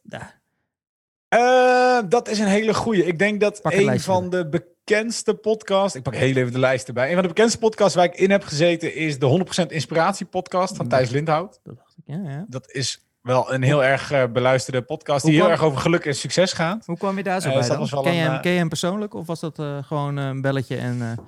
Eh, 1.28 1.98
dat 2.08 2.28
is 2.28 2.38
een 2.38 2.46
hele 2.46 2.74
goeie. 2.74 3.04
Ik 3.04 3.18
denk 3.18 3.40
dat 3.40 3.60
een 3.62 4.00
van 4.00 4.30
de 4.30 4.48
bekendste 4.48 5.34
podcasts... 5.34 5.96
Ik 5.96 6.02
pak 6.02 6.14
heel 6.14 6.36
even 6.36 6.52
de 6.52 6.58
lijst 6.58 6.88
erbij. 6.88 7.08
Een 7.08 7.14
van 7.14 7.22
de 7.22 7.28
bekendste 7.28 7.58
podcasts 7.58 7.94
waar 7.94 8.04
ik 8.04 8.14
in 8.14 8.30
heb 8.30 8.44
gezeten... 8.44 8.94
is 8.94 9.18
de 9.18 9.44
100% 9.64 9.66
Inspiratie 9.66 10.26
podcast 10.26 10.76
van 10.76 10.88
Thijs 10.88 11.10
Lindhout. 11.10 11.60
Dat 11.62 11.76
dacht 11.76 11.96
ik, 11.96 12.02
ja, 12.06 12.30
ja. 12.30 12.44
Dat 12.48 12.70
is 12.70 13.06
wel 13.22 13.52
een 13.52 13.62
heel 13.62 13.84
erg 13.84 14.10
eh, 14.10 14.24
beluisterde 14.32 14.82
podcast... 14.82 15.24
die 15.24 15.34
heel 15.34 15.50
erg 15.50 15.62
over 15.62 15.80
geluk 15.80 16.04
en 16.04 16.14
succes 16.14 16.52
gaat. 16.52 16.86
Hoe 16.86 16.96
kwam 16.96 17.16
je 17.16 17.22
daar 17.22 17.40
zo 17.40 17.48
Eh, 17.48 17.68
bij 17.68 17.76
dus 17.76 17.90
Ken 17.90 18.14
je, 18.14 18.20
hem, 18.20 18.32
eh, 18.32 18.40
ken 18.40 18.52
je 18.52 18.58
hem 18.58 18.68
persoonlijk? 18.68 19.14
Of 19.14 19.26
was 19.26 19.40
dat 19.40 19.62
gewoon 19.86 20.16
een 20.16 20.40
belletje 20.40 20.76
en... 20.76 21.18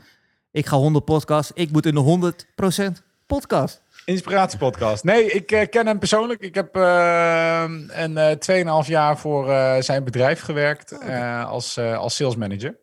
ik 0.50 0.66
ga 0.66 0.76
100 0.76 1.04
podcast. 1.04 1.50
Ik 1.54 1.70
moet 1.70 1.86
in 1.86 1.94
de 1.94 2.34
100% 2.80 2.92
podcast. 3.26 3.82
Inspiratiepodcast. 4.04 5.04
Nee, 5.04 5.30
ik 5.30 5.68
ken 5.70 5.86
hem 5.86 5.98
persoonlijk. 5.98 6.40
Ik 6.40 6.54
heb 6.54 6.76
eh, 6.76 7.64
een 7.88 8.16
eh 8.16 8.82
2,5 8.82 8.88
jaar 8.88 9.18
voor 9.18 9.46
zijn 9.82 10.04
bedrijf 10.04 10.40
gewerkt... 10.40 10.92
eh, 10.92 11.46
als, 11.46 11.78
als 11.78 12.16
sales 12.16 12.36
manager. 12.36 12.76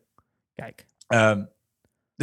Kijk. 0.54 0.86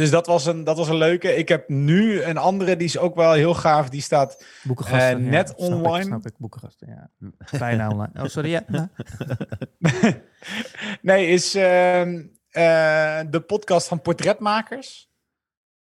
Dus 0.00 0.10
dat 0.10 0.26
was, 0.26 0.46
een, 0.46 0.64
dat 0.64 0.76
was 0.76 0.88
een 0.88 0.96
leuke. 0.96 1.36
Ik 1.36 1.48
heb 1.48 1.68
nu 1.68 2.22
een 2.22 2.36
andere, 2.36 2.76
die 2.76 2.86
is 2.86 2.98
ook 2.98 3.14
wel 3.14 3.32
heel 3.32 3.54
gaaf. 3.54 3.88
Die 3.88 4.00
staat. 4.00 4.44
Eh, 4.86 4.98
ja, 4.98 5.16
net 5.16 5.48
snap 5.48 5.58
ik, 5.58 5.74
online. 5.74 6.04
snap 6.04 6.26
ik, 6.26 6.32
boekengasten, 6.38 6.88
ja. 6.88 7.28
Bijna 7.58 7.88
online. 7.88 8.10
Oh, 8.16 8.24
sorry, 8.24 8.50
ja. 8.50 8.64
Nee, 11.02 11.26
is 11.26 11.54
ehm, 11.54 12.22
eh, 12.50 13.20
de 13.30 13.40
podcast 13.46 13.88
van 13.88 14.00
Portretmakers. 14.00 15.10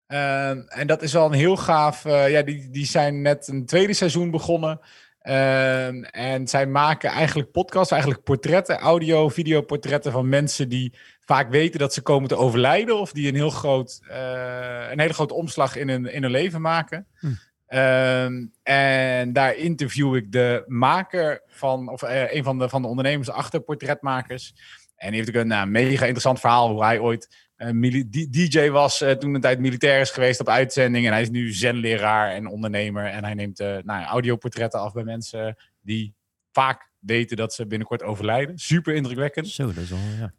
Ehm, 0.07 0.59
en 0.67 0.87
dat 0.87 1.03
is 1.03 1.13
wel 1.13 1.27
een 1.27 1.33
heel 1.33 1.57
gaaf. 1.57 2.05
eh, 2.05 2.31
ja, 2.31 2.43
die, 2.43 2.71
die 2.71 2.87
zijn 2.87 3.23
net 3.23 3.49
een 3.49 3.67
tweede 3.67 3.93
seizoen 3.93 4.31
begonnen. 4.31 4.81
Ehm, 5.19 6.03
en 6.03 6.49
zij 6.49 6.67
maken 6.67 7.11
eigenlijk 7.11 7.51
podcasts, 7.51 7.93
eigenlijk 7.93 8.23
portretten, 8.23 8.79
audio, 8.79 9.29
videoportretten 9.29 10.13
van 10.13 10.29
mensen 10.29 10.69
die 10.69 10.95
vaak 11.27 11.51
weten 11.51 11.81
dat 11.81 11.95
ze 11.95 12.03
komen 12.03 12.29
te 12.29 12.37
overlijden. 12.37 12.99
Of 12.99 13.13
die 13.13 13.29
een, 13.29 13.35
heel 13.35 13.51
groot, 13.51 14.01
eh, 14.09 14.87
een 14.91 15.01
hele 15.01 15.13
grote 15.13 15.35
omslag 15.35 15.77
in 15.77 15.89
hun, 15.89 16.13
in 16.13 16.23
hun 16.23 16.31
leven 16.31 16.61
maken. 16.61 17.07
Hm. 17.19 17.27
Ehm, 17.67 18.47
en 18.63 19.33
daar 19.33 19.57
interview 19.57 20.17
ik 20.17 20.33
de 20.33 20.65
maker 20.67 21.43
van, 21.47 21.89
of 21.89 22.03
eh, 22.03 22.35
een 22.35 22.45
van 22.45 22.59
de, 22.59 22.69
van 22.69 22.83
de 22.83 22.89
ondernemers 22.89 23.31
achter 23.31 23.61
portretmakers. 23.61 24.55
En 24.97 25.09
die 25.09 25.17
heeft 25.17 25.37
ook 25.37 25.43
een 25.43 25.49
nou, 25.49 25.67
mega 25.67 26.03
interessant 26.03 26.41
verhaal 26.41 26.71
hoe 26.71 26.85
hij 26.85 26.99
ooit 26.99 27.45
eh, 27.57 28.05
DJ 28.31 28.69
was, 28.69 29.05
toen 29.19 29.35
een 29.35 29.41
tijd 29.41 29.59
militair 29.59 30.01
is 30.01 30.11
geweest 30.11 30.41
op 30.41 30.49
uitzending. 30.49 31.07
En 31.07 31.13
hij 31.13 31.23
is 31.23 31.31
nu 31.31 31.53
zenleraar 31.53 32.31
en 32.31 32.47
ondernemer. 32.47 33.07
En 33.07 33.25
hij 33.25 33.35
neemt 33.35 33.59
nou, 33.59 34.05
audioportretten 34.05 34.81
af 34.81 34.93
bij 34.93 35.05
mensen 35.05 35.57
die 35.81 36.15
vaak 36.53 36.91
weten 36.99 37.37
dat 37.37 37.55
ze 37.55 37.67
binnenkort 37.67 38.03
overlijden. 38.03 38.59
Super 38.59 38.95
indrukwekkend. 38.95 39.49
Zo, 39.49 39.67
dat 39.67 39.77
is 39.77 39.91
wel, 39.91 39.99
ja. 40.19 40.33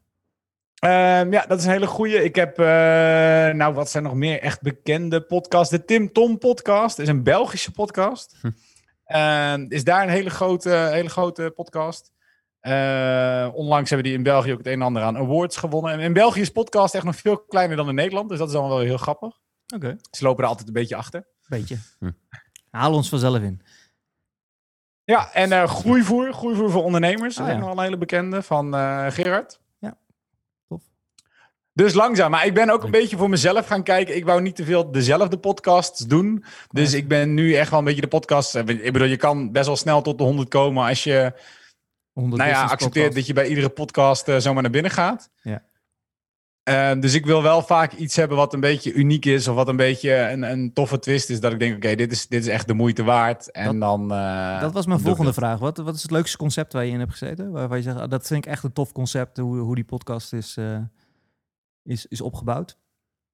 Ehm, 0.79 1.31
ja, 1.31 1.45
dat 1.45 1.59
is 1.59 1.65
een 1.65 1.71
hele 1.71 1.87
goeie. 1.87 2.23
Ik 2.23 2.35
heb, 2.35 2.59
eh, 2.59 2.65
nou, 3.55 3.73
wat 3.73 3.89
zijn 3.89 4.03
nog 4.03 4.13
meer 4.13 4.41
echt 4.41 4.61
bekende 4.61 5.21
podcasts? 5.21 5.69
De 5.69 5.85
Tim 5.85 6.11
Tom 6.11 6.37
podcast 6.37 6.99
is 6.99 7.07
een 7.07 7.23
Belgische 7.23 7.71
podcast. 7.71 8.35
Hm. 8.41 8.51
Ehm, 9.05 9.65
is 9.69 9.83
daar 9.83 10.03
een 10.03 10.09
hele 10.09 10.29
grote, 10.29 10.69
hele 10.69 11.09
grote 11.09 11.51
podcast. 11.55 12.11
Eh, 12.59 13.47
onlangs 13.53 13.89
hebben 13.89 14.07
die 14.07 14.17
in 14.17 14.23
België 14.23 14.51
ook 14.51 14.57
het 14.57 14.67
een 14.67 14.73
en 14.73 14.81
ander 14.81 15.01
aan 15.03 15.17
awards 15.17 15.57
gewonnen. 15.57 15.91
En 15.91 15.99
in 15.99 16.13
België 16.13 16.41
is 16.41 16.49
podcast 16.49 16.95
echt 16.95 17.03
nog 17.03 17.15
veel 17.15 17.37
kleiner 17.37 17.77
dan 17.77 17.89
in 17.89 17.95
Nederland. 17.95 18.29
Dus 18.29 18.37
dat 18.37 18.47
is 18.47 18.53
dan 18.53 18.67
wel 18.69 18.79
heel 18.79 18.97
grappig. 18.97 19.37
Oké. 19.75 19.95
Ze 20.11 20.23
lopen 20.23 20.43
er 20.43 20.49
altijd 20.49 20.67
een 20.67 20.73
beetje 20.73 20.95
achter. 20.95 21.27
Beetje. 21.47 21.77
Hm. 21.99 22.11
Haal 22.69 22.93
ons 22.93 23.09
vanzelf 23.09 23.41
in. 23.41 23.61
Ja, 25.03 25.33
en 25.33 25.51
eh, 25.51 25.67
groeivoer. 25.67 26.33
Groeivoer 26.33 26.71
voor 26.71 26.83
ondernemers. 26.83 27.35
Dat 27.35 27.45
Ah, 27.47 27.51
ja. 27.53 27.57
nog 27.59 27.71
een 27.71 27.83
hele 27.83 27.97
bekende 27.97 28.41
van 28.41 28.73
Gerard. 29.11 29.59
Dus 31.77 31.93
langzaam. 31.93 32.31
Maar 32.31 32.45
ik 32.45 32.53
ben 32.53 32.69
ook 32.69 32.83
een 32.83 32.91
beetje 32.91 33.17
voor 33.17 33.29
mezelf 33.29 33.67
gaan 33.67 33.83
kijken. 33.83 34.15
Ik 34.15 34.25
wou 34.25 34.41
niet 34.41 34.55
te 34.55 34.63
veel 34.65 34.91
dezelfde 34.91 35.37
podcasts 35.37 36.05
doen. 36.05 36.43
Dus 36.71 36.93
ik 36.93 37.07
ben 37.07 37.33
nu 37.33 37.53
echt 37.53 37.69
wel 37.69 37.79
een 37.79 37.85
beetje 37.85 38.01
de 38.01 38.07
podcast. 38.07 38.55
eh, 38.55 38.67
Ik 38.67 38.93
bedoel, 38.93 39.07
je 39.07 39.17
kan 39.17 39.51
best 39.51 39.65
wel 39.65 39.75
snel 39.75 40.01
tot 40.01 40.17
de 40.17 40.23
100 40.23 40.49
komen 40.49 40.87
als 40.87 41.03
je 41.03 41.33
100 42.13 42.41
nou 42.41 42.53
ja, 42.53 42.61
accepteert 42.61 42.93
podcast. 42.93 43.15
dat 43.15 43.25
je 43.27 43.33
bij 43.33 43.47
iedere 43.47 43.69
podcast 43.69 44.27
eh, 44.27 44.37
zomaar 44.37 44.61
naar 44.61 44.71
binnen 44.71 44.91
gaat. 44.91 45.29
Ja. 45.41 45.63
Eh, 46.63 46.91
dus 46.99 47.13
ik 47.13 47.25
wil 47.25 47.41
wel 47.43 47.61
vaak 47.61 47.93
iets 47.93 48.15
hebben 48.15 48.37
wat 48.37 48.53
een 48.53 48.59
beetje 48.59 48.93
uniek 48.93 49.25
is. 49.25 49.47
Of 49.47 49.55
wat 49.55 49.67
een 49.67 49.75
beetje 49.75 50.13
een, 50.15 50.43
een 50.43 50.73
toffe 50.73 50.99
twist 50.99 51.29
is. 51.29 51.39
Dat 51.39 51.51
ik 51.51 51.59
denk, 51.59 51.75
oké, 51.75 51.95
dit, 51.95 52.11
is, 52.11 52.27
dit 52.27 52.41
is 52.41 52.47
echt 52.49 52.67
de 52.67 52.73
moeite 52.73 53.03
waard. 53.03 53.51
En 53.51 53.79
Dat- 53.79 53.89
dan... 53.89 54.07
Dat 54.59 54.73
was 54.73 54.85
mijn 54.85 54.99
volgende 54.99 55.33
vraag. 55.33 55.59
Wat, 55.59 55.77
wat 55.77 55.95
is 55.95 56.01
het 56.01 56.11
leukste 56.11 56.37
concept 56.37 56.73
waar 56.73 56.85
je 56.85 56.91
in 56.91 56.99
hebt 56.99 57.11
gezeten? 57.11 57.51
Waarvan 57.51 57.77
je 57.77 57.83
zegt, 57.83 57.97
ah, 57.99 58.09
dat 58.09 58.27
vind 58.27 58.45
ik 58.45 58.51
echt 58.51 58.63
een 58.63 58.73
tof 58.73 58.91
concept, 58.91 59.37
hoe, 59.37 59.57
hoe 59.57 59.75
die 59.75 59.83
podcast 59.83 60.33
is, 60.33 60.57
is, 61.87 62.05
is 62.05 62.21
opgebouwd. 62.21 62.77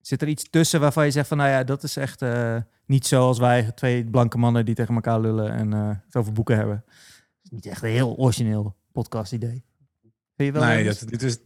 Zit 0.02 0.22
er 0.22 0.28
iets 0.28 0.50
tussen 0.50 0.80
waarvan 0.80 1.06
je 1.06 1.12
zegt 1.12 1.28
van, 1.28 1.38
nou 1.38 1.50
ja, 1.50 1.64
dat 1.64 1.84
is 1.84 1.98
echt 1.98 2.22
eh, 2.22 2.58
niet 2.86 3.08
zoals 3.08 3.40
wij, 3.40 3.72
twee 3.72 4.06
blanke 4.06 4.38
mannen 4.38 4.66
die 4.66 4.76
tegen 4.76 4.96
elkaar 4.96 5.20
lullen 5.20 5.52
en 5.52 5.74
eh, 5.74 5.90
het 6.06 6.16
over 6.16 6.34
boeken 6.34 6.56
hebben. 6.56 6.84
Het 6.86 7.44
is 7.44 7.50
niet 7.50 7.66
echt 7.66 7.84
een 7.84 7.90
heel 7.90 8.16
origineel 8.16 8.76
podcast 8.92 9.34
idee. 9.34 9.64
Vind 10.36 10.54
je 10.54 10.60
wel? 10.60 10.64
Nee, 10.64 10.84
dat, 10.86 11.04
dit 11.08 11.22
is, 11.24 11.38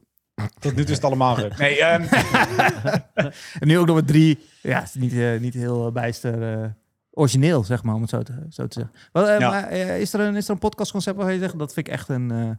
tot 0.60 0.76
nu 0.76 0.82
toe 0.82 0.90
is 0.90 0.96
het 0.96 1.04
allemaal 1.04 1.40
ruk. 1.40 1.58
Nee, 1.58 1.82
ehm, 1.84 2.02
En 3.60 3.68
nu 3.68 3.78
ook 3.78 3.86
nog 3.88 3.96
met 3.96 4.08
drie. 4.08 4.40
Ja, 4.62 4.80
het 4.80 4.88
is 4.88 4.94
niet, 4.94 5.14
eh, 5.14 5.40
niet 5.40 5.54
heel 5.54 5.92
bijster 5.92 6.62
eh, 6.64 6.70
origineel, 7.12 7.64
zeg 7.64 7.84
maar, 7.84 7.96
om 7.96 8.02
het 8.02 8.10
zo 8.10 8.24
te, 8.24 8.46
zo 8.50 8.68
te 8.68 8.80
zeggen. 8.80 9.10
Wel, 9.12 9.28
eh, 9.28 9.40
Ja. 9.40 9.50
maar, 9.50 9.64
eh, 9.64 10.00
is, 10.02 10.14
er 10.14 10.20
een, 10.20 10.36
is 10.36 10.46
er 10.48 10.54
een 10.54 10.60
podcastconcept 10.60 11.18
waar 11.18 11.34
je 11.34 11.40
zegt, 11.40 11.60
dat 11.60 11.74
vind 11.74 11.88
ik 11.88 11.94
echt 11.94 12.10
een 12.10 12.32
eh, 12.32 12.50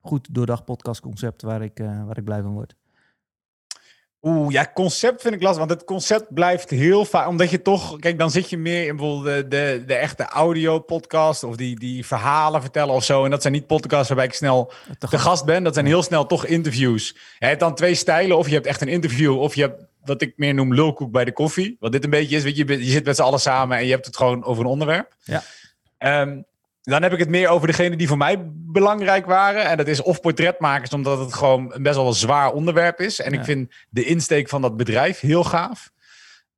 goed 0.00 0.28
doordacht 0.34 0.64
podcastconcept 0.64 1.42
waar 1.42 1.62
ik, 1.62 1.80
eh, 1.80 2.04
waar 2.04 2.18
ik 2.18 2.24
blij 2.24 2.42
van 2.42 2.52
word? 2.52 2.74
Oeh, 4.22 4.52
ja, 4.52 4.70
concept 4.74 5.22
vind 5.22 5.34
ik 5.34 5.42
lastig. 5.42 5.58
Want 5.58 5.70
het 5.70 5.84
concept 5.84 6.34
blijft 6.34 6.70
heel 6.70 7.04
vaak. 7.04 7.28
Omdat 7.28 7.50
je 7.50 7.62
toch. 7.62 7.98
Kijk, 7.98 8.18
dan 8.18 8.30
zit 8.30 8.50
je 8.50 8.58
meer 8.58 8.86
in 8.86 8.96
bijvoorbeeld 8.96 9.34
de, 9.34 9.48
de, 9.48 9.82
de 9.86 9.94
echte 9.94 10.24
audio-podcast. 10.24 11.42
Of 11.42 11.56
die, 11.56 11.78
die 11.78 12.06
verhalen 12.06 12.60
vertellen 12.60 12.94
of 12.94 13.04
zo. 13.04 13.24
En 13.24 13.30
dat 13.30 13.42
zijn 13.42 13.52
niet 13.52 13.66
podcasts 13.66 14.08
waarbij 14.08 14.26
ik 14.26 14.32
snel 14.32 14.72
Te 14.98 15.06
de 15.10 15.18
gast 15.18 15.44
ben. 15.44 15.64
Dat 15.64 15.74
zijn 15.74 15.86
heel 15.86 16.02
snel 16.02 16.26
toch 16.26 16.46
interviews. 16.46 17.16
Je 17.38 17.46
hebt 17.46 17.60
dan 17.60 17.74
twee 17.74 17.94
stijlen. 17.94 18.38
Of 18.38 18.48
je 18.48 18.54
hebt 18.54 18.66
echt 18.66 18.80
een 18.80 18.88
interview. 18.88 19.38
Of 19.38 19.54
je 19.54 19.60
hebt 19.60 19.86
wat 20.04 20.22
ik 20.22 20.32
meer 20.36 20.54
noem 20.54 20.74
lulkoek 20.74 21.12
bij 21.12 21.24
de 21.24 21.32
koffie. 21.32 21.76
Wat 21.80 21.92
dit 21.92 22.04
een 22.04 22.10
beetje 22.10 22.36
is. 22.36 22.42
Weet 22.42 22.56
je, 22.56 22.66
je 22.66 22.90
zit 22.90 23.04
met 23.04 23.16
z'n 23.16 23.22
allen 23.22 23.40
samen 23.40 23.78
en 23.78 23.84
je 23.84 23.92
hebt 23.92 24.06
het 24.06 24.16
gewoon 24.16 24.44
over 24.44 24.64
een 24.64 24.70
onderwerp. 24.70 25.14
Ja. 25.24 25.42
Ehm, 25.98 26.42
dan 26.82 27.02
heb 27.02 27.12
ik 27.12 27.18
het 27.18 27.28
meer 27.28 27.48
over 27.48 27.66
degene 27.66 27.96
die 27.96 28.08
voor 28.08 28.16
mij 28.16 28.50
belangrijk 28.52 29.26
waren. 29.26 29.64
En 29.64 29.76
dat 29.76 29.86
is 29.88 30.02
of 30.02 30.20
portretmakers, 30.20 30.90
omdat 30.92 31.18
het 31.18 31.34
gewoon 31.34 31.74
best 31.80 31.96
wel 31.96 32.06
een 32.06 32.12
zwaar 32.14 32.52
onderwerp 32.52 33.00
is. 33.00 33.20
En 33.20 33.32
Ja. 33.32 33.38
ik 33.38 33.44
vind 33.44 33.74
de 33.90 34.04
insteek 34.04 34.48
van 34.48 34.62
dat 34.62 34.76
bedrijf 34.76 35.20
heel 35.20 35.44
gaaf. 35.44 35.90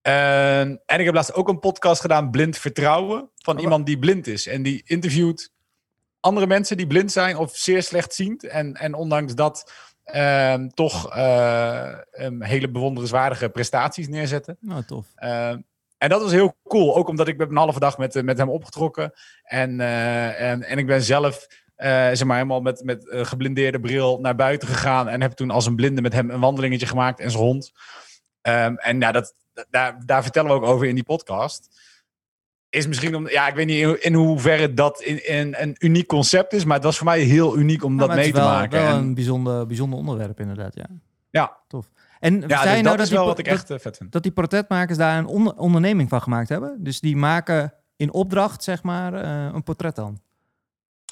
Ehm, 0.03 0.77
en 0.87 0.99
ik 0.99 1.05
heb 1.05 1.15
laatst 1.15 1.35
ook 1.35 1.49
een 1.49 1.59
podcast 1.59 2.01
gedaan, 2.01 2.31
Blind 2.31 2.59
Vertrouwen, 2.59 3.31
van 3.35 3.57
Oh. 3.57 3.63
iemand 3.63 3.87
die 3.87 3.99
blind 3.99 4.27
is. 4.27 4.47
En 4.47 4.63
die 4.63 4.83
interviewt 4.85 5.53
andere 6.21 6.47
mensen 6.47 6.77
die 6.77 6.87
blind 6.87 7.13
zijn 7.13 7.37
of 7.37 7.57
zeer 7.57 7.83
slechtziend. 7.83 8.45
En, 8.45 8.75
en 8.75 8.95
ondanks 8.95 9.35
dat 9.35 9.73
ehm, 10.05 10.69
toch 10.69 11.15
een 12.11 12.43
hele 12.43 12.71
bewonderenswaardige 12.71 13.49
prestaties 13.49 14.09
neerzetten. 14.09 14.57
Nou, 14.61 14.85
tof. 14.85 15.07
En 16.01 16.09
dat 16.09 16.23
was 16.23 16.33
heel 16.33 16.57
cool. 16.69 16.97
Ook 16.97 17.09
omdat 17.09 17.29
ik 17.29 17.39
ben 17.39 17.49
een 17.51 17.57
halve 17.57 17.79
dag 17.81 17.99
met, 17.99 18.17
eh, 18.17 18.23
met 18.23 18.39
hem 18.39 18.49
opgetrokken. 18.49 19.13
En, 19.43 19.81
eh, 19.81 20.51
en, 20.51 20.63
en 20.63 20.79
ik 20.79 20.87
ben 20.87 21.03
zelf 21.03 21.47
eh, 21.77 21.89
zeg 21.91 22.25
maar 22.25 22.37
helemaal 22.37 22.61
met, 22.61 22.85
met 22.85 23.07
geblindeerde 23.11 23.81
bril 23.81 24.19
naar 24.21 24.35
buiten 24.37 24.69
gegaan. 24.69 25.09
En 25.09 25.21
heb 25.23 25.33
toen 25.33 25.51
als 25.51 25.67
een 25.67 25.77
blinde 25.77 26.01
met 26.03 26.13
hem 26.13 26.31
een 26.31 26.41
wandelingetje 26.41 26.87
gemaakt 26.87 27.21
en 27.21 27.31
zijn 27.31 27.43
hond. 27.43 27.73
Ehm, 28.41 28.75
en 28.75 29.01
ja, 29.01 29.13
dat, 29.13 29.35
daar, 29.71 30.03
daar 30.07 30.23
vertellen 30.23 30.51
we 30.51 30.57
ook 30.57 30.63
over 30.73 30.87
in 30.87 30.95
die 30.95 31.05
podcast. 31.05 31.69
Is 32.69 32.87
misschien 32.87 33.15
om, 33.17 33.29
ja, 33.29 33.49
ik 33.49 33.55
weet 33.55 33.67
niet 33.67 33.83
in, 33.83 34.03
in 34.03 34.15
hoeverre 34.15 34.75
dat 34.75 35.01
in, 35.03 35.29
in 35.29 35.55
een 35.59 35.77
uniek 35.79 36.07
concept 36.07 36.53
is, 36.53 36.65
maar 36.65 36.75
het 36.77 36.85
was 36.85 36.97
voor 36.97 37.07
mij 37.07 37.21
heel 37.21 37.59
uniek 37.59 37.85
om 37.85 37.93
Ja, 38.01 38.07
dat 38.07 38.17
mee 38.17 38.33
te 38.33 38.39
wel, 38.39 38.49
maken. 38.49 38.81
wel 38.83 38.89
En- 38.91 38.97
een 38.97 39.15
bijzonder, 39.15 39.67
bijzonder 39.67 39.99
onderwerp 39.99 40.41
inderdaad, 40.41 40.75
ja. 40.75 40.87
ja, 41.31 41.59
En 42.21 42.41
ja 42.47 42.63
zei 42.63 42.75
dus 42.75 42.83
nou 42.83 42.97
dat 42.97 43.01
is 43.01 43.09
die, 43.09 43.19
wel 43.19 43.27
wat 43.27 43.39
ik 43.39 43.47
echt 43.47 43.71
eh, 43.71 43.79
vet 43.79 43.97
vind. 43.97 44.13
dat 44.13 44.23
die 44.23 44.33
portretmakers 44.33 44.99
daar 44.99 45.19
een 45.19 45.27
onder- 45.27 45.57
onderneming 45.57 46.09
van 46.09 46.23
gemaakt 46.23 46.49
hebben? 46.49 46.77
Dus 46.79 47.01
die 47.01 47.17
maken 47.17 47.75
in 47.97 48.13
opdracht, 48.13 48.65
zeg 48.65 48.83
maar, 48.83 49.15
eh, 49.15 49.55
een 49.55 49.63
portret 49.63 49.97
dan? 49.97 50.21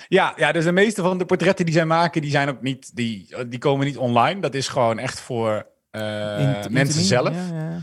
Ja, 0.08 0.32
ja, 0.36 0.52
dus 0.52 0.64
de 0.64 0.72
meeste 0.72 1.02
van 1.02 1.18
de 1.18 1.24
portretten 1.24 1.64
die 1.64 1.74
zij 1.74 1.84
maken, 1.84 2.22
die 2.22 2.30
zijn 2.30 2.48
ook 2.48 2.62
niet, 2.62 2.96
die, 2.96 3.46
die 3.48 3.58
komen 3.58 3.86
niet 3.86 3.96
online. 3.96 4.40
Dat 4.40 4.54
is 4.54 4.68
gewoon 4.68 4.98
echt 4.98 5.20
voor 5.20 5.66
eh, 5.90 6.66
mensen 6.70 7.02
zelf. 7.02 7.34
Ja, 7.34 7.56
ja. 7.58 7.80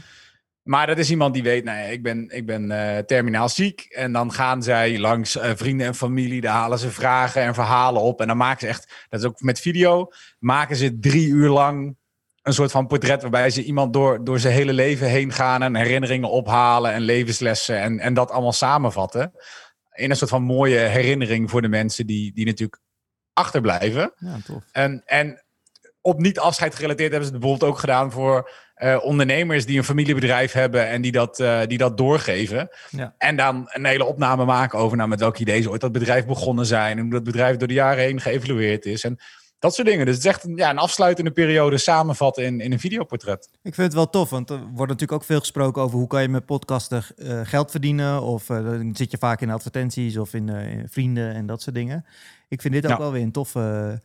Maar 0.63 0.88
dat 0.88 0.97
is 0.97 1.09
iemand 1.09 1.34
die 1.34 1.43
weet, 1.43 1.63
nee, 1.63 1.91
ik 1.91 2.03
ben, 2.03 2.30
ik 2.30 2.45
ben 2.45 2.67
terminaal 3.05 3.49
ziek. 3.49 3.82
En 3.82 4.11
dan 4.11 4.32
gaan 4.32 4.63
zij 4.63 4.99
langs 4.99 5.38
vrienden 5.41 5.88
en 5.88 5.95
familie, 5.95 6.41
daar 6.41 6.53
halen 6.53 6.80
ze 6.80 6.91
vragen 6.91 7.41
en 7.41 7.53
verhalen 7.53 8.01
op. 8.01 8.21
En 8.21 8.28
dan 8.28 8.38
maken 8.38 8.59
ze 8.59 8.67
echt, 8.67 9.05
dat 9.09 9.19
is 9.19 9.26
ook 9.26 9.41
met 9.41 9.59
video, 9.59 10.11
maken 10.39 10.76
ze 10.76 10.99
drie 10.99 11.28
uur 11.28 11.49
lang 11.49 11.95
een 12.46 12.54
soort 12.54 12.72
van 12.72 12.88
portret 12.88 13.22
waarbij 13.22 13.50
ze 13.50 13.64
iemand 13.64 13.93
door, 13.93 14.24
door 14.24 14.39
zijn 14.39 14.54
hele 14.54 14.74
leven 14.74 15.08
heen 15.08 15.32
gaan 15.32 15.64
en 15.64 15.76
herinneringen 15.76 16.30
ophalen 16.30 16.91
en 16.91 17.02
levenslessen 17.02 17.80
en, 17.80 18.00
en 18.00 18.14
dat 18.14 18.32
allemaal 18.32 18.54
samenvatten. 18.54 19.32
In 19.91 20.10
een 20.10 20.16
soort 20.16 20.30
van 20.30 20.43
mooie 20.43 20.78
herinnering 20.78 21.50
voor 21.50 21.62
de 21.62 21.68
mensen 21.68 22.08
die, 22.08 22.34
die 22.34 22.46
natuurlijk 22.46 22.82
achterblijven. 23.34 24.14
Ja, 24.16 24.38
tof. 24.46 24.64
En, 24.72 25.02
en 25.06 25.43
op 26.02 26.20
niet 26.20 26.39
afscheid 26.39 26.76
gerelateerd 26.76 27.12
hebben 27.12 27.28
ze 27.28 27.34
het 27.34 27.41
bijvoorbeeld 27.41 27.72
ook 27.72 27.80
gedaan 27.80 28.12
voor 28.12 28.52
eh, 28.74 28.98
ondernemers 29.02 29.66
die 29.66 29.78
een 29.78 29.84
familiebedrijf 29.84 30.52
hebben 30.52 30.88
en 30.88 31.02
die 31.02 31.12
dat, 31.12 31.39
eh, 31.39 31.62
die 31.68 31.78
dat 31.78 31.98
doorgeven. 31.98 32.70
Ja. 32.89 33.16
En 33.18 33.36
dan 33.36 33.70
een 33.72 33.86
hele 33.86 34.06
opname 34.06 34.46
maken 34.46 34.80
over 34.80 34.98
nou, 34.98 35.10
met 35.10 35.20
welk 35.20 35.38
idee 35.38 35.62
ze 35.62 35.70
ooit 35.70 35.82
dat 35.82 35.91
bedrijf 35.91 36.26
begonnen 36.26 36.66
zijn 36.66 36.98
en 36.98 37.04
hoe 37.04 37.14
dat 37.14 37.24
bedrijf 37.24 37.58
door 37.58 37.68
de 37.68 37.74
jaren 37.74 38.04
heen 38.04 38.22
geëvalueerd 38.22 38.86
is. 38.86 39.04
En 39.04 39.20
dat 39.66 39.76
soort 39.76 39.88
dingen. 39.88 40.05
Dus 40.05 40.16
het 40.16 40.26
is 40.26 40.32
echt 40.32 40.43
een, 40.43 40.55
ja, 40.55 40.70
een 40.70 40.78
afsluitende 40.78 41.32
periode 41.32 41.78
samenvatten 41.78 42.45
in, 42.45 42.59
in 42.61 42.72
een 42.72 42.80
videoportret. 42.80 43.49
Ik 43.63 43.74
vind 43.74 43.88
het 43.88 43.93
wel 43.93 44.09
tof, 44.09 44.30
want 44.30 44.49
er 44.49 44.57
wordt 44.59 44.91
natuurlijk 44.91 45.11
ook 45.11 45.24
veel 45.24 45.39
gesproken 45.39 45.82
over 45.82 45.97
hoe 45.97 46.07
kan 46.07 46.22
je 46.22 46.30
met 46.30 46.45
podcasten 46.45 47.03
eh, 47.18 47.39
geld 47.43 47.72
verdienen. 47.72 48.22
Of 48.22 48.49
eh, 48.49 48.63
dan 48.63 48.95
zit 48.95 49.11
je 49.11 49.18
vaak 49.18 49.41
in 49.41 49.49
advertenties 49.49 50.18
of 50.18 50.34
in, 50.34 50.49
eh, 50.49 50.72
in 50.72 50.89
vrienden 50.89 51.34
en 51.34 51.45
dat 51.45 51.61
soort 51.61 51.76
dingen. 51.76 52.05
Ik 52.47 52.61
vind 52.61 52.74
dit 52.74 52.84
ook 52.86 52.91
Ja. 52.91 52.97
wel 52.97 53.11
weer 53.11 53.22
een 53.22 53.32
toffe... 53.32 54.01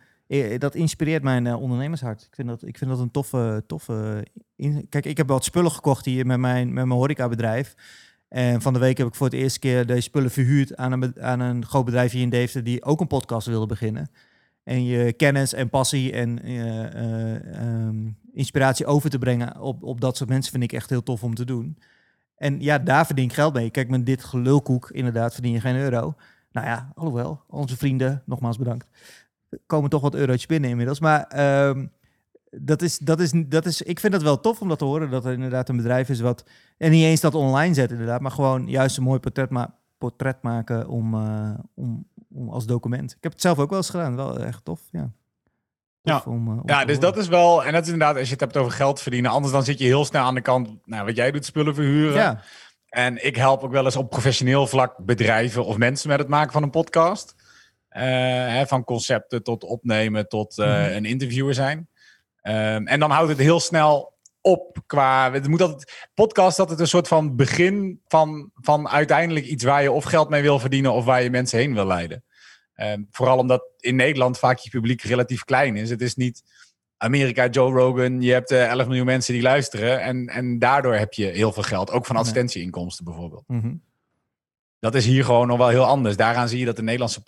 dat 0.59 0.75
inspireert 0.75 1.23
mijn 1.23 1.55
ondernemershart. 1.55 2.23
Ik 2.23 2.35
vind 2.35 2.49
dat, 2.49 2.63
ik 2.67 2.79
vind 2.79 2.91
dat 2.91 2.99
een 2.99 3.11
toffe... 3.11 3.65
toffe 3.67 4.27
in- 4.57 4.87
Kijk, 4.89 5.07
ik 5.07 5.17
heb 5.17 5.29
wat 5.29 5.45
spullen 5.45 5.71
gekocht 5.73 6.05
hier 6.05 6.27
met 6.27 6.39
mijn, 6.39 6.67
met 6.73 6.85
mijn 6.85 6.99
horecabedrijf. 6.99 7.75
En 8.29 8.63
van 8.63 8.73
de 8.73 8.79
week 8.79 8.99
heb 8.99 9.07
ik 9.07 9.15
voor 9.15 9.27
het 9.27 9.35
eerste 9.37 9.59
keer 9.59 9.87
deze 9.87 10.01
spullen 10.01 10.31
verhuurd 10.31 10.77
aan 10.77 10.93
een, 10.93 11.15
aan 11.21 11.41
een 11.41 11.67
groot 11.67 11.85
bedrijf 11.85 12.13
hier 12.13 12.23
in 12.23 12.31
Deventer 12.31 12.65
die 12.65 12.85
ook 12.85 13.01
een 13.01 13.07
podcast 13.07 13.47
wilde 13.47 13.67
beginnen. 13.67 14.11
En 14.71 14.85
je 14.85 15.13
kennis 15.13 15.53
en 15.53 15.71
passie 15.71 16.13
en 16.13 16.43
eh, 16.43 16.85
eh, 16.85 17.55
ehm, 17.55 18.09
inspiratie 18.33 18.87
over 18.87 19.11
te 19.11 19.19
brengen 19.19 19.61
op, 19.61 19.83
op 19.83 20.01
dat 20.01 20.17
soort 20.17 20.29
mensen 20.29 20.53
vind 20.53 20.63
ik 20.63 20.73
echt 20.73 20.91
heel 20.91 21.03
tof 21.03 21.23
om 21.23 21.35
te 21.35 21.45
doen. 21.45 21.79
En 22.37 22.61
ja, 22.61 22.79
daar 22.79 23.07
verdien 23.07 23.25
ik 23.25 23.33
geld 23.33 23.55
mee. 23.55 23.71
Kijk, 23.71 23.89
met 23.89 24.07
dit 24.07 24.25
gelulkoek 24.25 24.91
inderdaad 24.91 25.33
verdien 25.33 25.53
je 25.53 25.61
geen 25.61 25.77
euro. 25.77 26.15
Nou 26.53 26.67
ja, 26.67 26.93
alhoewel, 26.95 27.43
onze 27.47 27.77
vrienden, 27.77 28.23
nogmaals 28.27 28.59
bedankt, 28.59 28.89
komen 29.67 29.91
toch 29.91 30.03
wat 30.03 30.15
eurotjes 30.15 30.47
binnen 30.47 30.71
inmiddels. 30.71 31.01
Maar 31.01 31.27
ehm, 31.27 31.87
dat 32.51 32.83
is, 32.83 32.99
dat 32.99 33.21
is, 33.21 33.33
dat 33.47 33.67
is, 33.67 33.83
ik 33.83 34.01
vind 34.01 34.13
het 34.13 34.23
wel 34.23 34.41
tof 34.41 34.61
om 34.61 34.69
dat 34.69 34.79
te 34.79 34.85
horen, 34.85 35.11
dat 35.11 35.25
er 35.25 35.33
inderdaad 35.33 35.69
een 35.69 35.77
bedrijf 35.77 36.09
is 36.09 36.21
wat, 36.21 36.45
en 36.77 36.91
niet 36.91 37.05
eens 37.05 37.21
dat 37.21 37.35
online 37.35 37.75
zet 37.75 37.91
inderdaad, 37.91 38.21
maar 38.21 38.31
gewoon 38.31 38.69
juist 38.69 38.97
een 38.97 39.03
mooi 39.03 39.19
portret, 39.19 39.51
ma 39.51 39.79
portret 40.01 40.43
maken 40.43 40.89
om, 40.89 41.15
eh, 41.15 41.51
om 41.75 42.07
als 42.49 42.67
document. 42.67 43.11
Ik 43.11 43.23
heb 43.23 43.33
het 43.33 43.41
zelf 43.41 43.59
ook 43.59 43.69
wel 43.71 43.79
eens 43.79 43.91
gedaan, 43.91 44.17
wel 44.17 44.39
echt 44.39 44.65
tof, 44.65 44.81
ja. 44.91 45.11
Tof 46.03 46.27
om, 46.27 46.47
eh, 46.47 46.53
om 46.53 46.63
Ja, 46.65 46.85
dus 46.85 46.99
dat 46.99 47.17
is 47.17 47.29
wel, 47.29 47.65
en 47.65 47.73
dat 47.73 47.83
is 47.87 47.93
inderdaad, 47.93 48.17
als 48.17 48.27
je 48.27 48.33
het 48.33 48.41
hebt 48.41 48.57
over 48.57 48.73
geld 48.73 49.01
verdienen, 49.01 49.31
anders 49.31 49.53
dan 49.53 49.65
zit 49.65 49.79
je 49.79 49.85
heel 49.85 50.05
snel 50.05 50.25
aan 50.25 50.35
de 50.35 50.41
kant, 50.41 50.69
nou, 50.85 51.05
wat 51.07 51.17
jij 51.17 51.31
doet, 51.31 51.45
spullen 51.45 51.75
verhuren. 51.75 52.15
Ja, 52.15 52.41
En 52.89 53.27
ik 53.27 53.37
help 53.37 53.63
ook 53.65 53.71
wel 53.73 53.85
eens 53.85 53.97
op 53.97 54.11
professioneel 54.11 54.67
vlak 54.67 54.97
bedrijven 54.99 55.65
of 55.65 55.77
mensen 55.77 56.09
met 56.09 56.19
het 56.19 56.29
maken 56.29 56.53
van 56.53 56.63
een 56.63 56.71
podcast. 56.71 57.35
Eh, 57.89 58.03
hè, 58.47 58.67
van 58.67 58.85
concepten 58.85 59.43
tot 59.43 59.65
opnemen 59.65 60.29
tot 60.29 60.59
eh, 60.59 60.67
Mhm. 60.67 60.93
een 60.93 61.05
interviewer 61.05 61.55
zijn. 61.55 61.89
Ehm, 62.41 62.87
en 62.87 63.01
dan 63.01 63.11
houdt 63.11 63.29
het 63.29 63.39
heel 63.39 63.61
snel 63.61 64.19
op 64.41 64.79
qua. 64.87 65.33
Het 65.33 65.49
moet 65.49 65.63
altijd, 65.63 66.09
podcast 66.15 66.57
dat 66.57 66.71
het 66.71 66.81
een 66.81 66.87
soort 66.87 67.09
van 67.09 67.37
begin 67.37 68.01
van, 68.07 68.51
van 68.55 68.89
uiteindelijk 68.89 69.47
iets 69.47 69.65
waar 69.65 69.83
je 69.83 69.93
of 69.93 70.05
geld 70.05 70.29
mee 70.29 70.43
wil 70.43 70.59
verdienen 70.59 70.93
of 70.93 71.05
waar 71.05 71.23
je 71.23 71.31
mensen 71.31 71.59
heen 71.59 71.75
wil 71.75 71.87
leiden. 71.87 72.25
Ehm, 72.75 73.03
vooral 73.11 73.39
omdat 73.39 73.63
in 73.77 73.97
Nederland 73.97 74.39
vaak 74.39 74.59
je 74.59 74.71
publiek 74.71 75.03
relatief 75.03 75.45
klein 75.45 75.77
is. 75.77 75.91
Het 75.91 76.01
is 76.01 76.15
niet 76.15 76.43
Amerika, 76.97 77.49
Joe 77.49 77.73
Rogan, 77.73 78.21
je 78.21 78.33
hebt 78.33 78.51
eh 78.51 78.69
11 78.69 78.87
miljoen 78.87 79.07
mensen 79.07 79.35
die 79.35 79.43
luisteren. 79.43 80.01
En, 80.01 80.27
en 80.27 80.59
daardoor 80.59 80.95
heb 80.95 81.13
je 81.13 81.27
heel 81.27 81.53
veel 81.53 81.63
geld. 81.63 81.91
Ook 81.91 82.07
van 82.07 82.17
advertentieinkomsten 82.17 83.05
bijvoorbeeld. 83.05 83.45
mhm. 83.47 83.75
Dat 84.79 84.95
is 84.95 85.07
hier 85.07 85.25
gewoon 85.25 85.47
nog 85.47 85.59
wel 85.59 85.69
heel 85.69 85.85
anders. 85.85 86.17
Daaraan 86.17 86.49
zie 86.49 86.59
je 86.59 86.65
dat 86.65 86.77
de 86.77 86.83
Nederlandse 86.83 87.23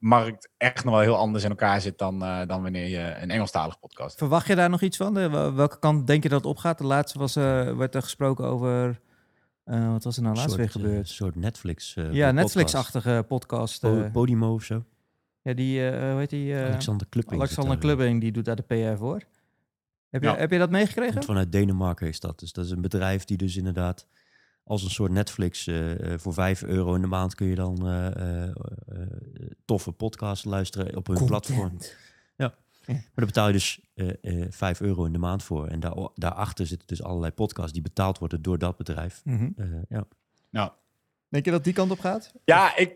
podcastmarkt 0.00 0.48
echt 0.56 0.84
nog 0.84 0.94
wel 0.94 1.02
heel 1.02 1.16
anders 1.16 1.44
in 1.44 1.50
elkaar 1.50 1.80
zit 1.80 1.98
dan, 1.98 2.22
eh, 2.22 2.46
dan 2.46 2.62
wanneer 2.62 2.88
je 2.88 3.16
een 3.22 3.30
Engelstalige 3.30 3.78
podcast. 3.78 4.18
Verwacht 4.18 4.46
je 4.46 4.54
daar 4.54 4.70
nog 4.70 4.80
iets 4.82 4.96
van? 4.96 5.14
De- 5.14 5.28
wel- 5.30 5.54
welke 5.54 5.78
kant 5.78 6.06
denk 6.06 6.22
je 6.22 6.28
dat 6.28 6.38
het 6.38 6.50
opgaat? 6.50 6.78
De 6.78 6.84
laatste 6.84 7.18
was, 7.18 7.36
eh, 7.36 7.76
werd 7.76 7.94
er 7.94 8.02
gesproken 8.02 8.44
over, 8.44 9.00
eh, 9.64 9.90
wat 9.92 10.04
was 10.04 10.16
er 10.16 10.22
nou 10.22 10.34
Een 10.34 10.40
laatst 10.40 10.56
soort, 10.56 10.72
weer 10.74 10.82
gebeurd? 10.84 11.08
soort 11.08 11.34
Netflix. 11.34 11.96
eh, 11.96 12.04
ja, 12.04 12.10
podcast. 12.10 12.34
Netflix-achtige 12.34 13.24
podcast. 13.28 13.84
eh, 13.84 13.90
Po- 13.90 14.08
Podimo 14.12 14.54
of 14.54 14.62
zo. 14.62 14.84
ja, 15.42 15.52
die, 15.54 15.88
eh 15.90 16.10
hoe 16.10 16.18
heet 16.18 16.30
die? 16.30 16.54
eh, 16.54 16.64
Alexander 16.64 17.06
zit 17.06 17.40
Alexander 17.40 17.78
Klubbing, 17.78 18.20
die 18.20 18.32
doet 18.32 18.44
daar 18.44 18.56
de 18.56 18.62
PR 18.62 18.96
voor. 18.98 19.22
Heb 20.10 20.22
je, 20.22 20.28
heb 20.30 20.50
je 20.50 20.58
dat 20.58 20.70
meegekregen? 20.70 21.12
Komt 21.12 21.24
vanuit 21.24 21.52
Denemarken 21.52 22.08
is 22.08 22.20
dat. 22.20 22.38
Dus 22.38 22.52
dat 22.52 22.64
is 22.64 22.70
een 22.70 22.80
bedrijf 22.80 23.24
die 23.24 23.36
dus 23.36 23.56
inderdaad 23.56 24.06
als 24.66 24.82
een 24.82 24.90
soort 24.90 25.12
Netflix 25.12 25.66
eh, 25.66 26.12
eh, 26.12 26.18
voor 26.18 26.34
5 26.34 26.62
euro 26.62 26.94
in 26.94 27.00
de 27.00 27.06
maand 27.06 27.34
kun 27.34 27.46
je 27.46 27.54
dan 27.54 27.88
eh, 27.88 28.48
toffe 29.64 29.92
podcasts 29.92 30.44
luisteren 30.44 30.96
op 30.96 31.06
hun 31.06 31.24
platform. 31.24 31.78
Maar 32.86 32.96
daar 33.14 33.26
betaal 33.26 33.46
je 33.46 33.52
dus 33.52 33.80
eh 33.94 34.42
eh 34.42 34.46
5 34.50 34.80
euro 34.80 35.04
in 35.04 35.12
de 35.12 35.18
maand 35.18 35.42
voor. 35.42 35.66
En 35.66 35.80
daar, 35.80 36.08
daarachter 36.14 36.66
zitten 36.66 36.86
dus 36.86 37.02
allerlei 37.02 37.32
podcasts 37.32 37.72
die 37.72 37.82
betaald 37.82 38.18
worden 38.18 38.42
door 38.42 38.58
dat 38.58 38.76
bedrijf. 38.76 39.20
Mhm. 39.24 39.50
Eh, 39.56 39.66
ja. 39.88 40.06
Nou, 40.50 40.70
Denk 41.28 41.44
je 41.44 41.50
dat 41.50 41.64
die 41.64 41.72
kant 41.72 41.90
op 41.90 42.00
gaat? 42.00 42.32
ja, 42.44 42.76
ik, 42.76 42.94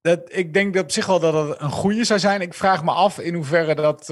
dat, 0.00 0.20
ik 0.26 0.54
denk 0.54 0.76
op 0.76 0.90
zich 0.90 1.06
wel 1.06 1.20
dat 1.20 1.48
het 1.48 1.60
een 1.60 1.70
goede 1.70 2.04
zou 2.04 2.20
zijn. 2.20 2.40
Ik 2.40 2.54
vraag 2.54 2.84
me 2.84 2.90
af 2.90 3.18
in 3.18 3.34
hoeverre 3.34 3.74
dat 3.74 4.04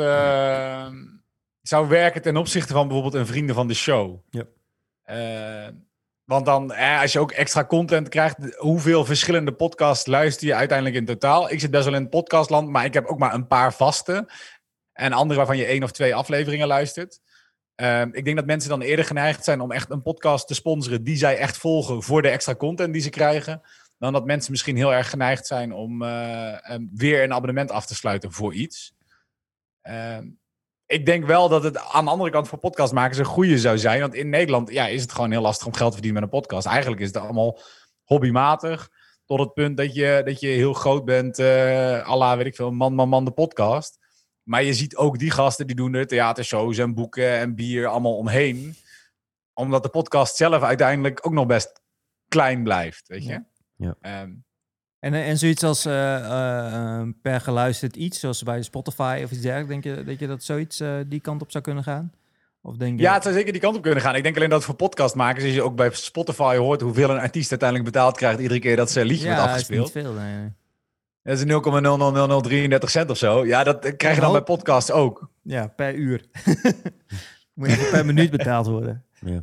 zou 1.62 1.88
werken 1.88 2.22
ten 2.22 2.36
opzichte 2.36 2.72
van 2.72 2.88
bijvoorbeeld 2.88 3.14
een 3.14 3.26
vrienden 3.26 3.54
van 3.54 3.68
de 3.68 3.74
show. 3.74 4.18
Ja. 4.30 4.44
Want 6.28 6.46
dan, 6.46 6.72
eh, 6.72 7.00
als 7.00 7.12
je 7.12 7.18
ook 7.18 7.32
extra 7.32 7.64
content 7.64 8.09
krijgt, 8.09 8.56
hoeveel 8.56 9.05
verschillende 9.05 9.52
podcasts 9.52 10.06
luister 10.06 10.46
je 10.46 10.55
uiteindelijk 10.55 10.96
in 10.96 11.05
totaal? 11.05 11.50
Ik 11.50 11.60
zit 11.60 11.70
best 11.70 11.84
wel 11.84 11.94
in 11.94 12.00
het 12.00 12.10
podcastland, 12.10 12.68
maar 12.68 12.84
ik 12.84 12.94
heb 12.94 13.06
ook 13.06 13.18
maar 13.18 13.34
een 13.34 13.46
paar 13.46 13.74
vaste. 13.74 14.28
En 14.92 15.12
andere 15.12 15.36
waarvan 15.38 15.56
je 15.56 15.64
één 15.64 15.82
of 15.82 15.92
twee 15.92 16.14
afleveringen 16.14 16.66
luistert. 16.66 17.20
Ehm, 17.74 18.09
ik 18.12 18.24
denk 18.24 18.36
dat 18.36 18.46
mensen 18.46 18.70
dan 18.70 18.80
eerder 18.80 19.05
geneigd 19.05 19.44
zijn 19.44 19.60
om 19.60 19.72
echt 19.72 19.90
een 19.90 20.02
podcast 20.02 20.46
te 20.46 20.55
sponsoren 20.55 21.05
die 21.05 21.16
zij 21.16 21.36
echt 21.36 21.56
volgen 21.56 22.02
voor 22.02 22.22
de 22.22 22.28
extra 22.28 22.55
content 22.55 22.92
die 22.92 23.02
ze 23.02 23.10
krijgen. 23.10 23.62
Dan 23.98 24.12
dat 24.12 24.26
mensen 24.26 24.50
misschien 24.50 24.76
heel 24.76 24.92
erg 24.92 25.10
geneigd 25.10 25.46
zijn 25.46 25.72
om 25.72 26.02
eh, 26.02 26.70
em, 26.70 26.90
weer 26.94 27.22
een 27.22 27.32
abonnement 27.32 27.70
af 27.70 27.86
te 27.86 27.94
sluiten 27.94 28.32
voor 28.32 28.55
iets. 28.55 28.92
Ehm, 29.82 30.28
ik 30.89 31.06
denk 31.06 31.27
wel 31.27 31.48
dat 31.48 31.62
het 31.62 31.78
aan 31.78 32.05
de 32.05 32.10
andere 32.10 32.31
kant 32.31 32.48
voor 32.48 32.59
podcastmakers 32.59 33.19
een 33.19 33.24
goede 33.24 33.59
zou 33.59 33.78
zijn. 33.78 34.01
Want 34.01 34.15
in 34.15 34.28
Nederland 34.28 34.70
ja, 34.70 34.86
is 34.86 35.02
het 35.02 35.12
gewoon 35.12 35.31
heel 35.31 35.40
lastig 35.40 35.66
om 35.66 35.74
geld 35.74 35.89
te 35.89 35.97
verdienen 35.97 36.23
met 36.23 36.32
een 36.32 36.40
podcast. 36.40 36.66
Eigenlijk 36.66 37.01
is 37.01 37.06
het 37.06 37.16
allemaal 37.16 37.59
hobbymatig. 38.05 38.90
Tot 39.24 39.39
het 39.39 39.52
punt 39.52 39.77
dat 39.77 39.94
je, 39.94 40.23
dat 40.24 40.40
je 40.40 40.47
heel 40.47 40.73
groot 40.73 41.05
bent, 41.05 41.39
eh 41.39 42.06
Allah, 42.06 42.36
weet 42.36 42.47
ik 42.47 42.55
veel, 42.55 42.70
man, 42.70 42.94
man, 42.94 43.09
man, 43.09 43.24
de 43.24 43.31
podcast. 43.31 43.98
Maar 44.43 44.62
je 44.62 44.74
ziet 44.74 44.97
ook 44.97 45.19
die 45.19 45.31
gasten 45.31 45.66
die 45.66 45.77
doen 45.77 45.94
er 45.94 46.06
theatershows 46.06 46.78
en 46.78 46.94
boeken 46.94 47.39
en 47.39 47.55
bier 47.55 47.86
allemaal 47.86 48.16
omheen. 48.16 48.74
Omdat 49.55 49.82
de 49.82 49.89
podcast 49.89 50.36
zelf 50.36 50.62
uiteindelijk 50.62 51.27
ook 51.27 51.32
nog 51.32 51.47
best 51.47 51.81
klein 52.28 52.62
blijft, 52.62 53.09
weet 53.09 53.24
je. 53.24 53.44
Ja. 53.77 53.97
Ja. 54.01 54.28
En, 55.00 55.14
eh, 55.14 55.28
en 55.28 55.38
zoiets 55.38 55.62
als 55.62 55.84
eh, 55.84 56.16
eh, 57.00 57.08
per 57.22 57.40
geluisterd 57.40 57.96
iets, 57.96 58.20
zoals 58.20 58.42
bij 58.42 58.62
Spotify 58.62 59.20
of 59.24 59.30
iets 59.30 59.40
dergelijks, 59.40 59.68
denk 59.82 59.96
je, 59.96 60.04
denk 60.04 60.20
je 60.20 60.26
dat 60.26 60.42
zoiets 60.42 60.80
eh, 60.80 60.94
die 61.06 61.20
kant 61.20 61.42
op 61.42 61.50
zou 61.50 61.64
kunnen 61.64 61.84
gaan? 61.84 62.12
Of 62.62 62.76
denk 62.76 62.96
je... 62.98 63.02
Ja, 63.04 63.14
het 63.14 63.22
zou 63.22 63.34
zeker 63.34 63.52
die 63.52 63.60
kant 63.60 63.76
op 63.76 63.82
kunnen 63.82 64.00
gaan. 64.00 64.14
Ik 64.14 64.22
denk 64.22 64.36
alleen 64.36 64.48
dat 64.48 64.64
voor 64.64 64.74
podcastmakers, 64.74 65.44
als 65.44 65.54
je 65.54 65.62
ook 65.62 65.76
bij 65.76 65.90
Spotify 65.92 66.56
hoort 66.56 66.80
hoeveel 66.80 67.10
een 67.10 67.18
artiest 67.18 67.50
uiteindelijk 67.50 67.90
betaald 67.92 68.16
krijgt 68.16 68.40
iedere 68.40 68.60
keer 68.60 68.76
dat 68.76 68.90
ze 68.90 69.00
een 69.00 69.06
liedje 69.06 69.26
wordt 69.26 69.40
is 69.40 69.46
afgespeeld. 69.46 69.94
niet 69.94 70.04
veel, 70.04 70.12
nee. 70.12 70.52
Dat 71.22 71.38
is 71.38 71.44
0,000033 72.84 72.90
cent 72.90 73.10
of 73.10 73.16
zo. 73.18 73.46
Ja, 73.46 73.64
dat 73.64 73.96
krijg 73.96 74.14
je 74.14 74.20
dan 74.20 74.32
bij 74.32 74.42
podcasts 74.42 74.90
ook. 74.90 75.30
Ja, 75.42 75.66
per 75.66 75.94
uur. 75.94 76.24
Moet 77.54 77.70
je 77.70 77.88
per 77.90 78.06
minuut 78.06 78.30
betaald 78.30 78.66
worden. 78.66 79.04
Ja. 79.20 79.40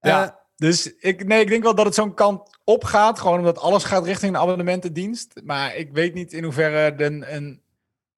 Ja, 0.00 0.24
Eh, 0.24 0.30
dus 0.60 0.94
ik, 0.96 1.26
nee, 1.26 1.40
ik 1.40 1.48
denk 1.48 1.62
wel 1.62 1.74
dat 1.74 1.84
het 1.84 1.94
zo'n 1.94 2.14
kant 2.14 2.58
op 2.64 2.84
gaat. 2.84 3.18
Gewoon 3.18 3.38
omdat 3.38 3.58
alles 3.58 3.84
gaat 3.84 4.04
richting 4.04 4.34
een 4.34 4.40
abonnementendienst. 4.40 5.40
Maar 5.44 5.76
ik 5.76 5.92
weet 5.92 6.14
niet 6.14 6.32
in 6.32 6.44
hoeverre 6.44 6.94
de, 6.94 7.04
een 7.34 7.62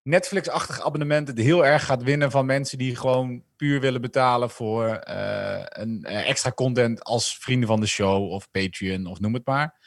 Netflix-achtig 0.01 0.81
abonnement 0.81 1.27
het 1.27 1.37
heel 1.37 1.65
erg 1.65 1.85
gaat 1.85 2.03
winnen 2.03 2.31
van 2.31 2.45
mensen 2.45 2.77
die 2.77 2.95
gewoon 2.95 3.43
puur 3.55 3.79
willen 3.79 4.01
betalen 4.01 4.49
voor 4.49 4.87
eh, 4.87 5.63
een 5.67 6.03
eh, 6.03 6.29
extra 6.29 6.51
content 6.51 7.03
als 7.03 7.37
vrienden 7.37 7.67
van 7.67 7.79
de 7.79 7.85
show 7.85 8.31
of 8.31 8.51
Patreon 8.51 9.05
of 9.05 9.19
noem 9.19 9.33
het 9.33 9.45
maar. 9.45 9.79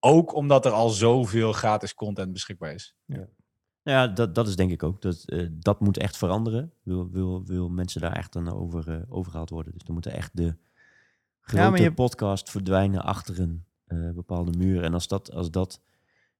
Ook 0.00 0.34
omdat 0.34 0.64
er 0.64 0.72
al 0.72 0.88
zoveel 0.88 1.52
gratis 1.52 1.94
content 1.94 2.32
beschikbaar 2.32 2.74
is. 2.74 2.94
Nou 3.06 3.26
Ja, 3.82 4.06
dat, 4.06 4.34
dat 4.34 4.48
is 4.48 4.56
denk 4.56 4.70
ik 4.70 4.82
ook. 4.82 5.02
Dat, 5.02 5.22
eh, 5.24 5.46
dat 5.50 5.80
moet 5.80 5.98
echt 5.98 6.16
veranderen. 6.16 6.72
Wil, 6.82 7.10
wil, 7.10 7.44
wil 7.44 7.68
mensen 7.68 8.00
daar 8.00 8.16
echt 8.16 8.32
dan 8.32 8.52
over 8.52 9.04
overgehaald 9.08 9.50
worden. 9.50 9.72
Dus 9.72 9.82
dan 9.82 9.94
moeten 9.94 10.12
echt 10.12 10.30
de 10.36 10.56
grote 11.46 11.82
je- 11.82 11.92
podcast 11.92 12.50
verdwijnen 12.50 13.02
achter 13.04 13.40
een 13.40 13.64
eh, 13.86 14.10
bepaalde 14.14 14.58
muur. 14.58 14.82
En 14.82 14.94
als 14.94 15.08
dat, 15.08 15.32
als 15.32 15.50
dat 15.50 15.80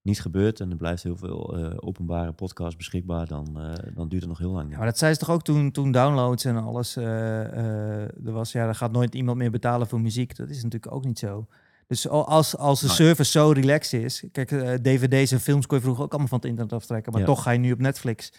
niet 0.03 0.20
gebeurt 0.20 0.61
en 0.61 0.70
er 0.70 0.77
blijft 0.77 1.03
heel 1.03 1.16
veel 1.16 1.57
eh, 1.59 1.77
openbare 1.77 2.33
podcast 2.33 2.77
beschikbaar, 2.77 3.27
dan, 3.27 3.61
eh, 3.61 3.73
dan 3.95 4.09
duurt 4.09 4.20
het 4.23 4.31
nog 4.31 4.39
heel 4.39 4.51
lang. 4.51 4.70
Ja, 4.70 4.77
maar 4.77 4.87
dat 4.87 4.99
zei 4.99 5.12
ze 5.12 5.19
toch 5.19 5.31
ook 5.31 5.43
toen, 5.43 5.70
toen 5.70 5.93
downloads 5.93 6.45
en 6.45 6.57
alles 6.57 6.97
er 6.97 8.12
was. 8.33 8.53
Ja, 8.53 8.66
er 8.66 8.74
gaat 8.74 8.93
nooit 8.93 9.15
iemand 9.15 9.39
meer 9.39 9.51
betalen 9.51 9.87
voor 9.87 10.01
muziek. 10.01 10.37
Dat 10.37 10.49
is 10.49 10.62
natuurlijk 10.62 10.93
ook 10.95 11.05
niet 11.05 11.19
zo. 11.19 11.47
Dus 11.87 12.09
al- 12.09 12.27
als, 12.28 12.57
als 12.57 12.81
de 12.81 12.89
service 12.89 13.31
zo 13.31 13.51
relaxed 13.51 14.03
is... 14.03 14.24
Kijk, 14.33 14.49
dvd's 14.83 15.33
en 15.33 15.41
films 15.41 15.66
kon 15.66 15.77
je 15.77 15.83
vroeger 15.83 16.05
ook 16.05 16.11
allemaal 16.11 16.28
van 16.28 16.39
het 16.39 16.47
internet 16.49 16.73
aftrekken. 16.73 17.12
Maar 17.12 17.20
Ja. 17.20 17.27
toch 17.27 17.43
ga 17.43 17.51
je 17.51 17.59
nu 17.59 17.73
op 17.73 17.78
Netflix. 17.78 18.33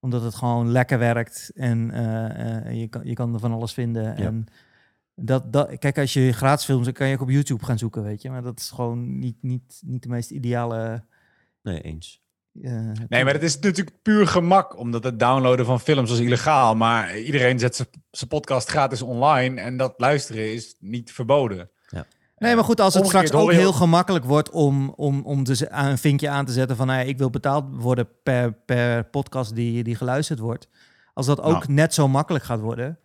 Omdat 0.00 0.22
het 0.22 0.34
gewoon 0.34 0.70
lekker 0.70 0.98
werkt. 0.98 1.50
En 1.54 1.78
je, 2.76 2.86
kan, 2.90 3.00
je 3.04 3.14
kan 3.14 3.34
er 3.34 3.40
van 3.40 3.52
alles 3.52 3.72
vinden. 3.72 4.16
En 4.16 4.46
dat, 5.14 5.52
dat, 5.52 5.78
kijk, 5.78 5.98
als 5.98 6.12
je 6.12 6.32
gratis 6.32 6.64
films... 6.64 6.84
dan 6.84 6.92
kan 6.92 7.08
je 7.08 7.14
ook 7.14 7.20
op 7.20 7.30
YouTube 7.30 7.64
gaan 7.64 7.78
zoeken, 7.78 8.02
weet 8.02 8.22
je. 8.22 8.30
Maar 8.30 8.42
dat 8.42 8.58
is 8.60 8.70
gewoon 8.70 9.18
niet, 9.18 9.36
niet, 9.40 9.80
niet 9.84 10.02
de 10.02 10.08
meest 10.08 10.30
ideale... 10.30 11.04
Nee, 11.62 11.80
eens. 11.80 12.22
eh, 12.62 12.72
Nee, 13.08 13.24
maar 13.24 13.32
het 13.32 13.42
is 13.42 13.58
natuurlijk 13.58 14.02
puur 14.02 14.26
gemak, 14.26 14.78
omdat 14.78 15.04
het 15.04 15.18
downloaden 15.18 15.66
van 15.66 15.80
films 15.80 16.10
is 16.10 16.18
illegaal. 16.18 16.74
Maar 16.74 17.18
iedereen 17.18 17.58
zet 17.58 17.76
zijn- 17.76 17.88
zijn 18.10 18.30
podcast 18.30 18.68
gratis 18.68 19.02
online 19.02 19.60
en 19.60 19.76
dat 19.76 19.94
luisteren 19.96 20.52
is 20.52 20.76
niet 20.80 21.12
verboden. 21.12 21.70
Nee, 22.38 22.54
maar 22.54 22.64
goed, 22.64 22.80
als 22.80 22.94
het 22.94 23.02
Omgekeerd 23.02 23.26
straks 23.28 23.44
ook 23.44 23.52
heel 23.52 23.72
gemakkelijk 23.72 24.24
wordt 24.24 24.50
om, 24.50 24.90
om, 24.90 25.20
om 25.24 25.44
dus 25.44 25.70
een 25.70 25.98
vinkje 25.98 26.28
aan 26.28 26.44
te 26.44 26.52
zetten 26.52 26.76
van 26.76 26.86
nou 26.86 26.98
ja, 26.98 27.04
ik 27.04 27.18
wil 27.18 27.30
betaald 27.30 27.64
worden 27.70 28.08
per, 28.22 28.52
per 28.52 29.04
podcast 29.04 29.54
die, 29.54 29.84
die 29.84 29.94
geluisterd 29.94 30.38
wordt. 30.38 30.68
Als 31.14 31.26
dat 31.26 31.40
ook 31.40 31.52
Nou. 31.52 31.72
net 31.72 31.94
zo 31.94 32.08
makkelijk 32.08 32.44
gaat 32.44 32.60
worden, 32.60 32.98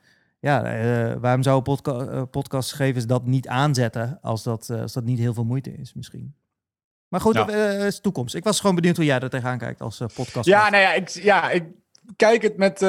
ja, 0.48 0.64
eh, 0.64 1.16
waarom 1.20 1.44
zouden 1.44 1.64
podca 1.64 1.92
eh, 1.92 2.22
podcastgevers 2.32 3.06
dat 3.06 3.26
niet 3.26 3.48
aanzetten 3.48 4.20
als 4.22 4.44
dat, 4.44 4.70
eh, 4.70 4.82
als 4.82 4.94
dat 4.94 5.04
niet 5.04 5.20
heel 5.20 5.34
veel 5.34 5.44
moeite 5.44 5.74
is 5.78 5.94
misschien? 5.94 6.36
Maar 7.08 7.22
goed, 7.22 7.34
dat 7.34 7.50
is 7.52 8.00
toekomst. 8.00 8.36
Ik 8.36 8.44
was 8.44 8.60
gewoon 8.60 8.76
benieuwd 8.76 8.96
hoe 8.96 9.06
jij 9.06 9.20
er 9.20 9.30
tegenaan 9.30 9.58
kijkt 9.58 9.82
als 9.82 10.02
podcast. 10.14 10.46
Ja, 10.46 10.70
nou 10.70 10.84
ja, 10.84 10.94
ik, 10.94 11.10
ja, 11.10 11.50
ik 11.50 11.64
kijk 12.16 12.42
het 12.42 12.58
met 12.58 12.84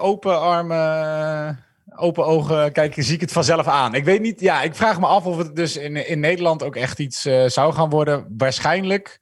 open 0.00 0.40
armen, 0.40 1.64
open 1.96 2.26
ogen, 2.26 2.72
kijk, 2.72 2.94
zie 2.96 3.14
ik 3.14 3.20
het 3.20 3.32
vanzelf 3.32 3.66
aan. 3.66 3.94
Ik 3.94 4.04
weet 4.04 4.20
niet, 4.20 4.40
ja, 4.40 4.62
ik 4.62 4.74
vraag 4.74 5.00
me 5.00 5.06
af 5.06 5.26
of 5.26 5.36
het 5.36 5.56
dus 5.56 5.76
in, 5.76 6.08
in 6.08 6.20
Nederland 6.20 6.62
ook 6.62 6.76
echt 6.76 6.98
iets 6.98 7.22
zou 7.46 7.72
gaan 7.72 7.90
worden. 7.90 8.34
Waarschijnlijk 8.36 9.20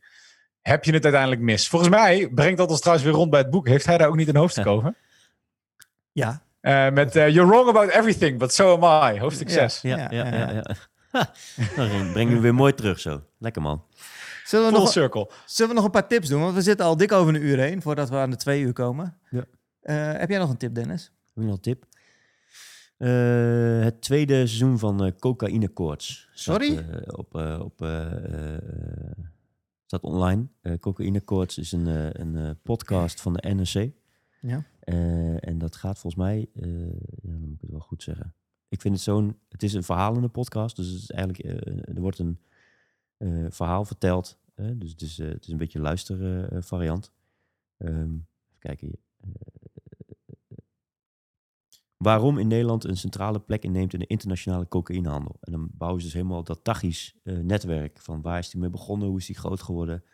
heb 0.63 0.85
je 0.85 0.93
het 0.93 1.03
uiteindelijk 1.03 1.43
mis. 1.43 1.69
Volgens 1.69 1.91
mij 1.91 2.29
brengt 2.35 2.59
dat 2.59 2.71
ons 2.71 2.81
trouwens 2.81 3.07
weer 3.07 3.17
rond 3.17 3.31
bij 3.31 3.41
het 3.41 3.51
boek. 3.51 3.69
Heeft 3.69 3.87
hij 3.87 3.99
daar 3.99 4.09
ook 4.09 4.17
niet 4.17 4.29
een 4.29 4.37
hoofdstuk 4.37 4.65
Ja. 4.65 4.71
over? 4.71 4.95
ja. 6.13 6.43
Eh, 6.63 6.91
met 6.91 7.17
eh, 7.17 7.29
You're 7.29 7.51
wrong 7.51 7.69
about 7.69 7.91
everything, 7.91 8.39
but 8.39 8.53
so 8.53 8.83
am 8.83 9.15
I. 9.15 9.19
Hoofdstuk 9.19 9.49
Ja. 9.49 9.55
6. 9.69 9.81
Ja, 9.81 9.97
Ja, 9.97 10.09
ja, 10.11 10.25
ja. 10.25 10.39
ja, 10.39 10.53
ja, 10.53 10.75
Ha, 11.11 11.33
dan 11.77 12.13
breng 12.13 12.29
je 12.29 12.35
hem 12.35 12.41
weer 12.41 12.55
mooi 12.55 12.75
terug 12.75 13.01
zo. 13.01 13.23
Lekker 13.39 13.63
man. 13.63 13.85
Zullen, 14.45 14.67
we 14.67 14.73
Full 14.73 14.83
nog, 14.83 14.93
circle. 14.93 15.31
zullen 15.47 15.71
we 15.71 15.77
nog 15.77 15.85
een 15.85 15.91
paar 15.91 16.09
tips 16.09 16.29
doen? 16.29 16.41
Want 16.41 16.55
we 16.55 16.63
zitten 16.63 16.87
al 16.87 16.97
dik 16.97 17.13
over 17.13 17.35
een 17.35 17.43
uur 17.43 17.59
heen 17.59 17.83
voordat 17.83 18.09
we 18.09 18.17
aan 18.17 18.31
de 18.31 18.37
twee 18.37 18.61
uur 18.63 18.73
komen. 18.73 19.19
Ja. 19.31 19.45
Eh, 19.81 20.19
heb 20.21 20.29
jij 20.29 20.39
nog 20.39 20.51
een 20.51 20.57
tip, 20.57 20.75
Dennis? 20.75 21.03
Heb 21.05 21.35
je 21.35 21.43
nog 21.43 21.55
een 21.55 21.61
tip? 21.61 21.85
Eh, 22.97 23.85
het 23.85 24.03
tweede 24.03 24.35
seizoen 24.35 24.79
van 24.79 25.05
eh 25.05 25.13
Cocaïne 25.19 25.69
Koorts. 25.69 26.29
Sorry? 26.33 26.85
op, 27.07 27.35
eh, 27.37 27.61
op, 27.61 27.77
staat 29.87 30.03
online. 30.03 30.47
Eh 30.63 30.73
Cocaïne 30.81 31.21
Koorts 31.21 31.59
is 31.59 31.73
een, 31.73 31.87
eh, 31.89 32.07
een 32.13 32.37
eh, 32.37 32.51
podcast 32.63 33.21
van 33.21 33.33
de 33.33 33.49
NRC. 33.55 33.91
Ja. 34.41 34.65
Eh, 34.83 35.49
en 35.49 35.59
dat 35.59 35.77
gaat 35.77 35.99
volgens 35.99 36.23
mij, 36.23 36.49
eh, 36.55 36.91
ja, 37.23 37.31
dan 37.31 37.41
moet 37.41 37.55
ik 37.55 37.61
het 37.61 37.71
wel 37.71 37.81
goed 37.81 38.03
zeggen. 38.03 38.35
Ik 38.69 38.81
vind 38.81 38.95
het 38.95 39.03
zo'n, 39.03 39.39
het 39.49 39.63
is 39.63 39.75
een 39.75 39.83
verhalende 39.83 40.29
podcast, 40.29 40.77
dus 40.77 40.87
het 40.87 41.03
is 41.03 41.11
eigenlijk, 41.11 41.45
eh, 41.45 41.95
er 41.95 42.01
wordt 42.01 42.19
een 42.19 42.39
verhaal 43.51 43.85
verteld. 43.85 44.41
dus 44.55 44.91
het 44.91 45.01
is, 45.01 45.17
het 45.17 45.43
is 45.43 45.49
een 45.49 45.57
beetje 45.57 45.79
een 45.79 45.85
luistervariant. 45.85 47.13
Ehm 47.77 48.15
even 48.49 48.59
kijken 48.59 48.87
hier. 48.87 49.01
Waarom 51.97 52.39
in 52.39 52.47
Nederland 52.47 52.85
een 52.85 52.97
centrale 52.97 53.41
plek 53.41 53.63
inneemt 53.63 53.93
in 53.93 53.99
de 53.99 54.07
internationale 54.07 54.69
cocaïnehandel. 54.69 55.37
En 55.41 55.53
dan 55.53 55.69
bouwen 55.73 56.01
ze 56.01 56.07
dus 56.07 56.15
helemaal 56.17 56.45
dat 56.45 56.65
Tachisch 56.65 57.17
netwerk 57.23 57.99
van 58.01 58.23
waar 58.23 58.39
is 58.39 58.51
die 58.51 58.61
mee 58.61 58.71
begonnen, 58.71 59.09
hoe 59.09 59.19
is 59.19 59.27
die 59.27 59.37
groot 59.39 59.63
geworden, 59.63 60.05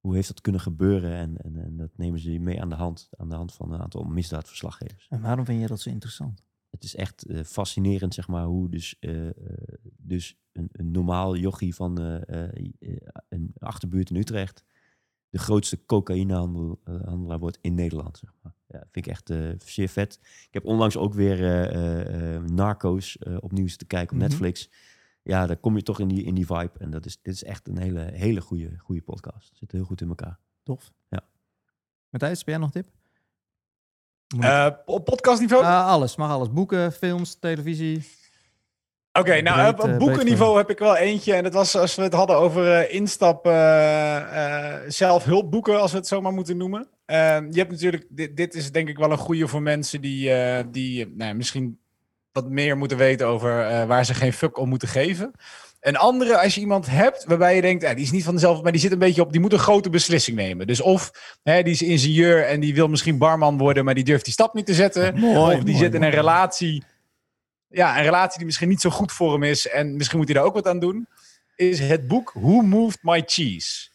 hoe 0.00 0.14
heeft 0.14 0.28
dat 0.28 0.40
kunnen 0.40 0.60
gebeuren 0.60 1.12
en, 1.16 1.36
en, 1.36 1.56
en 1.56 1.76
dat 1.76 1.90
nemen 1.96 2.20
ze 2.20 2.38
mee 2.38 2.60
aan 2.60 2.68
de 2.68 2.74
hand, 2.74 3.08
aan 3.16 3.28
de 3.28 3.34
hand 3.34 3.54
van 3.54 3.72
een 3.72 3.80
aantal 3.80 4.02
misdaadverslaggevers. 4.04 5.06
En 5.08 5.20
waarom 5.20 5.44
vind 5.44 5.60
je 5.60 5.66
dat 5.66 5.80
zo 5.80 5.90
interessant? 5.90 6.42
Het 6.70 6.84
is 6.84 6.94
echt 6.96 7.26
eh, 7.26 7.44
fascinerend, 7.44 8.14
zeg 8.14 8.28
maar, 8.28 8.44
hoe 8.44 8.68
dus, 8.70 8.96
eh, 9.00 9.26
eh, 9.26 9.32
dus 9.96 10.38
een, 10.52 10.68
een 10.72 10.90
normaal 10.90 11.36
jochie 11.36 11.74
van 11.74 11.98
een 13.28 13.52
achterbuurt 13.58 14.10
in 14.10 14.16
Utrecht 14.16 14.64
de 15.28 15.38
grootste 15.38 15.84
cocaïnehandelaar 15.84 17.38
wordt 17.38 17.58
in 17.60 17.74
Nederland. 17.74 18.18
Zeg 18.18 18.34
maar. 18.42 18.54
Ja, 18.66 18.78
vind 18.90 19.06
ik 19.06 19.12
echt 19.12 19.32
zeer 19.64 19.88
vet. 19.88 20.18
Ik 20.22 20.48
heb 20.50 20.64
onlangs 20.64 20.96
ook 20.96 21.14
weer 21.14 21.38
Narcos 22.52 23.18
opnieuw 23.40 23.68
zitten 23.68 23.86
kijken 23.86 24.16
op 24.16 24.22
Mhm. 24.22 24.30
Netflix. 24.30 24.70
Ja, 25.22 25.46
daar 25.46 25.56
kom 25.56 25.76
je 25.76 25.82
toch 25.82 26.00
in 26.00 26.08
die, 26.08 26.24
in 26.24 26.34
die 26.34 26.46
vibe. 26.46 26.70
En 26.78 26.90
dat 26.90 27.06
is, 27.06 27.18
dit 27.22 27.34
is 27.34 27.44
echt 27.44 27.68
een 27.68 27.78
hele, 27.78 28.00
hele 28.12 28.40
goede, 28.40 28.70
goede 28.78 29.02
podcast. 29.02 29.48
Het 29.48 29.58
zit 29.58 29.72
heel 29.72 29.84
goed 29.84 30.00
in 30.00 30.08
elkaar. 30.08 30.38
Tof. 30.62 30.92
Ja. 31.08 31.20
Matthijs, 32.10 32.38
heb 32.38 32.48
jij 32.48 32.56
nog 32.56 32.66
een 32.66 32.82
tip? 32.82 32.90
Moet- 34.34 34.44
Eh, 34.44 34.66
op 34.86 35.04
podcastniveau? 35.04 35.64
Ah, 35.64 35.86
alles, 35.86 36.16
mag 36.16 36.30
alles. 36.30 36.50
Boeken, 36.52 36.92
films, 36.92 37.34
televisie. 37.34 38.04
Oké, 39.12 39.40
nou 39.40 39.74
breed, 39.74 39.80
op 39.88 39.92
eh, 39.92 39.98
boekenniveau 39.98 40.56
heb 40.56 40.70
ik 40.70 40.78
wel 40.78 40.96
eentje. 40.96 41.34
En 41.34 41.42
dat 41.42 41.52
was 41.52 41.76
als 41.76 41.94
we 41.94 42.02
het 42.02 42.12
hadden 42.12 42.36
over 42.36 42.72
eh, 42.72 42.94
instap 42.94 43.46
eh, 43.46 44.74
eh, 44.76 44.90
zelfhulpboeken, 44.90 45.80
als 45.80 45.90
we 45.92 45.96
het 45.98 46.06
zo 46.06 46.20
maar 46.20 46.32
moeten 46.32 46.56
noemen. 46.56 46.88
Je 47.06 47.50
hebt 47.52 47.70
natuurlijk, 47.70 48.06
dit, 48.10 48.36
dit 48.36 48.54
is 48.54 48.72
denk 48.72 48.88
ik 48.88 48.96
wel 48.98 49.10
een 49.10 49.18
goede 49.18 49.48
voor 49.48 49.62
mensen 49.62 50.00
die, 50.00 50.30
eh, 50.32 50.64
die 50.70 51.06
nou, 51.16 51.34
misschien 51.34 51.80
wat 52.32 52.48
meer 52.48 52.76
moeten 52.76 52.96
weten 52.96 53.26
over 53.26 53.66
eh, 53.66 53.84
waar 53.84 54.04
ze 54.04 54.14
geen 54.14 54.32
fuck 54.32 54.58
om 54.58 54.68
moeten 54.68 54.88
geven. 54.88 55.32
Een 55.80 55.96
andere, 55.96 56.38
als 56.38 56.54
je 56.54 56.60
iemand 56.60 56.86
hebt 56.86 57.24
waarbij 57.24 57.54
je 57.54 57.60
denkt, 57.60 57.82
eh, 57.82 57.94
die 57.94 58.04
is 58.04 58.10
niet 58.10 58.24
van 58.24 58.34
dezelfde, 58.34 58.62
maar 58.62 58.72
die 58.72 58.80
zit 58.80 58.92
een 58.92 58.98
beetje 58.98 59.22
op, 59.22 59.32
die 59.32 59.40
moet 59.40 59.52
een 59.52 59.58
grote 59.58 59.90
beslissing 59.90 60.36
nemen. 60.36 60.66
Dus 60.66 60.80
of 60.80 61.10
hè, 61.42 61.62
die 61.62 61.72
is 61.72 61.82
ingenieur 61.82 62.46
en 62.46 62.60
die 62.60 62.74
wil 62.74 62.88
misschien 62.88 63.18
barman 63.18 63.58
worden, 63.58 63.84
maar 63.84 63.94
die 63.94 64.04
durft 64.04 64.24
die 64.24 64.32
stap 64.32 64.54
niet 64.54 64.66
te 64.66 64.74
zetten. 64.74 65.18
Mooi, 65.18 65.56
of 65.56 65.62
die 65.62 65.74
mooi, 65.74 65.84
zit 65.84 65.94
in 65.94 66.02
een 66.02 66.10
relatie. 66.10 66.84
Ja, 67.68 67.96
een 67.96 68.04
relatie 68.04 68.36
die 68.36 68.46
misschien 68.46 68.68
niet 68.68 68.80
zo 68.80 68.90
goed 68.90 69.12
voor 69.12 69.32
hem 69.32 69.42
is. 69.42 69.68
En 69.68 69.96
misschien 69.96 70.18
moet 70.18 70.28
hij 70.28 70.36
daar 70.36 70.46
ook 70.46 70.54
wat 70.54 70.66
aan 70.66 70.78
doen. 70.78 71.08
Is 71.56 71.78
het 71.78 72.06
boek 72.06 72.32
Who 72.34 72.60
Moved 72.60 72.98
My 73.02 73.22
Cheese? 73.26 73.88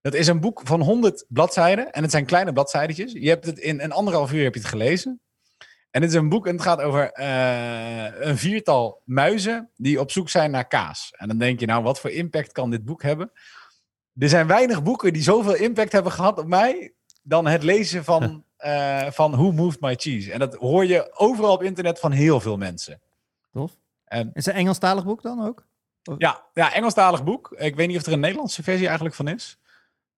Dat 0.00 0.14
is 0.14 0.26
een 0.26 0.40
boek 0.40 0.60
van 0.64 0.80
100 0.80 1.24
bladzijden. 1.28 1.92
En 1.92 2.02
het 2.02 2.10
zijn 2.10 2.26
kleine 2.26 2.52
bladzijdertjes. 2.52 3.12
Je 3.12 3.28
hebt 3.28 3.46
het 3.46 3.58
in 3.58 3.80
een 3.80 3.92
anderhalf 3.92 4.32
uur 4.32 4.42
heb 4.42 4.54
je 4.54 4.60
het 4.60 4.68
gelezen. 4.68 5.20
En 5.94 6.00
het 6.02 6.10
is 6.10 6.16
een 6.16 6.28
boek 6.28 6.46
en 6.46 6.52
het 6.52 6.62
gaat 6.62 6.80
over 6.80 7.12
eh, 7.12 8.26
een 8.26 8.38
viertal 8.38 9.02
muizen 9.04 9.70
die 9.76 10.00
op 10.00 10.10
zoek 10.10 10.28
zijn 10.28 10.50
naar 10.50 10.66
kaas. 10.66 11.12
En 11.16 11.28
dan 11.28 11.38
denk 11.38 11.60
je, 11.60 11.66
nou, 11.66 11.82
wat 11.82 12.00
voor 12.00 12.10
impact 12.10 12.52
kan 12.52 12.70
dit 12.70 12.84
boek 12.84 13.02
hebben? 13.02 13.30
Er 14.18 14.28
zijn 14.28 14.46
weinig 14.46 14.82
boeken 14.82 15.12
die 15.12 15.22
zoveel 15.22 15.54
impact 15.54 15.92
hebben 15.92 16.12
gehad 16.12 16.38
op 16.38 16.46
mij 16.46 16.92
dan 17.22 17.46
het 17.46 17.62
lezen 17.62 18.04
van, 18.04 18.44
eh, 18.56 19.10
van 19.10 19.30
Who 19.30 19.52
Moved 19.52 19.80
My 19.80 19.94
Cheese. 19.94 20.32
En 20.32 20.38
dat 20.38 20.54
hoor 20.54 20.86
je 20.86 21.12
overal 21.18 21.52
op 21.52 21.62
internet 21.62 21.98
van 21.98 22.12
heel 22.12 22.40
veel 22.40 22.56
mensen. 22.56 23.00
Tof. 23.52 23.72
En- 24.04 24.30
Is 24.34 24.44
het 24.44 24.54
een 24.54 24.60
Engelstalig 24.60 25.04
boek 25.04 25.22
dan 25.22 25.46
ook? 25.46 25.66
Ja, 26.18 26.44
ja, 26.52 26.74
Engelstalig 26.74 27.24
boek. 27.24 27.54
Ik 27.56 27.76
weet 27.76 27.88
niet 27.88 27.96
of 27.96 28.06
er 28.06 28.12
een 28.12 28.20
Nederlandse 28.20 28.62
versie 28.62 28.86
eigenlijk 28.86 29.16
van 29.16 29.28
is. 29.28 29.58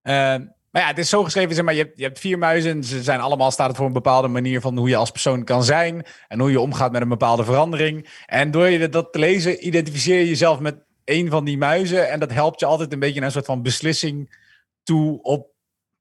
Eh, 0.03 0.35
maar 0.77 0.85
ja, 0.85 0.90
het 0.90 1.01
is 1.01 1.09
zo 1.09 1.24
geschreven, 1.24 1.55
zeg 1.55 1.65
maar, 1.65 1.74
je 1.74 1.82
hebt, 1.82 1.98
je 1.98 2.05
hebt 2.05 2.19
vier 2.19 2.39
muizen. 2.39 2.85
Ze 2.85 3.03
zijn 3.03 3.20
allemaal, 3.20 3.51
staat 3.51 3.69
het 3.69 3.77
voor 3.77 3.86
een 3.86 3.93
bepaalde 3.93 4.28
manier 4.28 4.61
van 4.61 4.77
hoe 4.78 4.89
je 4.89 4.97
als 4.97 5.11
persoon 5.11 5.44
kan 5.44 5.65
zijn. 5.65 6.07
En 6.28 6.40
hoe 6.40 6.51
je 6.51 6.61
omgaat 6.61 6.93
met 6.93 7.03
een 7.03 7.09
bepaalde 7.09 7.44
verandering. 7.44 8.23
En 8.27 8.51
door 8.51 8.69
je 8.69 8.89
dat 8.89 9.12
te 9.12 9.19
lezen, 9.19 9.66
identificeer 9.66 10.19
je 10.19 10.28
jezelf 10.28 10.61
met 10.61 10.77
een 11.05 11.31
van 11.31 11.44
die 11.44 11.59
muizen. 11.59 12.11
En 12.11 12.20
dat 12.20 12.32
helpt 12.32 12.61
je 12.61 12.66
altijd 12.66 12.93
een 12.93 12.98
beetje 12.98 13.15
naar 13.16 13.24
een 13.27 13.32
soort 13.32 13.44
van 13.44 13.62
beslissing 13.62 14.39
toe 14.82 15.23
op 15.23 15.51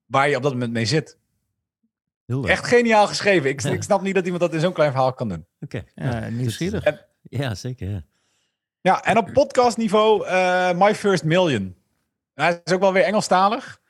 waar 0.06 0.30
je 0.30 0.36
op 0.36 0.44
dat 0.44 0.52
moment 0.52 0.72
mee 0.72 0.86
zit. 0.86 1.18
Heel 2.26 2.40
leuk. 2.40 2.50
Echt 2.50 2.68
geniaal 2.68 3.08
geschreven. 3.08 3.50
Ik, 3.50 3.62
Ja. 3.62 3.72
ik 3.72 3.84
snap 3.84 4.02
niet 4.02 4.16
dat 4.16 4.24
iemand 4.24 4.42
dat 4.44 4.54
in 4.54 4.60
zo'n 4.60 4.74
klein 4.74 4.92
verhaal 4.92 5.14
kan 5.14 5.30
doen. 5.30 5.46
Oké. 5.60 5.84
Ja, 5.96 6.20
Ja, 6.20 6.30
nieuwsgierig. 6.30 7.06
Ja, 7.22 7.56
zeker. 7.56 7.90
Ja. 7.90 8.04
Ja, 8.82 9.04
en 9.04 9.18
op 9.18 9.30
podcastniveau 9.34 10.26
eh 10.26 10.72
My 10.74 10.96
First 10.96 11.24
Million. 11.24 11.76
Hij 12.34 12.62
is 12.64 12.74
ook 12.74 12.80
wel 12.80 12.94
weer 12.94 13.04
Engelstalig. 13.04 13.84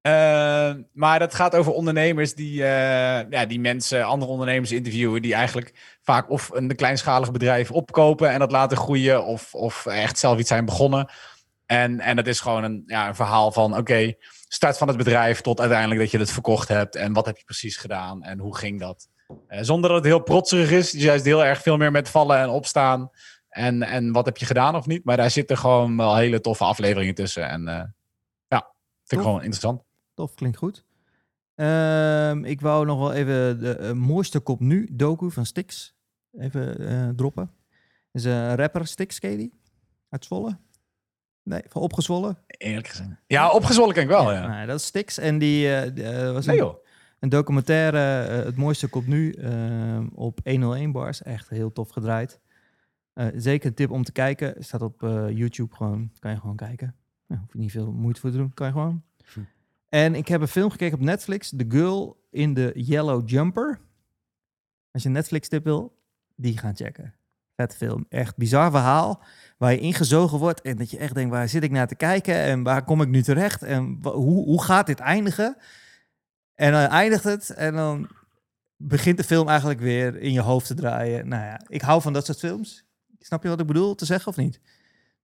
Eh, 0.00 0.74
maar 0.92 1.18
dat 1.18 1.34
gaat 1.34 1.54
over 1.54 1.72
ondernemers 1.72 2.34
die, 2.34 2.62
eh, 2.64 3.30
ja, 3.30 3.46
die 3.46 3.60
mensen, 3.60 4.04
andere 4.04 4.32
ondernemers 4.32 4.72
interviewen... 4.72 5.22
die 5.22 5.34
eigenlijk 5.34 5.96
vaak 6.02 6.30
of 6.30 6.50
een 6.52 6.76
kleinschalig 6.76 7.32
bedrijf 7.32 7.70
opkopen 7.70 8.30
en 8.30 8.38
dat 8.38 8.52
laten 8.52 8.76
groeien... 8.76 9.24
of, 9.24 9.54
of 9.54 9.86
echt 9.86 10.18
zelf 10.18 10.38
iets 10.38 10.48
zijn 10.48 10.64
begonnen. 10.64 11.10
En, 11.66 12.00
en 12.00 12.16
dat 12.16 12.26
is 12.26 12.40
gewoon 12.40 12.64
een, 12.64 12.82
ja, 12.86 13.08
een 13.08 13.14
verhaal 13.14 13.52
van, 13.52 13.76
oké, 13.76 14.14
start 14.48 14.78
van 14.78 14.88
het 14.88 14.96
bedrijf... 14.96 15.40
tot 15.40 15.60
uiteindelijk 15.60 16.00
dat 16.00 16.10
je 16.10 16.18
het 16.18 16.32
verkocht 16.32 16.68
hebt 16.68 16.96
en 16.96 17.12
wat 17.12 17.26
heb 17.26 17.36
je 17.36 17.44
precies 17.44 17.76
gedaan 17.76 18.22
en 18.22 18.38
hoe 18.38 18.56
ging 18.56 18.80
dat. 18.80 19.08
Eh, 19.46 19.58
zonder 19.62 19.90
dat 19.90 19.98
het 19.98 20.06
heel 20.06 20.22
protserig 20.22 20.70
is, 20.70 20.90
dus 20.90 21.02
juist 21.02 21.24
heel 21.24 21.44
erg 21.44 21.62
veel 21.62 21.76
meer 21.76 21.90
met 21.90 22.08
vallen 22.08 22.38
en 22.38 22.48
opstaan... 22.48 23.10
En, 23.48 23.82
en 23.82 24.12
wat 24.12 24.24
heb 24.24 24.36
je 24.36 24.46
gedaan 24.46 24.74
of 24.74 24.86
niet? 24.86 25.04
Maar 25.04 25.16
daar 25.16 25.30
zitten 25.30 25.58
gewoon 25.58 25.96
wel 25.96 26.16
hele 26.16 26.40
toffe 26.40 26.64
afleveringen 26.64 27.14
tussen. 27.14 27.48
En 27.48 27.68
eh, 27.68 27.84
ja, 28.48 28.58
vind 28.58 28.72
ik 29.08 29.18
Tof. 29.18 29.22
gewoon 29.22 29.42
interessant. 29.42 29.87
Tof, 30.18 30.34
klinkt 30.34 30.56
goed. 30.56 30.84
Ehm, 31.54 32.44
ik 32.44 32.60
wou 32.60 32.86
nog 32.86 32.98
wel 32.98 33.12
even 33.12 33.60
de 33.60 33.76
eh, 33.76 33.92
mooiste 33.92 34.40
kop 34.40 34.60
nu, 34.60 34.88
docu 34.92 35.30
van 35.30 35.46
Stix, 35.46 35.94
even 36.38 36.78
eh, 36.88 37.08
droppen. 37.08 37.50
is 38.12 38.24
een 38.24 38.54
rapper, 38.54 38.86
Stix, 38.86 39.18
ken? 39.18 39.52
Uit 40.08 40.24
Zwolle? 40.24 40.58
Nee, 41.42 41.62
van 41.68 41.82
Opgezwollen. 41.82 42.38
Eerlijk 42.46 42.86
gezegd. 42.88 43.08
Ja, 43.26 43.50
opgezwollen 43.50 43.94
ken 43.94 44.02
ik 44.02 44.08
wel, 44.08 44.32
ja. 44.32 44.46
Nou, 44.46 44.66
dat 44.66 44.78
is 44.80 44.86
Stix. 44.86 45.18
En 45.18 45.38
die 45.38 45.66
eh, 45.66 46.26
eh, 46.26 46.32
was 46.32 46.46
Nee 46.46 46.58
een, 46.58 46.64
joh. 46.64 46.84
een 47.18 47.28
documentaire, 47.28 48.22
eh, 48.26 48.44
Het 48.44 48.56
mooiste 48.56 48.88
komt 48.88 49.06
nu, 49.06 49.32
ehm, 49.32 50.06
op 50.14 50.40
101 50.44 50.92
bars. 50.92 51.22
Echt 51.22 51.48
heel 51.48 51.72
tof 51.72 51.88
gedraaid. 51.90 52.40
Eh, 53.12 53.26
zeker 53.34 53.68
een 53.68 53.74
tip 53.74 53.90
om 53.90 54.04
te 54.04 54.12
kijken. 54.12 54.54
Staat 54.64 54.82
op 54.82 55.02
eh, 55.02 55.30
YouTube 55.30 55.76
gewoon. 55.76 56.10
Kan 56.18 56.30
je 56.30 56.40
gewoon 56.40 56.56
kijken. 56.56 56.94
Ja, 57.26 57.36
hoef 57.36 57.52
je 57.52 57.58
niet 57.58 57.70
veel 57.70 57.92
moeite 57.92 58.20
voor 58.20 58.30
te 58.30 58.36
doen. 58.36 58.54
Kan 58.54 58.66
je 58.66 58.72
gewoon. 58.72 59.02
En 59.88 60.14
ik 60.14 60.28
heb 60.28 60.40
een 60.40 60.48
film 60.48 60.70
gekeken 60.70 60.98
op 60.98 61.04
Netflix. 61.04 61.52
The 61.56 61.64
Girl 61.68 62.26
in 62.30 62.54
the 62.54 62.72
Yellow 62.74 63.28
Jumper. 63.28 63.80
Als 64.90 65.02
je 65.02 65.08
een 65.08 65.14
Netflix 65.14 65.48
tip 65.48 65.64
wil, 65.64 65.98
die 66.36 66.58
gaan 66.58 66.76
checken. 66.76 67.14
Vet 67.56 67.76
film. 67.76 68.06
Echt 68.08 68.36
bizar 68.36 68.70
verhaal. 68.70 69.22
Waar 69.58 69.72
je 69.72 69.78
ingezogen 69.78 70.38
wordt. 70.38 70.60
En 70.60 70.76
dat 70.76 70.90
je 70.90 70.98
echt 70.98 71.14
denkt, 71.14 71.30
waar 71.30 71.48
zit 71.48 71.62
ik 71.62 71.70
naar 71.70 71.86
te 71.86 71.94
kijken? 71.94 72.34
En 72.34 72.62
waar 72.62 72.84
kom 72.84 73.02
ik 73.02 73.08
nu 73.08 73.22
terecht? 73.22 73.62
En 73.62 73.98
hoe, 74.02 74.44
hoe 74.44 74.62
gaat 74.62 74.86
dit 74.86 74.98
eindigen? 74.98 75.56
En 76.54 76.72
dan 76.72 76.80
eindigt 76.80 77.24
het. 77.24 77.50
En 77.50 77.74
dan 77.74 78.08
begint 78.76 79.16
de 79.16 79.24
film 79.24 79.48
eigenlijk 79.48 79.80
weer 79.80 80.16
in 80.16 80.32
je 80.32 80.40
hoofd 80.40 80.66
te 80.66 80.74
draaien. 80.74 81.28
Nou 81.28 81.44
ja, 81.44 81.60
ik 81.66 81.82
hou 81.82 82.02
van 82.02 82.12
dat 82.12 82.26
soort 82.26 82.38
films. 82.38 82.84
Snap 83.18 83.42
je 83.42 83.48
wat 83.48 83.60
ik 83.60 83.66
bedoel 83.66 83.94
te 83.94 84.04
zeggen 84.04 84.28
of 84.28 84.36
niet? 84.36 84.60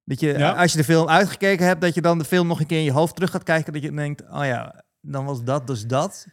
Dat 0.04 0.20
je, 0.20 0.38
Ja. 0.38 0.52
als 0.52 0.72
je 0.72 0.78
de 0.78 0.84
film 0.84 1.08
uitgekeken 1.08 1.66
hebt, 1.66 1.80
dat 1.80 1.94
je 1.94 2.00
dan 2.00 2.18
de 2.18 2.24
film 2.24 2.46
nog 2.46 2.60
een 2.60 2.66
keer 2.66 2.78
in 2.78 2.84
je 2.84 2.92
hoofd 2.92 3.14
terug 3.14 3.30
gaat 3.30 3.42
kijken. 3.42 3.72
Dat 3.72 3.82
je 3.82 3.92
denkt, 3.92 4.22
oh 4.30 4.44
ja, 4.44 4.84
dan 5.00 5.24
was 5.24 5.44
dat 5.44 5.66
dus 5.66 5.86
dat. 5.86 6.26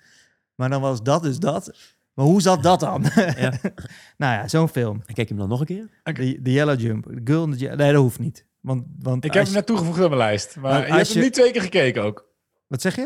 Maar 0.55 0.69
dan 0.69 0.81
was 0.81 1.03
dat 1.03 1.23
dus 1.23 1.39
dat. 1.39 1.71
Maar 2.13 2.25
hoe 2.25 2.41
zat 2.41 2.63
dat 2.63 2.79
dan? 2.79 3.05
Ja. 3.15 3.51
nou 4.17 4.33
ja, 4.33 4.47
zo'n 4.47 4.69
film. 4.69 5.01
En 5.05 5.13
kijk 5.13 5.27
je 5.27 5.33
hem 5.33 5.37
dan 5.37 5.49
nog 5.49 5.59
een 5.59 5.65
keer? 5.65 5.89
De, 6.03 6.41
de 6.41 6.51
Yellow 6.51 6.79
Jump. 6.79 7.03
The 7.05 7.21
Girl 7.23 7.43
in 7.43 7.51
the 7.51 7.57
Ye- 7.57 7.75
Nee, 7.75 7.91
dat 7.93 8.01
hoeft 8.01 8.19
niet. 8.19 8.45
Want, 8.59 8.83
want 8.99 9.25
Ik 9.25 9.33
heb 9.33 9.43
hem 9.45 9.53
net 9.53 9.65
toegevoegd 9.65 9.99
op 9.99 10.05
mijn 10.05 10.17
lijst. 10.17 10.55
Maar 10.55 10.71
Maar 10.71 10.87
je 10.87 10.93
hebt 10.93 11.13
hem 11.13 11.23
niet 11.23 11.33
twee 11.33 11.51
keer 11.51 11.61
gekeken 11.61 12.03
ook. 12.03 12.29
Wat 12.67 12.81
zeg 12.81 12.95
je? 12.95 13.01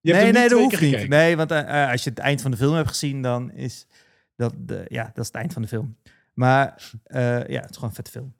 Je 0.00 0.12
hebt 0.12 0.12
nee, 0.12 0.14
hem 0.14 0.24
niet 0.24 0.32
nee, 0.34 0.42
dat 0.42 0.50
twee 0.50 0.62
hoeft 0.62 0.76
keer 0.76 0.84
niet. 0.86 0.94
gekeken. 0.94 1.16
Nee, 1.16 1.36
want 1.36 1.50
eh, 1.50 1.82
eh, 1.84 1.90
als 1.90 2.04
je 2.04 2.10
het 2.10 2.18
eind 2.18 2.40
van 2.42 2.50
de 2.50 2.56
film 2.56 2.74
hebt 2.74 2.88
gezien, 2.88 3.22
dan 3.22 3.50
is 3.52 3.86
dat, 4.36 4.54
de, 4.58 4.84
ja, 4.88 5.02
dat 5.04 5.18
is 5.18 5.26
het 5.26 5.34
eind 5.36 5.52
van 5.52 5.62
de 5.62 5.68
film. 5.68 5.96
Maar 6.34 6.90
eh, 7.04 7.46
ja, 7.48 7.60
het 7.60 7.70
is 7.70 7.74
gewoon 7.74 7.88
een 7.88 7.94
vette 7.94 8.10
film. 8.10 8.34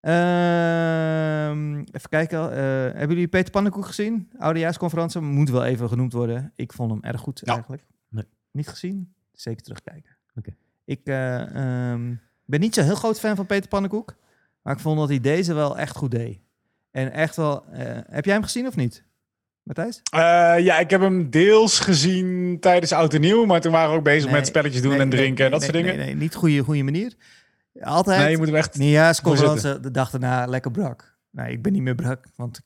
Ehm, 0.00 1.78
even 1.78 2.08
kijken. 2.08 2.50
eh, 2.52 2.58
hebben 2.98 3.08
jullie 3.08 3.28
Peter 3.28 3.50
Pannenkoek 3.50 3.86
gezien? 3.86 4.30
Oudejaarsconferentie. 4.38 5.20
Moet 5.20 5.50
wel 5.50 5.64
even 5.64 5.88
genoemd 5.88 6.12
worden. 6.12 6.52
Ik 6.56 6.72
vond 6.72 6.90
hem 6.90 7.02
erg 7.02 7.20
goed 7.20 7.40
Ja. 7.44 7.52
eigenlijk. 7.52 7.82
Nee. 8.08 8.24
Niet 8.50 8.68
gezien? 8.68 9.12
Zeker 9.32 9.62
terugkijken. 9.62 10.16
Oké. 10.34 10.50
Ik 10.84 11.00
eh, 11.04 11.40
ehm, 11.90 12.14
ben 12.44 12.60
niet 12.60 12.74
zo 12.74 12.82
heel 12.82 12.94
groot 12.94 13.20
fan 13.20 13.36
van 13.36 13.46
Peter 13.46 13.68
Pannenkoek. 13.68 14.14
Maar 14.62 14.74
ik 14.74 14.80
vond 14.80 14.98
dat 14.98 15.08
hij 15.08 15.20
deze 15.20 15.54
wel 15.54 15.78
echt 15.78 15.96
goed 15.96 16.10
deed. 16.10 16.38
En 16.90 17.12
echt 17.12 17.36
wel... 17.36 17.64
eh, 17.72 17.98
heb 18.10 18.24
jij 18.24 18.34
hem 18.34 18.42
gezien 18.42 18.66
of 18.66 18.76
niet? 18.76 19.04
Matthijs? 19.62 20.00
Eh, 20.10 20.20
ja, 20.58 20.78
ik 20.78 20.90
heb 20.90 21.00
hem 21.00 21.30
deels 21.30 21.78
gezien 21.80 22.56
tijdens 22.60 22.92
Oud 22.92 23.14
en 23.14 23.20
Nieuw. 23.20 23.44
Maar 23.44 23.60
toen 23.60 23.72
waren 23.72 23.90
we 23.90 23.96
ook 23.96 24.04
bezig 24.04 24.24
Nee, 24.24 24.34
met 24.34 24.46
spelletjes 24.46 24.82
doen 24.82 24.90
Nee, 24.90 25.00
en 25.00 25.08
nee, 25.08 25.18
drinken 25.18 25.44
en 25.44 25.50
dat 25.50 25.60
nee, 25.60 25.70
soort 25.70 25.82
dingen. 25.82 25.98
Nee, 25.98 26.06
nee, 26.06 26.16
niet 26.16 26.34
goede, 26.34 26.62
goede 26.62 26.82
manier. 26.82 27.14
Altijd. 27.80 28.20
Nee, 28.20 28.30
je 28.30 28.36
moet 28.36 28.46
hem 28.46 28.56
echt... 28.56 28.78
Nieuwjaarsconferentie, 28.78 29.80
de 29.80 29.90
dag 29.90 30.10
daarna 30.10 30.46
lekker 30.46 30.70
brak. 30.70 31.18
Nee, 31.30 31.52
ik 31.52 31.62
ben 31.62 31.72
niet 31.72 31.82
meer 31.82 31.94
brak, 31.94 32.26
want 32.36 32.60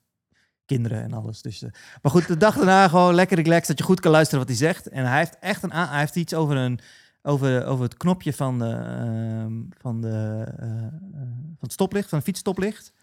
kinderen 0.65 1.03
en 1.03 1.13
alles. 1.13 1.41
Dus, 1.41 1.61
eh, 1.61 1.69
maar 2.01 2.11
goed, 2.11 2.27
de 2.27 2.37
dag 2.37 2.55
daarna 2.55 2.87
gewoon 2.87 3.13
lekker 3.13 3.37
relaxed, 3.37 3.67
dat 3.67 3.77
je 3.77 3.83
goed 3.83 3.99
kan 3.99 4.11
luisteren 4.11 4.39
wat 4.39 4.47
hij 4.47 4.57
zegt. 4.57 4.87
En 4.87 5.05
hij 5.05 5.17
heeft 5.17 5.37
echt 5.39 5.63
een, 5.63 5.71
hij 5.71 5.99
heeft 5.99 6.15
iets 6.15 6.33
over, 6.33 6.55
een, 6.55 6.79
over, 7.21 7.65
over 7.65 7.83
het 7.83 7.97
knopje 7.97 8.33
van, 8.33 8.59
de, 8.59 8.65
ehm, 8.65 9.53
van, 9.69 10.01
de, 10.01 10.43
eh, 10.57 10.67
eh, 10.67 10.91
van 11.11 11.57
het 11.59 11.71
stoplicht, 11.71 12.09
van 12.09 12.17
het 12.17 12.27
fietsstoplicht. 12.27 12.93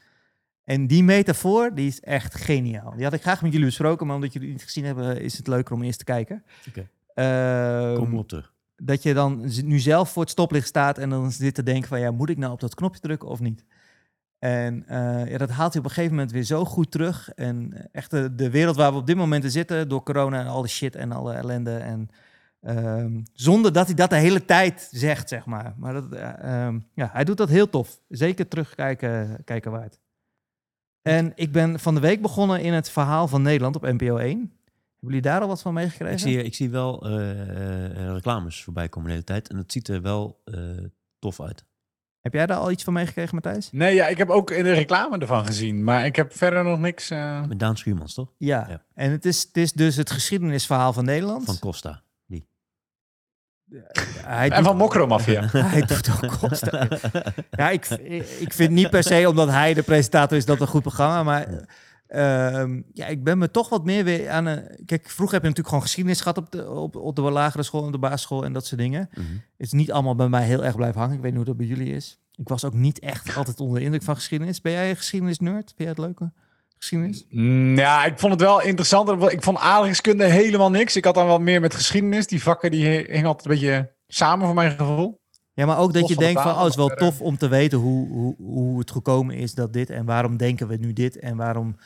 En 0.65 0.87
die 0.87 1.05
metafoor, 1.05 1.75
die 1.75 1.87
is 1.87 2.01
echt 2.01 2.35
geniaal. 2.35 2.95
Die 2.95 3.05
had 3.05 3.13
ik 3.13 3.23
graag 3.23 3.43
met 3.43 3.53
jullie 3.53 3.67
besproken, 3.67 4.07
maar 4.07 4.17
omdat 4.17 4.33
jullie 4.33 4.49
het 4.49 4.57
niet 4.57 4.67
gezien 4.67 4.85
hebben, 4.85 5.21
is 5.21 5.37
het 5.37 5.47
leuker 5.47 5.75
om 5.75 5.83
eerst 5.83 5.99
te 5.99 6.05
kijken. 6.05 6.45
Oké. 6.69 6.89
Ehm, 7.15 7.95
Kom 7.95 8.19
op 8.19 8.29
terug. 8.29 8.50
Dat 8.81 9.03
je 9.03 9.15
dan 9.15 9.51
nu 9.65 9.79
zelf 9.79 10.11
voor 10.11 10.23
het 10.23 10.31
stoplicht 10.31 10.67
staat 10.67 10.99
en 10.99 11.11
dan 11.11 11.33
zit 11.33 11.55
te 11.55 11.63
denken 11.63 11.89
van 11.89 12.01
ja, 12.01 12.11
moet 12.11 12.31
ik 12.31 12.39
nou 12.39 12.53
op 12.53 12.61
dat 12.61 12.75
knopje 12.75 13.01
drukken 13.01 13.29
of 13.29 13.41
niet? 13.41 13.65
En 14.39 14.85
eh, 14.87 15.31
ja, 15.31 15.39
dat 15.39 15.51
haalt 15.51 15.73
hij 15.73 15.83
op 15.83 15.89
een 15.89 15.95
gegeven 15.95 16.15
moment 16.15 16.33
weer 16.33 16.43
zo 16.43 16.65
goed 16.65 16.91
terug. 16.91 17.31
En 17.35 17.89
echt 17.93 18.11
de, 18.11 18.35
de 18.35 18.51
wereld 18.51 18.77
waar 18.77 18.93
we 18.93 18.99
op 18.99 19.07
dit 19.07 19.17
moment 19.17 19.45
in 19.45 19.51
zitten, 19.51 19.89
door 19.89 20.03
corona 20.03 20.41
en 20.41 20.47
alle 20.47 20.69
shit 20.69 20.97
en 20.97 21.13
alle 21.13 21.33
ellende. 21.33 21.77
En 21.77 22.09
ehm, 22.61 23.21
zonder 23.33 23.73
dat 23.73 23.87
hij 23.87 23.95
dat 23.95 24.11
de 24.11 24.17
hele 24.17 24.45
tijd 24.45 24.89
zegt, 24.91 25.29
zeg 25.29 25.47
maar. 25.47 25.75
Maar 25.77 25.93
dat, 25.93 26.13
eh, 26.13 26.67
ehm, 26.67 26.79
ja, 26.95 27.11
hij 27.13 27.25
doet 27.25 27.37
dat 27.37 27.49
heel 27.49 27.71
tof. 27.71 28.01
Zeker 28.09 28.49
terugkijken 28.49 29.45
kijken 29.45 29.71
waard. 29.71 29.99
En 31.03 31.33
ik 31.35 31.53
ben 31.53 31.81
van 31.81 31.95
de 31.95 32.01
week 32.01 32.23
begonnen 32.23 32.61
in 32.61 32.73
het 32.73 32.91
verhaal 32.91 33.29
van 33.29 33.43
Nederland 33.43 33.77
op 33.77 33.83
NPO 33.83 34.17
1. 34.17 34.53
Hebben 35.01 35.19
jullie 35.19 35.21
daar 35.33 35.41
al 35.41 35.49
wat 35.49 35.63
van 35.63 35.75
meegekregen? 35.75 36.13
Ik 36.13 36.19
zie, 36.19 36.43
ik 36.43 36.55
zie 36.55 36.71
wel 36.71 37.07
eh, 37.07 37.31
eh, 38.07 38.13
reclames 38.13 38.63
voorbij 38.65 38.89
komen 38.89 39.07
de 39.09 39.13
hele 39.15 39.25
tijd. 39.25 39.49
En 39.49 39.57
het 39.57 39.73
ziet 39.73 39.89
er 39.89 40.03
wel 40.03 40.41
eh, 40.45 40.55
tof 41.19 41.41
uit. 41.41 41.65
Heb 42.21 42.33
jij 42.33 42.47
daar 42.47 42.57
al 42.57 42.71
iets 42.71 42.85
van 42.85 42.93
meegekregen, 42.93 43.35
Matthijs? 43.35 43.69
Nee, 43.73 43.95
ja, 43.95 44.07
ik 44.07 44.19
heb 44.19 44.31
ook 44.31 44.51
in 44.51 44.65
de 44.65 44.73
reclame 44.73 45.19
ervan 45.19 45.47
gezien. 45.47 45.85
Maar 45.85 46.05
ik 46.05 46.17
heb 46.17 46.37
verder 46.37 46.65
nog 46.65 46.79
niks... 46.79 47.11
eh, 47.11 47.47
Met 47.47 47.59
Daan 47.59 47.77
Schuurmans, 47.77 48.15
toch? 48.15 48.33
Ja. 48.37 48.67
Ja. 48.69 48.85
En 48.95 49.11
het 49.11 49.25
is, 49.25 49.43
het 49.43 49.57
is 49.57 49.73
dus 49.73 49.97
het 49.97 50.11
geschiedenisverhaal 50.11 50.93
van 50.93 51.05
Nederland. 51.05 51.45
Van 51.45 51.59
Costa. 51.59 52.03
hij, 54.27 54.51
En 54.51 54.57
doet, 54.57 54.67
van 54.67 54.77
Mokromafia. 54.77 55.49
hij 55.75 55.81
doet 55.83 56.11
ook 56.23 56.39
Costa. 56.39 56.89
Ja, 57.51 57.71
ik, 57.71 57.87
ik 58.41 58.53
vind 58.53 58.71
niet 58.71 58.91
per 58.91 59.03
se 59.03 59.29
omdat 59.29 59.49
hij 59.49 59.75
de 59.75 59.83
presentator 59.83 60.37
is 60.37 60.45
dat 60.45 60.61
een 60.61 60.67
goed 60.67 60.83
programma. 60.83 61.23
Maar 61.23 61.47
ehm, 62.11 62.81
ja, 62.93 63.07
ik 63.07 63.25
ben 63.25 63.39
me 63.39 63.51
toch 63.51 63.69
wat 63.69 63.85
meer 63.85 64.05
weer 64.05 64.31
aan 64.31 64.47
een... 64.47 64.83
Kijk, 64.87 65.09
vroeger 65.09 65.35
heb 65.35 65.43
je 65.43 65.49
natuurlijk 65.49 65.69
gewoon 65.69 65.83
geschiedenis 65.83 66.21
gehad 66.21 66.39
op 66.39 66.51
de, 66.51 66.71
op, 66.71 66.97
op 66.97 67.17
de 67.17 67.23
lagere 67.23 67.63
school 67.63 67.87
en 67.87 67.93
de 67.93 67.99
basisschool 67.99 68.45
en 68.45 68.53
dat 68.53 68.67
soort 68.67 68.81
dingen. 68.81 69.09
Mhm. 69.13 69.27
Het 69.33 69.67
is 69.67 69.73
niet 69.73 69.93
allemaal 69.93 70.15
bij 70.15 70.29
mij 70.29 70.45
heel 70.45 70.65
erg 70.65 70.77
blijven 70.77 71.01
hangen. 71.01 71.17
Ik 71.17 71.23
weet 71.23 71.31
niet 71.35 71.47
hoe 71.47 71.55
dat 71.55 71.67
bij 71.67 71.67
jullie 71.77 71.95
is. 71.95 72.19
Ik 72.35 72.49
was 72.49 72.65
ook 72.65 72.75
niet 72.75 72.99
echt 72.99 73.37
altijd 73.37 73.61
onder 73.61 73.79
de 73.79 73.85
indruk 73.85 74.03
van 74.03 74.15
geschiedenis. 74.15 74.61
Ben 74.61 74.73
jij 74.73 74.91
een 74.91 74.97
geschiedenisnerd? 74.97 75.65
Vind 75.67 75.75
jij 75.77 75.89
het 75.89 75.99
leuke? 75.99 76.33
Geschiedenis? 76.79 77.25
Mm, 77.31 77.77
Ja, 77.77 78.05
ik 78.05 78.19
vond 78.19 78.33
het 78.33 78.41
wel 78.43 78.63
interessant. 78.63 79.23
Ik 79.33 79.43
vond 79.43 79.59
aardrijkskunde 79.59 80.25
helemaal 80.25 80.71
niks. 80.71 80.97
Ik 80.97 81.05
had 81.05 81.15
dan 81.15 81.27
wel 81.27 81.39
meer 81.39 81.61
met 81.61 81.75
geschiedenis. 81.75 82.27
Die 82.27 82.43
vakken 82.43 82.71
die 82.71 82.87
hingen 82.87 83.25
altijd 83.25 83.45
een 83.49 83.51
beetje 83.53 83.93
samen 84.07 84.47
voor 84.47 84.55
mijn 84.55 84.71
gevoel. 84.71 85.19
Ja, 85.53 85.67
maar 85.67 85.79
ook 85.79 85.93
dat 85.93 86.09
je 86.09 86.15
van 86.15 86.25
denkt 86.25 86.41
van, 86.43 86.53
oh, 86.53 86.59
het 86.61 86.69
is 86.71 86.77
wel 86.77 86.89
verder- 86.89 87.07
tof 87.07 87.21
om 87.21 87.37
te 87.37 87.49
weten 87.49 87.79
hoe, 87.79 88.09
hoe, 88.09 88.35
hoe 88.39 88.79
het 88.79 88.91
gekomen 88.91 89.35
is 89.35 89.55
dat 89.55 89.73
dit 89.73 89.91
en 89.91 90.05
waarom 90.05 90.37
denken 90.37 90.69
we 90.69 90.77
nu 90.77 90.93
dit 90.93 91.19
en 91.19 91.37
waarom 91.37 91.77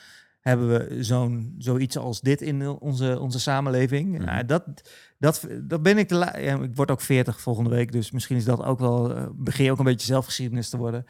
hebben 0.44 0.68
we 0.68 1.02
zo'n 1.04 1.54
zoiets 1.58 1.96
als 1.98 2.20
dit 2.20 2.42
in 2.42 2.68
onze, 2.68 3.20
onze 3.20 3.40
samenleving. 3.40 4.12
Mhm. 4.18 4.22
Ja, 4.22 4.42
dat, 4.42 4.64
dat, 5.18 5.46
dat 5.62 5.82
ben 5.82 5.98
ik 5.98 6.08
te 6.08 6.14
la- 6.14 6.36
ja, 6.38 6.58
Ik 6.58 6.76
word 6.76 6.90
ook 6.90 7.00
40 7.00 7.40
volgende 7.40 7.70
week, 7.70 7.92
dus 7.92 8.10
misschien 8.10 8.36
is 8.36 8.44
dat 8.44 8.62
ook 8.62 8.78
wel, 8.78 9.14
eh, 9.16 9.26
begin 9.34 9.64
je 9.64 9.70
ook 9.70 9.78
een 9.78 9.84
beetje 9.84 10.06
zelfgeschiedenis 10.06 10.68
te 10.68 10.76
worden. 10.76 11.04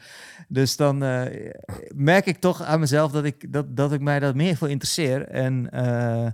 Dus 0.47 0.75
dan 0.75 1.03
eh, 1.03 1.51
merk 1.95 2.25
ik 2.25 2.37
toch 2.37 2.61
aan 2.63 2.79
mezelf 2.79 3.11
dat 3.11 3.23
ik, 3.23 3.53
dat, 3.53 3.77
dat 3.77 3.93
ik 3.93 4.01
mij 4.01 4.19
daar 4.19 4.35
meer 4.35 4.55
voor 4.57 4.69
interesseer. 4.69 5.27
En 5.27 5.71
eh, 5.71 6.31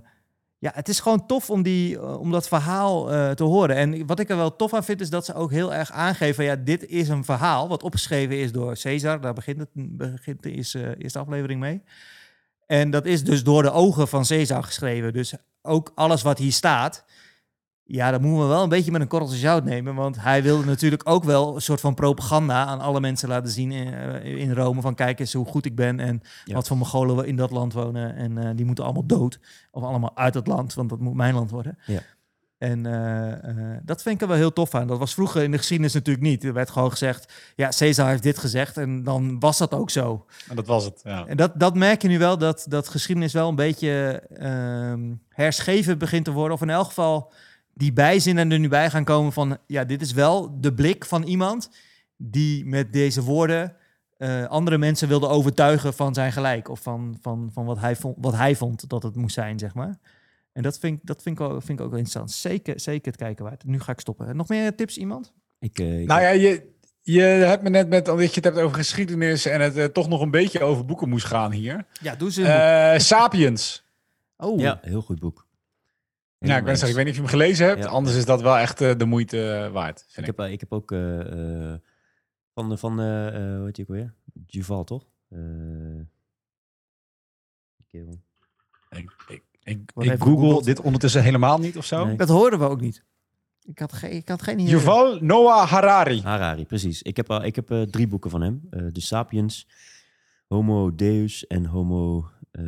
Ja, 0.58 0.70
het 0.74 0.88
is 0.88 1.00
gewoon 1.00 1.26
tof 1.26 1.50
om, 1.50 1.62
die, 1.62 2.18
om 2.18 2.30
dat 2.30 2.48
verhaal 2.48 3.06
te 3.34 3.44
horen. 3.44 3.76
En 3.76 4.06
wat 4.06 4.20
ik 4.20 4.30
er 4.30 4.36
wel 4.36 4.56
tof 4.56 4.74
aan 4.74 4.84
vind, 4.84 5.00
is 5.00 5.10
dat 5.10 5.24
ze 5.24 5.34
ook 5.34 5.50
heel 5.50 5.74
erg 5.74 5.90
aangeven... 5.90 6.44
ja, 6.44 6.56
dit 6.56 6.86
is 6.86 7.08
een 7.08 7.24
verhaal 7.24 7.68
wat 7.68 7.82
opgeschreven 7.82 8.38
is 8.38 8.52
door 8.52 8.76
Caesar. 8.82 9.20
Daar 9.20 9.34
begint, 9.34 9.58
het, 9.58 9.68
begint 9.74 10.42
de 10.42 10.50
eerste, 10.52 10.94
eerste 10.98 11.18
aflevering 11.18 11.60
mee. 11.60 11.82
En 12.72 12.90
dat 12.90 13.06
is 13.06 13.24
dus 13.24 13.44
door 13.44 13.62
de 13.62 13.70
ogen 13.70 14.08
van 14.08 14.24
Caesar 14.24 14.62
geschreven. 14.62 15.12
Dus 15.12 15.34
ook 15.62 15.92
alles 15.94 16.22
wat 16.22 16.38
hier 16.38 16.52
staat... 16.52 17.04
Ja, 17.84 18.10
dat 18.10 18.20
moeten 18.20 18.42
we 18.42 18.46
wel 18.48 18.62
een 18.62 18.68
beetje 18.68 18.90
met 18.90 19.00
een 19.00 19.08
korreltje 19.08 19.36
zout 19.38 19.64
nemen. 19.64 19.94
Want 19.94 20.20
hij 20.20 20.42
wilde 20.42 20.64
natuurlijk 20.64 21.08
ook 21.08 21.24
wel 21.24 21.54
een 21.54 21.62
soort 21.62 21.80
van 21.80 21.94
propaganda 21.94 22.64
aan 22.64 22.80
alle 22.80 23.00
mensen 23.00 23.28
laten 23.28 23.50
zien 23.50 23.72
in, 23.72 23.94
eh, 23.94 24.24
in 24.24 24.52
Rome. 24.52 24.80
Van 24.80 24.94
kijk 24.94 25.20
eens 25.20 25.32
hoe 25.32 25.46
goed 25.46 25.66
ik 25.66 25.74
ben 25.76 26.00
en 26.00 26.20
Ja. 26.44 26.54
wat 26.54 26.68
voor 26.68 26.76
Mongolen 26.76 27.16
we 27.16 27.26
in 27.26 27.36
dat 27.36 27.50
land 27.50 27.72
wonen. 27.72 28.16
En 28.16 28.38
eh, 28.38 28.50
die 28.56 28.64
moeten 28.64 28.84
allemaal 28.84 29.06
dood. 29.06 29.38
Of 29.70 29.82
allemaal 29.82 30.16
uit 30.16 30.34
het 30.34 30.46
land, 30.46 30.74
want 30.74 30.88
dat 30.88 31.00
moet 31.00 31.14
mijn 31.14 31.34
land 31.34 31.50
worden. 31.50 31.78
Ja. 31.86 32.00
En 32.62 32.86
eh, 32.86 33.48
eh, 33.48 33.78
dat 33.82 34.02
vind 34.02 34.14
ik 34.14 34.20
er 34.20 34.28
wel 34.28 34.36
heel 34.36 34.52
tof 34.52 34.74
aan. 34.74 34.86
Dat 34.86 34.98
was 34.98 35.14
vroeger 35.14 35.42
in 35.42 35.50
de 35.50 35.58
geschiedenis 35.58 35.92
natuurlijk 35.92 36.26
niet. 36.26 36.44
Er 36.44 36.52
werd 36.52 36.70
gewoon 36.70 36.90
gezegd, 36.90 37.32
ja, 37.56 37.68
Caesar 37.68 38.08
heeft 38.08 38.22
dit 38.22 38.38
gezegd. 38.38 38.76
En 38.76 39.02
dan 39.02 39.38
was 39.40 39.58
dat 39.58 39.74
ook 39.74 39.90
zo. 39.90 40.26
En 40.48 40.56
dat 40.56 40.66
was 40.66 40.84
het. 40.84 41.00
Ja. 41.04 41.26
En 41.26 41.36
dat, 41.36 41.52
dat 41.60 41.74
merk 41.74 42.02
je 42.02 42.08
nu 42.08 42.18
wel, 42.18 42.38
dat, 42.38 42.64
dat 42.68 42.88
geschiedenis 42.88 43.32
wel 43.32 43.48
een 43.48 43.54
beetje 43.54 44.22
ehm, 44.34 45.14
herschreven 45.28 45.98
begint 45.98 46.24
te 46.24 46.30
worden. 46.30 46.52
Of 46.52 46.62
in 46.62 46.70
elk 46.70 46.86
geval 46.86 47.32
die 47.74 47.92
bijzinnen 47.92 48.52
er 48.52 48.58
nu 48.58 48.68
bij 48.68 48.90
gaan 48.90 49.04
komen 49.04 49.32
van... 49.32 49.58
ja, 49.66 49.84
dit 49.84 50.02
is 50.02 50.12
wel 50.12 50.60
de 50.60 50.74
blik 50.74 51.04
van 51.04 51.22
iemand 51.22 51.70
die 52.16 52.66
met 52.66 52.92
deze 52.92 53.22
woorden... 53.22 53.76
eh, 54.16 54.44
andere 54.44 54.78
mensen 54.78 55.08
wilde 55.08 55.28
overtuigen 55.28 55.94
van 55.94 56.14
zijn 56.14 56.32
gelijk. 56.32 56.68
Of 56.68 56.80
van, 56.80 57.18
van, 57.20 57.50
van 57.52 57.64
wat, 57.64 57.78
hij 57.78 57.96
vond, 57.96 58.16
wat 58.20 58.36
hij 58.36 58.56
vond 58.56 58.88
dat 58.88 59.02
het 59.02 59.16
moest 59.16 59.34
zijn, 59.34 59.58
zeg 59.58 59.74
maar. 59.74 59.98
En 60.52 60.62
dat 60.62 60.78
vind, 60.78 60.98
ik- 60.98 61.06
dat 61.06 61.22
vind, 61.22 61.40
ik, 61.40 61.46
wel, 61.46 61.60
vind 61.60 61.78
ik 61.78 61.84
ook 61.84 61.90
wel 61.90 61.98
interessant. 62.00 62.30
Zeker, 62.30 62.80
zeker 62.80 63.06
het 63.12 63.16
kijken 63.20 63.44
waard. 63.44 63.64
Nu 63.64 63.80
ga 63.80 63.92
ik 63.92 64.00
stoppen. 64.00 64.36
Nog 64.36 64.48
meer 64.48 64.74
tips, 64.76 64.98
iemand? 64.98 65.32
Ik, 65.58 65.78
eh, 65.78 66.00
ik- 66.00 66.06
Nou 66.06 66.20
ja, 66.20 66.28
je, 66.28 66.70
je 67.00 67.20
hebt 67.20 67.62
me 67.62 67.68
net 67.68 67.88
met, 67.88 68.08
omdat 68.08 68.28
je 68.28 68.34
het 68.34 68.44
hebt 68.44 68.58
over 68.58 68.76
geschiedenis 68.76 69.46
en 69.46 69.60
het 69.60 69.76
eh, 69.76 69.84
toch 69.84 70.08
nog 70.08 70.20
een 70.20 70.30
beetje 70.30 70.62
over 70.62 70.84
boeken 70.84 71.08
moest 71.08 71.26
gaan 71.26 71.52
hier. 71.52 71.86
Ja, 72.00 72.14
doe 72.14 72.30
ze. 72.32 72.44
Eh, 72.44 72.98
Sapiens. 72.98 73.84
oh, 74.36 74.60
ja, 74.60 74.78
heel 74.82 75.02
goed 75.02 75.18
boek. 75.20 75.36
Ja, 76.38 76.48
ik, 76.48 76.64
ben 76.64 76.74
Helemaal 76.74 76.76
zeggen, 76.76 76.88
ik 76.88 76.94
weet 76.94 77.04
niet 77.04 77.14
of 77.14 77.30
je 77.30 77.36
hem 77.36 77.40
gelezen 77.40 77.66
hebt. 77.66 77.82
Ja. 77.82 77.88
Anders 77.88 78.16
is 78.16 78.24
dat 78.24 78.42
wel 78.42 78.58
echt 78.58 78.78
de 78.78 79.04
moeite 79.04 79.70
waard. 79.72 79.98
Ik 80.00 80.04
Vind 80.08 80.28
ik. 80.28 80.36
heb, 80.36 80.48
ik 80.50 80.60
heb 80.60 80.72
ook 80.72 80.88
van, 82.54 82.68
de- 82.68 82.76
van 82.76 83.00
eh, 83.00 83.26
eh, 83.28 83.56
hoe 83.56 83.64
heet 83.64 83.74
die 83.74 83.84
ook 83.84 83.90
alweer? 83.90 84.14
Juval, 84.46 84.84
toch? 84.84 85.08
Eh. 85.28 85.38
Ik, 88.90 89.12
ik, 89.28 89.42
ik, 89.62 89.90
google 89.94 90.16
gegoogeld? 90.16 90.64
dit 90.64 90.80
ondertussen 90.80 91.22
helemaal 91.22 91.58
niet 91.58 91.76
of 91.76 91.84
zo. 91.84 92.04
Nee. 92.06 92.16
Dat 92.16 92.28
hoorden 92.28 92.58
we 92.58 92.68
ook 92.68 92.80
niet. 92.80 93.04
Ik 93.64 93.78
had, 93.78 93.92
geen 93.92 94.12
ik 94.12 94.28
had 94.28 94.42
geen 94.42 94.58
idee. 94.58 94.72
Yuval 94.72 95.18
Noah 95.20 95.68
Harari. 95.70 96.20
Harari, 96.22 96.66
precies. 96.66 97.02
Ik 97.02 97.16
heb, 97.16 97.30
al, 97.30 97.44
ik 97.44 97.56
heb 97.56 97.70
eh, 97.70 97.82
drie 97.82 98.06
boeken 98.06 98.30
van 98.30 98.40
hem. 98.40 98.60
Eh 98.70 98.82
de 98.92 99.00
Sapiens, 99.00 99.68
Homo 100.48 100.94
Deus 100.94 101.46
en 101.46 101.66
Homo... 101.66 102.28
eh, 102.50 102.62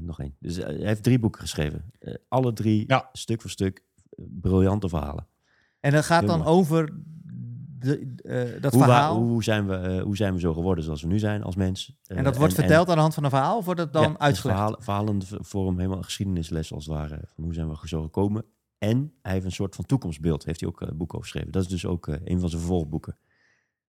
nog 0.00 0.20
één. 0.20 0.36
Dus 0.40 0.56
eh, 0.58 0.66
hij 0.66 0.86
heeft 0.86 1.02
drie 1.02 1.18
boeken 1.18 1.40
geschreven. 1.40 1.90
Eh, 1.98 2.14
alle 2.28 2.52
drie, 2.52 2.84
Ja. 2.86 3.08
stuk 3.12 3.40
voor 3.40 3.50
stuk, 3.50 3.82
eh, 4.10 4.24
briljante 4.28 4.88
verhalen. 4.88 5.26
En 5.80 5.92
dat 5.92 6.04
gaat 6.04 6.26
dan 6.26 6.44
over 6.44 6.92
de, 7.78 8.14
eh, 8.22 8.62
dat 8.62 8.72
hoe, 8.72 8.80
wa- 8.80 8.86
verhaal. 8.86 9.16
hoe, 9.16 9.42
zijn 9.44 9.66
we, 9.66 9.74
eh, 9.74 10.02
hoe 10.02 10.16
zijn 10.16 10.34
we 10.34 10.40
zo 10.40 10.52
geworden 10.52 10.84
zoals 10.84 11.02
we 11.02 11.08
nu 11.08 11.18
zijn 11.18 11.42
als 11.42 11.56
mens? 11.56 11.98
en 12.06 12.16
Eh, 12.16 12.24
dat 12.24 12.36
wordt 12.36 12.54
verteld 12.54 12.88
aan 12.88 12.94
de 12.94 13.00
hand 13.00 13.14
van 13.14 13.24
een 13.24 13.30
verhaal? 13.30 13.56
Of 13.56 13.64
wordt 13.64 13.80
het 13.80 13.92
dan 13.92 14.02
ja, 14.02 14.18
uitgelegd? 14.18 14.58
verhaal- 14.58 14.76
verhalende 14.80 15.26
v- 15.26 15.34
vorm, 15.40 15.76
helemaal 15.76 15.98
een 15.98 16.04
geschiedenisles 16.04 16.72
als 16.72 16.86
het 16.86 16.94
ware. 16.94 17.20
Van 17.34 17.44
hoe 17.44 17.54
zijn 17.54 17.68
we 17.68 17.76
zo 17.88 18.02
gekomen? 18.02 18.44
En 18.78 19.12
hij 19.22 19.32
heeft 19.32 19.44
een 19.44 19.52
soort 19.52 19.74
van 19.74 19.84
toekomstbeeld. 19.84 20.44
Heeft 20.44 20.60
hij 20.60 20.68
ook 20.68 20.80
een 20.80 20.96
boek 20.96 21.14
over 21.14 21.22
geschreven. 21.24 21.52
Dat 21.52 21.62
is 21.62 21.68
dus 21.68 21.86
ook 21.86 22.06
een 22.06 22.40
van 22.40 22.48
zijn 22.48 22.60
vervolgboeken. 22.60 23.18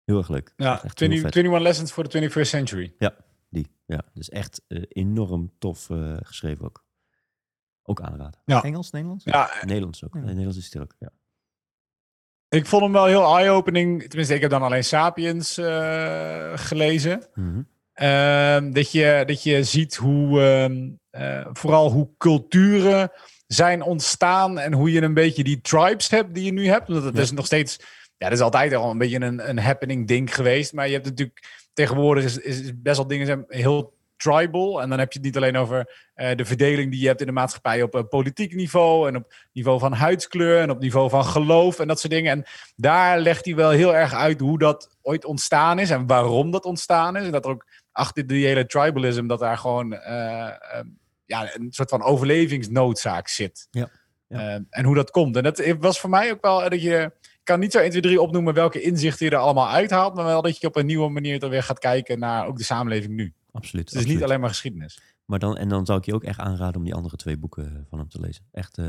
Heel 0.03 0.17
erg 0.17 0.29
leuk. 0.29 0.53
Ja, 0.57 0.73
Echt 0.73 0.81
heel 0.83 0.93
20, 0.93 1.19
vet. 1.21 1.35
21 1.35 1.61
Lessons 1.61 1.91
for 1.91 2.07
the 2.07 2.17
21st 2.17 2.49
Century. 2.49 2.95
Die, 3.49 3.67
ja. 3.85 4.01
Dus 4.13 4.29
echt 4.29 4.61
enorm 4.89 5.51
tof 5.59 5.89
geschreven 6.21 6.65
ook. 6.65 6.85
Ook 7.83 8.01
aanraden. 8.01 8.39
Ja. 8.45 8.63
Engels, 8.63 8.91
Nederlands? 8.91 9.23
Ja, 9.23 9.49
Nederlands 9.65 10.03
ook. 10.05 10.13
Ja. 10.13 10.19
Nederlands 10.19 10.57
is 10.57 10.65
het 10.73 10.81
ook. 10.81 10.95
Ja. 10.99 11.09
Ik 12.49 12.65
vond 12.65 12.83
hem 12.83 12.91
wel 12.91 13.05
heel 13.05 13.37
eye-opening. 13.37 14.03
Tenminste, 14.03 14.35
ik 14.35 14.41
heb 14.41 14.49
dan 14.49 14.61
alleen 14.61 14.83
Sapiens 14.83 15.57
eh, 15.57 16.51
gelezen. 16.55 17.23
Mhm. 17.33 17.61
Ehm, 17.93 18.71
dat, 18.71 18.91
je, 18.91 19.23
dat 19.25 19.43
je 19.43 19.63
ziet 19.63 19.95
hoe, 19.95 20.41
ehm, 20.41 20.89
eh, 21.09 21.45
vooral 21.53 21.91
hoe 21.91 22.09
culturen 22.17 23.11
zijn 23.47 23.81
ontstaan 23.81 24.59
en 24.59 24.73
hoe 24.73 24.91
je 24.91 25.01
een 25.01 25.13
beetje 25.13 25.43
die 25.43 25.61
tribes 25.61 26.09
hebt 26.09 26.33
die 26.33 26.43
je 26.45 26.53
nu 26.53 26.67
hebt. 26.67 26.87
Want 26.87 27.03
het 27.03 27.15
Ja. 27.15 27.21
is 27.21 27.31
nog 27.31 27.45
steeds, 27.45 27.77
ja, 28.17 28.29
dat 28.29 28.37
is 28.37 28.43
altijd 28.43 28.73
al 28.73 28.91
een 28.91 28.97
beetje 28.97 29.21
een, 29.21 29.49
een 29.49 29.59
happening 29.59 30.07
ding 30.07 30.35
geweest. 30.35 30.73
Maar 30.73 30.87
je 30.87 30.93
hebt 30.93 31.05
natuurlijk, 31.05 31.69
tegenwoordig 31.73 32.23
is, 32.23 32.37
is 32.37 32.61
is 32.61 32.71
best 32.81 32.97
wel 32.97 33.07
dingen 33.07 33.25
zijn 33.25 33.45
heel 33.47 33.96
tribal. 34.17 34.81
En 34.81 34.89
dan 34.89 34.99
heb 34.99 35.11
je 35.11 35.17
het 35.19 35.27
niet 35.27 35.37
alleen 35.37 35.57
over 35.57 36.09
eh, 36.13 36.35
de 36.35 36.45
verdeling 36.45 36.91
die 36.91 37.01
je 37.01 37.07
hebt 37.07 37.19
in 37.19 37.25
de 37.25 37.33
maatschappij 37.33 37.81
op 37.81 37.93
een 37.93 38.07
politiek 38.07 38.55
niveau 38.55 39.07
en 39.07 39.15
op 39.15 39.33
niveau 39.53 39.79
van 39.79 39.93
huidskleur 39.93 40.61
en 40.61 40.69
op 40.69 40.79
niveau 40.79 41.09
van 41.09 41.25
geloof 41.25 41.79
en 41.79 41.87
dat 41.87 41.99
soort 41.99 42.13
dingen. 42.13 42.31
En 42.31 42.45
daar 42.75 43.19
legt 43.19 43.45
hij 43.45 43.55
wel 43.55 43.69
heel 43.69 43.95
erg 43.95 44.13
uit 44.13 44.39
hoe 44.39 44.59
dat 44.59 44.97
ooit 45.01 45.25
ontstaan 45.25 45.79
is 45.79 45.89
en 45.89 46.07
waarom 46.07 46.51
dat 46.51 46.65
ontstaan 46.65 47.15
is. 47.15 47.25
En 47.25 47.31
dat 47.31 47.45
er 47.45 47.51
ook 47.51 47.65
achter 47.91 48.27
die 48.27 48.45
hele 48.45 48.65
tribalism, 48.65 49.27
dat 49.27 49.39
daar 49.39 49.57
gewoon 49.57 49.93
eh, 49.93 50.49
ja, 51.25 51.55
een 51.55 51.71
soort 51.71 51.89
van 51.89 52.03
overlevingsnoodzaak 52.03 53.27
zit. 53.27 53.67
Ja, 53.71 53.89
ja. 54.27 54.61
En 54.69 54.85
hoe 54.85 54.95
dat 54.95 55.11
komt. 55.11 55.35
En 55.35 55.43
dat 55.43 55.75
was 55.79 55.99
voor 55.99 56.09
mij 56.09 56.31
ook 56.31 56.41
wel 56.41 56.69
dat 56.69 56.81
je. 56.81 57.11
Ik 57.21 57.53
kan 57.53 57.61
niet 57.61 57.71
zo 57.71 57.79
1, 57.79 57.89
2, 57.89 58.01
3 58.01 58.21
opnoemen 58.21 58.53
welke 58.53 58.81
inzichten 58.81 59.25
je 59.25 59.31
er 59.31 59.37
allemaal 59.37 59.69
uithaalt, 59.69 60.15
maar 60.15 60.25
wel 60.25 60.41
dat 60.41 60.59
je 60.59 60.67
op 60.67 60.75
een 60.75 60.85
nieuwe 60.85 61.09
manier 61.09 61.43
er 61.43 61.49
weer 61.49 61.63
gaat 61.63 61.79
kijken 61.79 62.19
naar 62.19 62.47
ook 62.47 62.57
de 62.57 62.63
samenleving 62.63 63.13
nu. 63.13 63.33
Absoluut. 63.51 63.89
Het 63.89 63.99
is 63.99 64.05
niet 64.05 64.23
alleen 64.23 64.39
maar 64.39 64.49
geschiedenis. 64.49 64.99
Maar 65.25 65.39
dan, 65.39 65.57
en 65.57 65.69
dan 65.69 65.85
zou 65.85 65.99
ik 65.99 66.05
je 66.05 66.13
ook 66.13 66.23
echt 66.23 66.39
aanraden 66.39 66.75
om 66.75 66.83
die 66.83 66.93
andere 66.93 67.15
twee 67.15 67.37
boeken 67.37 67.85
van 67.89 67.99
hem 67.99 68.09
te 68.09 68.19
lezen. 68.19 68.45
Echt, 68.51 68.77
eh, 68.77 68.85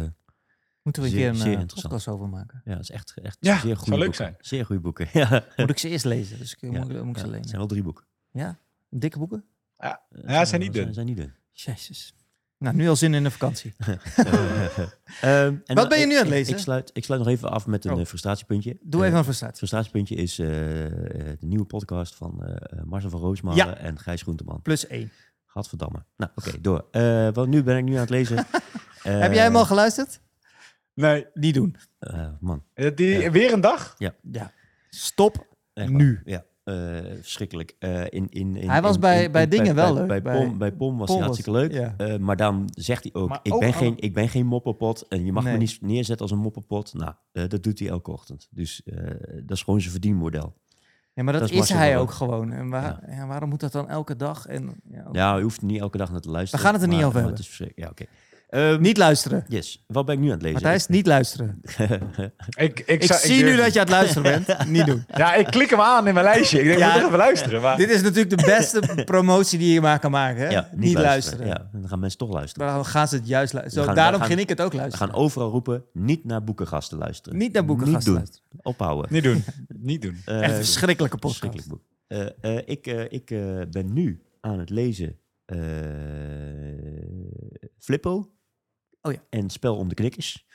Moeten 0.82 1.02
we 1.02 1.08
een 1.08 1.14
Zeer- 1.14 1.32
keer 1.44 1.52
een 1.60 1.60
eh, 1.68 1.74
podcast 1.74 2.08
over 2.08 2.28
maken? 2.28 2.60
ja, 2.64 2.72
dat 2.72 2.80
is 2.82 2.90
echt, 2.90 3.14
echt 3.22 3.36
Ja, 3.40 3.52
zeer 3.52 3.60
zou 3.62 3.76
goede 3.76 3.90
leuk 3.90 3.98
boeken. 4.00 4.14
zijn. 4.24 4.36
Zeer 4.40 4.66
goede 4.66 4.80
boeken. 4.82 5.08
Ja. 5.20 5.44
Moet 5.56 5.70
ik 5.70 5.78
ze 5.78 5.88
eerst 5.88 6.04
lezen? 6.04 6.38
Dus 6.38 6.52
ik, 6.52 6.60
Ja, 6.60 6.68
moet, 6.84 7.02
moet 7.04 7.16
ik 7.16 7.22
ze 7.22 7.26
ja, 7.28 7.32
het 7.36 7.44
zijn 7.46 7.58
wel 7.58 7.66
drie 7.66 7.82
boeken. 7.82 8.04
Ja? 8.30 8.58
Dikke 8.90 9.18
boeken? 9.18 9.44
Eh, 9.76 9.92
Ja, 10.26 10.44
zijn 10.44 10.60
niet 10.60 10.72
dun. 10.72 10.94
Zijn 10.94 11.06
niet 11.06 11.16
dun. 11.16 11.34
Jezus. 11.52 12.14
Nou, 12.58 12.76
nu 12.76 12.88
al 12.88 12.96
zin 12.96 13.14
in 13.14 13.22
de 13.22 13.30
vakantie. 13.30 13.74
Ehm, 15.20 15.54
en 15.64 15.74
Wat 15.74 15.88
ben 15.88 15.98
je 16.00 16.06
nu 16.06 16.12
aan 16.14 16.20
het 16.20 16.28
lezen? 16.28 16.52
Ik, 16.54 16.58
sluit, 16.60 16.90
ik 16.92 17.04
sluit 17.04 17.20
nog 17.20 17.30
even 17.30 17.50
af 17.50 17.66
met 17.66 17.84
een 17.84 17.92
Oh. 17.92 18.00
eh, 18.00 18.06
frustratiepuntje. 18.06 18.76
Doe 18.80 19.00
Eh, 19.00 19.06
even 19.06 19.10
een 19.10 19.14
Het 19.14 19.24
frustratie. 19.24 19.56
frustratiepuntje 19.56 20.14
is 20.14 20.38
eh, 20.38 20.84
eh, 20.86 20.90
de 21.40 21.46
nieuwe 21.46 21.64
podcast 21.64 22.14
van 22.14 22.44
eh, 22.44 22.82
Marcel 22.84 23.10
van 23.10 23.20
Roosmalen 23.20 23.66
Ja. 23.66 23.76
en 23.76 23.98
Gijs 23.98 24.22
Groenteman. 24.22 24.62
Plus 24.62 24.86
één. 24.86 25.10
Gadverdamme. 25.46 26.04
Nou, 26.16 26.30
oké, 26.34 26.60
door. 26.60 26.86
Eh, 26.90 27.28
want 27.32 27.48
nu 27.48 27.62
ben 27.62 27.76
ik 27.76 27.84
nu 27.84 27.92
aan 27.94 28.00
het 28.00 28.10
lezen. 28.10 28.36
Heb 29.02 29.32
jij 29.32 29.42
hem 29.44 29.56
al 29.56 29.64
geluisterd? 29.66 30.20
Nee. 30.94 31.26
Niet 31.34 31.54
doen. 31.54 31.76
Eh, 31.98 32.28
man, 32.40 32.64
Eh, 32.74 32.90
Die, 32.96 33.18
Ja. 33.18 33.30
Weer 33.30 33.52
een 33.52 33.60
dag? 33.60 33.94
Ja. 33.98 34.14
Stop. 34.90 35.46
echt 35.74 35.88
Nu. 35.90 36.12
waar. 36.14 36.22
Ja, 36.34 36.38
eh, 36.38 36.44
verschrikkelijk. 37.20 37.74
Eh, 37.78 38.00
in, 38.00 38.26
in, 38.30 38.56
in, 38.56 38.68
Hij 38.70 38.82
was 38.82 38.98
bij- 38.98 39.30
bij 39.30 39.42
in- 39.42 39.48
dingen 39.50 39.74
wel 39.74 39.94
leuk. 39.94 40.06
Bij, 40.06 40.22
Pom, 40.22 40.58
bij 40.58 40.72
Pom 40.72 40.98
was 40.98 41.08
hij 41.10 41.18
hartstikke 41.18 41.50
leuk. 41.50 41.72
Eh, 41.96 42.16
maar 42.16 42.36
dan 42.36 42.68
zegt 42.74 43.02
hij 43.02 43.12
ook, 43.14 43.38
ik, 43.42 43.58
ben 43.58 43.72
geen, 43.72 43.94
ik 43.96 44.14
ben 44.14 44.28
geen 44.28 44.46
mopperpot 44.46 45.08
en 45.08 45.24
je 45.24 45.32
mag 45.32 45.44
me 45.44 45.56
niet 45.56 45.78
neerzetten 45.80 46.26
als 46.26 46.30
een 46.34 46.42
mopperpot. 46.42 46.94
Nou, 46.94 47.12
eh, 47.32 47.48
dat 47.48 47.62
doet 47.62 47.78
hij 47.78 47.88
elke 47.88 48.10
ochtend. 48.10 48.48
Dus 48.50 48.82
eh, 48.84 48.96
dat 49.42 49.56
is 49.56 49.62
gewoon 49.62 49.80
zijn 49.80 49.92
verdienmodel. 49.92 50.54
Ja, 51.14 51.24
maar 51.24 51.32
dat, 51.32 51.42
Dat 51.42 51.50
is 51.50 51.68
hij 51.68 51.98
ook 51.98 52.10
gewoon. 52.10 52.52
En 52.52 52.68
waar, 52.68 53.02
ja. 53.10 53.26
waarom 53.26 53.48
moet 53.48 53.60
dat 53.60 53.72
dan 53.72 53.88
elke 53.88 54.16
dag? 54.16 54.46
En, 54.46 54.80
ja, 54.90 55.04
ook- 55.08 55.14
Ja, 55.14 55.36
je 55.36 55.42
hoeft 55.42 55.62
niet 55.62 55.80
elke 55.80 55.98
dag 55.98 56.10
naar 56.10 56.20
te 56.20 56.30
luisteren. 56.30 56.64
gaan 56.64 56.72
het 56.74 56.82
er 56.82 56.88
niet 56.88 57.02
over 57.02 57.12
hebben. 57.14 57.30
Het 57.30 57.40
is 57.40 57.46
verschrikkelijk. 57.46 57.98
Ja, 57.98 58.04
oké. 58.04 58.12
Ehm, 58.48 58.80
Niet 58.80 58.96
luisteren. 58.96 59.44
Yes. 59.48 59.84
Wat 59.86 60.04
ben 60.06 60.14
ik 60.14 60.20
nu 60.20 60.26
aan 60.26 60.32
het 60.32 60.42
lezen? 60.42 60.54
Matthijs, 60.62 60.86
niet 60.86 61.06
luisteren. 61.06 61.60
Ik, 62.56 62.80
ik, 62.80 62.86
Ik 62.86 63.02
zou- 63.02 63.20
zie 63.20 63.44
nu 63.44 63.56
dat 63.56 63.72
je 63.72 63.80
aan 63.80 63.86
het 63.86 63.94
luisteren 63.94 64.44
bent. 64.44 64.64
Niet 64.76 64.86
doen. 64.86 65.04
Ja, 65.14 65.34
ik 65.34 65.46
klik 65.46 65.70
hem 65.70 65.80
aan 65.80 66.06
in 66.06 66.14
mijn 66.14 66.26
lijstje. 66.26 66.58
Ik 66.58 66.64
denk, 66.64 66.78
Ja. 66.78 66.88
ik 66.88 66.94
moet 66.94 67.04
even 67.04 67.18
luisteren. 67.18 67.60
Maar... 67.60 67.76
Dit 67.76 67.90
is 67.90 68.02
natuurlijk 68.02 68.36
de 68.38 68.44
beste 68.44 68.80
promotie 69.04 69.58
die 69.58 69.72
je 69.72 69.80
maar 69.80 69.98
kan 69.98 70.10
maken. 70.10 70.40
Hè? 70.42 70.48
ja, 70.48 70.68
niet, 70.74 70.94
luisteren. 70.98 71.46
Ja, 71.46 71.68
dan 71.72 71.88
gaan 71.88 71.98
mensen 71.98 72.18
toch 72.18 72.32
luisteren. 72.32 72.66
Maar 72.66 72.76
dan 72.76 72.84
gaan 72.84 73.08
ze 73.08 73.16
het 73.16 73.26
juist 73.26 73.52
luisteren. 73.52 73.72
Zo, 73.72 73.80
We 73.80 73.86
gaan- 73.86 73.94
daarom 74.04 74.20
we 74.20 74.26
gaan- 74.26 74.28
ging 74.36 74.40
ik 74.40 74.48
het 74.48 74.60
ook 74.66 74.72
We 74.72 74.78
luisteren. 74.78 75.08
gaan 75.08 75.16
overal 75.16 75.50
roepen, 75.50 75.84
niet 75.92 76.24
naar 76.24 76.44
boekengasten 76.44 76.98
luisteren. 76.98 77.38
Niet 77.38 77.52
naar 77.52 77.64
boekengasten 77.64 77.96
Niet 77.96 78.04
doen. 78.04 78.14
luisteren. 78.14 78.46
Ophouden. 78.62 79.12
Niet 79.12 79.22
doen. 79.22 79.44
Niet 79.68 80.02
doen. 80.02 80.16
Eh, 80.24 80.40
Echt 80.42 80.50
een 80.50 80.56
verschrikkelijke 80.56 81.18
podcast. 81.18 81.40
verschrikkelijk 81.40 81.68
boek. 81.68 81.82
Eh, 82.42 82.56
eh, 82.56 82.62
ik 82.66 82.86
ik 83.10 83.26
ben 83.70 83.92
nu 83.92 84.22
aan 84.40 84.58
het 84.58 84.70
lezen 84.70 85.16
eh, 85.44 85.58
Flippo. 87.78 88.30
Oh 89.02 89.12
ja. 89.12 89.18
En 89.30 89.50
Spel 89.50 89.76
om 89.76 89.88
de 89.88 89.94
knikkers. 89.94 90.46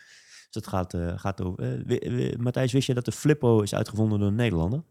Dus 0.51 0.63
dat 0.63 0.67
gaat, 0.67 0.93
eh, 0.93 1.13
gaat 1.15 1.41
over... 1.41 1.87
eh, 1.87 2.35
Matthijs, 2.37 2.71
wist 2.71 2.87
je 2.87 2.93
dat 2.93 3.05
de 3.05 3.11
Flippo 3.11 3.61
is 3.61 3.75
uitgevonden 3.75 4.19
door 4.19 4.27
een 4.27 4.35
Nederlander? 4.35 4.83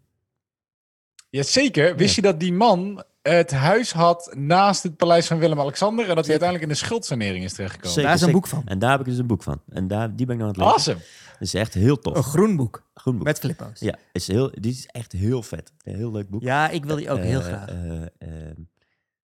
Jazeker. 1.31 1.97
Wist 1.97 2.15
je 2.15 2.23
dat 2.23 2.41
die 2.41 2.53
man 2.53 3.05
het 3.23 3.51
huis 3.51 3.93
had 3.93 4.35
naast 4.37 4.83
het 4.83 4.97
paleis 4.97 5.27
van 5.27 5.39
Willem-Alexander. 5.39 6.09
En 6.09 6.15
dat 6.15 6.27
hij 6.27 6.31
uiteindelijk 6.39 6.71
in 6.71 6.77
de 6.79 6.85
schuldsanering 6.85 7.45
is 7.45 7.53
terechtgekomen. 7.53 7.93
Zeker, 7.95 8.09
Daar 8.11 8.19
is 8.19 8.27
een 8.27 8.33
boek 8.33 8.47
van. 8.47 8.63
En 8.65 8.79
daar 8.79 8.91
heb 8.91 9.01
ik 9.01 9.07
dus 9.07 9.19
een 9.19 9.27
boek 9.27 9.43
van. 9.43 9.61
En 9.69 9.89
daar, 9.89 10.17
die 10.17 10.27
ben 10.27 10.35
ik 10.37 10.43
nou 10.43 10.55
aan 10.55 10.65
het 10.65 10.75
lezen. 10.77 10.93
Awesome. 10.95 11.21
Dat 11.33 11.41
is 11.41 11.55
echt 11.55 11.75
heel 11.75 11.99
tof. 11.99 12.17
Een 12.17 12.23
groen 12.23 12.57
boek. 12.57 12.87
Groen 12.95 13.17
boek. 13.17 13.27
Met 13.27 13.39
flippo's. 13.39 13.81
Ja, 13.81 13.97
is 14.13 14.27
heel, 14.27 14.51
die 14.61 14.73
is 14.73 14.87
echt 14.87 15.13
heel 15.13 15.43
vet. 15.43 15.73
Een 15.83 15.95
heel 15.97 16.11
leuk 16.13 16.29
boek. 16.31 16.43
Ja, 16.43 16.69
ik 16.69 16.85
wil 16.85 16.97
die 16.97 17.11
ook 17.11 17.19
heel 17.19 17.41
Eh, 17.41 17.47
graag. 17.47 17.69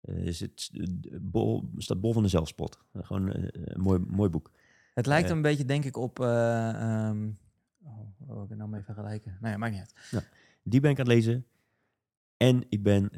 Eh, 0.08 0.26
is 0.26 0.40
het 0.40 0.70
eh, 0.74 0.84
bol, 1.22 1.70
staat 1.78 2.02
bol 2.02 2.14
van 2.14 2.24
de 2.24 2.30
zelfspot. 2.30 2.80
Eh, 2.92 3.04
Gewoon 3.06 3.30
een 3.34 3.82
mooi, 3.82 4.00
mooi 4.08 4.30
boek. 4.30 4.52
Het 4.94 5.06
lijkt 5.06 5.30
een 5.30 5.42
beetje, 5.42 5.66
denk 5.66 5.86
ik, 5.86 5.98
op... 5.98 6.20
ehm, 6.20 7.30
oh, 7.84 7.98
wat 8.18 8.44
ik 8.44 8.50
het 8.50 8.58
nou 8.58 8.70
mee 8.70 8.82
vergelijken? 8.82 9.38
Nou 9.40 9.52
ja, 9.54 9.58
maakt 9.58 9.74
niet 9.74 9.82
uit. 10.12 10.28
Die 10.64 10.80
ben 10.80 10.92
ik 10.92 11.00
aan 11.00 11.06
het 11.06 11.14
lezen. 11.16 11.46
En 12.38 12.64
ik 12.70 12.84
ben 12.84 13.10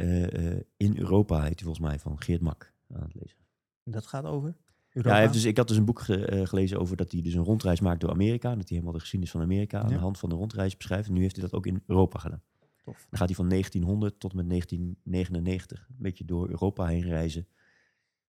in 0.77 0.97
Europa, 0.97 1.41
heet 1.41 1.55
die 1.57 1.65
volgens 1.65 1.85
mij, 1.88 1.99
van 1.99 2.22
Geert 2.22 2.41
Mak 2.41 2.73
aan 2.93 3.01
het 3.01 3.14
lezen. 3.14 3.38
Dat 3.84 4.05
gaat 4.07 4.26
over? 4.26 4.55
Ja, 4.91 5.01
hij 5.01 5.22
heeft 5.22 5.34
dus, 5.34 5.45
ik 5.45 5.57
had 5.57 5.68
dus 5.68 5.77
een 5.77 5.85
boek 5.85 5.99
ge- 6.01 6.41
gelezen 6.47 6.80
over 6.80 6.97
dat 6.97 7.11
hij 7.11 7.22
dus 7.22 7.34
een 7.34 7.43
rondreis 7.43 7.80
maakt 7.80 8.01
door 8.01 8.09
Amerika. 8.09 8.49
Dat 8.49 8.57
hij 8.57 8.65
helemaal 8.68 8.91
de 8.93 8.99
geschiedenis 8.99 9.31
van 9.34 9.41
Amerika 9.41 9.80
aan 9.81 9.88
de 9.88 9.93
hand 9.99 10.18
van 10.19 10.30
de 10.30 10.35
rondreis 10.35 10.77
beschrijft. 10.77 11.07
En 11.07 11.14
nu 11.14 11.22
heeft 11.22 11.35
hij 11.35 11.43
dat 11.45 11.53
ook 11.53 11.65
in 11.65 11.84
Europa 11.88 12.19
gedaan. 12.19 12.41
Tof. 12.88 13.07
Dan 13.09 13.19
gaat 13.19 13.27
hij 13.27 13.35
van 13.35 13.49
1900 13.49 14.19
tot 14.19 14.31
en 14.31 14.38
met 14.38 14.49
1999 14.49 15.88
een 15.89 15.95
beetje 15.97 16.26
door 16.26 16.49
Europa 16.49 16.85
heen 16.85 17.01
reizen. 17.01 17.47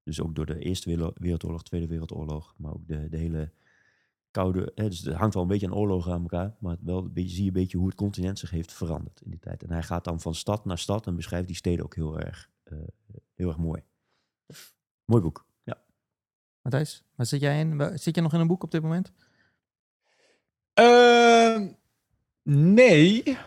Dus 0.02 0.20
ook 0.20 0.34
door 0.34 0.46
de 0.46 0.58
Eerste 0.58 0.88
Wereld- 0.88 1.18
Wereldoorlog, 1.18 1.62
Tweede 1.62 1.86
Wereldoorlog, 1.86 2.54
maar 2.56 2.72
ook 2.72 2.88
de, 2.88 3.08
de 3.08 3.16
hele 3.16 3.52
koude... 4.30 4.72
Hè, 4.74 4.88
dus 4.88 5.00
het 5.00 5.14
hangt 5.14 5.34
wel 5.34 5.42
een 5.42 5.48
beetje 5.48 5.66
aan 5.66 5.74
oorlogen 5.74 6.12
aan 6.12 6.22
elkaar, 6.22 6.56
maar 6.58 6.76
wel 6.80 6.98
een 6.98 7.12
beetje, 7.12 7.30
zie 7.30 7.40
je 7.40 7.48
een 7.48 7.52
beetje 7.52 7.78
hoe 7.78 7.86
het 7.86 7.96
continent 7.96 8.38
zich 8.38 8.50
heeft 8.50 8.72
veranderd 8.72 9.20
in 9.20 9.30
die 9.30 9.40
tijd. 9.40 9.62
En 9.62 9.70
hij 9.70 9.82
gaat 9.82 10.04
dan 10.04 10.20
van 10.20 10.34
stad 10.34 10.64
naar 10.64 10.78
stad 10.78 11.06
en 11.06 11.16
beschrijft 11.16 11.46
die 11.46 11.56
steden 11.56 11.84
ook 11.84 11.94
heel 11.94 12.20
erg, 12.20 12.50
eh, 12.62 12.78
heel 13.34 13.48
erg 13.48 13.58
mooi. 13.58 13.82
Mooi 15.04 15.22
boek. 15.22 15.46
Ja. 15.62 15.82
Matthijs, 16.62 17.04
waar 17.14 17.26
zit 17.26 17.40
jij 17.40 17.60
in? 17.60 17.98
Zit 17.98 18.14
je 18.14 18.20
nog 18.20 18.32
in 18.32 18.40
een 18.40 18.46
boek 18.46 18.62
op 18.62 18.70
dit 18.70 18.82
moment? 18.82 19.12
Ehm, 20.72 21.72
nee. 22.42 23.38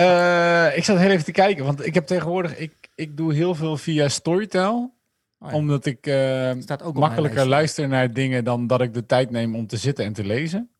Eh, 0.00 0.76
ik 0.76 0.84
zat 0.84 0.98
heel 0.98 1.10
even 1.10 1.24
te 1.24 1.32
kijken, 1.32 1.64
want 1.64 1.86
ik 1.86 1.94
heb 1.94 2.06
tegenwoordig... 2.06 2.56
Ik, 2.56 2.72
ik 2.94 3.16
doe 3.16 3.34
heel 3.34 3.54
veel 3.54 3.76
via 3.76 4.08
Storytel. 4.08 4.94
Oh 5.38 5.50
ja, 5.50 5.56
Omdat 5.56 5.86
ik 5.86 6.06
eh, 6.06 6.52
makkelijker 6.92 7.46
luister 7.46 7.88
naar 7.88 8.12
dingen 8.12 8.44
dan 8.44 8.66
dat 8.66 8.80
ik 8.80 8.94
de 8.94 9.06
tijd 9.06 9.30
neem 9.30 9.54
om 9.56 9.66
te 9.66 9.76
zitten 9.76 10.04
en 10.04 10.12
te 10.12 10.24
lezen. 10.24 10.70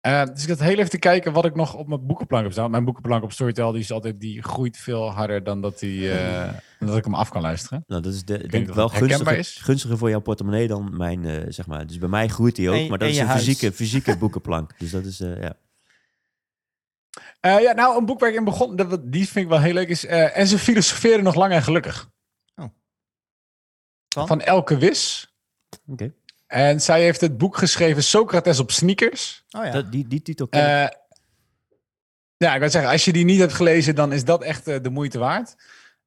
Eh, 0.00 0.24
dus 0.24 0.42
ik 0.42 0.48
zat 0.48 0.60
heel 0.60 0.78
even 0.78 0.90
te 0.90 0.98
kijken 0.98 1.32
wat 1.32 1.44
ik 1.44 1.54
nog 1.54 1.74
op 1.74 1.88
mijn 1.88 2.06
boekenplank 2.06 2.42
heb 2.44 2.52
staan. 2.52 2.70
Mijn 2.70 2.84
boekenplank 2.84 3.22
op 3.22 3.32
Storytel 3.32 3.72
die 3.72 3.80
is 3.80 3.92
altijd, 3.92 4.20
die 4.20 4.42
groeit 4.42 4.76
veel 4.76 5.10
harder 5.10 5.44
dan 5.44 5.60
dat, 5.60 5.78
die, 5.78 6.12
eh, 6.12 6.52
dan 6.78 6.88
dat 6.88 6.96
ik 6.96 7.04
hem 7.04 7.14
af 7.14 7.28
kan 7.28 7.42
luisteren. 7.42 7.84
Nou, 7.86 8.02
dat 8.02 8.12
is 8.12 8.24
de, 8.24 8.38
denk 8.38 8.50
denk 8.50 8.68
ik 8.68 8.74
wel 8.74 8.88
gunstiger, 8.88 9.38
is. 9.38 9.56
gunstiger 9.56 9.98
voor 9.98 10.10
jouw 10.10 10.20
portemonnee 10.20 10.68
dan 10.68 10.96
mijn, 10.96 11.52
zeg 11.52 11.66
maar. 11.66 11.86
Dus 11.86 11.98
bij 11.98 12.08
mij 12.08 12.28
groeit 12.28 12.56
hij 12.56 12.68
ook, 12.68 12.74
En- 12.74 12.88
maar 12.88 12.98
dat 12.98 13.08
is 13.08 13.18
een 13.18 13.26
huis. 13.26 13.44
fysieke, 13.44 13.72
fysieke 13.72 14.16
boekenplank. 14.22 14.78
Dus 14.78 14.90
dat 14.90 15.04
is, 15.04 15.20
eh, 15.20 15.40
ja. 15.42 15.54
Eh, 17.40 17.60
ja, 17.60 17.72
nou, 17.72 17.98
een 17.98 18.04
boek 18.06 18.20
waar 18.20 18.28
ik 18.28 18.34
in 18.36 18.44
begon, 18.44 18.76
dat, 18.76 19.12
die 19.12 19.28
vind 19.28 19.44
ik 19.44 19.50
wel 19.50 19.60
heel 19.60 19.72
leuk, 19.72 19.88
is 19.88 20.06
eh, 20.06 20.36
En 20.36 20.46
ze 20.46 20.58
filosoferen 20.58 21.24
nog 21.24 21.34
lang 21.34 21.52
en 21.52 21.62
gelukkig. 21.62 22.10
Van? 24.14 24.26
Van 24.26 24.40
Elke 24.40 24.76
Wis. 24.78 25.34
Oké. 25.86 26.12
En 26.46 26.80
zij 26.80 27.02
heeft 27.02 27.20
het 27.20 27.38
boek 27.38 27.56
geschreven 27.56 28.02
Socrates 28.02 28.58
op 28.58 28.70
sneakers. 28.70 29.44
Oh 29.50 29.64
ja. 29.64 29.70
Dat- 29.70 29.92
Die, 29.92 30.06
die 30.08 30.22
titel 30.22 30.48
ken 30.48 30.60
ik. 30.60 30.66
Eh, 30.90 30.98
ja, 32.36 32.54
ik 32.54 32.60
wil 32.60 32.70
zeggen, 32.70 32.90
als 32.90 33.04
je 33.04 33.12
die 33.12 33.24
niet 33.24 33.38
hebt 33.40 33.52
gelezen, 33.52 33.94
dan 33.94 34.12
is 34.12 34.24
dat 34.24 34.42
echt 34.42 34.64
de 34.64 34.90
moeite 34.90 35.18
waard. 35.18 35.54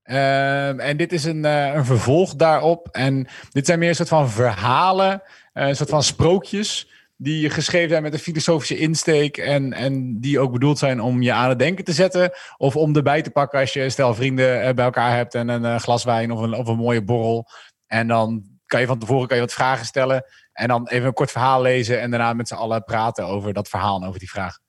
Ehm, 0.03 0.79
en 0.79 0.97
dit 0.97 1.11
is 1.13 1.23
een, 1.23 1.45
eh, 1.45 1.73
een 1.73 1.85
vervolg 1.85 2.35
daarop. 2.35 2.87
En 2.91 3.27
dit 3.49 3.65
zijn 3.65 3.79
meer 3.79 3.89
een 3.89 3.95
soort 3.95 4.07
van 4.09 4.29
verhalen, 4.29 5.21
eh, 5.53 5.67
een 5.67 5.75
soort 5.75 5.89
van 5.89 6.03
sprookjes, 6.03 6.87
die 7.15 7.49
geschreven 7.49 7.89
zijn 7.89 8.03
met 8.03 8.13
een 8.13 8.19
filosofische 8.19 8.77
insteek. 8.77 9.37
En, 9.37 9.73
en 9.73 10.19
die 10.19 10.39
ook 10.39 10.51
bedoeld 10.51 10.77
zijn 10.77 11.01
om 11.01 11.21
je 11.21 11.33
aan 11.33 11.49
het 11.49 11.59
denken 11.59 11.83
te 11.83 11.93
zetten. 11.93 12.31
Of 12.57 12.75
om 12.75 12.95
erbij 12.95 13.21
te 13.21 13.31
pakken 13.31 13.59
als 13.59 13.73
je 13.73 13.89
stel 13.89 14.15
vrienden 14.15 14.61
eh, 14.61 14.73
bij 14.73 14.85
elkaar 14.85 15.15
hebt 15.15 15.35
en 15.35 15.47
een 15.47 15.65
eh, 15.65 15.79
glas 15.79 16.03
wijn 16.03 16.31
of 16.31 16.39
een, 16.39 16.53
of 16.53 16.67
een 16.67 16.77
mooie 16.77 17.03
borrel. 17.03 17.47
En 17.87 18.07
dan 18.07 18.43
kan 18.65 18.79
je 18.79 18.87
van 18.87 18.99
tevoren 18.99 19.27
kan 19.27 19.37
je 19.37 19.43
wat 19.43 19.53
vragen 19.53 19.85
stellen. 19.85 20.25
En 20.53 20.67
dan 20.67 20.87
even 20.87 21.07
een 21.07 21.13
kort 21.13 21.31
verhaal 21.31 21.61
lezen 21.61 22.01
en 22.01 22.09
daarna 22.09 22.33
met 22.33 22.47
z'n 22.47 22.53
allen 22.53 22.83
praten 22.83 23.25
over 23.25 23.53
dat 23.53 23.69
verhaal 23.69 24.01
en 24.01 24.07
over 24.07 24.19
die 24.19 24.29
vraag. 24.29 24.59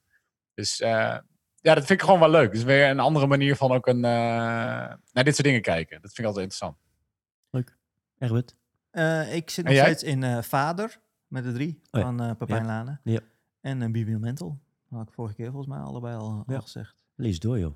Dus 0.55 0.81
eh, 0.81 1.17
ja, 1.65 1.75
dat 1.75 1.87
vind 1.87 2.01
ik 2.01 2.05
gewoon 2.05 2.21
wel 2.21 2.31
leuk. 2.31 2.53
Dus 2.53 2.63
weer 2.63 2.89
een 2.89 3.01
andere 3.01 3.27
manier 3.27 3.57
van 3.57 3.73
ook 3.73 3.87
een, 3.87 4.05
eh, 4.05 4.93
naar 5.13 5.25
dit 5.25 5.35
soort 5.35 5.47
dingen 5.47 5.63
kijken. 5.63 6.01
Dat 6.01 6.13
vind 6.13 6.19
ik 6.19 6.25
altijd 6.25 6.45
interessant. 6.45 6.77
Egbert? 8.19 8.57
Eh, 8.91 9.35
ik 9.35 9.51
zit 9.51 9.65
nog 9.65 9.77
steeds 9.77 10.03
in 10.03 10.23
eh, 10.23 10.43
Vader, 10.43 11.01
met 11.35 11.45
de 11.45 11.53
drie, 11.53 11.81
Oh 11.91 12.01
ja. 12.01 12.07
van 12.07 12.21
eh 12.23 12.31
Pepijn 12.39 12.67
Lane. 12.67 12.99
Ja. 13.03 13.21
En 13.61 13.81
een 13.81 13.93
Bibiel 13.93 14.19
Mental. 14.19 14.59
Dat 14.89 14.99
had 14.99 15.09
ik 15.09 15.15
vorige 15.15 15.35
keer 15.35 15.51
volgens 15.51 15.67
mij 15.75 15.79
allebei 15.83 16.17
al, 16.17 16.45
al 16.47 16.55
Ja. 16.55 16.61
gezegd. 16.61 16.95
Lees 17.15 17.39
door, 17.39 17.59
joh. 17.59 17.75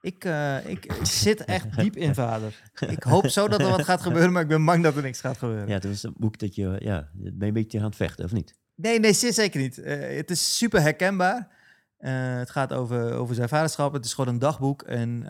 Ik, 0.00 0.24
eh, 0.24 0.66
ik, 0.66 0.84
ik 0.84 1.04
zit 1.06 1.44
echt 1.44 1.76
diep 1.80 1.96
in 1.96 2.14
Vader. 2.14 2.70
Ik 2.88 3.02
hoop 3.02 3.26
zo 3.28 3.48
dat 3.48 3.60
er 3.60 3.68
wat 3.68 3.84
gaat 3.84 4.00
gebeuren, 4.00 4.32
maar 4.32 4.42
ik 4.42 4.48
ben 4.48 4.64
bang 4.64 4.82
dat 4.82 4.96
er 4.96 5.02
niks 5.02 5.20
gaat 5.20 5.38
gebeuren. 5.38 5.66
Ja, 5.68 5.74
het 5.74 5.84
was 5.84 6.02
een 6.02 6.14
boek 6.16 6.38
dat 6.38 6.54
je, 6.54 6.76
ja, 6.78 7.08
ben 7.12 7.32
je 7.38 7.46
een 7.46 7.52
beetje 7.52 7.78
aan 7.78 7.84
het 7.84 7.96
vechten, 7.96 8.24
of 8.24 8.32
niet? 8.32 8.54
Nee, 8.74 9.00
nee, 9.00 9.12
zeker 9.12 9.60
niet. 9.60 9.78
Eh, 9.78 10.16
het 10.16 10.30
is 10.30 10.56
super 10.56 10.80
herkenbaar. 10.80 11.48
Eh, 11.98 12.12
het 12.36 12.50
gaat 12.50 12.72
over, 12.72 13.12
over 13.14 13.34
zijn 13.34 13.48
vaderschap. 13.48 13.92
Het 13.92 14.04
is 14.04 14.14
gewoon 14.14 14.34
een 14.34 14.38
dagboek. 14.40 14.82
En 14.82 15.26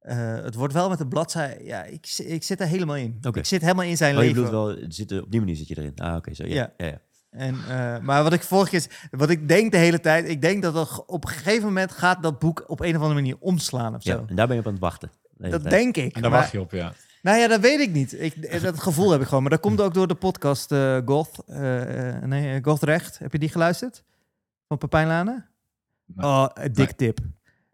eh, 0.00 0.34
het 0.34 0.54
wordt 0.54 0.72
wel 0.74 0.88
met 0.88 1.00
een 1.00 1.08
bladzij. 1.08 1.60
Ja, 1.64 1.82
ik, 1.84 2.14
ik 2.18 2.42
zit 2.42 2.60
er 2.60 2.66
helemaal 2.66 2.96
in. 2.96 3.18
Oké. 3.22 3.38
Ik 3.38 3.46
zit 3.46 3.60
helemaal 3.60 3.84
in 3.84 3.96
zijn 3.96 4.16
Oh, 4.16 4.22
je 4.22 4.28
leven. 4.28 4.44
bedoelt 4.44 4.76
wel, 4.78 4.84
zit 4.88 5.10
er- 5.10 5.22
op 5.22 5.30
die 5.30 5.40
manier 5.40 5.56
zit 5.56 5.68
je 5.68 5.78
erin. 5.78 5.92
Ah, 5.96 6.16
oké, 6.16 6.34
zo. 6.34 6.44
Ja, 6.46 6.54
Ja. 6.54 6.72
ja. 6.76 6.86
ja, 6.86 6.98
En, 7.30 7.54
eh, 7.68 7.98
maar 7.98 8.22
wat 8.22 8.32
ik 8.32 8.42
vorige 8.42 8.70
keer, 8.70 9.08
wat 9.10 9.30
ik 9.30 9.48
denk 9.48 9.72
de 9.72 9.78
hele 9.78 10.00
tijd, 10.00 10.28
ik 10.28 10.40
denk 10.42 10.62
dat 10.62 10.74
er 10.76 11.02
op 11.06 11.24
een 11.24 11.30
gegeven 11.30 11.64
moment 11.64 11.92
gaat 11.92 12.22
dat 12.22 12.38
boek 12.38 12.64
op 12.66 12.80
een 12.80 12.88
of 12.96 12.96
andere 12.96 13.14
manier 13.14 13.36
omslaan 13.40 13.94
of 13.94 14.02
zo. 14.02 14.10
Ja, 14.10 14.22
en 14.26 14.36
daar 14.36 14.46
ben 14.46 14.54
je 14.56 14.60
op 14.62 14.66
aan 14.68 14.72
het 14.74 14.82
wachten. 14.82 15.10
de 15.36 15.48
dat 15.48 15.60
tijd. 15.62 15.74
denk 15.74 15.96
ik. 15.96 16.14
En 16.14 16.22
daar 16.22 16.30
maar- 16.30 16.40
wacht 16.40 16.52
je 16.52 16.60
op, 16.60 16.70
ja. 16.72 16.92
Nou 17.22 17.38
ja, 17.38 17.48
dat 17.48 17.60
weet 17.60 17.80
ik 17.80 17.92
niet. 17.92 18.20
Ik, 18.20 18.34
eh, 18.36 18.62
dat 18.72 18.80
gevoel 18.80 19.10
heb 19.10 19.20
ik 19.20 19.26
gewoon. 19.26 19.42
Maar 19.42 19.50
dat 19.50 19.60
komt 19.60 19.80
ook 19.80 19.94
door 19.94 20.06
de 20.08 20.14
podcast 20.14 20.72
eh 20.72 20.98
Goth. 21.04 21.42
nee, 22.26 22.54
eh, 22.56 22.62
Gothrecht. 22.64 23.18
Heb 23.18 23.32
je 23.32 23.38
die 23.38 23.48
geluisterd? 23.48 24.04
Van 24.68 24.78
Pepijn 24.78 25.06
Lane? 25.06 25.44
Nee. 26.06 26.26
Oh, 26.26 26.46
dikke 26.72 26.94
tip. 26.94 27.18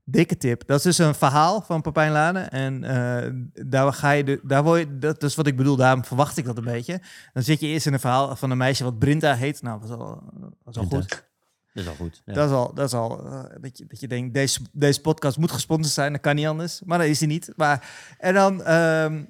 Dikke 0.09 0.37
tip. 0.37 0.67
Dat 0.67 0.77
is 0.77 0.83
dus 0.83 0.99
een 0.99 1.15
verhaal 1.15 1.61
van 1.61 1.83
Pepijn 1.83 2.13
Lane. 2.13 2.41
En 2.41 2.85
eh, 2.85 3.31
daar 3.67 3.93
ga 3.93 4.11
je, 4.11 4.25
de, 4.25 4.41
daar 4.43 4.63
word 4.63 4.79
je, 4.79 4.99
dat 4.99 5.23
is 5.23 5.35
wat 5.35 5.47
ik 5.47 5.57
bedoel, 5.57 5.77
daarom 5.77 6.05
verwacht 6.05 6.37
ik 6.37 6.45
dat 6.45 6.57
een 6.57 6.65
beetje. 6.65 7.01
Dan 7.33 7.43
zit 7.43 7.61
je 7.61 7.67
eerst 7.67 7.87
in 7.87 7.93
een 7.93 8.01
verhaal 8.01 8.37
van 8.37 8.51
een 8.51 8.57
meisje 8.57 8.85
wat 8.85 8.99
Brinta 8.99 9.35
heet. 9.35 9.63
Nou, 9.63 9.81
dat 9.81 9.89
was 9.89 9.99
al, 9.99 10.23
al 10.65 10.85
goed. 10.85 11.27
Dat 11.73 11.85
is 11.85 11.89
al 11.89 11.95
goed. 11.95 12.23
Ja. 12.25 12.33
Dat 12.33 12.49
is 12.49 12.55
al, 12.55 12.75
dat 12.75 12.87
is 12.87 12.95
al 12.95 13.25
eh, 13.25 13.45
dat, 13.61 13.79
je, 13.79 13.87
dat 13.87 14.01
je 14.01 14.09
denkt, 14.09 14.35
deze, 14.35 14.61
deze 14.73 15.01
podcast 15.01 15.39
moet 15.39 15.53
gesponsord 15.53 15.95
zijn. 15.95 16.13
Dat 16.13 16.21
kan 16.21 16.35
niet 16.35 16.47
anders. 16.47 16.83
Maar 16.85 16.99
dat 16.99 17.07
is 17.07 17.19
hij 17.19 17.29
niet. 17.29 17.53
Maar, 17.57 17.89
en 18.19 18.35
dan, 18.35 18.63
ehm, 18.63 19.25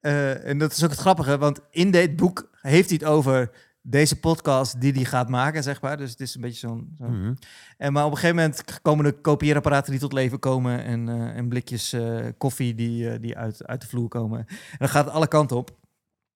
eh, 0.00 0.44
en 0.44 0.58
dat 0.58 0.72
is 0.72 0.84
ook 0.84 0.90
het 0.90 0.98
grappige, 0.98 1.38
want 1.38 1.60
in 1.70 1.90
dit 1.90 2.16
boek 2.16 2.50
heeft 2.60 2.88
hij 2.88 2.98
het 3.00 3.08
over 3.08 3.50
deze 3.88 4.20
podcast 4.20 4.80
die 4.80 4.92
hij 4.92 5.04
gaat 5.04 5.28
maken, 5.28 5.62
zeg 5.62 5.80
maar. 5.80 5.96
Dus 5.96 6.10
het 6.10 6.20
is 6.20 6.34
een 6.34 6.40
beetje 6.40 6.58
zo'n... 6.58 6.94
zo'n- 6.98 7.20
Mhm. 7.20 7.34
en 7.76 7.92
maar 7.92 8.04
op 8.04 8.10
een 8.10 8.16
gegeven 8.16 8.36
moment 8.36 8.80
komen 8.82 9.04
de 9.04 9.12
kopieerapparaten 9.20 9.90
die 9.90 10.00
tot 10.00 10.12
leven 10.12 10.38
komen 10.38 10.84
en, 10.84 11.08
eh, 11.08 11.36
en 11.36 11.48
blikjes 11.48 11.92
eh, 11.92 12.26
koffie 12.38 12.74
die, 12.74 13.10
eh, 13.10 13.20
die 13.20 13.36
uit, 13.36 13.66
uit 13.66 13.80
de 13.80 13.86
vloer 13.86 14.08
komen. 14.08 14.38
En 14.48 14.76
dan 14.78 14.88
gaat 14.88 15.04
het 15.04 15.14
alle 15.14 15.28
kanten 15.28 15.56
op. 15.56 15.70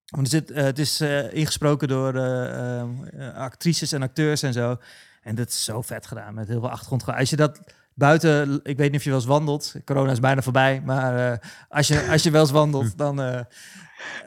Want 0.05 0.27
er 0.27 0.32
zit, 0.32 0.48
het 0.48 0.78
is 0.78 1.01
ingesproken 1.31 1.89
door 1.89 2.18
actrices 3.35 3.93
en 3.93 4.02
acteurs 4.02 4.43
en 4.43 4.52
zo. 4.52 4.77
En 5.22 5.35
dat 5.35 5.48
is 5.48 5.64
zo 5.64 5.82
vet 5.82 6.06
gedaan, 6.06 6.35
met 6.35 6.48
heel 6.48 6.60
veel 6.60 6.70
achtergrond. 6.70 7.06
Als 7.06 7.31
je 7.31 7.36
dat 7.36 7.60
buiten, 7.94 8.60
ik 8.62 8.77
weet 8.77 8.90
niet 8.90 8.98
of 8.98 9.05
je 9.05 9.10
wel 9.10 9.18
eens 9.18 9.28
wandelt. 9.28 9.74
Corona 9.85 10.10
is 10.12 10.20
bijna 10.20 10.43
voorbij, 10.43 10.82
maar 10.85 11.40
als, 11.68 11.89
je, 11.89 12.09
als 12.10 12.22
je 12.22 12.31
wel 12.31 12.40
eens 12.40 12.51
wandelt, 12.51 12.98
dan 13.05 13.47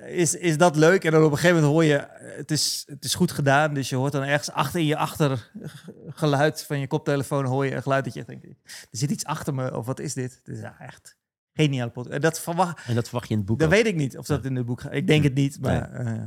is, 0.08 0.36
is 0.36 0.58
dat 0.58 0.76
leuk. 0.76 1.04
En 1.04 1.12
dan 1.12 1.24
op 1.24 1.32
een 1.32 1.38
gegeven 1.38 1.56
moment 1.56 1.74
hoor 1.74 1.84
je, 1.84 2.08
het 2.38 2.52
is, 2.52 2.84
het 2.88 3.04
is 3.04 3.16
goed 3.16 3.32
gedaan. 3.32 3.74
Dus 3.74 3.90
je 3.90 3.96
hoort 3.96 4.12
dan 4.12 4.24
ergens 4.24 4.52
achter 4.52 4.80
in 4.80 4.86
je 4.86 4.98
achtergeluid 4.98 6.64
van 6.64 6.80
je 6.80 6.88
koptelefoon, 6.88 7.46
hoor 7.46 7.66
je 7.66 7.76
een 7.76 7.82
geluid 7.82 8.04
dat 8.04 8.14
je 8.14 8.24
denkt, 8.26 8.44
er 8.44 8.54
zit 8.92 9.12
iets 9.12 9.26
achter 9.26 9.54
me, 9.54 9.78
of 9.78 9.86
wat 9.86 10.00
is 10.00 10.14
dit? 10.14 10.42
Het 10.44 10.56
is 10.56 10.62
ja, 10.62 10.76
echt 10.80 11.18
geniaal 11.54 11.90
podcast. 11.90 12.16
En 12.16 12.22
dat 12.22 12.40
verwacht, 12.40 12.86
En 12.88 12.96
dat 12.96 13.04
verwacht 13.04 13.28
je 13.28 13.34
in 13.34 13.40
het 13.40 13.48
boek 13.48 13.60
dat 13.60 13.68
ook. 13.68 13.74
weet 13.74 13.86
ik 13.86 13.96
niet 13.96 14.18
of 14.18 14.26
dat 14.26 14.46
in 14.46 14.56
het 14.56 14.66
boek 14.66 14.82
gaat. 14.82 14.94
Ik 14.94 15.08
denk 15.08 15.24
het 15.24 15.34
niet, 15.34 15.62
maar 15.62 15.92
eh, 15.92 16.22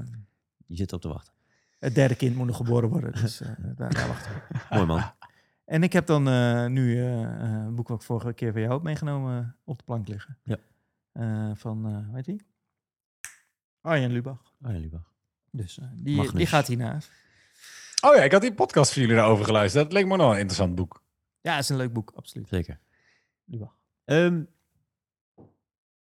Je 0.67 0.77
zit 0.77 0.93
op 0.93 1.01
te 1.01 1.09
wachten. 1.09 1.33
het 1.79 1.95
derde 1.95 2.15
kind 2.15 2.37
moet 2.37 2.47
nog 2.47 2.57
geboren 2.57 2.89
worden. 2.89 3.13
Dus 3.13 3.41
eh, 3.41 3.49
daar, 3.77 3.95
daar 3.95 4.09
wachten 4.09 4.33
we. 4.33 4.59
Mooi 4.75 4.87
man. 4.87 5.03
En 5.65 5.83
ik 5.83 5.93
heb 5.93 6.07
dan 6.07 6.29
eh, 6.29 6.67
nu 6.67 7.01
een 7.01 7.75
boek 7.75 7.89
wat 7.89 8.01
ik 8.01 8.07
vorige 8.07 8.33
keer 8.33 8.53
van 8.53 8.61
jou 8.61 8.73
heb 8.73 8.83
meegenomen 8.83 9.57
op 9.65 9.79
de 9.79 9.85
plank 9.85 10.09
liggen. 10.09 10.39
Ja. 10.43 10.59
Van, 11.55 11.87
eh 11.87 12.25
hoe 12.25 12.41
Arjen 13.87 14.13
Lubach. 14.13 14.53
Ja, 14.59 14.69
liever. 14.69 15.05
Dus 15.51 15.79
eh, 15.79 15.87
die, 15.95 16.17
Magnus. 16.17 16.35
die 16.35 16.47
gaat 16.47 16.67
hiernaar. 16.67 17.09
Oh 18.01 18.15
ja, 18.15 18.23
ik 18.23 18.33
had 18.33 18.41
die 18.41 18.55
podcast 18.55 18.93
van 18.93 19.03
jullie 19.03 19.17
daarover 19.17 19.45
geluisterd. 19.45 19.85
Dat 19.85 19.93
leek 19.93 20.07
me 20.07 20.17
nog 20.17 20.31
een 20.31 20.39
interessant 20.39 20.75
boek. 20.75 21.03
Ja, 21.41 21.59
is 21.59 21.69
een 21.69 21.77
leuk 21.77 21.93
boek, 21.93 22.13
absoluut. 22.17 22.49
Zeker. 22.49 22.81
Lubach. 23.45 23.77
Ehm, 24.05 24.43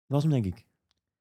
was 0.06 0.22
hem, 0.22 0.32
denk 0.32 0.44
ik. 0.44 0.64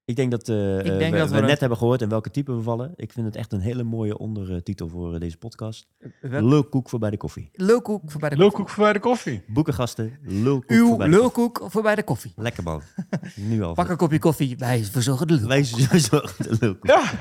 Ik 0.10 0.16
denk 0.16 0.32
dat, 0.32 0.50
eh, 0.50 0.56
denk 0.56 1.12
we, 1.14 1.18
dat 1.18 1.30
we 1.30 1.40
we 1.40 1.46
net 1.46 1.60
hebben 1.60 1.78
gehoord 1.78 2.02
in 2.02 2.10
welke 2.10 2.32
type 2.32 2.56
we 2.56 2.62
vallen. 2.62 2.94
Ik 2.96 3.12
vind 3.12 3.26
het 3.26 3.36
echt 3.36 3.54
een 3.54 3.60
hele 3.60 3.84
mooie 3.84 4.18
ondertitel 4.18 4.88
voor 4.88 5.14
eh, 5.14 5.20
deze 5.20 5.38
podcast. 5.38 5.88
Lulkoek 6.22 6.90
voorbij 6.90 7.10
de 7.10 7.18
koffie. 7.18 7.50
Lulkoek 7.54 8.12
voorbij 8.12 8.30
de 8.30 8.36
koffie. 8.36 8.52
Lulkoek 8.54 8.70
voorbij 8.70 8.94
de 8.94 9.00
koffie. 9.00 9.44
Boekengasten, 9.48 10.18
lulkoek 10.22 10.70
Uw 10.72 10.88
voorbij 10.88 11.08
de 11.08 11.12
koffie. 11.18 11.22
lulkoek 11.22 11.72
voorbij 11.72 11.96
de 11.96 12.04
koffie. 12.04 12.34
Lekker 12.36 12.64
man. 12.64 12.82
nu 13.50 13.64
al. 13.64 13.74
Pak 13.74 13.90
een 13.90 13.98
kopje 13.98 14.20
koffie. 14.20 14.58
Wij 14.58 14.84
verzorgen 14.84 15.28
de 15.28 15.34
lul. 15.34 15.48
Wij 15.48 15.64
sowieso 15.64 16.22
de 16.38 16.58
lulkoek. 16.60 16.88
Ja, 16.88 17.12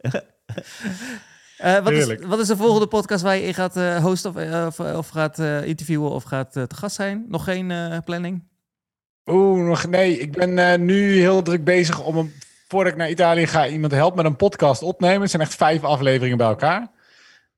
Eh, 1.58 1.78
wat, 1.78 1.92
is, 1.92 2.24
wat 2.26 2.38
is 2.38 2.46
de 2.46 2.56
volgende 2.56 2.86
podcast 2.86 3.22
waar 3.22 3.36
je 3.36 3.42
in 3.42 3.54
gaat 3.54 3.76
eh, 3.76 3.96
hosten 4.02 4.30
of, 4.30 4.66
of, 4.78 4.96
of 4.96 5.08
gaat 5.08 5.38
eh, 5.38 5.64
interviewen 5.64 6.10
of 6.10 6.22
gaat 6.22 6.56
eh, 6.56 6.62
te 6.62 6.74
gast 6.76 6.94
zijn? 6.96 7.24
Nog 7.28 7.44
geen 7.44 7.70
eh, 7.70 7.98
planning? 8.04 8.42
Oeh, 9.28 9.66
nog 9.66 9.86
nee. 9.86 10.18
Ik 10.18 10.32
ben 10.32 10.58
eh, 10.58 10.78
nu 10.78 11.18
heel 11.18 11.42
druk 11.42 11.64
bezig 11.64 12.04
om 12.04 12.16
een, 12.16 12.32
voordat 12.68 12.92
ik 12.92 12.98
naar 12.98 13.10
Italië 13.10 13.46
ga, 13.46 13.66
iemand 13.66 13.92
helpt 13.92 14.16
met 14.16 14.24
een 14.24 14.36
podcast 14.36 14.82
opnemen. 14.82 15.20
Het 15.20 15.30
zijn 15.30 15.42
echt 15.42 15.54
vijf 15.54 15.84
afleveringen 15.84 16.36
bij 16.36 16.46
elkaar. 16.46 16.90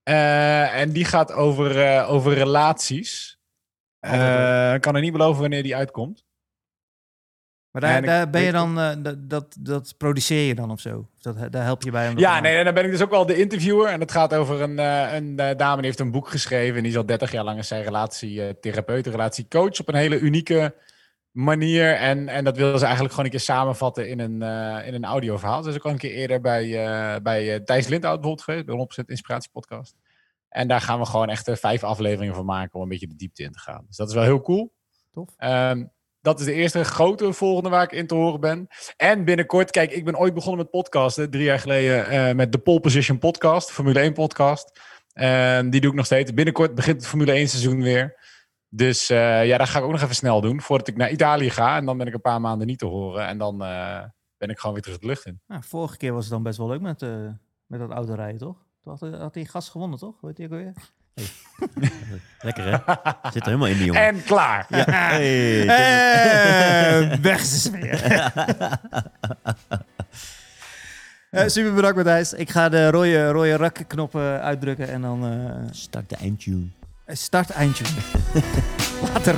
Eh, 0.02 0.80
en 0.80 0.92
die 0.92 1.04
gaat 1.04 1.32
over, 1.32 1.82
eh, 1.82 2.10
over 2.10 2.32
relaties. 2.32 3.38
Ik 4.00 4.80
kan 4.80 4.94
er 4.94 5.00
niet 5.00 5.12
beloven 5.12 5.40
wanneer 5.40 5.62
die 5.62 5.76
uitkomt. 5.76 6.24
Maar 7.70 8.02
daar, 8.02 8.30
ben 8.30 8.42
je 8.42 8.52
dan, 8.52 8.74
dat, 9.02 9.30
dat, 9.30 9.56
dat 9.58 9.94
produceer 9.96 10.46
je 10.46 10.54
dan 10.54 10.70
of 10.70 10.80
zo? 10.80 11.08
Dat, 11.20 11.52
daar 11.52 11.64
help 11.64 11.82
je 11.82 11.90
bij? 11.90 12.08
om 12.08 12.14
dat 12.14 12.22
Ja, 12.22 12.40
nee, 12.40 12.56
en 12.56 12.64
dan 12.64 12.74
ben 12.74 12.84
ik 12.84 12.90
dus 12.90 13.02
ook 13.02 13.10
wel 13.10 13.26
de 13.26 13.38
interviewer. 13.38 13.88
En 13.88 14.00
het 14.00 14.12
gaat 14.12 14.34
over 14.34 14.60
een, 14.60 14.78
een 14.78 15.36
dame 15.56 15.76
die 15.76 15.84
heeft 15.84 16.00
een 16.00 16.10
boek 16.10 16.28
geschreven. 16.28 16.76
En 16.76 16.82
die 16.82 16.90
is 16.90 16.96
al 16.96 17.06
30 17.06 17.32
jaar 17.32 17.44
lang 17.44 17.58
is 17.58 17.68
zij 17.68 17.82
relatietherapeut, 17.82 19.06
relatiecoach 19.06 19.80
op 19.80 19.88
een 19.88 19.94
hele 19.94 20.18
unieke 20.18 20.74
manier. 21.32 21.94
En, 21.94 22.28
en 22.28 22.44
dat 22.44 22.56
wil 22.56 22.78
ze 22.78 22.84
eigenlijk 22.84 23.10
gewoon 23.10 23.24
een 23.24 23.36
keer 23.36 23.40
samenvatten 23.44 24.08
in 24.08 24.18
een, 24.18 24.42
eh 24.42 24.86
in 24.86 24.94
een 24.94 25.04
audioverhaal. 25.04 25.62
Dus 25.62 25.74
ook 25.74 25.84
al 25.84 25.90
een 25.90 25.98
keer 25.98 26.14
eerder 26.14 26.40
bij, 26.40 26.84
eh, 26.84 27.20
bij 27.22 27.54
eh, 27.54 27.60
Thijs 27.60 27.88
Lindhout 27.88 28.20
bijvoorbeeld 28.20 28.42
geweest, 28.42 28.66
bij 28.66 29.04
100% 29.04 29.08
Inspiratie 29.08 29.50
Podcast. 29.52 29.94
En 30.48 30.68
daar 30.68 30.80
gaan 30.80 30.98
we 30.98 31.06
gewoon 31.06 31.28
echt 31.28 31.50
vijf 31.52 31.84
afleveringen 31.84 32.34
van 32.34 32.44
maken 32.44 32.74
om 32.74 32.82
een 32.82 32.88
beetje 32.88 33.06
de 33.06 33.16
diepte 33.16 33.42
in 33.42 33.52
te 33.52 33.58
gaan. 33.58 33.84
Dus 33.86 33.96
dat 33.96 34.08
is 34.08 34.14
wel 34.14 34.22
heel 34.22 34.40
cool. 34.40 34.72
Tof. 35.10 35.28
Ehm, 35.36 35.84
dat 36.20 36.40
is 36.40 36.46
de 36.46 36.52
eerste 36.52 36.84
grote 36.84 37.32
volgende 37.32 37.68
waar 37.68 37.82
ik 37.82 37.92
in 37.92 38.06
te 38.06 38.14
horen 38.14 38.40
ben. 38.40 38.66
En 38.96 39.24
binnenkort, 39.24 39.70
kijk, 39.70 39.92
ik 39.92 40.04
ben 40.04 40.18
ooit 40.18 40.34
begonnen 40.34 40.60
met 40.60 40.70
podcasten. 40.70 41.30
Drie 41.30 41.44
jaar 41.44 41.58
geleden 41.58 42.36
met 42.36 42.52
de 42.52 42.58
Pole 42.58 42.80
Position 42.80 43.18
podcast, 43.18 43.70
Formule 43.70 44.00
1 44.00 44.12
podcast. 44.12 44.80
En 45.12 45.70
die 45.70 45.80
doe 45.80 45.90
ik 45.90 45.96
nog 45.96 46.06
steeds. 46.06 46.34
Binnenkort 46.34 46.74
begint 46.74 46.96
het 46.96 47.06
Formule 47.06 47.32
1 47.32 47.48
seizoen 47.48 47.82
weer. 47.82 48.19
Dus 48.72 49.10
eh, 49.10 49.46
ja, 49.46 49.58
dat 49.58 49.68
ga 49.68 49.78
ik 49.78 49.84
ook 49.84 49.90
nog 49.90 50.02
even 50.02 50.14
snel 50.14 50.40
doen. 50.40 50.60
Voordat 50.60 50.88
ik 50.88 50.96
naar 50.96 51.10
Italië 51.10 51.50
ga. 51.50 51.76
En 51.76 51.84
dan 51.84 51.98
ben 51.98 52.06
ik 52.06 52.14
een 52.14 52.20
paar 52.20 52.40
maanden 52.40 52.66
niet 52.66 52.78
te 52.78 52.86
horen. 52.86 53.26
En 53.26 53.38
dan 53.38 53.62
eh, 53.64 54.02
ben 54.38 54.48
ik 54.48 54.58
gewoon 54.58 54.74
weer 54.74 54.82
terug 54.82 54.98
de 54.98 55.06
lucht 55.06 55.26
in. 55.26 55.40
Nou, 55.46 55.62
vorige 55.64 55.96
keer 55.96 56.12
was 56.12 56.24
het 56.24 56.32
dan 56.32 56.42
best 56.42 56.58
wel 56.58 56.68
leuk 56.68 56.80
met, 56.80 57.02
eh, 57.02 57.26
met 57.66 57.80
dat 57.80 57.90
autorijden, 57.90 58.38
toch? 58.38 58.56
Toen 58.82 58.96
had, 59.00 59.20
had 59.20 59.34
die 59.34 59.46
gast 59.48 59.70
gewonnen, 59.70 59.98
toch? 59.98 60.20
Weet 60.20 60.38
je 60.38 60.44
ook 60.44 60.50
weer? 60.50 60.72
Lekker 62.42 62.64
hè? 62.64 62.70
Zit 63.30 63.42
er 63.42 63.44
helemaal 63.44 63.68
in 63.68 63.76
die 63.76 63.84
jongen. 63.86 64.02
En 64.06 64.22
klaar. 64.24 64.66
Ja. 64.68 64.84
Hey, 65.10 65.60
Eh, 65.68 67.18
weg 67.18 67.40
is. 67.40 67.70
Eh, 71.30 71.46
super 71.46 71.74
bedankt 71.74 71.96
Matthijs. 71.96 72.32
Ik 72.32 72.50
ga 72.50 72.68
de 72.68 72.90
rode, 72.90 73.28
rode 73.30 73.56
rakknop 73.56 74.14
eh, 74.14 74.38
uitdrukken 74.38 74.88
en 74.88 75.00
dan 75.02 75.24
eh, 75.26 75.54
Start 75.70 76.08
de 76.08 76.16
eindtune. 76.16 76.66
Start 77.14 77.50
eindje. 77.50 77.84
Later. 79.14 79.36